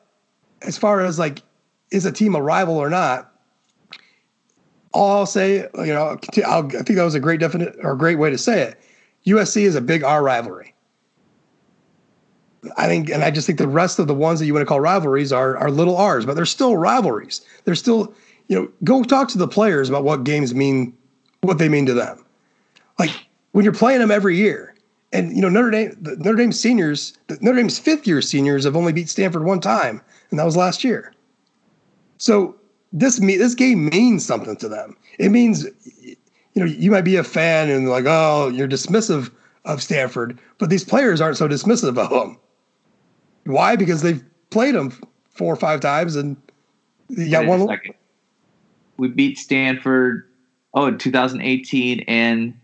as 0.62 0.78
far 0.78 1.02
as 1.02 1.20
like 1.20 1.44
is 1.92 2.06
a 2.06 2.12
team 2.12 2.36
a 2.36 2.42
rival 2.42 2.78
or 2.78 2.90
not, 2.90 3.35
all 4.96 5.18
I'll 5.18 5.26
say, 5.26 5.68
you 5.78 5.94
know, 5.94 6.18
I'll, 6.46 6.66
i 6.66 6.70
think 6.70 6.96
that 6.96 7.04
was 7.04 7.16
a 7.16 7.20
great 7.20 7.40
definite 7.40 7.76
or 7.84 7.96
great 7.96 8.16
way 8.16 8.30
to 8.30 8.38
say 8.38 8.62
it. 8.62 8.80
USC 9.28 9.64
is 9.64 9.76
a 9.76 9.82
big 9.82 10.04
R 10.04 10.24
rivalry. 10.24 10.74
I 12.78 12.88
think, 12.88 13.10
and 13.10 13.24
I 13.24 13.30
just 13.30 13.46
think 13.46 13.60
the 13.60 13.68
rest 13.68 14.00
of 14.00 14.08
the 14.08 14.16
ones 14.16 14.40
that 14.40 14.48
you 14.48 14.54
want 14.54 14.62
to 14.62 14.66
call 14.66 14.80
rivalries 14.80 15.32
are 15.32 15.58
are 15.58 15.70
little 15.70 15.98
R's, 15.98 16.26
but 16.26 16.36
they're 16.36 16.46
still 16.46 16.78
rivalries. 16.78 17.42
They're 17.66 17.76
still, 17.76 18.14
you 18.48 18.60
know, 18.60 18.72
go 18.84 19.04
talk 19.04 19.28
to 19.30 19.38
the 19.38 19.48
players 19.48 19.90
about 19.90 20.04
what 20.04 20.24
games 20.24 20.56
mean, 20.56 20.96
what 21.42 21.58
they 21.58 21.70
mean 21.70 21.86
to 21.86 21.94
them. 21.94 22.24
Like 22.98 23.12
when 23.52 23.64
you're 23.64 23.74
playing 23.74 24.00
them 24.00 24.12
every 24.12 24.38
year, 24.38 24.76
and 25.12 25.36
you 25.36 25.42
know 25.42 25.50
Notre 25.50 25.72
Dame, 25.72 25.96
Notre 26.02 26.38
Dame 26.38 26.52
seniors, 26.52 27.18
Notre 27.42 27.58
Dame's 27.58 27.78
fifth 27.78 28.08
year 28.08 28.22
seniors 28.22 28.64
have 28.64 28.76
only 28.76 28.94
beat 28.94 29.10
Stanford 29.10 29.44
one 29.44 29.60
time, 29.60 30.02
and 30.32 30.40
that 30.40 30.46
was 30.46 30.56
last 30.56 30.84
year. 30.84 31.14
So 32.18 32.56
this 32.96 33.20
me 33.20 33.36
this 33.36 33.54
game 33.54 33.90
means 33.90 34.26
something 34.26 34.56
to 34.56 34.70
them. 34.70 34.98
It 35.20 35.30
means 35.30 35.68
you 36.02 36.16
know 36.56 36.66
you 36.66 36.90
might 36.90 37.02
be 37.02 37.18
a 37.18 37.24
fan 37.24 37.70
and 37.70 37.90
like 37.90 38.06
oh 38.08 38.48
you're 38.48 38.68
dismissive 38.68 39.30
of 39.66 39.84
Stanford, 39.84 40.40
but 40.58 40.70
these 40.70 40.84
players 40.84 41.20
aren't 41.20 41.38
so 41.38 41.48
dismissive 41.48 41.98
of 41.98 42.10
them. 42.10 42.40
Why? 43.46 43.76
Because 43.76 44.02
they've 44.02 44.24
played 44.50 44.76
them 44.76 44.92
four 45.30 45.52
or 45.52 45.58
five 45.58 45.82
times 45.82 46.16
and 46.16 46.38
you 47.10 47.30
got 47.30 47.46
one. 47.46 47.68
We 48.98 49.10
beat 49.10 49.38
Stanford. 49.38 50.28
Oh, 50.74 50.88
in 50.88 50.98
2018 50.98 52.02
and 52.08 52.58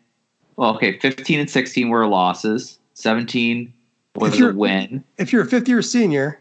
well, 0.56 0.76
okay, 0.76 1.00
15 1.00 1.40
and 1.40 1.50
16 1.50 1.90
were 1.90 2.08
losses. 2.08 2.78
17 2.94 3.74
was 4.16 4.40
a 4.40 4.54
win. 4.54 5.04
If 5.18 5.32
you're 5.32 5.44
a 5.44 5.46
fifth 5.46 5.68
year 5.68 5.82
senior, 5.82 6.40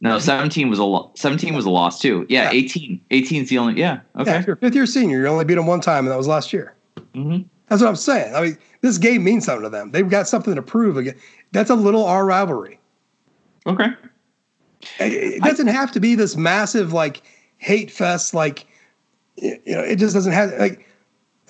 no, 0.00 0.18
17 0.18 0.70
was 0.70 0.78
a 0.78 0.84
lo- 0.84 1.10
17 1.14 1.54
was 1.54 1.64
a 1.64 1.70
loss 1.70 2.00
too. 2.00 2.24
Yeah, 2.28 2.44
yeah. 2.44 2.58
18. 2.58 3.00
18 3.10 3.42
is 3.42 3.48
the 3.48 3.58
only. 3.58 3.80
Yeah. 3.80 4.00
Okay. 4.16 4.30
Yeah, 4.30 4.38
if 4.40 4.46
you're 4.46 4.56
fifth 4.56 4.74
year 4.74 4.86
senior, 4.86 5.20
you 5.20 5.26
only 5.26 5.44
beat 5.44 5.56
them 5.56 5.66
one 5.66 5.80
time, 5.80 6.04
and 6.04 6.12
that 6.12 6.16
was 6.16 6.28
last 6.28 6.52
year. 6.52 6.74
Mm-hmm. 7.14 7.42
That's 7.68 7.82
what 7.82 7.88
I'm 7.88 7.96
saying. 7.96 8.34
I 8.34 8.40
mean, 8.42 8.58
this 8.80 8.96
game 8.96 9.24
means 9.24 9.44
something 9.44 9.64
to 9.64 9.68
them. 9.68 9.90
They've 9.90 10.08
got 10.08 10.28
something 10.28 10.54
to 10.54 10.62
prove 10.62 10.96
again. 10.96 11.16
That's 11.52 11.70
a 11.70 11.74
little 11.74 12.04
R 12.04 12.24
rivalry. 12.24 12.78
Okay. 13.66 13.88
It 15.00 15.42
doesn't 15.42 15.68
I, 15.68 15.72
have 15.72 15.90
to 15.92 16.00
be 16.00 16.14
this 16.14 16.36
massive 16.36 16.92
like 16.92 17.22
hate 17.58 17.90
fest. 17.90 18.32
Like, 18.32 18.66
you 19.36 19.58
know, 19.66 19.80
it 19.80 19.96
just 19.96 20.14
doesn't 20.14 20.32
have 20.32 20.52
like 20.58 20.86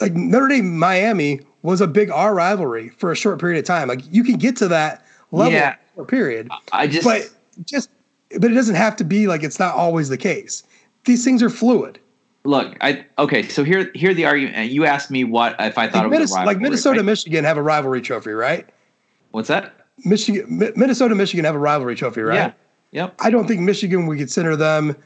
like 0.01 0.15
Notre 0.15 0.49
Dame 0.49 0.79
Miami 0.79 1.41
was 1.63 1.81
a 1.81 1.87
big 1.87 2.11
R 2.11 2.35
rivalry 2.35 2.89
for 2.89 3.13
a 3.13 3.17
short 3.17 3.39
period 3.39 3.59
of 3.59 3.67
time. 3.67 3.89
Like 3.89 4.01
you 4.11 4.25
can 4.25 4.37
get 4.37 4.57
to 4.57 4.69
that 4.69 5.05
level 5.31 5.53
yeah. 5.53 5.77
period. 6.07 6.51
I 6.73 6.87
just 6.87 7.05
but 7.05 7.31
just 7.65 7.91
but 8.39 8.51
it 8.51 8.55
doesn't 8.55 8.75
have 8.75 8.97
to 8.97 9.05
be 9.05 9.27
like 9.27 9.43
it's 9.43 9.59
not 9.59 9.75
always 9.75 10.09
the 10.09 10.17
case. 10.17 10.63
These 11.05 11.25
things 11.25 11.43
are 11.43 11.51
fluid. 11.51 11.99
Look, 12.45 12.77
I 12.81 13.05
okay. 13.19 13.43
So 13.43 13.65
here, 13.65 13.91
here 13.95 14.15
the 14.15 14.25
argument. 14.25 14.71
You 14.71 14.85
asked 14.85 15.11
me 15.11 15.25
what 15.25 15.57
if 15.59 15.77
I 15.79 15.89
thought 15.89 16.05
like 16.05 16.07
it 16.07 16.09
was 16.09 16.11
Minnesota, 16.11 16.47
like 16.47 16.59
Minnesota, 16.59 16.99
right? 17.01 17.07
Michigan 17.07 17.45
have 17.45 17.57
a 17.57 17.63
rivalry 17.63 18.01
trophy, 18.01 18.33
right? 18.33 18.69
What's 19.33 19.49
that? 19.49 19.75
Michigan, 20.05 20.47
Minnesota, 20.77 21.15
Michigan 21.15 21.45
have 21.45 21.55
a 21.55 21.59
rivalry 21.59 21.97
trophy, 21.97 22.23
right? 22.23 22.37
Yeah. 22.37 22.53
Yep. 22.93 23.17
I 23.19 23.31
don't 23.31 23.47
think 23.47 23.61
Michigan 23.61 24.07
would 24.07 24.19
consider 24.19 24.57
them 24.57 24.97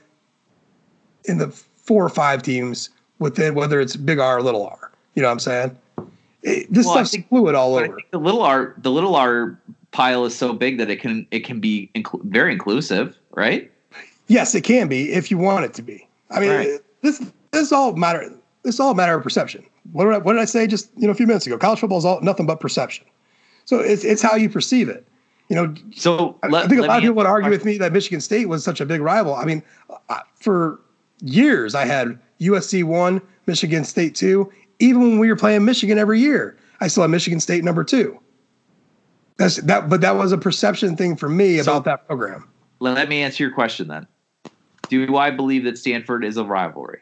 in 1.25 1.39
the 1.39 1.49
four 1.49 2.05
or 2.05 2.09
five 2.09 2.43
teams 2.43 2.91
within 3.19 3.55
whether 3.55 3.81
it's 3.81 3.97
big 3.97 4.19
R 4.19 4.39
or 4.39 4.43
little 4.43 4.67
R. 4.67 4.93
You 5.15 5.23
know 5.23 5.29
what 5.29 5.33
I'm 5.33 5.39
saying? 5.41 5.79
It, 6.43 6.73
this 6.73 6.87
well, 6.87 7.05
stuff's 7.05 7.25
fluid 7.29 7.55
all 7.55 7.77
over. 7.77 7.99
the 8.11 8.19
little 8.19 8.43
R, 8.43 8.75
the 8.79 8.91
little 8.91 9.15
R 9.15 9.59
pile 9.93 10.25
is 10.25 10.37
so 10.37 10.53
big 10.53 10.79
that 10.79 10.91
it 10.91 11.01
can 11.01 11.27
it 11.31 11.41
can 11.41 11.61
be 11.61 11.91
very 12.25 12.53
inclusive, 12.53 13.17
right? 13.33 13.71
Yes, 14.27 14.55
it 14.55 14.63
can 14.63 14.89
be 14.89 15.13
if 15.13 15.31
you 15.31 15.39
want 15.39 15.65
it 15.65 15.75
to 15.75 15.83
be. 15.83 16.09
I 16.31 16.41
mean, 16.41 16.51
right. 16.51 16.81
this 17.03 17.25
this 17.53 17.71
all 17.71 17.95
matter. 17.95 18.33
This 18.65 18.81
all 18.81 18.95
matter 18.95 19.17
of 19.17 19.23
perception. 19.23 19.65
What 19.93 20.05
did, 20.05 20.15
I, 20.15 20.19
what 20.19 20.33
did 20.35 20.43
I 20.43 20.47
say 20.47 20.67
just 20.67 20.91
you 20.97 21.07
know 21.07 21.13
a 21.13 21.15
few 21.15 21.27
minutes 21.27 21.47
ago? 21.47 21.59
College 21.59 21.81
football 21.81 21.99
is 21.99 22.05
all 22.05 22.21
nothing 22.21 22.47
but 22.47 22.59
perception. 22.61 23.07
So 23.65 23.79
it's 23.79 24.05
it's 24.05 24.23
how 24.23 24.35
you 24.35 24.49
perceive 24.49 24.89
it. 24.89 25.07
You 25.49 25.57
know. 25.57 25.75
So 25.95 26.39
let, 26.49 26.65
I 26.65 26.69
think 26.69 26.81
a 26.81 26.87
lot 26.87 26.97
of 26.97 27.03
people 27.03 27.17
would 27.17 27.27
argue 27.27 27.51
with 27.51 27.65
me 27.65 27.77
that 27.79 27.93
Michigan 27.93 28.21
State 28.21 28.49
was 28.49 28.65
such 28.65 28.81
a 28.81 28.87
big 28.87 29.01
rival. 29.01 29.35
I 29.35 29.45
mean, 29.45 29.63
for 30.41 30.81
years 31.21 31.75
I 31.75 31.85
had 31.85 32.19
USC 32.41 32.85
one, 32.85 33.21
Michigan 33.47 33.85
State 33.85 34.15
two. 34.15 34.51
Even 34.79 35.03
when 35.03 35.19
we 35.19 35.29
were 35.29 35.37
playing 35.37 35.65
Michigan 35.65 35.99
every 35.99 36.19
year, 36.19 36.57
I 36.81 36.89
still 36.89 37.03
had 37.03 37.11
Michigan 37.11 37.39
State 37.39 37.63
number 37.63 37.85
two. 37.85 38.19
That's 39.37 39.57
that, 39.63 39.89
but 39.89 40.01
that 40.03 40.17
was 40.17 40.33
a 40.33 40.39
perception 40.39 40.97
thing 40.97 41.17
for 41.17 41.29
me 41.29 41.59
so, 41.59 41.73
about 41.73 41.85
that 41.85 42.07
program. 42.07 42.49
Let 42.81 43.09
me 43.09 43.23
answer 43.23 43.43
your 43.45 43.53
question 43.53 43.89
then. 43.89 44.07
Do 44.89 45.17
I 45.17 45.31
believe 45.31 45.65
that 45.65 45.79
Stanford 45.79 46.25
is 46.25 46.37
a 46.37 46.45
rivalry? 46.45 46.99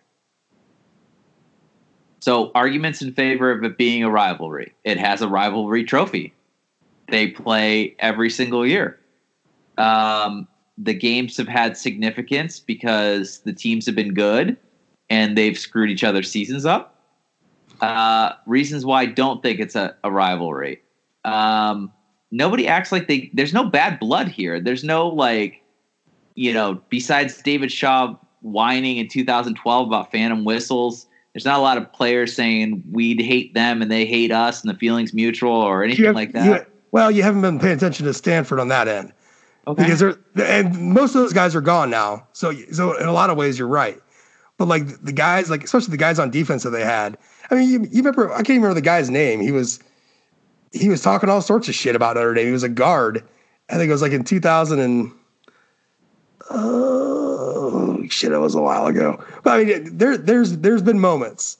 So, 2.20 2.52
arguments 2.54 3.00
in 3.00 3.12
favor 3.12 3.50
of 3.50 3.64
it 3.64 3.78
being 3.78 4.04
a 4.04 4.10
rivalry. 4.10 4.74
It 4.84 4.98
has 4.98 5.22
a 5.22 5.28
rivalry 5.28 5.84
trophy. 5.84 6.34
They 7.08 7.28
play 7.28 7.96
every 7.98 8.30
single 8.30 8.66
year. 8.66 9.00
Um, 9.78 10.46
the 10.76 10.94
games 10.94 11.36
have 11.38 11.48
had 11.48 11.76
significance 11.76 12.60
because 12.60 13.38
the 13.40 13.52
teams 13.52 13.86
have 13.86 13.94
been 13.94 14.14
good 14.14 14.56
and 15.08 15.36
they've 15.36 15.58
screwed 15.58 15.90
each 15.90 16.04
other's 16.04 16.30
seasons 16.30 16.64
up. 16.64 17.02
Uh, 17.80 18.32
reasons 18.46 18.84
why 18.84 19.02
I 19.02 19.06
don't 19.06 19.42
think 19.42 19.58
it's 19.58 19.74
a, 19.74 19.96
a 20.04 20.10
rivalry. 20.10 20.82
Um, 21.24 21.92
nobody 22.30 22.66
acts 22.66 22.92
like 22.92 23.08
they 23.08 23.30
there's 23.32 23.52
no 23.52 23.64
bad 23.64 23.98
blood 23.98 24.28
here. 24.28 24.60
There's 24.60 24.84
no 24.84 25.08
like, 25.08 25.62
you 26.34 26.52
know, 26.52 26.80
besides 26.88 27.40
David 27.42 27.72
Shaw 27.72 28.14
whining 28.42 28.96
in 28.96 29.08
2012 29.08 29.86
about 29.86 30.10
phantom 30.10 30.44
whistles. 30.44 31.06
There's 31.32 31.44
not 31.44 31.58
a 31.58 31.62
lot 31.62 31.78
of 31.78 31.92
players 31.92 32.34
saying 32.34 32.82
we'd 32.90 33.20
hate 33.20 33.54
them 33.54 33.82
and 33.82 33.90
they 33.90 34.04
hate 34.04 34.32
us 34.32 34.62
and 34.62 34.72
the 34.72 34.76
feelings 34.76 35.14
mutual 35.14 35.52
or 35.52 35.84
anything 35.84 36.06
have, 36.06 36.14
like 36.16 36.32
that. 36.32 36.44
You, 36.44 36.66
well, 36.90 37.10
you 37.10 37.22
haven't 37.22 37.42
been 37.42 37.60
paying 37.60 37.76
attention 37.76 38.04
to 38.06 38.14
Stanford 38.14 38.58
on 38.58 38.66
that 38.68 38.88
end. 38.88 39.12
Okay. 39.66 39.84
Because 39.84 40.00
they're 40.00 40.18
and 40.36 40.92
most 40.92 41.14
of 41.14 41.20
those 41.20 41.32
guys 41.32 41.54
are 41.54 41.60
gone 41.60 41.90
now. 41.90 42.26
So 42.32 42.52
so 42.72 42.96
in 42.96 43.06
a 43.06 43.12
lot 43.12 43.30
of 43.30 43.36
ways 43.36 43.58
you're 43.58 43.68
right. 43.68 44.00
But 44.56 44.68
like 44.68 44.86
the 45.02 45.12
guys, 45.12 45.50
like 45.50 45.64
especially 45.64 45.92
the 45.92 45.96
guys 45.96 46.18
on 46.18 46.30
defense 46.30 46.64
that 46.64 46.70
they 46.70 46.84
had. 46.84 47.16
I 47.50 47.54
mean, 47.54 47.70
you, 47.70 47.80
you 47.90 48.02
remember 48.02 48.32
I 48.32 48.36
can't 48.36 48.50
even 48.50 48.62
remember 48.62 48.80
the 48.80 48.84
guy's 48.84 49.10
name. 49.10 49.40
He 49.40 49.52
was 49.52 49.80
he 50.72 50.88
was 50.88 51.02
talking 51.02 51.28
all 51.28 51.42
sorts 51.42 51.68
of 51.68 51.74
shit 51.74 51.96
about 51.96 52.16
Notre 52.16 52.34
Dame. 52.34 52.46
He 52.46 52.52
was 52.52 52.62
a 52.62 52.68
guard. 52.68 53.24
I 53.68 53.74
think 53.74 53.88
it 53.88 53.92
was 53.92 54.02
like 54.02 54.12
in 54.12 54.24
2000 54.24 54.78
and 54.78 55.12
oh 56.50 58.04
shit, 58.08 58.32
it 58.32 58.38
was 58.38 58.54
a 58.54 58.60
while 58.60 58.86
ago. 58.86 59.22
But 59.42 59.60
I 59.60 59.64
mean, 59.64 59.96
there 59.96 60.16
there's 60.16 60.58
there's 60.58 60.82
been 60.82 60.98
moments. 60.98 61.58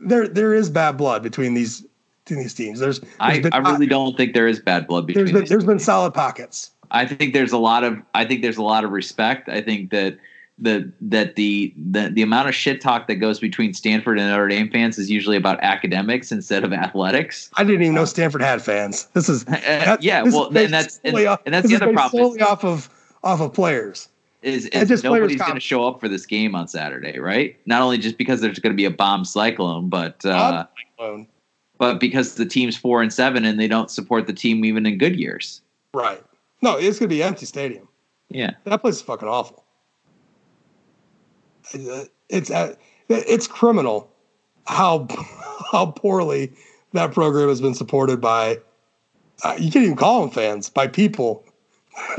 There 0.00 0.28
there 0.28 0.54
is 0.54 0.70
bad 0.70 0.96
blood 0.96 1.22
between 1.22 1.54
these 1.54 1.84
between 2.24 2.42
these 2.42 2.54
teams. 2.54 2.80
There's, 2.80 3.00
there's 3.00 3.14
I, 3.20 3.40
been, 3.40 3.52
I 3.52 3.58
really 3.58 3.86
don't 3.86 4.16
think 4.16 4.34
there 4.34 4.48
is 4.48 4.60
bad 4.60 4.86
blood 4.86 5.06
between. 5.06 5.26
There's 5.26 5.32
been 5.32 5.48
there's 5.48 5.64
been 5.64 5.78
solid 5.78 6.12
pockets. 6.12 6.70
I 6.90 7.06
think 7.06 7.34
there's 7.34 7.52
a 7.52 7.58
lot 7.58 7.84
of 7.84 7.98
I 8.14 8.24
think 8.24 8.42
there's 8.42 8.58
a 8.58 8.62
lot 8.62 8.84
of 8.84 8.90
respect. 8.90 9.48
I 9.48 9.60
think 9.60 9.90
that 9.90 10.18
the 10.58 10.90
that 11.02 11.36
the, 11.36 11.72
the 11.76 12.08
the 12.08 12.22
amount 12.22 12.48
of 12.48 12.54
shit 12.54 12.80
talk 12.80 13.08
that 13.08 13.16
goes 13.16 13.38
between 13.38 13.74
Stanford 13.74 14.18
and 14.18 14.28
Notre 14.28 14.48
Dame 14.48 14.70
fans 14.70 14.98
is 14.98 15.10
usually 15.10 15.36
about 15.36 15.58
academics 15.62 16.32
instead 16.32 16.64
of 16.64 16.72
athletics. 16.72 17.50
I 17.54 17.64
didn't 17.64 17.82
even 17.82 17.94
know 17.94 18.06
Stanford 18.06 18.40
had 18.40 18.62
fans. 18.62 19.06
This 19.12 19.28
is 19.28 19.44
uh, 19.48 19.96
yeah, 20.00 20.22
this 20.24 20.34
well, 20.34 20.46
and 20.56 20.72
that's 20.72 21.00
and, 21.04 21.16
off, 21.26 21.42
and 21.44 21.54
that's 21.54 21.68
the 21.68 21.76
other 21.76 21.92
problem. 21.92 22.22
Solely 22.22 22.40
off 22.40 22.64
of 22.64 22.88
off 23.22 23.40
of 23.40 23.52
players. 23.52 24.08
Is, 24.42 24.66
is 24.66 25.02
nobody's 25.02 25.40
going 25.40 25.54
to 25.54 25.60
show 25.60 25.88
up 25.88 25.98
for 25.98 26.08
this 26.08 26.24
game 26.24 26.54
on 26.54 26.68
Saturday, 26.68 27.18
right? 27.18 27.56
Not 27.66 27.82
only 27.82 27.98
just 27.98 28.16
because 28.16 28.40
there's 28.40 28.60
going 28.60 28.72
to 28.72 28.76
be 28.76 28.84
a 28.84 28.90
bomb 28.90 29.24
cyclone, 29.24 29.88
but 29.88 30.24
uh, 30.24 30.66
cyclone. 30.96 31.26
but 31.78 31.98
because 31.98 32.36
the 32.36 32.46
team's 32.46 32.76
four 32.76 33.02
and 33.02 33.12
seven 33.12 33.44
and 33.44 33.58
they 33.58 33.66
don't 33.66 33.90
support 33.90 34.28
the 34.28 34.32
team 34.32 34.64
even 34.64 34.86
in 34.86 34.98
good 34.98 35.16
years. 35.16 35.62
Right. 35.92 36.22
No, 36.62 36.76
it's 36.76 36.98
gonna 36.98 37.08
be 37.08 37.22
empty 37.22 37.44
stadium. 37.44 37.88
Yeah. 38.28 38.52
That 38.64 38.82
place 38.82 38.96
is 38.96 39.02
fucking 39.02 39.28
awful. 39.28 39.65
It's 41.72 42.50
uh, 42.50 42.74
it's 43.08 43.46
criminal 43.46 44.10
how 44.66 45.06
how 45.70 45.86
poorly 45.86 46.52
that 46.92 47.12
program 47.12 47.48
has 47.48 47.60
been 47.60 47.74
supported 47.74 48.20
by. 48.20 48.58
Uh, 49.44 49.54
you 49.58 49.70
can't 49.70 49.84
even 49.84 49.96
call 49.96 50.22
them 50.22 50.30
fans 50.30 50.70
by 50.70 50.86
people 50.86 51.44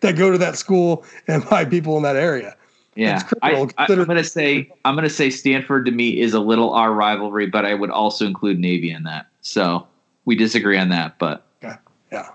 that 0.00 0.16
go 0.16 0.30
to 0.30 0.38
that 0.38 0.56
school 0.56 1.04
and 1.28 1.46
by 1.50 1.64
people 1.64 1.96
in 1.96 2.02
that 2.02 2.16
area. 2.16 2.56
Yeah, 2.94 3.22
I, 3.42 3.52
am 3.52 3.68
gonna 4.04 4.24
say 4.24 4.72
I'm 4.86 4.94
gonna 4.94 5.10
say 5.10 5.28
Stanford 5.28 5.84
to 5.84 5.90
me 5.90 6.18
is 6.18 6.32
a 6.32 6.40
little 6.40 6.72
R 6.72 6.94
rivalry, 6.94 7.46
but 7.46 7.66
I 7.66 7.74
would 7.74 7.90
also 7.90 8.26
include 8.26 8.58
Navy 8.58 8.90
in 8.90 9.02
that. 9.02 9.26
So 9.42 9.86
we 10.24 10.34
disagree 10.34 10.78
on 10.78 10.88
that, 10.88 11.18
but 11.18 11.46
okay, 11.62 11.76
yeah, 12.10 12.30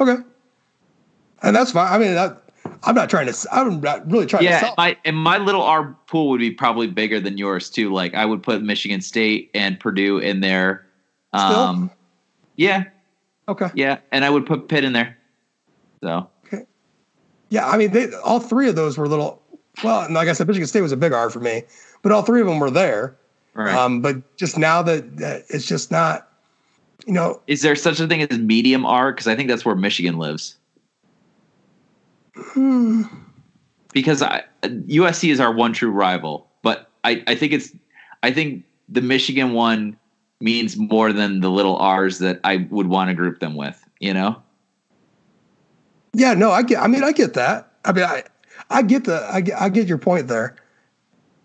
okay, 0.00 0.16
and 1.42 1.54
that's 1.54 1.72
fine. 1.72 1.92
I 1.92 1.98
mean, 1.98 2.14
that, 2.14 2.43
I'm 2.86 2.94
not 2.94 3.10
trying 3.10 3.26
to. 3.26 3.48
I'm 3.52 3.80
not 3.80 4.10
really 4.10 4.26
trying 4.26 4.44
yeah, 4.44 4.60
to. 4.60 4.66
Yeah, 4.66 4.74
my 4.76 4.96
and 5.04 5.16
my 5.16 5.38
little 5.38 5.62
R 5.62 5.96
pool 6.06 6.28
would 6.30 6.40
be 6.40 6.50
probably 6.50 6.86
bigger 6.86 7.20
than 7.20 7.38
yours 7.38 7.70
too. 7.70 7.92
Like 7.92 8.14
I 8.14 8.24
would 8.24 8.42
put 8.42 8.62
Michigan 8.62 9.00
State 9.00 9.50
and 9.54 9.78
Purdue 9.78 10.18
in 10.18 10.40
there. 10.40 10.86
Um, 11.32 11.86
Still? 11.86 11.98
yeah. 12.56 12.84
Okay. 13.48 13.70
Yeah, 13.74 13.98
and 14.12 14.24
I 14.24 14.30
would 14.30 14.46
put 14.46 14.68
Pitt 14.68 14.84
in 14.84 14.92
there. 14.92 15.16
So. 16.02 16.28
Okay. 16.46 16.64
Yeah, 17.50 17.68
I 17.68 17.76
mean, 17.76 17.92
they, 17.92 18.12
all 18.24 18.40
three 18.40 18.68
of 18.68 18.76
those 18.76 18.96
were 18.96 19.08
little 19.08 19.42
well, 19.82 20.10
like 20.10 20.28
I 20.28 20.32
said, 20.32 20.46
Michigan 20.46 20.66
State 20.68 20.82
was 20.82 20.92
a 20.92 20.96
big 20.96 21.12
R 21.12 21.30
for 21.30 21.40
me, 21.40 21.62
but 22.02 22.12
all 22.12 22.22
three 22.22 22.40
of 22.40 22.46
them 22.46 22.58
were 22.58 22.70
there. 22.70 23.16
Right. 23.54 23.74
Um, 23.74 24.02
but 24.02 24.36
just 24.36 24.58
now 24.58 24.82
that, 24.82 25.16
that 25.16 25.44
it's 25.48 25.66
just 25.66 25.90
not, 25.90 26.28
you 27.06 27.12
know. 27.12 27.40
Is 27.46 27.62
there 27.62 27.74
such 27.74 28.00
a 28.00 28.06
thing 28.06 28.22
as 28.22 28.38
medium 28.38 28.86
R? 28.86 29.12
Because 29.12 29.26
I 29.26 29.34
think 29.34 29.48
that's 29.48 29.64
where 29.64 29.74
Michigan 29.74 30.18
lives. 30.18 30.56
Hmm. 32.34 33.02
Because 33.92 34.22
I, 34.22 34.42
USC 34.62 35.30
is 35.30 35.40
our 35.40 35.52
one 35.52 35.72
true 35.72 35.90
rival, 35.90 36.48
but 36.62 36.90
I, 37.04 37.22
I 37.26 37.34
think 37.34 37.52
it's, 37.52 37.72
I 38.22 38.32
think 38.32 38.64
the 38.88 39.00
Michigan 39.00 39.52
one 39.52 39.96
means 40.40 40.76
more 40.76 41.12
than 41.12 41.40
the 41.40 41.50
little 41.50 41.76
R's 41.76 42.18
that 42.18 42.40
I 42.44 42.66
would 42.70 42.88
want 42.88 43.08
to 43.08 43.14
group 43.14 43.40
them 43.40 43.54
with. 43.54 43.80
You 44.00 44.14
know. 44.14 44.42
Yeah. 46.12 46.34
No, 46.34 46.50
I 46.50 46.62
get. 46.62 46.80
I 46.80 46.86
mean, 46.86 47.04
I 47.04 47.12
get 47.12 47.34
that. 47.34 47.72
I 47.84 47.92
mean, 47.92 48.04
I 48.04 48.24
I 48.70 48.82
get 48.82 49.04
the 49.04 49.26
I 49.30 49.40
get, 49.40 49.60
I 49.60 49.68
get 49.68 49.86
your 49.86 49.98
point 49.98 50.28
there. 50.28 50.56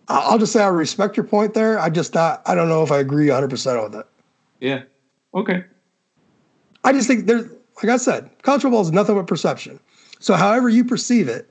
I'll 0.08 0.40
just 0.40 0.52
say 0.52 0.64
I 0.64 0.68
respect 0.68 1.16
your 1.16 1.26
point 1.26 1.54
there. 1.54 1.80
I 1.80 1.90
just 1.90 2.14
not 2.14 2.42
I 2.46 2.56
don't 2.56 2.70
know 2.70 2.84
if 2.84 2.92
I 2.92 3.00
agree 3.00 3.28
100 3.28 3.50
percent 3.50 3.82
with 3.82 3.96
it. 3.96 4.06
Yeah. 4.60 4.84
Okay. 5.34 5.64
I 6.84 6.94
just 6.94 7.08
think 7.08 7.28
there's 7.28 7.50
like 7.84 7.92
I 7.92 7.98
said, 7.98 8.30
college 8.42 8.64
football 8.64 8.82
is 8.82 8.92
nothing 8.92 9.16
but 9.16 9.28
perception. 9.28 9.80
So 10.20 10.36
however 10.36 10.70
you 10.70 10.84
perceive 10.84 11.28
it, 11.28 11.50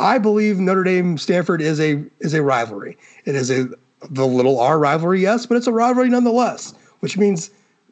I 0.00 0.18
believe 0.18 0.58
Notre 0.58 0.84
Dame 0.84 1.18
Stanford 1.18 1.60
is 1.60 1.80
a 1.80 2.04
is 2.20 2.34
a 2.34 2.42
rivalry. 2.42 2.96
It 3.24 3.34
is 3.34 3.50
a 3.50 3.68
the 4.10 4.26
little 4.26 4.60
R 4.60 4.78
rivalry, 4.78 5.20
yes, 5.20 5.46
but 5.46 5.56
it's 5.56 5.66
a 5.66 5.72
rivalry 5.72 6.08
nonetheless. 6.08 6.74
Which 7.00 7.16
means 7.16 7.50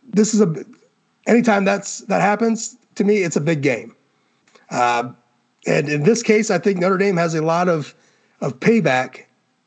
this 0.09 0.35
is 0.35 0.41
a 0.41 0.65
anytime 1.27 1.65
that's 1.65 1.99
that 2.01 2.21
happens 2.21 2.77
to 2.95 3.05
me, 3.05 3.19
it's 3.19 3.37
a 3.37 3.41
big 3.41 3.63
game. 3.63 3.95
Uh, 4.71 5.11
and 5.67 5.89
in 5.89 6.05
this 6.05 6.23
case, 6.23 6.51
I 6.51 6.59
think 6.59 6.79
Notre 6.79 6.97
Dame 6.97 7.17
has 7.17 7.35
a 7.35 7.43
lot 7.43 7.69
of 7.69 7.95
of 8.41 8.59
payback 8.61 9.25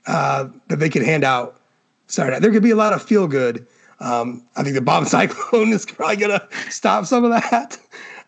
uh, 0.08 0.48
that 0.68 0.78
they 0.78 0.90
can 0.90 1.04
hand 1.04 1.24
out. 1.24 1.60
Sorry, 2.08 2.38
there 2.40 2.52
could 2.52 2.64
be 2.64 2.72
a 2.72 2.76
lot 2.76 2.94
of 2.94 3.04
feel 3.04 3.28
good. 3.28 3.68
Um, 4.00 4.46
I 4.56 4.64
think 4.64 4.76
the 4.76 4.82
bomb 4.82 5.06
cyclone 5.06 5.74
is 5.74 5.86
probably 5.86 6.16
going 6.16 6.40
to 6.40 6.48
stop 6.72 7.06
some 7.06 7.26
of 7.26 7.32
that, 7.32 7.78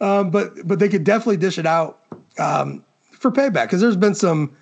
um, 0.01 0.29
but 0.31 0.67
but 0.67 0.79
they 0.79 0.89
could 0.89 1.05
definitely 1.05 1.37
dish 1.37 1.57
it 1.57 1.65
out 1.65 2.00
um, 2.37 2.83
for 3.11 3.31
payback 3.31 3.63
because 3.63 3.81
there's 3.81 3.97
been 3.97 4.15
some 4.15 4.55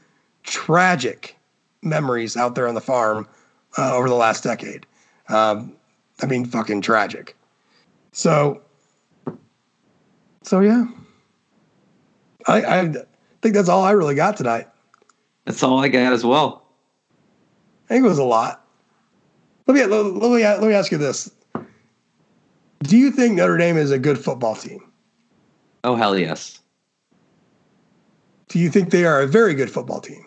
tragic 0.44 1.38
memories 1.82 2.36
out 2.36 2.56
there 2.56 2.68
on 2.68 2.76
the 2.76 2.82
farm 2.82 3.28
uh, 3.78 3.96
over 3.96 4.10
the 4.10 4.16
last 4.16 4.44
decade. 4.44 4.86
Um, 5.30 5.74
I 6.22 6.26
mean, 6.26 6.46
fucking 6.46 6.82
tragic. 6.82 7.36
So, 8.12 8.62
so 10.44 10.60
yeah. 10.60 10.86
I, 12.48 12.80
I 12.80 12.94
think 13.42 13.56
that's 13.56 13.70
all 13.70 13.84
I 13.84 13.92
really 13.92 14.16
got 14.16 14.38
tonight. 14.38 14.68
That's 15.46 15.64
all 15.64 15.80
I 15.80 15.88
got 15.88 16.14
as 16.14 16.26
well. 16.26 16.66
I 17.86 17.94
think 17.94 18.06
it 18.06 18.08
was 18.08 18.18
a 18.18 18.24
lot. 18.24 18.66
Let 19.68 19.76
me 19.76 19.86
let, 19.86 20.06
let 20.06 20.32
me 20.32 20.44
let 20.44 20.64
me 20.64 20.74
ask 20.74 20.92
you 20.92 20.98
this: 20.98 21.32
Do 22.84 22.98
you 22.98 23.12
think 23.12 23.36
Notre 23.36 23.58
Dame 23.58 23.78
is 23.78 23.92
a 23.92 24.00
good 24.00 24.18
football 24.18 24.56
team? 24.56 24.92
Oh 25.84 25.96
hell 25.96 26.18
yes. 26.18 26.60
Do 28.50 28.60
you 28.60 28.70
think 28.70 28.92
they 28.92 29.06
are 29.06 29.22
a 29.22 29.28
very 29.28 29.54
good 29.54 29.72
football 29.72 30.02
team? 30.02 30.26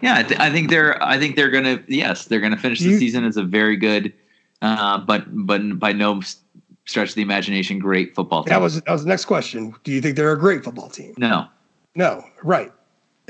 Yeah, 0.00 0.16
I, 0.16 0.22
th- 0.22 0.40
I 0.40 0.50
think 0.50 0.70
they're. 0.70 1.00
I 1.02 1.18
think 1.18 1.36
they're 1.36 1.50
gonna. 1.50 1.82
Yes, 1.86 2.26
they're 2.26 2.40
gonna 2.40 2.56
finish 2.56 2.80
the 2.80 2.90
you, 2.90 2.98
season 2.98 3.24
as 3.24 3.36
a 3.36 3.44
very 3.44 3.76
good, 3.76 4.12
uh, 4.60 4.98
but 4.98 5.24
but 5.46 5.78
by 5.78 5.92
no 5.92 6.20
stretch 6.86 7.10
of 7.10 7.14
the 7.14 7.22
imagination, 7.22 7.78
great 7.78 8.14
football 8.14 8.42
team. 8.42 8.50
That 8.50 8.60
was 8.60 8.80
that 8.80 8.90
was 8.90 9.04
the 9.04 9.08
next 9.08 9.26
question. 9.26 9.74
Do 9.84 9.92
you 9.92 10.00
think 10.00 10.16
they're 10.16 10.32
a 10.32 10.38
great 10.38 10.64
football 10.64 10.88
team? 10.88 11.14
No. 11.18 11.46
No, 11.94 12.24
right. 12.42 12.72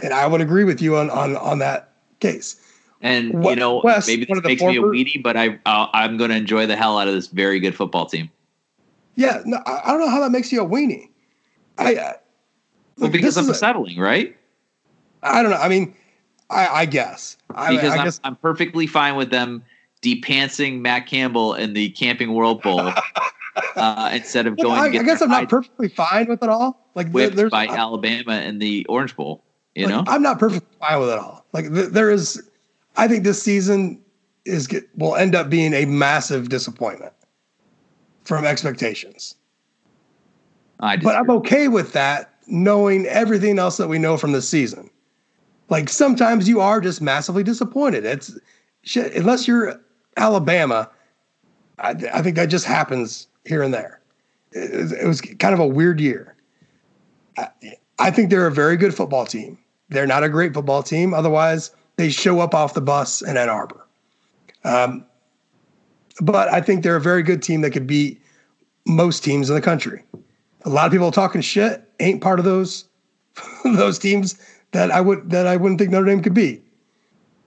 And 0.02 0.14
I 0.14 0.26
would 0.26 0.40
agree 0.40 0.64
with 0.64 0.80
you 0.80 0.96
on 0.96 1.10
on 1.10 1.36
on 1.36 1.58
that 1.58 1.92
case. 2.20 2.60
And 3.02 3.44
you 3.44 3.56
know, 3.56 3.80
West, 3.82 4.06
maybe 4.06 4.24
this 4.24 4.42
makes 4.44 4.62
former, 4.62 4.90
me 4.90 5.02
a 5.02 5.04
weenie, 5.04 5.22
but 5.22 5.36
I 5.36 5.58
uh, 5.66 5.88
I'm 5.92 6.16
going 6.16 6.30
to 6.30 6.36
enjoy 6.36 6.66
the 6.66 6.76
hell 6.76 6.98
out 6.98 7.08
of 7.08 7.14
this 7.14 7.26
very 7.26 7.58
good 7.58 7.74
football 7.74 8.06
team. 8.06 8.30
Yeah, 9.16 9.42
no, 9.44 9.60
I 9.66 9.88
don't 9.88 10.00
know 10.00 10.08
how 10.08 10.20
that 10.20 10.30
makes 10.30 10.52
you 10.52 10.62
a 10.62 10.66
weenie. 10.66 11.10
I 11.78 12.14
well, 12.98 13.10
because 13.10 13.36
I'm 13.36 13.52
settling, 13.54 13.98
right? 13.98 14.36
I 15.22 15.42
don't 15.42 15.50
know. 15.50 15.58
I 15.58 15.68
mean, 15.68 15.94
I, 16.50 16.66
I 16.68 16.84
guess 16.86 17.36
because 17.48 17.84
I, 17.84 17.98
am 17.98 18.04
guess, 18.04 18.20
perfectly 18.40 18.86
fine 18.86 19.16
with 19.16 19.30
them 19.30 19.62
depantsing 20.02 20.80
Matt 20.80 21.06
Campbell 21.06 21.54
in 21.54 21.72
the 21.72 21.90
Camping 21.90 22.34
World 22.34 22.62
Bowl 22.62 22.80
uh, 23.76 24.10
instead 24.12 24.46
of 24.46 24.56
going. 24.56 24.72
I, 24.72 24.84
I 24.86 25.02
guess 25.02 25.22
I'm 25.22 25.30
not 25.30 25.48
perfectly 25.48 25.88
fine 25.88 26.26
with 26.28 26.42
it 26.42 26.48
all. 26.48 26.90
Like 26.94 27.10
whipped 27.10 27.36
there's, 27.36 27.50
by 27.50 27.66
I, 27.66 27.76
Alabama 27.76 28.40
in 28.40 28.58
the 28.58 28.84
Orange 28.86 29.16
Bowl. 29.16 29.42
You 29.74 29.86
like, 29.86 29.94
know, 29.94 30.12
I'm 30.12 30.22
not 30.22 30.38
perfectly 30.38 30.76
fine 30.80 31.00
with 31.00 31.08
it 31.08 31.18
all. 31.18 31.46
Like 31.52 31.72
th- 31.72 31.88
there 31.88 32.10
is, 32.10 32.42
I 32.96 33.08
think 33.08 33.24
this 33.24 33.42
season 33.42 34.02
is 34.44 34.66
get, 34.66 34.84
will 34.96 35.16
end 35.16 35.34
up 35.34 35.48
being 35.48 35.72
a 35.72 35.86
massive 35.86 36.48
disappointment 36.48 37.12
from 38.24 38.44
expectations. 38.44 39.36
I 40.80 40.96
but 40.96 41.14
I'm 41.14 41.30
okay 41.30 41.68
with 41.68 41.92
that, 41.92 42.31
knowing 42.46 43.06
everything 43.06 43.58
else 43.58 43.76
that 43.76 43.88
we 43.88 43.98
know 43.98 44.16
from 44.16 44.32
the 44.32 44.42
season. 44.42 44.90
Like 45.68 45.88
sometimes 45.88 46.48
you 46.48 46.60
are 46.60 46.80
just 46.80 47.00
massively 47.00 47.42
disappointed. 47.42 48.04
It's 48.04 48.38
shit, 48.82 49.14
unless 49.14 49.48
you're 49.48 49.80
Alabama. 50.16 50.90
I, 51.78 51.90
I 52.12 52.22
think 52.22 52.36
that 52.36 52.46
just 52.46 52.66
happens 52.66 53.26
here 53.44 53.62
and 53.62 53.72
there. 53.72 54.00
It, 54.52 54.92
it 54.92 55.06
was 55.06 55.20
kind 55.20 55.54
of 55.54 55.60
a 55.60 55.66
weird 55.66 56.00
year. 56.00 56.36
I, 57.38 57.48
I 57.98 58.10
think 58.10 58.30
they're 58.30 58.46
a 58.46 58.52
very 58.52 58.76
good 58.76 58.94
football 58.94 59.24
team. 59.24 59.58
They're 59.88 60.06
not 60.06 60.24
a 60.24 60.28
great 60.28 60.54
football 60.54 60.82
team. 60.82 61.14
Otherwise, 61.14 61.70
they 61.96 62.10
show 62.10 62.40
up 62.40 62.54
off 62.54 62.74
the 62.74 62.80
bus 62.80 63.22
in 63.22 63.36
Ann 63.36 63.48
Arbor. 63.48 63.86
Um, 64.64 65.04
but 66.20 66.52
I 66.52 66.60
think 66.60 66.82
they're 66.82 66.96
a 66.96 67.00
very 67.00 67.22
good 67.22 67.42
team 67.42 67.62
that 67.62 67.70
could 67.70 67.86
beat 67.86 68.20
most 68.86 69.24
teams 69.24 69.48
in 69.48 69.54
the 69.54 69.62
country. 69.62 70.04
A 70.64 70.68
lot 70.68 70.86
of 70.86 70.92
people 70.92 71.10
talking 71.10 71.40
shit 71.40 71.88
ain't 72.00 72.20
part 72.20 72.38
of 72.38 72.44
those 72.44 72.84
those 73.64 73.98
teams 73.98 74.38
that 74.72 74.90
I 74.90 75.00
would 75.00 75.30
that 75.30 75.46
I 75.46 75.56
wouldn't 75.56 75.78
think 75.78 75.90
Notre 75.90 76.06
Dame 76.06 76.22
could 76.22 76.34
beat. 76.34 76.62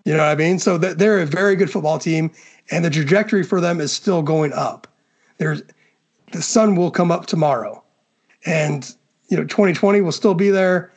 You 0.05 0.13
know 0.13 0.19
what 0.19 0.29
I 0.29 0.35
mean? 0.35 0.59
So 0.59 0.77
they're 0.77 1.19
a 1.19 1.25
very 1.25 1.55
good 1.55 1.71
football 1.71 1.97
team, 1.97 2.31
and 2.69 2.85
the 2.85 2.89
trajectory 2.89 3.43
for 3.43 3.59
them 3.59 3.81
is 3.81 3.91
still 3.91 4.21
going 4.21 4.53
up. 4.53 4.87
There's 5.37 5.63
the 6.31 6.41
sun 6.41 6.75
will 6.75 6.91
come 6.91 7.11
up 7.11 7.25
tomorrow, 7.25 7.83
and 8.45 8.93
you 9.29 9.37
know 9.37 9.43
2020 9.43 10.01
will 10.01 10.11
still 10.11 10.35
be 10.35 10.49
there. 10.49 10.91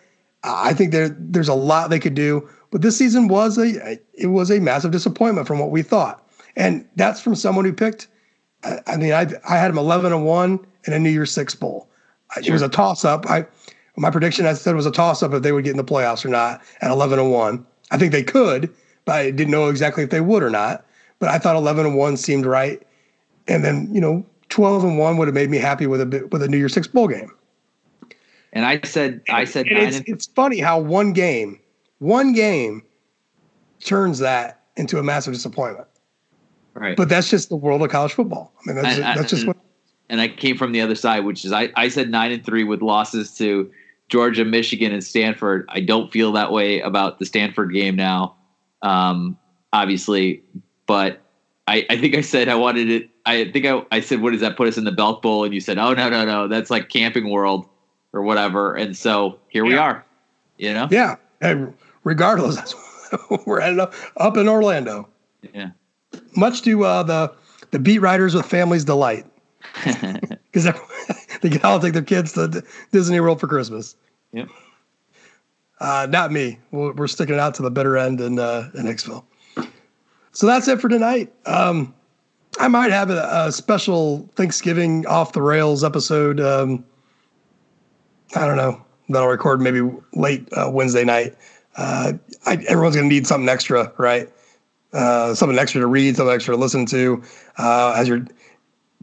I 0.44 0.74
think 0.74 0.92
there 0.92 1.08
there's 1.18 1.48
a 1.48 1.54
lot 1.54 1.90
they 1.90 1.98
could 1.98 2.14
do, 2.14 2.48
but 2.70 2.82
this 2.82 2.96
season 2.96 3.28
was 3.28 3.58
a 3.58 3.98
it 4.12 4.26
was 4.26 4.50
a 4.50 4.60
massive 4.60 4.90
disappointment 4.90 5.46
from 5.46 5.58
what 5.58 5.70
we 5.70 5.82
thought, 5.82 6.26
and 6.56 6.86
that's 6.96 7.20
from 7.20 7.34
someone 7.34 7.64
who 7.64 7.72
picked. 7.72 8.08
I, 8.88 8.96
mean, 8.96 9.12
I 9.12 9.26
I 9.48 9.56
had 9.56 9.68
them 9.68 9.78
11 9.78 10.12
and 10.12 10.26
one 10.26 10.66
in 10.84 10.92
a 10.92 10.98
New 10.98 11.10
Year's 11.10 11.30
Six 11.30 11.54
bowl. 11.54 11.88
It 12.36 12.50
was 12.50 12.62
a 12.62 12.68
toss 12.68 13.04
up. 13.04 13.26
I 13.26 13.46
my 13.96 14.10
prediction 14.10 14.46
I 14.46 14.52
said 14.52 14.76
was 14.76 14.86
a 14.86 14.92
toss 14.92 15.22
up 15.22 15.32
if 15.32 15.42
they 15.42 15.52
would 15.52 15.64
get 15.64 15.72
in 15.72 15.76
the 15.76 15.84
playoffs 15.84 16.24
or 16.24 16.28
not 16.28 16.62
at 16.80 16.90
11 16.90 17.18
and 17.18 17.32
one. 17.32 17.66
I 17.90 17.98
think 17.98 18.12
they 18.12 18.22
could, 18.22 18.72
but 19.04 19.16
I 19.16 19.30
didn't 19.30 19.50
know 19.50 19.68
exactly 19.68 20.04
if 20.04 20.10
they 20.10 20.20
would 20.20 20.42
or 20.42 20.50
not. 20.50 20.84
But 21.18 21.30
I 21.30 21.38
thought 21.38 21.56
11 21.56 21.86
and 21.86 21.96
one 21.96 22.16
seemed 22.16 22.46
right, 22.46 22.80
and 23.48 23.64
then 23.64 23.92
you 23.92 24.00
know 24.00 24.24
12 24.50 24.84
and 24.84 24.98
one 24.98 25.16
would 25.16 25.28
have 25.28 25.34
made 25.34 25.50
me 25.50 25.58
happy 25.58 25.86
with 25.86 26.00
a 26.00 26.28
with 26.30 26.42
a 26.42 26.48
New 26.48 26.58
Year's 26.58 26.72
Six 26.72 26.86
bowl 26.86 27.08
game. 27.08 27.32
And 28.52 28.64
I 28.64 28.80
said, 28.84 29.20
I 29.28 29.44
said, 29.44 29.66
it's, 29.68 30.00
it's 30.06 30.26
funny 30.26 30.58
how 30.58 30.78
one 30.78 31.12
game, 31.12 31.60
one 31.98 32.32
game, 32.32 32.82
turns 33.84 34.20
that 34.20 34.62
into 34.76 34.98
a 34.98 35.02
massive 35.02 35.34
disappointment. 35.34 35.86
Right. 36.74 36.96
But 36.96 37.08
that's 37.08 37.28
just 37.28 37.48
the 37.48 37.56
world 37.56 37.82
of 37.82 37.90
college 37.90 38.12
football. 38.12 38.52
I 38.56 38.60
mean, 38.66 38.82
that's, 38.82 38.96
and, 38.96 39.18
that's 39.18 39.30
just 39.30 39.46
what. 39.46 39.56
And 40.08 40.20
I 40.20 40.28
came 40.28 40.56
from 40.56 40.72
the 40.72 40.80
other 40.80 40.94
side, 40.94 41.24
which 41.24 41.44
is 41.44 41.52
I, 41.52 41.70
I 41.76 41.88
said 41.88 42.10
nine 42.10 42.32
and 42.32 42.44
three 42.44 42.64
with 42.64 42.82
losses 42.82 43.34
to 43.36 43.70
Georgia, 44.08 44.44
Michigan, 44.44 44.92
and 44.92 45.04
Stanford. 45.04 45.66
I 45.68 45.80
don't 45.80 46.10
feel 46.10 46.32
that 46.32 46.52
way 46.52 46.80
about 46.80 47.18
the 47.18 47.26
Stanford 47.26 47.72
game 47.72 47.96
now, 47.96 48.34
um, 48.82 49.36
obviously, 49.72 50.42
but 50.86 51.20
I, 51.66 51.86
I 51.90 51.98
think 51.98 52.14
I 52.14 52.22
said 52.22 52.48
I 52.48 52.54
wanted 52.54 52.90
it. 52.90 53.10
I 53.26 53.50
think 53.50 53.66
I, 53.66 53.82
I 53.92 54.00
said, 54.00 54.22
what 54.22 54.30
does 54.30 54.40
that 54.40 54.56
put 54.56 54.68
us 54.68 54.78
in 54.78 54.84
the 54.84 54.92
Belk 54.92 55.20
Bowl? 55.20 55.44
And 55.44 55.52
you 55.52 55.60
said, 55.60 55.76
oh, 55.76 55.92
no, 55.92 56.08
no, 56.08 56.24
no, 56.24 56.48
that's 56.48 56.70
like 56.70 56.88
Camping 56.88 57.28
World 57.28 57.68
or 58.14 58.22
whatever. 58.22 58.74
And 58.74 58.96
so 58.96 59.38
here 59.48 59.64
yeah. 59.64 59.70
we 59.70 59.76
are, 59.76 60.04
you 60.56 60.72
know? 60.72 60.88
Yeah. 60.90 61.16
And 61.42 61.74
regardless, 62.04 62.74
we're 63.46 63.60
ended 63.60 63.80
up, 63.80 63.94
up 64.16 64.38
in 64.38 64.48
Orlando. 64.48 65.06
Yeah. 65.52 65.70
Much 66.36 66.62
to 66.62 66.84
uh, 66.84 67.02
the, 67.02 67.34
the 67.70 67.78
beat 67.78 67.98
writers 67.98 68.34
with 68.34 68.46
families' 68.46 68.84
delight. 68.84 69.26
Because 70.50 70.74
they 71.42 71.50
can 71.50 71.62
all 71.62 71.78
take 71.78 71.92
their 71.92 72.02
kids 72.02 72.32
to 72.32 72.64
Disney 72.90 73.20
World 73.20 73.38
for 73.38 73.46
Christmas. 73.46 73.96
Yep. 74.32 74.48
Uh, 75.80 76.06
not 76.10 76.32
me. 76.32 76.58
We're, 76.70 76.92
we're 76.92 77.06
sticking 77.06 77.34
it 77.34 77.40
out 77.40 77.54
to 77.56 77.62
the 77.62 77.70
bitter 77.70 77.96
end 77.96 78.20
in 78.20 78.38
uh, 78.38 78.70
in 78.74 78.86
Hicksville. 78.86 79.24
So 80.32 80.46
that's 80.46 80.68
it 80.68 80.80
for 80.80 80.88
tonight. 80.88 81.32
Um, 81.46 81.94
I 82.58 82.68
might 82.68 82.90
have 82.90 83.10
a, 83.10 83.28
a, 83.30 83.52
special 83.52 84.28
Thanksgiving 84.34 85.06
off 85.06 85.32
the 85.32 85.42
rails 85.42 85.84
episode. 85.84 86.40
Um, 86.40 86.84
I 88.34 88.46
don't 88.46 88.56
know. 88.56 88.84
That 89.10 89.22
I'll 89.22 89.28
record 89.28 89.60
maybe 89.60 89.80
late 90.14 90.48
uh, 90.52 90.70
Wednesday 90.70 91.04
night. 91.04 91.34
Uh, 91.76 92.14
I, 92.46 92.54
everyone's 92.68 92.96
going 92.96 93.08
to 93.08 93.14
need 93.14 93.26
something 93.26 93.48
extra, 93.48 93.92
right? 93.98 94.28
Uh, 94.92 95.34
something 95.34 95.58
extra 95.58 95.80
to 95.80 95.86
read, 95.86 96.16
something 96.16 96.34
extra 96.34 96.54
to 96.54 96.60
listen 96.60 96.86
to 96.86 97.22
uh, 97.58 97.94
as 97.96 98.08
you're 98.08 98.26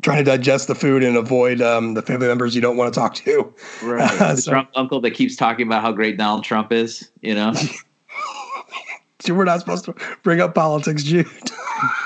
trying 0.06 0.24
to 0.24 0.24
digest 0.24 0.68
the 0.68 0.76
food 0.76 1.04
and 1.04 1.18
avoid 1.18 1.62
um, 1.62 1.96
the 1.96 2.02
family 2.04 2.28
members 2.28 2.54
you 2.54 2.62
don't 2.62 2.78
want 2.78 2.94
to 2.94 3.00
talk 3.00 3.16
to. 3.16 3.52
Right. 3.82 4.08
the 4.20 4.36
so, 4.36 4.52
Trump 4.52 4.70
uncle 4.76 5.02
that 5.02 5.12
keeps 5.12 5.36
talking 5.36 5.66
about 5.66 5.82
how 5.82 5.92
great 5.92 6.16
Donald 6.16 6.44
Trump 6.44 6.72
is, 6.72 7.10
you 7.22 7.34
know? 7.34 7.54
We're 9.28 9.46
not 9.46 9.62
supposed 9.62 9.86
to 9.86 9.96
bring 10.22 10.40
up 10.42 10.54
politics, 10.54 11.02
Jude. 11.02 11.26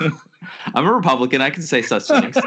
I'm 0.74 0.86
a 0.86 0.92
Republican. 0.94 1.42
I 1.42 1.50
can 1.50 1.62
say 1.62 1.82
such 1.82 2.06
things. 2.06 2.38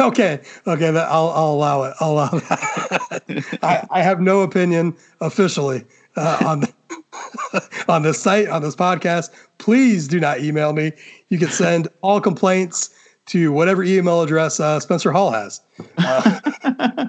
okay, 0.00 0.40
okay, 0.66 0.88
I'll, 0.88 1.28
I'll 1.28 1.52
allow 1.52 1.84
it. 1.84 1.94
I'll 2.00 2.10
allow 2.14 2.30
that. 2.30 3.58
I, 3.62 3.86
I 3.90 4.02
have 4.02 4.20
no 4.20 4.40
opinion 4.40 4.96
officially 5.20 5.84
uh, 6.16 6.42
on 6.44 6.60
the, 6.60 7.84
on 7.88 8.02
this 8.02 8.20
site 8.20 8.48
on 8.48 8.62
this 8.62 8.74
podcast. 8.74 9.30
Please 9.58 10.08
do 10.08 10.18
not 10.18 10.40
email 10.40 10.72
me. 10.72 10.90
You 11.28 11.38
can 11.38 11.50
send 11.50 11.86
all 12.02 12.20
complaints 12.20 12.90
to 13.30 13.52
whatever 13.52 13.84
email 13.84 14.22
address 14.22 14.58
uh, 14.58 14.80
Spencer 14.80 15.12
Hall 15.12 15.30
has, 15.30 15.60
uh, 15.98 16.40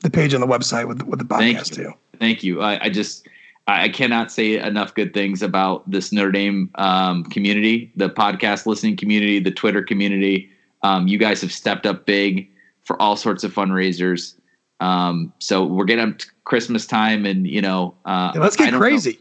the 0.02 0.10
page 0.10 0.34
on 0.34 0.40
the 0.40 0.46
website 0.46 0.88
with 0.88 1.02
with 1.02 1.18
the 1.18 1.24
podcast 1.24 1.38
Thank 1.38 1.74
too. 1.74 1.92
Thank 2.18 2.42
you. 2.42 2.62
I, 2.62 2.84
I, 2.84 2.88
just 2.88 3.28
I 3.66 3.90
cannot 3.90 4.32
say 4.32 4.58
enough 4.58 4.94
good 4.94 5.12
things 5.12 5.42
about 5.42 5.88
this 5.90 6.12
Notre 6.12 6.32
Dame 6.32 6.70
um, 6.76 7.24
community, 7.24 7.92
the 7.94 8.08
podcast 8.08 8.64
listening 8.64 8.96
community, 8.96 9.38
the 9.38 9.50
Twitter 9.50 9.82
community. 9.82 10.50
Um, 10.82 11.08
you 11.08 11.18
guys 11.18 11.40
have 11.42 11.52
stepped 11.52 11.84
up 11.84 12.06
big 12.06 12.48
for 12.84 13.00
all 13.02 13.16
sorts 13.16 13.44
of 13.44 13.52
fundraisers. 13.52 14.34
Um, 14.80 15.32
so 15.38 15.64
we're 15.64 15.84
getting 15.84 16.10
up 16.12 16.18
to 16.18 16.26
Christmas 16.44 16.86
time, 16.86 17.24
and 17.24 17.46
you 17.46 17.62
know, 17.62 17.94
uh, 18.04 18.32
yeah, 18.34 18.40
let's 18.40 18.56
get 18.56 18.74
crazy. 18.74 19.12
Know. 19.12 19.18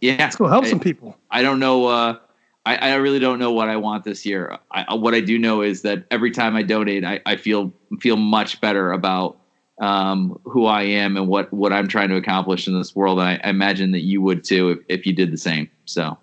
Yeah, 0.00 0.16
let's 0.18 0.36
go 0.36 0.46
help 0.46 0.64
I, 0.64 0.70
some 0.70 0.80
people. 0.80 1.16
I 1.30 1.42
don't 1.42 1.58
know. 1.58 1.86
Uh, 1.86 2.18
I, 2.66 2.76
I, 2.76 2.94
really 2.94 3.18
don't 3.18 3.38
know 3.38 3.52
what 3.52 3.68
I 3.68 3.76
want 3.76 4.04
this 4.04 4.24
year. 4.24 4.58
I, 4.70 4.94
what 4.94 5.14
I 5.14 5.20
do 5.20 5.38
know 5.38 5.60
is 5.62 5.82
that 5.82 6.04
every 6.10 6.30
time 6.30 6.56
I 6.56 6.62
donate, 6.62 7.04
I, 7.04 7.20
I 7.26 7.36
feel 7.36 7.72
feel 8.00 8.16
much 8.16 8.60
better 8.60 8.92
about 8.92 9.38
um, 9.80 10.38
who 10.44 10.66
I 10.66 10.82
am 10.82 11.16
and 11.16 11.28
what 11.28 11.52
what 11.52 11.72
I'm 11.72 11.88
trying 11.88 12.08
to 12.10 12.16
accomplish 12.16 12.66
in 12.66 12.78
this 12.78 12.94
world. 12.94 13.18
And 13.18 13.28
I, 13.28 13.40
I 13.44 13.50
imagine 13.50 13.92
that 13.92 14.02
you 14.02 14.22
would 14.22 14.44
too 14.44 14.70
if, 14.70 14.78
if 15.00 15.06
you 15.06 15.12
did 15.12 15.32
the 15.32 15.38
same. 15.38 15.68
So 15.84 16.16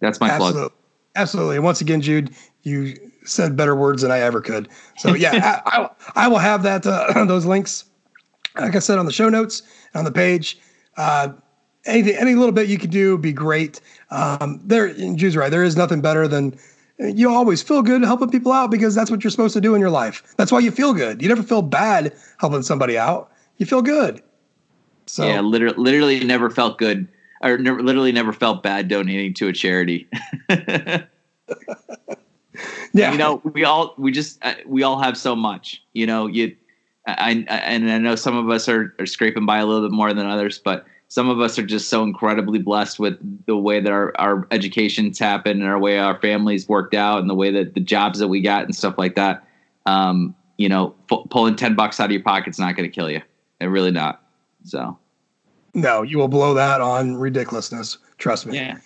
that's 0.00 0.20
my 0.20 0.30
Absolutely. 0.30 0.60
plug. 0.60 0.72
Absolutely. 1.16 1.56
And 1.56 1.64
once 1.64 1.80
again, 1.80 2.00
Jude, 2.00 2.34
you 2.62 2.96
said 3.24 3.56
better 3.56 3.74
words 3.74 4.02
than 4.02 4.10
I 4.10 4.20
ever 4.20 4.40
could. 4.40 4.68
So 4.98 5.14
yeah, 5.14 5.60
I, 5.66 5.80
I, 5.80 5.90
I, 6.24 6.28
will 6.28 6.38
have 6.38 6.62
that 6.62 6.86
uh, 6.86 7.24
those 7.26 7.46
links, 7.46 7.84
like 8.58 8.76
I 8.76 8.78
said, 8.78 8.98
on 8.98 9.06
the 9.06 9.12
show 9.12 9.28
notes 9.28 9.62
on 9.94 10.04
the 10.04 10.12
page. 10.12 10.58
Uh, 10.96 11.32
anything, 11.86 12.16
any 12.16 12.34
little 12.34 12.52
bit 12.52 12.68
you 12.68 12.78
could 12.78 12.90
do 12.90 13.12
would 13.12 13.22
be 13.22 13.32
great. 13.32 13.80
Um, 14.10 14.60
there, 14.64 14.92
Jude's 14.92 15.36
right. 15.36 15.50
There 15.50 15.64
is 15.64 15.76
nothing 15.76 16.00
better 16.00 16.28
than 16.28 16.58
you 16.98 17.28
always 17.28 17.60
feel 17.62 17.82
good 17.82 18.02
helping 18.02 18.30
people 18.30 18.52
out 18.52 18.70
because 18.70 18.94
that's 18.94 19.10
what 19.10 19.24
you're 19.24 19.30
supposed 19.30 19.54
to 19.54 19.60
do 19.60 19.74
in 19.74 19.80
your 19.80 19.90
life. 19.90 20.22
That's 20.36 20.52
why 20.52 20.60
you 20.60 20.70
feel 20.70 20.94
good. 20.94 21.20
You 21.20 21.28
never 21.28 21.42
feel 21.42 21.62
bad 21.62 22.14
helping 22.38 22.62
somebody 22.62 22.96
out. 22.96 23.30
You 23.58 23.66
feel 23.66 23.82
good. 23.82 24.22
So 25.06 25.26
yeah, 25.26 25.40
literally, 25.40 25.76
literally 25.76 26.24
never 26.24 26.50
felt 26.50 26.78
good, 26.78 27.08
or 27.42 27.58
never, 27.58 27.82
literally 27.82 28.12
never 28.12 28.32
felt 28.32 28.62
bad 28.62 28.88
donating 28.88 29.34
to 29.34 29.48
a 29.48 29.52
charity. 29.52 30.08
yeah, 32.94 33.12
you 33.12 33.18
know, 33.18 33.42
we 33.44 33.64
all 33.64 33.94
we 33.98 34.12
just 34.12 34.42
uh, 34.44 34.54
we 34.66 34.82
all 34.82 35.00
have 35.00 35.16
so 35.16 35.36
much. 35.36 35.82
You 35.92 36.06
know, 36.06 36.26
you, 36.26 36.56
I, 37.06 37.44
I 37.48 37.56
and 37.56 37.90
I 37.90 37.98
know 37.98 38.14
some 38.14 38.36
of 38.36 38.48
us 38.48 38.68
are 38.68 38.94
are 38.98 39.06
scraping 39.06 39.44
by 39.44 39.58
a 39.58 39.66
little 39.66 39.86
bit 39.86 39.94
more 39.94 40.14
than 40.14 40.26
others, 40.26 40.58
but 40.58 40.86
some 41.08 41.28
of 41.28 41.40
us 41.40 41.58
are 41.58 41.66
just 41.66 41.88
so 41.88 42.02
incredibly 42.02 42.58
blessed 42.58 42.98
with 42.98 43.18
the 43.46 43.56
way 43.56 43.80
that 43.80 43.92
our, 43.92 44.12
our 44.18 44.46
educations 44.50 45.18
happened 45.18 45.60
and 45.60 45.70
our 45.70 45.78
way 45.78 45.98
our 45.98 46.18
families 46.20 46.68
worked 46.68 46.94
out 46.94 47.20
and 47.20 47.28
the 47.28 47.34
way 47.34 47.50
that 47.52 47.74
the 47.74 47.80
jobs 47.80 48.18
that 48.18 48.28
we 48.28 48.40
got 48.40 48.64
and 48.64 48.74
stuff 48.74 48.94
like 48.98 49.14
that. 49.14 49.46
Um, 49.86 50.34
you 50.56 50.68
know, 50.68 50.94
f- 51.12 51.20
pulling 51.30 51.56
10 51.56 51.74
bucks 51.74 52.00
out 52.00 52.06
of 52.06 52.10
your 52.12 52.22
pocket's 52.22 52.58
not 52.58 52.74
going 52.76 52.88
to 52.88 52.94
kill 52.94 53.10
you. 53.10 53.20
It 53.60 53.66
really 53.66 53.90
not. 53.90 54.22
So, 54.64 54.98
no, 55.74 56.02
you 56.02 56.18
will 56.18 56.28
blow 56.28 56.54
that 56.54 56.80
on 56.80 57.16
ridiculousness. 57.16 57.98
Trust 58.18 58.46
me. 58.46 58.56
Yeah. 58.56 58.78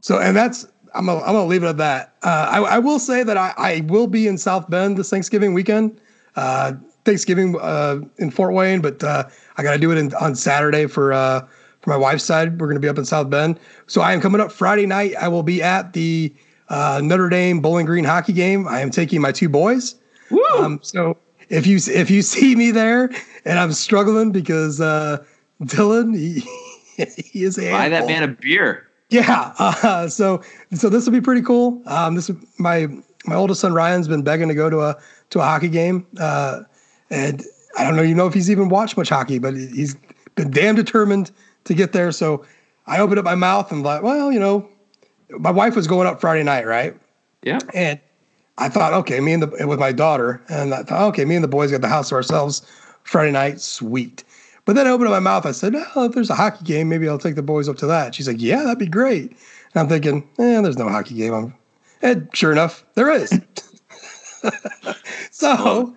So, 0.00 0.18
and 0.18 0.36
that's, 0.36 0.66
I'm 0.94 1.06
gonna, 1.06 1.20
I'm 1.20 1.32
gonna 1.32 1.46
leave 1.46 1.62
it 1.62 1.68
at 1.68 1.76
that. 1.78 2.14
Uh, 2.22 2.48
I, 2.50 2.58
I 2.58 2.78
will 2.78 2.98
say 2.98 3.22
that 3.22 3.36
I, 3.36 3.54
I 3.56 3.80
will 3.86 4.06
be 4.06 4.26
in 4.26 4.38
South 4.38 4.68
Bend 4.70 4.96
this 4.96 5.10
Thanksgiving 5.10 5.54
weekend. 5.54 6.00
Uh, 6.36 6.72
Thanksgiving 7.04 7.56
uh, 7.60 8.00
in 8.18 8.30
Fort 8.30 8.52
Wayne, 8.52 8.80
but 8.80 9.02
uh, 9.02 9.24
I 9.56 9.62
got 9.62 9.72
to 9.72 9.78
do 9.78 9.90
it 9.90 9.98
in, 9.98 10.14
on 10.14 10.34
Saturday 10.34 10.86
for 10.86 11.12
uh, 11.12 11.40
for 11.80 11.90
my 11.90 11.96
wife's 11.96 12.24
side. 12.24 12.60
We're 12.60 12.66
going 12.66 12.76
to 12.76 12.80
be 12.80 12.88
up 12.88 12.98
in 12.98 13.04
South 13.04 13.30
Bend, 13.30 13.58
so 13.86 14.02
I 14.02 14.12
am 14.12 14.20
coming 14.20 14.40
up 14.40 14.52
Friday 14.52 14.86
night. 14.86 15.14
I 15.16 15.28
will 15.28 15.42
be 15.42 15.62
at 15.62 15.92
the 15.94 16.34
uh, 16.68 17.00
Notre 17.02 17.28
Dame 17.28 17.60
Bowling 17.60 17.86
Green 17.86 18.04
hockey 18.04 18.32
game. 18.32 18.68
I 18.68 18.80
am 18.80 18.90
taking 18.90 19.20
my 19.20 19.32
two 19.32 19.48
boys. 19.48 19.94
Um, 20.58 20.80
so 20.82 21.16
if 21.48 21.66
you 21.66 21.78
if 21.86 22.10
you 22.10 22.22
see 22.22 22.54
me 22.54 22.70
there 22.70 23.10
and 23.44 23.58
I'm 23.58 23.72
struggling 23.72 24.32
because 24.32 24.80
uh, 24.80 25.24
Dylan 25.62 26.16
he, 26.16 26.44
he 27.16 27.44
is 27.44 27.58
a 27.58 27.70
buy 27.70 27.88
that 27.88 28.06
man 28.06 28.22
a 28.22 28.28
beer. 28.28 28.87
Yeah, 29.10 29.54
uh, 29.58 30.08
so 30.08 30.42
so 30.72 30.88
this 30.88 31.06
will 31.06 31.12
be 31.12 31.20
pretty 31.20 31.42
cool. 31.42 31.82
Um, 31.86 32.14
this 32.14 32.30
my 32.58 32.88
my 33.24 33.34
oldest 33.34 33.60
son 33.60 33.72
Ryan's 33.72 34.08
been 34.08 34.22
begging 34.22 34.48
to 34.48 34.54
go 34.54 34.68
to 34.68 34.80
a 34.80 34.96
to 35.30 35.40
a 35.40 35.42
hockey 35.42 35.68
game. 35.68 36.06
Uh, 36.18 36.62
and 37.10 37.42
I 37.76 37.84
don't 37.84 37.96
know, 37.96 38.02
you 38.02 38.14
know, 38.14 38.26
if 38.26 38.34
he's 38.34 38.50
even 38.50 38.68
watched 38.68 38.96
much 38.96 39.08
hockey, 39.08 39.38
but 39.38 39.54
he's 39.54 39.96
been 40.34 40.50
damn 40.50 40.74
determined 40.74 41.30
to 41.64 41.74
get 41.74 41.92
there. 41.92 42.12
So 42.12 42.44
I 42.86 42.98
opened 43.00 43.18
up 43.18 43.24
my 43.24 43.34
mouth 43.34 43.70
and 43.72 43.82
like, 43.82 44.02
well, 44.02 44.32
you 44.32 44.40
know, 44.40 44.68
my 45.30 45.50
wife 45.50 45.76
was 45.76 45.86
going 45.86 46.06
up 46.06 46.20
Friday 46.20 46.42
night, 46.42 46.66
right? 46.66 46.94
Yeah. 47.42 47.58
And 47.74 48.00
I 48.58 48.68
thought, 48.68 48.92
okay, 48.92 49.20
me 49.20 49.34
and 49.34 49.42
the 49.42 49.66
with 49.66 49.78
my 49.78 49.92
daughter, 49.92 50.42
and 50.48 50.74
I 50.74 50.82
thought, 50.82 51.02
okay, 51.10 51.24
me 51.24 51.36
and 51.36 51.44
the 51.44 51.48
boys 51.48 51.70
got 51.70 51.80
the 51.80 51.88
house 51.88 52.08
to 52.08 52.14
ourselves 52.14 52.66
Friday 53.04 53.32
night, 53.32 53.60
sweet. 53.60 54.24
But 54.68 54.76
then 54.76 54.86
I 54.86 54.90
opened 54.90 55.08
up 55.08 55.12
my 55.12 55.18
mouth. 55.18 55.46
I 55.46 55.52
said, 55.52 55.74
oh, 55.96 56.04
if 56.04 56.12
there's 56.12 56.28
a 56.28 56.34
hockey 56.34 56.62
game, 56.62 56.90
maybe 56.90 57.08
I'll 57.08 57.16
take 57.16 57.36
the 57.36 57.42
boys 57.42 57.70
up 57.70 57.78
to 57.78 57.86
that. 57.86 58.14
She's 58.14 58.28
like, 58.28 58.36
yeah, 58.38 58.64
that'd 58.64 58.78
be 58.78 58.86
great. 58.86 59.30
And 59.30 59.76
I'm 59.76 59.88
thinking, 59.88 60.28
eh, 60.38 60.60
there's 60.60 60.76
no 60.76 60.90
hockey 60.90 61.14
game. 61.14 61.32
I'm, 61.32 61.54
and 62.02 62.28
sure 62.34 62.52
enough, 62.52 62.84
there 62.92 63.10
is. 63.10 63.32
so, 65.30 65.96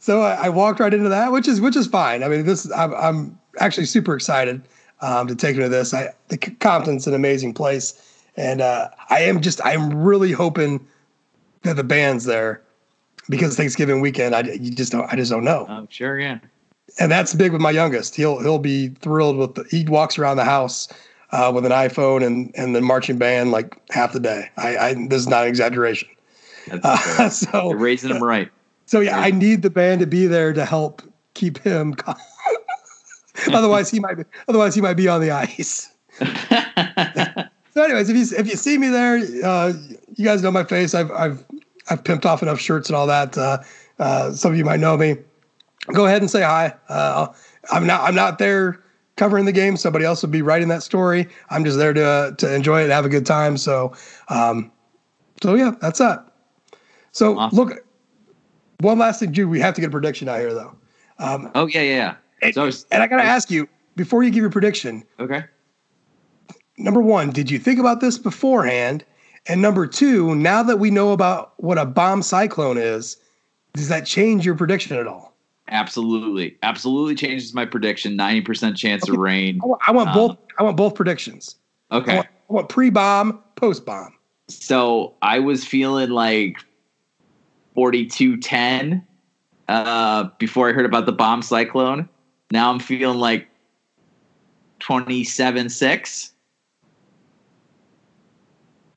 so 0.00 0.20
I, 0.20 0.34
I, 0.34 0.48
walked 0.50 0.80
right 0.80 0.92
into 0.92 1.08
that, 1.08 1.32
which 1.32 1.48
is 1.48 1.62
which 1.62 1.76
is 1.76 1.86
fine. 1.86 2.22
I 2.22 2.28
mean, 2.28 2.44
this 2.44 2.70
I'm, 2.72 2.92
I'm 2.92 3.40
actually 3.58 3.86
super 3.86 4.14
excited 4.14 4.68
um, 5.00 5.26
to 5.26 5.34
take 5.34 5.56
them 5.56 5.62
to 5.62 5.70
this. 5.70 5.94
I, 5.94 6.10
the 6.28 6.36
Compton's 6.36 7.06
an 7.06 7.14
amazing 7.14 7.54
place, 7.54 8.22
and 8.36 8.60
uh, 8.60 8.90
I 9.08 9.20
am 9.20 9.40
just 9.40 9.64
I'm 9.64 9.94
really 9.94 10.32
hoping 10.32 10.86
that 11.62 11.76
the 11.76 11.84
band's 11.84 12.26
there 12.26 12.60
because 13.30 13.56
Thanksgiving 13.56 14.02
weekend. 14.02 14.34
I 14.34 14.42
you 14.42 14.72
just 14.72 14.92
don't 14.92 15.10
I 15.10 15.16
just 15.16 15.30
don't 15.30 15.42
know. 15.42 15.64
Oh, 15.70 15.86
sure, 15.88 16.20
yeah. 16.20 16.40
And 16.98 17.10
that's 17.10 17.34
big 17.34 17.52
with 17.52 17.60
my 17.60 17.70
youngest. 17.70 18.16
He'll 18.16 18.40
he'll 18.40 18.58
be 18.58 18.88
thrilled 18.88 19.36
with 19.36 19.54
the, 19.54 19.64
he 19.70 19.84
walks 19.84 20.18
around 20.18 20.36
the 20.36 20.44
house 20.44 20.88
uh, 21.32 21.50
with 21.54 21.64
an 21.64 21.72
iPhone 21.72 22.24
and 22.24 22.52
and 22.56 22.74
the 22.74 22.80
marching 22.80 23.18
band 23.18 23.50
like 23.50 23.76
half 23.90 24.12
the 24.12 24.20
day. 24.20 24.50
I, 24.56 24.76
I 24.76 24.94
this 25.08 25.20
is 25.20 25.28
not 25.28 25.42
an 25.42 25.48
exaggeration. 25.48 26.08
Uh, 26.82 27.28
so 27.30 27.68
You're 27.68 27.76
raising 27.76 28.10
him 28.10 28.22
right. 28.22 28.50
So 28.86 29.00
yeah, 29.00 29.20
I 29.20 29.30
need 29.30 29.62
the 29.62 29.70
band 29.70 30.00
to 30.00 30.06
be 30.06 30.26
there 30.26 30.52
to 30.52 30.64
help 30.64 31.02
keep 31.34 31.58
him. 31.58 31.94
otherwise, 33.52 33.90
he 33.90 34.00
might. 34.00 34.16
Be, 34.16 34.24
otherwise, 34.48 34.74
he 34.74 34.80
might 34.80 34.94
be 34.94 35.08
on 35.08 35.20
the 35.20 35.30
ice. 35.30 35.88
so, 36.18 37.82
anyways, 37.82 38.08
if 38.08 38.16
you 38.16 38.38
if 38.38 38.46
you 38.46 38.56
see 38.56 38.78
me 38.78 38.88
there, 38.88 39.18
uh, 39.44 39.72
you 40.16 40.24
guys 40.24 40.42
know 40.42 40.50
my 40.50 40.64
face. 40.64 40.94
I've 40.94 41.10
I've 41.12 41.44
I've 41.88 42.02
pimped 42.04 42.24
off 42.24 42.42
enough 42.42 42.60
shirts 42.60 42.88
and 42.88 42.96
all 42.96 43.06
that. 43.06 43.38
Uh, 43.38 43.58
uh, 43.98 44.32
some 44.32 44.52
of 44.52 44.58
you 44.58 44.64
might 44.64 44.80
know 44.80 44.96
me. 44.96 45.16
Go 45.94 46.06
ahead 46.06 46.22
and 46.22 46.30
say 46.30 46.42
hi. 46.42 46.74
Uh, 46.88 47.28
I'm 47.70 47.86
not 47.86 48.02
I'm 48.02 48.14
not 48.14 48.38
there 48.38 48.82
covering 49.16 49.44
the 49.44 49.52
game. 49.52 49.76
Somebody 49.76 50.04
else 50.04 50.22
would 50.22 50.30
be 50.30 50.42
writing 50.42 50.68
that 50.68 50.82
story. 50.82 51.28
I'm 51.50 51.64
just 51.64 51.78
there 51.78 51.92
to 51.92 52.34
to 52.36 52.54
enjoy 52.54 52.80
it 52.80 52.84
and 52.84 52.92
have 52.92 53.04
a 53.04 53.10
good 53.10 53.26
time. 53.26 53.56
So, 53.56 53.92
um, 54.28 54.72
so 55.42 55.54
yeah, 55.54 55.72
that's 55.80 55.98
that. 55.98 56.26
So 57.12 57.38
awesome. 57.38 57.58
look, 57.58 57.86
one 58.80 58.98
last 58.98 59.20
thing, 59.20 59.32
Jude. 59.32 59.50
We 59.50 59.60
have 59.60 59.74
to 59.74 59.80
get 59.80 59.88
a 59.88 59.90
prediction 59.90 60.28
out 60.28 60.40
here, 60.40 60.54
though. 60.54 60.74
Um, 61.18 61.50
oh 61.54 61.66
yeah, 61.66 61.82
yeah. 61.82 61.96
yeah. 61.96 62.14
And, 62.42 62.54
so 62.54 62.64
was, 62.64 62.86
and 62.90 63.02
I 63.02 63.06
got 63.06 63.18
to 63.18 63.24
ask 63.24 63.50
you 63.50 63.68
before 63.96 64.22
you 64.22 64.30
give 64.30 64.40
your 64.40 64.50
prediction. 64.50 65.04
Okay. 65.18 65.44
Number 66.78 67.00
one, 67.00 67.30
did 67.30 67.50
you 67.50 67.58
think 67.58 67.78
about 67.78 68.00
this 68.00 68.16
beforehand? 68.16 69.04
And 69.46 69.60
number 69.60 69.86
two, 69.86 70.34
now 70.34 70.62
that 70.62 70.78
we 70.78 70.90
know 70.90 71.12
about 71.12 71.52
what 71.58 71.76
a 71.76 71.84
bomb 71.84 72.22
cyclone 72.22 72.78
is, 72.78 73.18
does 73.74 73.88
that 73.88 74.06
change 74.06 74.46
your 74.46 74.54
prediction 74.54 74.96
at 74.96 75.06
all? 75.06 75.29
Absolutely, 75.70 76.56
absolutely 76.62 77.14
changes 77.14 77.54
my 77.54 77.64
prediction. 77.64 78.16
Ninety 78.16 78.40
percent 78.40 78.76
chance 78.76 79.04
okay. 79.04 79.12
of 79.12 79.18
rain. 79.18 79.60
I 79.62 79.66
want, 79.66 79.82
I 79.86 79.92
want 79.92 80.08
um, 80.08 80.14
both. 80.14 80.38
I 80.58 80.62
want 80.62 80.76
both 80.76 80.94
predictions. 80.94 81.56
Okay. 81.92 82.12
I 82.12 82.16
want, 82.16 82.26
I 82.28 82.52
want 82.52 82.68
pre-bomb, 82.68 83.42
post-bomb. 83.56 84.14
So 84.48 85.14
I 85.22 85.38
was 85.38 85.64
feeling 85.64 86.10
like 86.10 86.58
4210 87.74 89.06
uh, 89.68 90.28
before 90.38 90.68
I 90.68 90.72
heard 90.72 90.86
about 90.86 91.06
the 91.06 91.12
bomb 91.12 91.42
cyclone. 91.42 92.08
Now 92.50 92.70
I'm 92.70 92.80
feeling 92.80 93.18
like 93.18 93.48
27 94.80 95.68
6. 95.68 96.32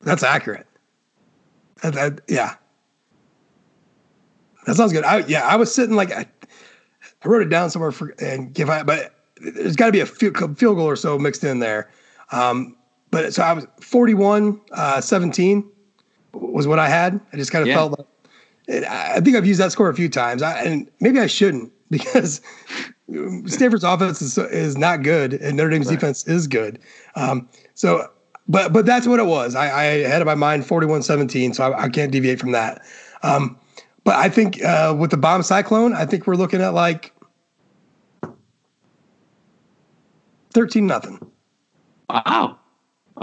That's 0.01 0.23
accurate. 0.23 0.67
That, 1.81 1.93
that, 1.93 2.21
yeah. 2.27 2.55
That 4.65 4.75
sounds 4.75 4.93
good. 4.93 5.03
I, 5.03 5.19
yeah, 5.27 5.45
I 5.47 5.55
was 5.55 5.73
sitting 5.73 5.95
like, 5.95 6.11
I, 6.11 6.25
I 7.23 7.27
wrote 7.27 7.41
it 7.41 7.49
down 7.49 7.69
somewhere 7.69 7.91
for, 7.91 8.13
and 8.19 8.53
give 8.53 8.69
I, 8.69 8.83
but 8.83 9.13
there's 9.41 9.75
got 9.75 9.87
to 9.87 9.91
be 9.91 9.99
a 9.99 10.05
field, 10.05 10.37
field 10.57 10.77
goal 10.77 10.87
or 10.87 10.95
so 10.95 11.17
mixed 11.17 11.43
in 11.43 11.59
there. 11.59 11.91
Um, 12.31 12.75
but 13.11 13.33
so 13.33 13.43
I 13.43 13.53
was 13.53 13.67
41 13.81 14.59
uh, 14.71 15.01
17 15.01 15.69
was 16.33 16.67
what 16.67 16.79
I 16.79 16.89
had. 16.89 17.19
I 17.31 17.37
just 17.37 17.51
kind 17.51 17.61
of 17.61 17.67
yeah. 17.67 17.75
felt 17.75 17.97
like 17.97 18.07
I 18.69 19.19
think 19.19 19.35
I've 19.35 19.45
used 19.45 19.59
that 19.59 19.71
score 19.71 19.89
a 19.89 19.93
few 19.93 20.09
times, 20.09 20.41
I, 20.41 20.61
and 20.63 20.89
maybe 20.99 21.19
I 21.19 21.27
shouldn't 21.27 21.71
because 21.89 22.41
Stanford's 23.45 23.83
offense 23.83 24.21
is, 24.21 24.37
is 24.37 24.77
not 24.77 25.03
good, 25.03 25.33
and 25.33 25.57
Notre 25.57 25.69
Dame's 25.69 25.87
right. 25.87 25.93
defense 25.93 26.27
is 26.27 26.47
good. 26.47 26.79
Um, 27.15 27.47
so, 27.75 28.09
but 28.47 28.73
but 28.73 28.85
that's 28.85 29.05
what 29.05 29.19
it 29.19 29.25
was. 29.25 29.55
I, 29.55 29.65
I 29.65 29.83
had 30.07 30.21
in 30.21 30.25
my 30.25 30.35
mind 30.35 30.63
41-17, 30.63 31.55
so 31.55 31.71
I, 31.71 31.83
I 31.83 31.89
can't 31.89 32.11
deviate 32.11 32.39
from 32.39 32.51
that. 32.53 32.81
Um, 33.21 33.57
but 34.03 34.15
I 34.15 34.29
think 34.29 34.63
uh, 34.63 34.95
with 34.97 35.11
the 35.11 35.17
bomb 35.17 35.43
cyclone, 35.43 35.93
I 35.93 36.05
think 36.05 36.27
we're 36.27 36.35
looking 36.35 36.61
at 36.61 36.73
like 36.73 37.13
thirteen 40.53 40.87
nothing. 40.87 41.19
Wow. 42.09 42.59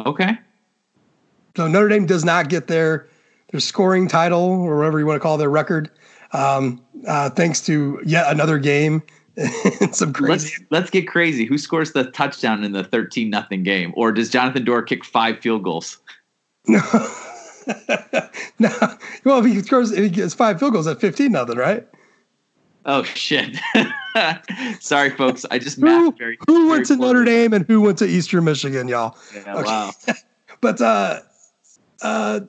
Okay. 0.06 0.38
So 1.56 1.66
Notre 1.66 1.88
Dame 1.88 2.06
does 2.06 2.24
not 2.24 2.48
get 2.48 2.68
there 2.68 3.08
their 3.50 3.60
scoring 3.60 4.08
title 4.08 4.40
or 4.40 4.78
whatever 4.78 4.98
you 4.98 5.06
want 5.06 5.16
to 5.16 5.20
call 5.20 5.36
their 5.36 5.50
record, 5.50 5.90
um, 6.32 6.80
uh, 7.06 7.30
thanks 7.30 7.60
to 7.62 8.00
yet 8.04 8.30
another 8.30 8.58
game. 8.58 9.02
some 9.92 10.12
crazy. 10.12 10.30
Let's, 10.30 10.60
let's 10.70 10.90
get 10.90 11.08
crazy. 11.08 11.44
Who 11.44 11.56
scores 11.58 11.92
the 11.92 12.04
touchdown 12.10 12.64
in 12.64 12.72
the 12.72 12.84
thirteen 12.84 13.30
nothing 13.30 13.62
game, 13.62 13.92
or 13.96 14.12
does 14.12 14.28
Jonathan 14.28 14.64
Doerer 14.64 14.86
kick 14.86 15.04
five 15.04 15.38
field 15.38 15.62
goals? 15.62 15.98
No, 16.66 16.80
no. 18.58 18.70
Well, 19.24 19.44
if 19.44 19.46
he 19.46 19.60
scores, 19.60 19.92
if 19.92 19.98
he 19.98 20.08
gets 20.08 20.34
five 20.34 20.58
field 20.58 20.72
goals 20.72 20.86
at 20.86 21.00
fifteen 21.00 21.32
nothing, 21.32 21.56
right? 21.56 21.86
Oh 22.86 23.02
shit! 23.02 23.56
Sorry, 24.80 25.10
folks. 25.10 25.44
I 25.50 25.58
just 25.58 25.78
who, 25.78 26.12
very. 26.12 26.38
Who 26.46 26.68
went 26.68 26.86
to 26.86 26.96
Notre 26.96 27.24
Dame 27.24 27.52
and 27.52 27.66
who 27.66 27.80
went 27.80 27.98
to 27.98 28.06
Eastern 28.06 28.44
Michigan, 28.44 28.88
y'all? 28.88 29.16
Yeah, 29.34 29.54
okay. 29.54 29.64
Wow. 29.64 29.90
but 30.60 30.80
uh, 30.80 31.20
uh, 32.02 32.40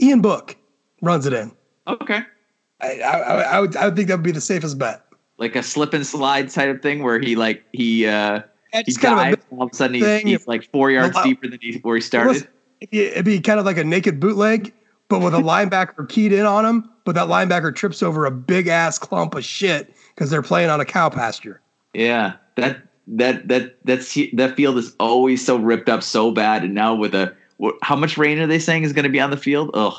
Ian 0.00 0.20
Book 0.20 0.56
runs 1.00 1.26
it 1.26 1.32
in. 1.32 1.52
Okay. 1.88 2.20
I, 2.80 3.00
I, 3.00 3.18
I, 3.42 3.60
would 3.60 3.76
I 3.76 3.86
would 3.86 3.96
think 3.96 4.08
that 4.08 4.16
would 4.16 4.24
be 4.24 4.32
the 4.32 4.40
safest 4.40 4.78
bet. 4.78 5.06
Like 5.38 5.56
a 5.56 5.62
slip 5.62 5.94
and 5.94 6.06
slide 6.06 6.50
type 6.50 6.74
of 6.74 6.82
thing 6.82 7.02
where 7.02 7.18
he 7.18 7.36
like 7.36 7.64
he 7.72 8.06
uh 8.06 8.42
he 8.84 8.92
dives 8.92 9.42
all 9.50 9.62
of 9.62 9.72
a 9.72 9.74
sudden 9.74 9.94
he's, 9.94 10.20
he's, 10.20 10.46
like 10.46 10.70
four 10.70 10.90
yards 10.90 11.16
deeper 11.22 11.48
than 11.48 11.58
he, 11.60 11.78
where 11.78 11.96
he 11.96 12.00
started. 12.00 12.48
It'd 12.90 13.24
be 13.24 13.40
kind 13.40 13.58
of 13.58 13.66
like 13.66 13.78
a 13.78 13.84
naked 13.84 14.20
bootleg, 14.20 14.72
but 15.08 15.20
with 15.20 15.34
a 15.34 15.38
linebacker 15.40 16.08
keyed 16.08 16.32
in 16.32 16.46
on 16.46 16.64
him. 16.64 16.90
But 17.04 17.14
that 17.16 17.28
linebacker 17.28 17.74
trips 17.74 18.02
over 18.02 18.24
a 18.24 18.30
big 18.30 18.66
ass 18.66 18.98
clump 18.98 19.34
of 19.34 19.44
shit 19.44 19.94
because 20.14 20.30
they're 20.30 20.42
playing 20.42 20.70
on 20.70 20.80
a 20.80 20.84
cow 20.84 21.10
pasture. 21.10 21.60
Yeah, 21.92 22.34
that 22.56 22.82
that 23.06 23.48
that 23.48 23.76
that's 23.84 24.16
that 24.32 24.56
field 24.56 24.78
is 24.78 24.94
always 24.98 25.44
so 25.44 25.56
ripped 25.56 25.88
up 25.88 26.02
so 26.02 26.30
bad, 26.30 26.64
and 26.64 26.74
now 26.74 26.94
with 26.94 27.14
a 27.14 27.34
how 27.82 27.96
much 27.96 28.18
rain 28.18 28.38
are 28.38 28.46
they 28.46 28.58
saying 28.58 28.82
is 28.82 28.92
going 28.92 29.04
to 29.04 29.10
be 29.10 29.20
on 29.20 29.30
the 29.30 29.36
field? 29.36 29.70
Ugh. 29.74 29.94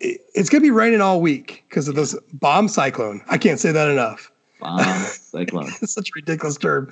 It's 0.00 0.48
going 0.48 0.60
to 0.60 0.66
be 0.66 0.70
raining 0.70 1.00
all 1.00 1.20
week 1.20 1.64
because 1.68 1.88
of 1.88 1.94
this 1.94 2.16
bomb 2.32 2.68
cyclone. 2.68 3.22
I 3.28 3.38
can't 3.38 3.58
say 3.58 3.72
that 3.72 3.88
enough. 3.88 4.30
Bomb 4.60 4.80
cyclone. 5.04 5.70
it's 5.80 5.94
such 5.94 6.10
a 6.10 6.12
ridiculous 6.14 6.56
term. 6.56 6.90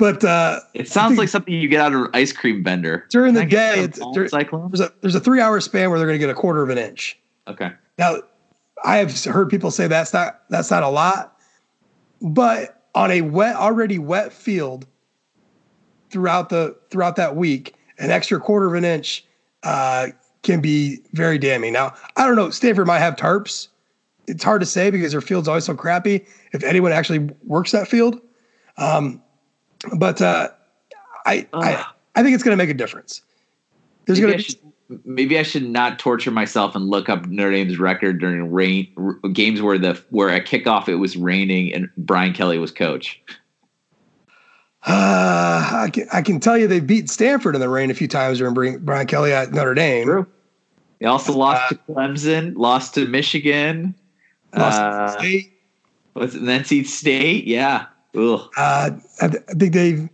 But 0.00 0.24
uh, 0.24 0.60
it 0.72 0.88
sounds 0.88 1.18
like 1.18 1.28
something 1.28 1.52
you 1.52 1.68
get 1.68 1.78
out 1.78 1.94
of 1.94 2.00
an 2.00 2.10
ice 2.14 2.32
cream 2.32 2.64
vendor. 2.64 3.06
During 3.10 3.34
the 3.34 3.44
day, 3.44 3.80
it's, 3.80 3.98
during, 4.14 4.30
there's 4.30 4.80
a 4.80 4.90
there's 5.02 5.14
a 5.14 5.20
three 5.20 5.42
hour 5.42 5.60
span 5.60 5.90
where 5.90 5.98
they're 5.98 6.08
going 6.08 6.18
to 6.18 6.26
get 6.26 6.30
a 6.30 6.34
quarter 6.34 6.62
of 6.62 6.70
an 6.70 6.78
inch. 6.78 7.18
Okay. 7.46 7.70
Now, 7.98 8.16
I 8.82 8.96
have 8.96 9.24
heard 9.24 9.50
people 9.50 9.70
say 9.70 9.88
that's 9.88 10.14
not 10.14 10.40
that's 10.48 10.70
not 10.70 10.82
a 10.82 10.88
lot, 10.88 11.36
but 12.22 12.82
on 12.94 13.10
a 13.10 13.20
wet 13.20 13.56
already 13.56 13.98
wet 13.98 14.32
field 14.32 14.86
throughout 16.08 16.48
the 16.48 16.74
throughout 16.88 17.16
that 17.16 17.36
week, 17.36 17.74
an 17.98 18.10
extra 18.10 18.40
quarter 18.40 18.68
of 18.68 18.72
an 18.72 18.86
inch 18.86 19.26
uh, 19.64 20.06
can 20.42 20.62
be 20.62 21.00
very 21.12 21.36
damning. 21.36 21.74
Now, 21.74 21.92
I 22.16 22.26
don't 22.26 22.36
know. 22.36 22.48
Stanford 22.48 22.86
might 22.86 23.00
have 23.00 23.16
tarps. 23.16 23.68
It's 24.26 24.44
hard 24.44 24.62
to 24.62 24.66
say 24.66 24.90
because 24.90 25.12
their 25.12 25.20
field's 25.20 25.46
always 25.46 25.64
so 25.64 25.74
crappy. 25.74 26.24
If 26.52 26.64
anyone 26.64 26.90
actually 26.90 27.28
works 27.44 27.72
that 27.72 27.86
field, 27.86 28.18
um, 28.78 29.20
but 29.96 30.20
uh, 30.20 30.48
I, 31.26 31.46
I 31.52 31.84
I 32.14 32.22
think 32.22 32.34
it's 32.34 32.42
going 32.42 32.56
to 32.56 32.62
make 32.62 32.70
a 32.70 32.74
difference. 32.74 33.22
There's 34.06 34.20
going 34.20 34.38
to 34.38 34.56
be. 34.56 34.60
Maybe 35.04 35.38
I 35.38 35.44
should 35.44 35.68
not 35.68 36.00
torture 36.00 36.32
myself 36.32 36.74
and 36.74 36.88
look 36.88 37.08
up 37.08 37.24
Notre 37.26 37.52
Dame's 37.52 37.78
record 37.78 38.18
during 38.18 38.50
rain 38.50 38.92
r- 38.96 39.30
games 39.30 39.62
where 39.62 39.78
the 39.78 40.02
where 40.10 40.28
a 40.30 40.40
kickoff 40.40 40.88
it 40.88 40.96
was 40.96 41.16
raining 41.16 41.72
and 41.72 41.88
Brian 41.96 42.32
Kelly 42.32 42.58
was 42.58 42.72
coach. 42.72 43.22
Uh, 44.82 45.84
I 45.84 45.90
can 45.92 46.08
I 46.12 46.22
can 46.22 46.40
tell 46.40 46.58
you 46.58 46.66
they 46.66 46.80
beat 46.80 47.08
Stanford 47.08 47.54
in 47.54 47.60
the 47.60 47.68
rain 47.68 47.90
a 47.90 47.94
few 47.94 48.08
times 48.08 48.38
during 48.38 48.78
Brian 48.78 49.06
Kelly 49.06 49.32
at 49.32 49.52
Notre 49.52 49.74
Dame. 49.74 50.06
True. 50.06 50.26
They 50.98 51.06
also 51.06 51.34
lost 51.36 51.62
uh, 51.64 51.68
to 51.68 51.74
Clemson, 51.92 52.56
lost 52.56 52.94
to 52.94 53.06
Michigan, 53.06 53.94
lost 54.56 54.80
uh, 54.80 55.06
to 55.06 55.12
State. 55.12 55.52
What's 56.14 56.34
it, 56.34 56.42
NC 56.42 56.86
State? 56.86 57.46
Yeah. 57.46 57.86
Ugh. 58.16 58.40
Uh, 58.56 58.90
I, 59.20 59.24
I 59.24 59.28
think 59.28 59.72
they've 59.72 60.08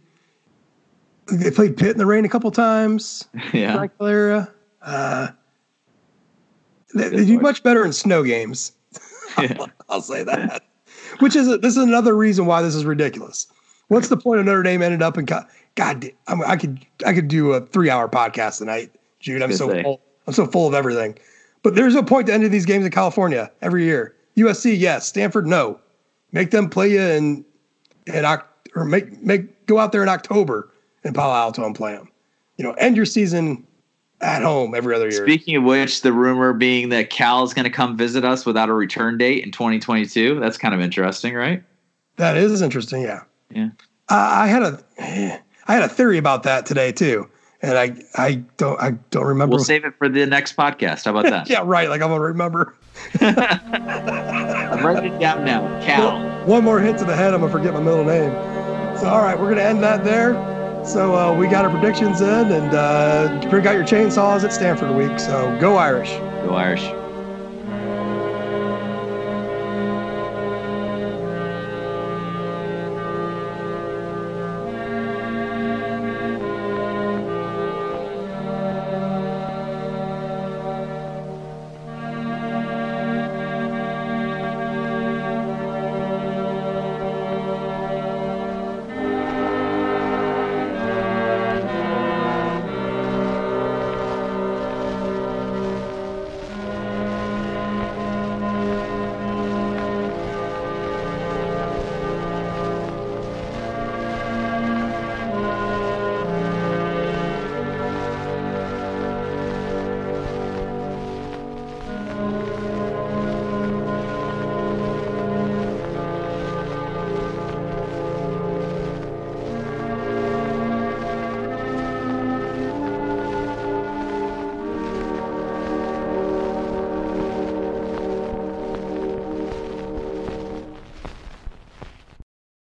They 1.33 1.51
played 1.51 1.77
Pitt 1.77 1.91
in 1.93 1.99
the 1.99 2.07
rain 2.07 2.25
a 2.25 2.29
couple 2.29 2.51
times. 2.51 3.27
Yeah. 3.53 3.87
Valera. 3.99 4.53
Uh, 4.83 5.29
they, 6.95 7.09
they 7.09 7.25
do 7.25 7.41
much 7.41 7.63
better 7.63 7.85
in 7.85 7.93
snow 7.93 8.23
games. 8.23 8.73
Yeah. 9.39 9.67
I'll 9.91 10.01
say 10.01 10.23
that. 10.23 10.63
Which 11.19 11.37
is 11.37 11.47
a, 11.47 11.59
this 11.59 11.77
is 11.77 11.83
another 11.83 12.17
reason 12.17 12.47
why 12.47 12.63
this 12.63 12.75
is 12.75 12.87
ridiculous. 12.87 13.47
What's 13.89 14.09
the 14.09 14.17
point 14.17 14.41
of 14.41 14.47
Notre 14.47 14.63
Dame 14.63 14.81
ended 14.81 15.03
up 15.03 15.19
in? 15.19 15.27
Co- 15.27 15.45
God, 15.75 16.11
I'm, 16.27 16.41
I 16.43 16.57
could 16.57 16.87
I 17.05 17.13
could 17.13 17.29
do 17.29 17.53
a 17.53 17.61
three 17.61 17.91
hour 17.91 18.09
podcast 18.09 18.59
tonight, 18.59 18.93
Jude. 19.21 19.43
I'm 19.43 19.51
Good 19.51 19.59
so 19.59 19.71
day. 19.71 19.83
full, 19.83 20.01
I'm 20.27 20.33
so 20.33 20.47
full 20.47 20.67
of 20.67 20.73
everything. 20.73 21.19
But 21.63 21.75
there's 21.75 21.95
a 21.95 22.03
point 22.03 22.29
to 22.29 22.33
end 22.33 22.45
of 22.45 22.51
these 22.51 22.65
games 22.65 22.87
in 22.87 22.91
California 22.93 23.51
every 23.61 23.85
year. 23.85 24.17
USC, 24.39 24.79
yes. 24.79 25.07
Stanford, 25.07 25.47
no. 25.47 25.79
Make 26.33 26.51
them 26.51 26.71
play 26.71 26.93
you 26.93 27.01
in 27.03 27.45
in 28.07 28.25
or 28.25 28.85
make 28.85 29.23
make 29.23 29.67
go 29.67 29.79
out 29.79 29.93
there 29.93 30.03
in 30.03 30.09
October 30.09 30.73
in 31.05 31.13
Palo 31.13 31.35
Alto 31.35 31.65
and 31.65 31.75
play 31.75 31.93
them. 31.93 32.11
You 32.57 32.65
know, 32.65 32.73
end 32.73 32.97
your 32.97 33.07
season 33.07 33.67
at 34.21 34.43
home 34.43 34.75
every 34.75 34.95
other 34.95 35.09
year. 35.09 35.25
Speaking 35.27 35.57
of 35.57 35.65
which, 35.65 36.03
the 36.03 36.13
rumor 36.13 36.53
being 36.53 36.89
that 36.91 37.11
Cal 37.11 37.45
is 37.45 37.53
going 37.53 37.65
to 37.65 37.71
come 37.71 37.97
visit 37.97 38.25
us 38.25 38.47
without 38.47 38.69
a 38.69 38.73
return 38.73 39.19
date 39.19 39.45
in 39.45 39.53
2022. 39.53 40.41
That's 40.41 40.57
kind 40.57 40.75
of 40.75 40.81
interesting, 40.81 41.35
right? 41.35 41.63
That 42.17 42.37
is 42.37 42.63
interesting. 42.63 43.03
Yeah. 43.03 43.23
Yeah. 43.51 43.69
I 44.09 44.45
I 44.45 44.47
had 44.47 44.63
a 44.63 44.83
I 45.69 45.75
had 45.75 45.83
a 45.83 45.89
theory 45.89 46.19
about 46.19 46.45
that 46.45 46.67
today 46.67 46.93
too, 46.93 47.29
and 47.63 47.77
I 47.77 47.95
I 48.15 48.35
don't 48.57 48.81
I 48.81 48.93
don't 49.11 49.27
remember. 49.27 49.57
We'll 49.57 49.65
save 49.65 49.85
it 49.85 49.95
for 49.99 50.09
the 50.09 50.27
next 50.27 50.57
podcast. 50.57 51.05
How 51.05 51.11
about 51.11 51.31
that? 51.31 51.51
yeah, 51.51 51.63
right. 51.65 51.89
Like 51.89 52.01
I'm 52.03 52.09
gonna 52.09 52.21
remember. 52.21 52.75
I'm 54.95 55.05
it 55.05 55.19
down 55.19 55.45
now. 55.45 55.63
Cal. 55.83 56.21
One 56.47 56.63
more 56.63 56.81
hit 56.81 56.99
to 56.99 57.05
the 57.05 57.17
head, 57.17 57.35
I'm 57.35 57.41
gonna 57.41 57.51
forget 57.51 57.75
my 57.75 57.81
middle 57.81 58.05
name. 58.05 58.31
So 58.99 59.09
all 59.09 59.23
right, 59.23 59.39
we're 59.39 59.49
gonna 59.49 59.63
end 59.63 59.83
that 59.83 60.05
there. 60.05 60.35
So 60.85 61.17
uh, 61.17 61.37
we 61.37 61.49
got 61.49 61.65
our 61.65 61.71
predictions 61.71 62.21
in, 62.21 62.29
and 62.29 62.73
uh, 62.75 63.49
bring 63.51 63.67
out 63.67 63.75
your 63.75 63.85
chainsaws 63.85 64.45
at 64.45 64.53
Stanford 64.53 64.95
week. 64.95 65.19
So 65.19 65.57
go 65.61 65.77
Irish. 65.77 66.13
Go 66.47 66.55
Irish. 66.55 66.85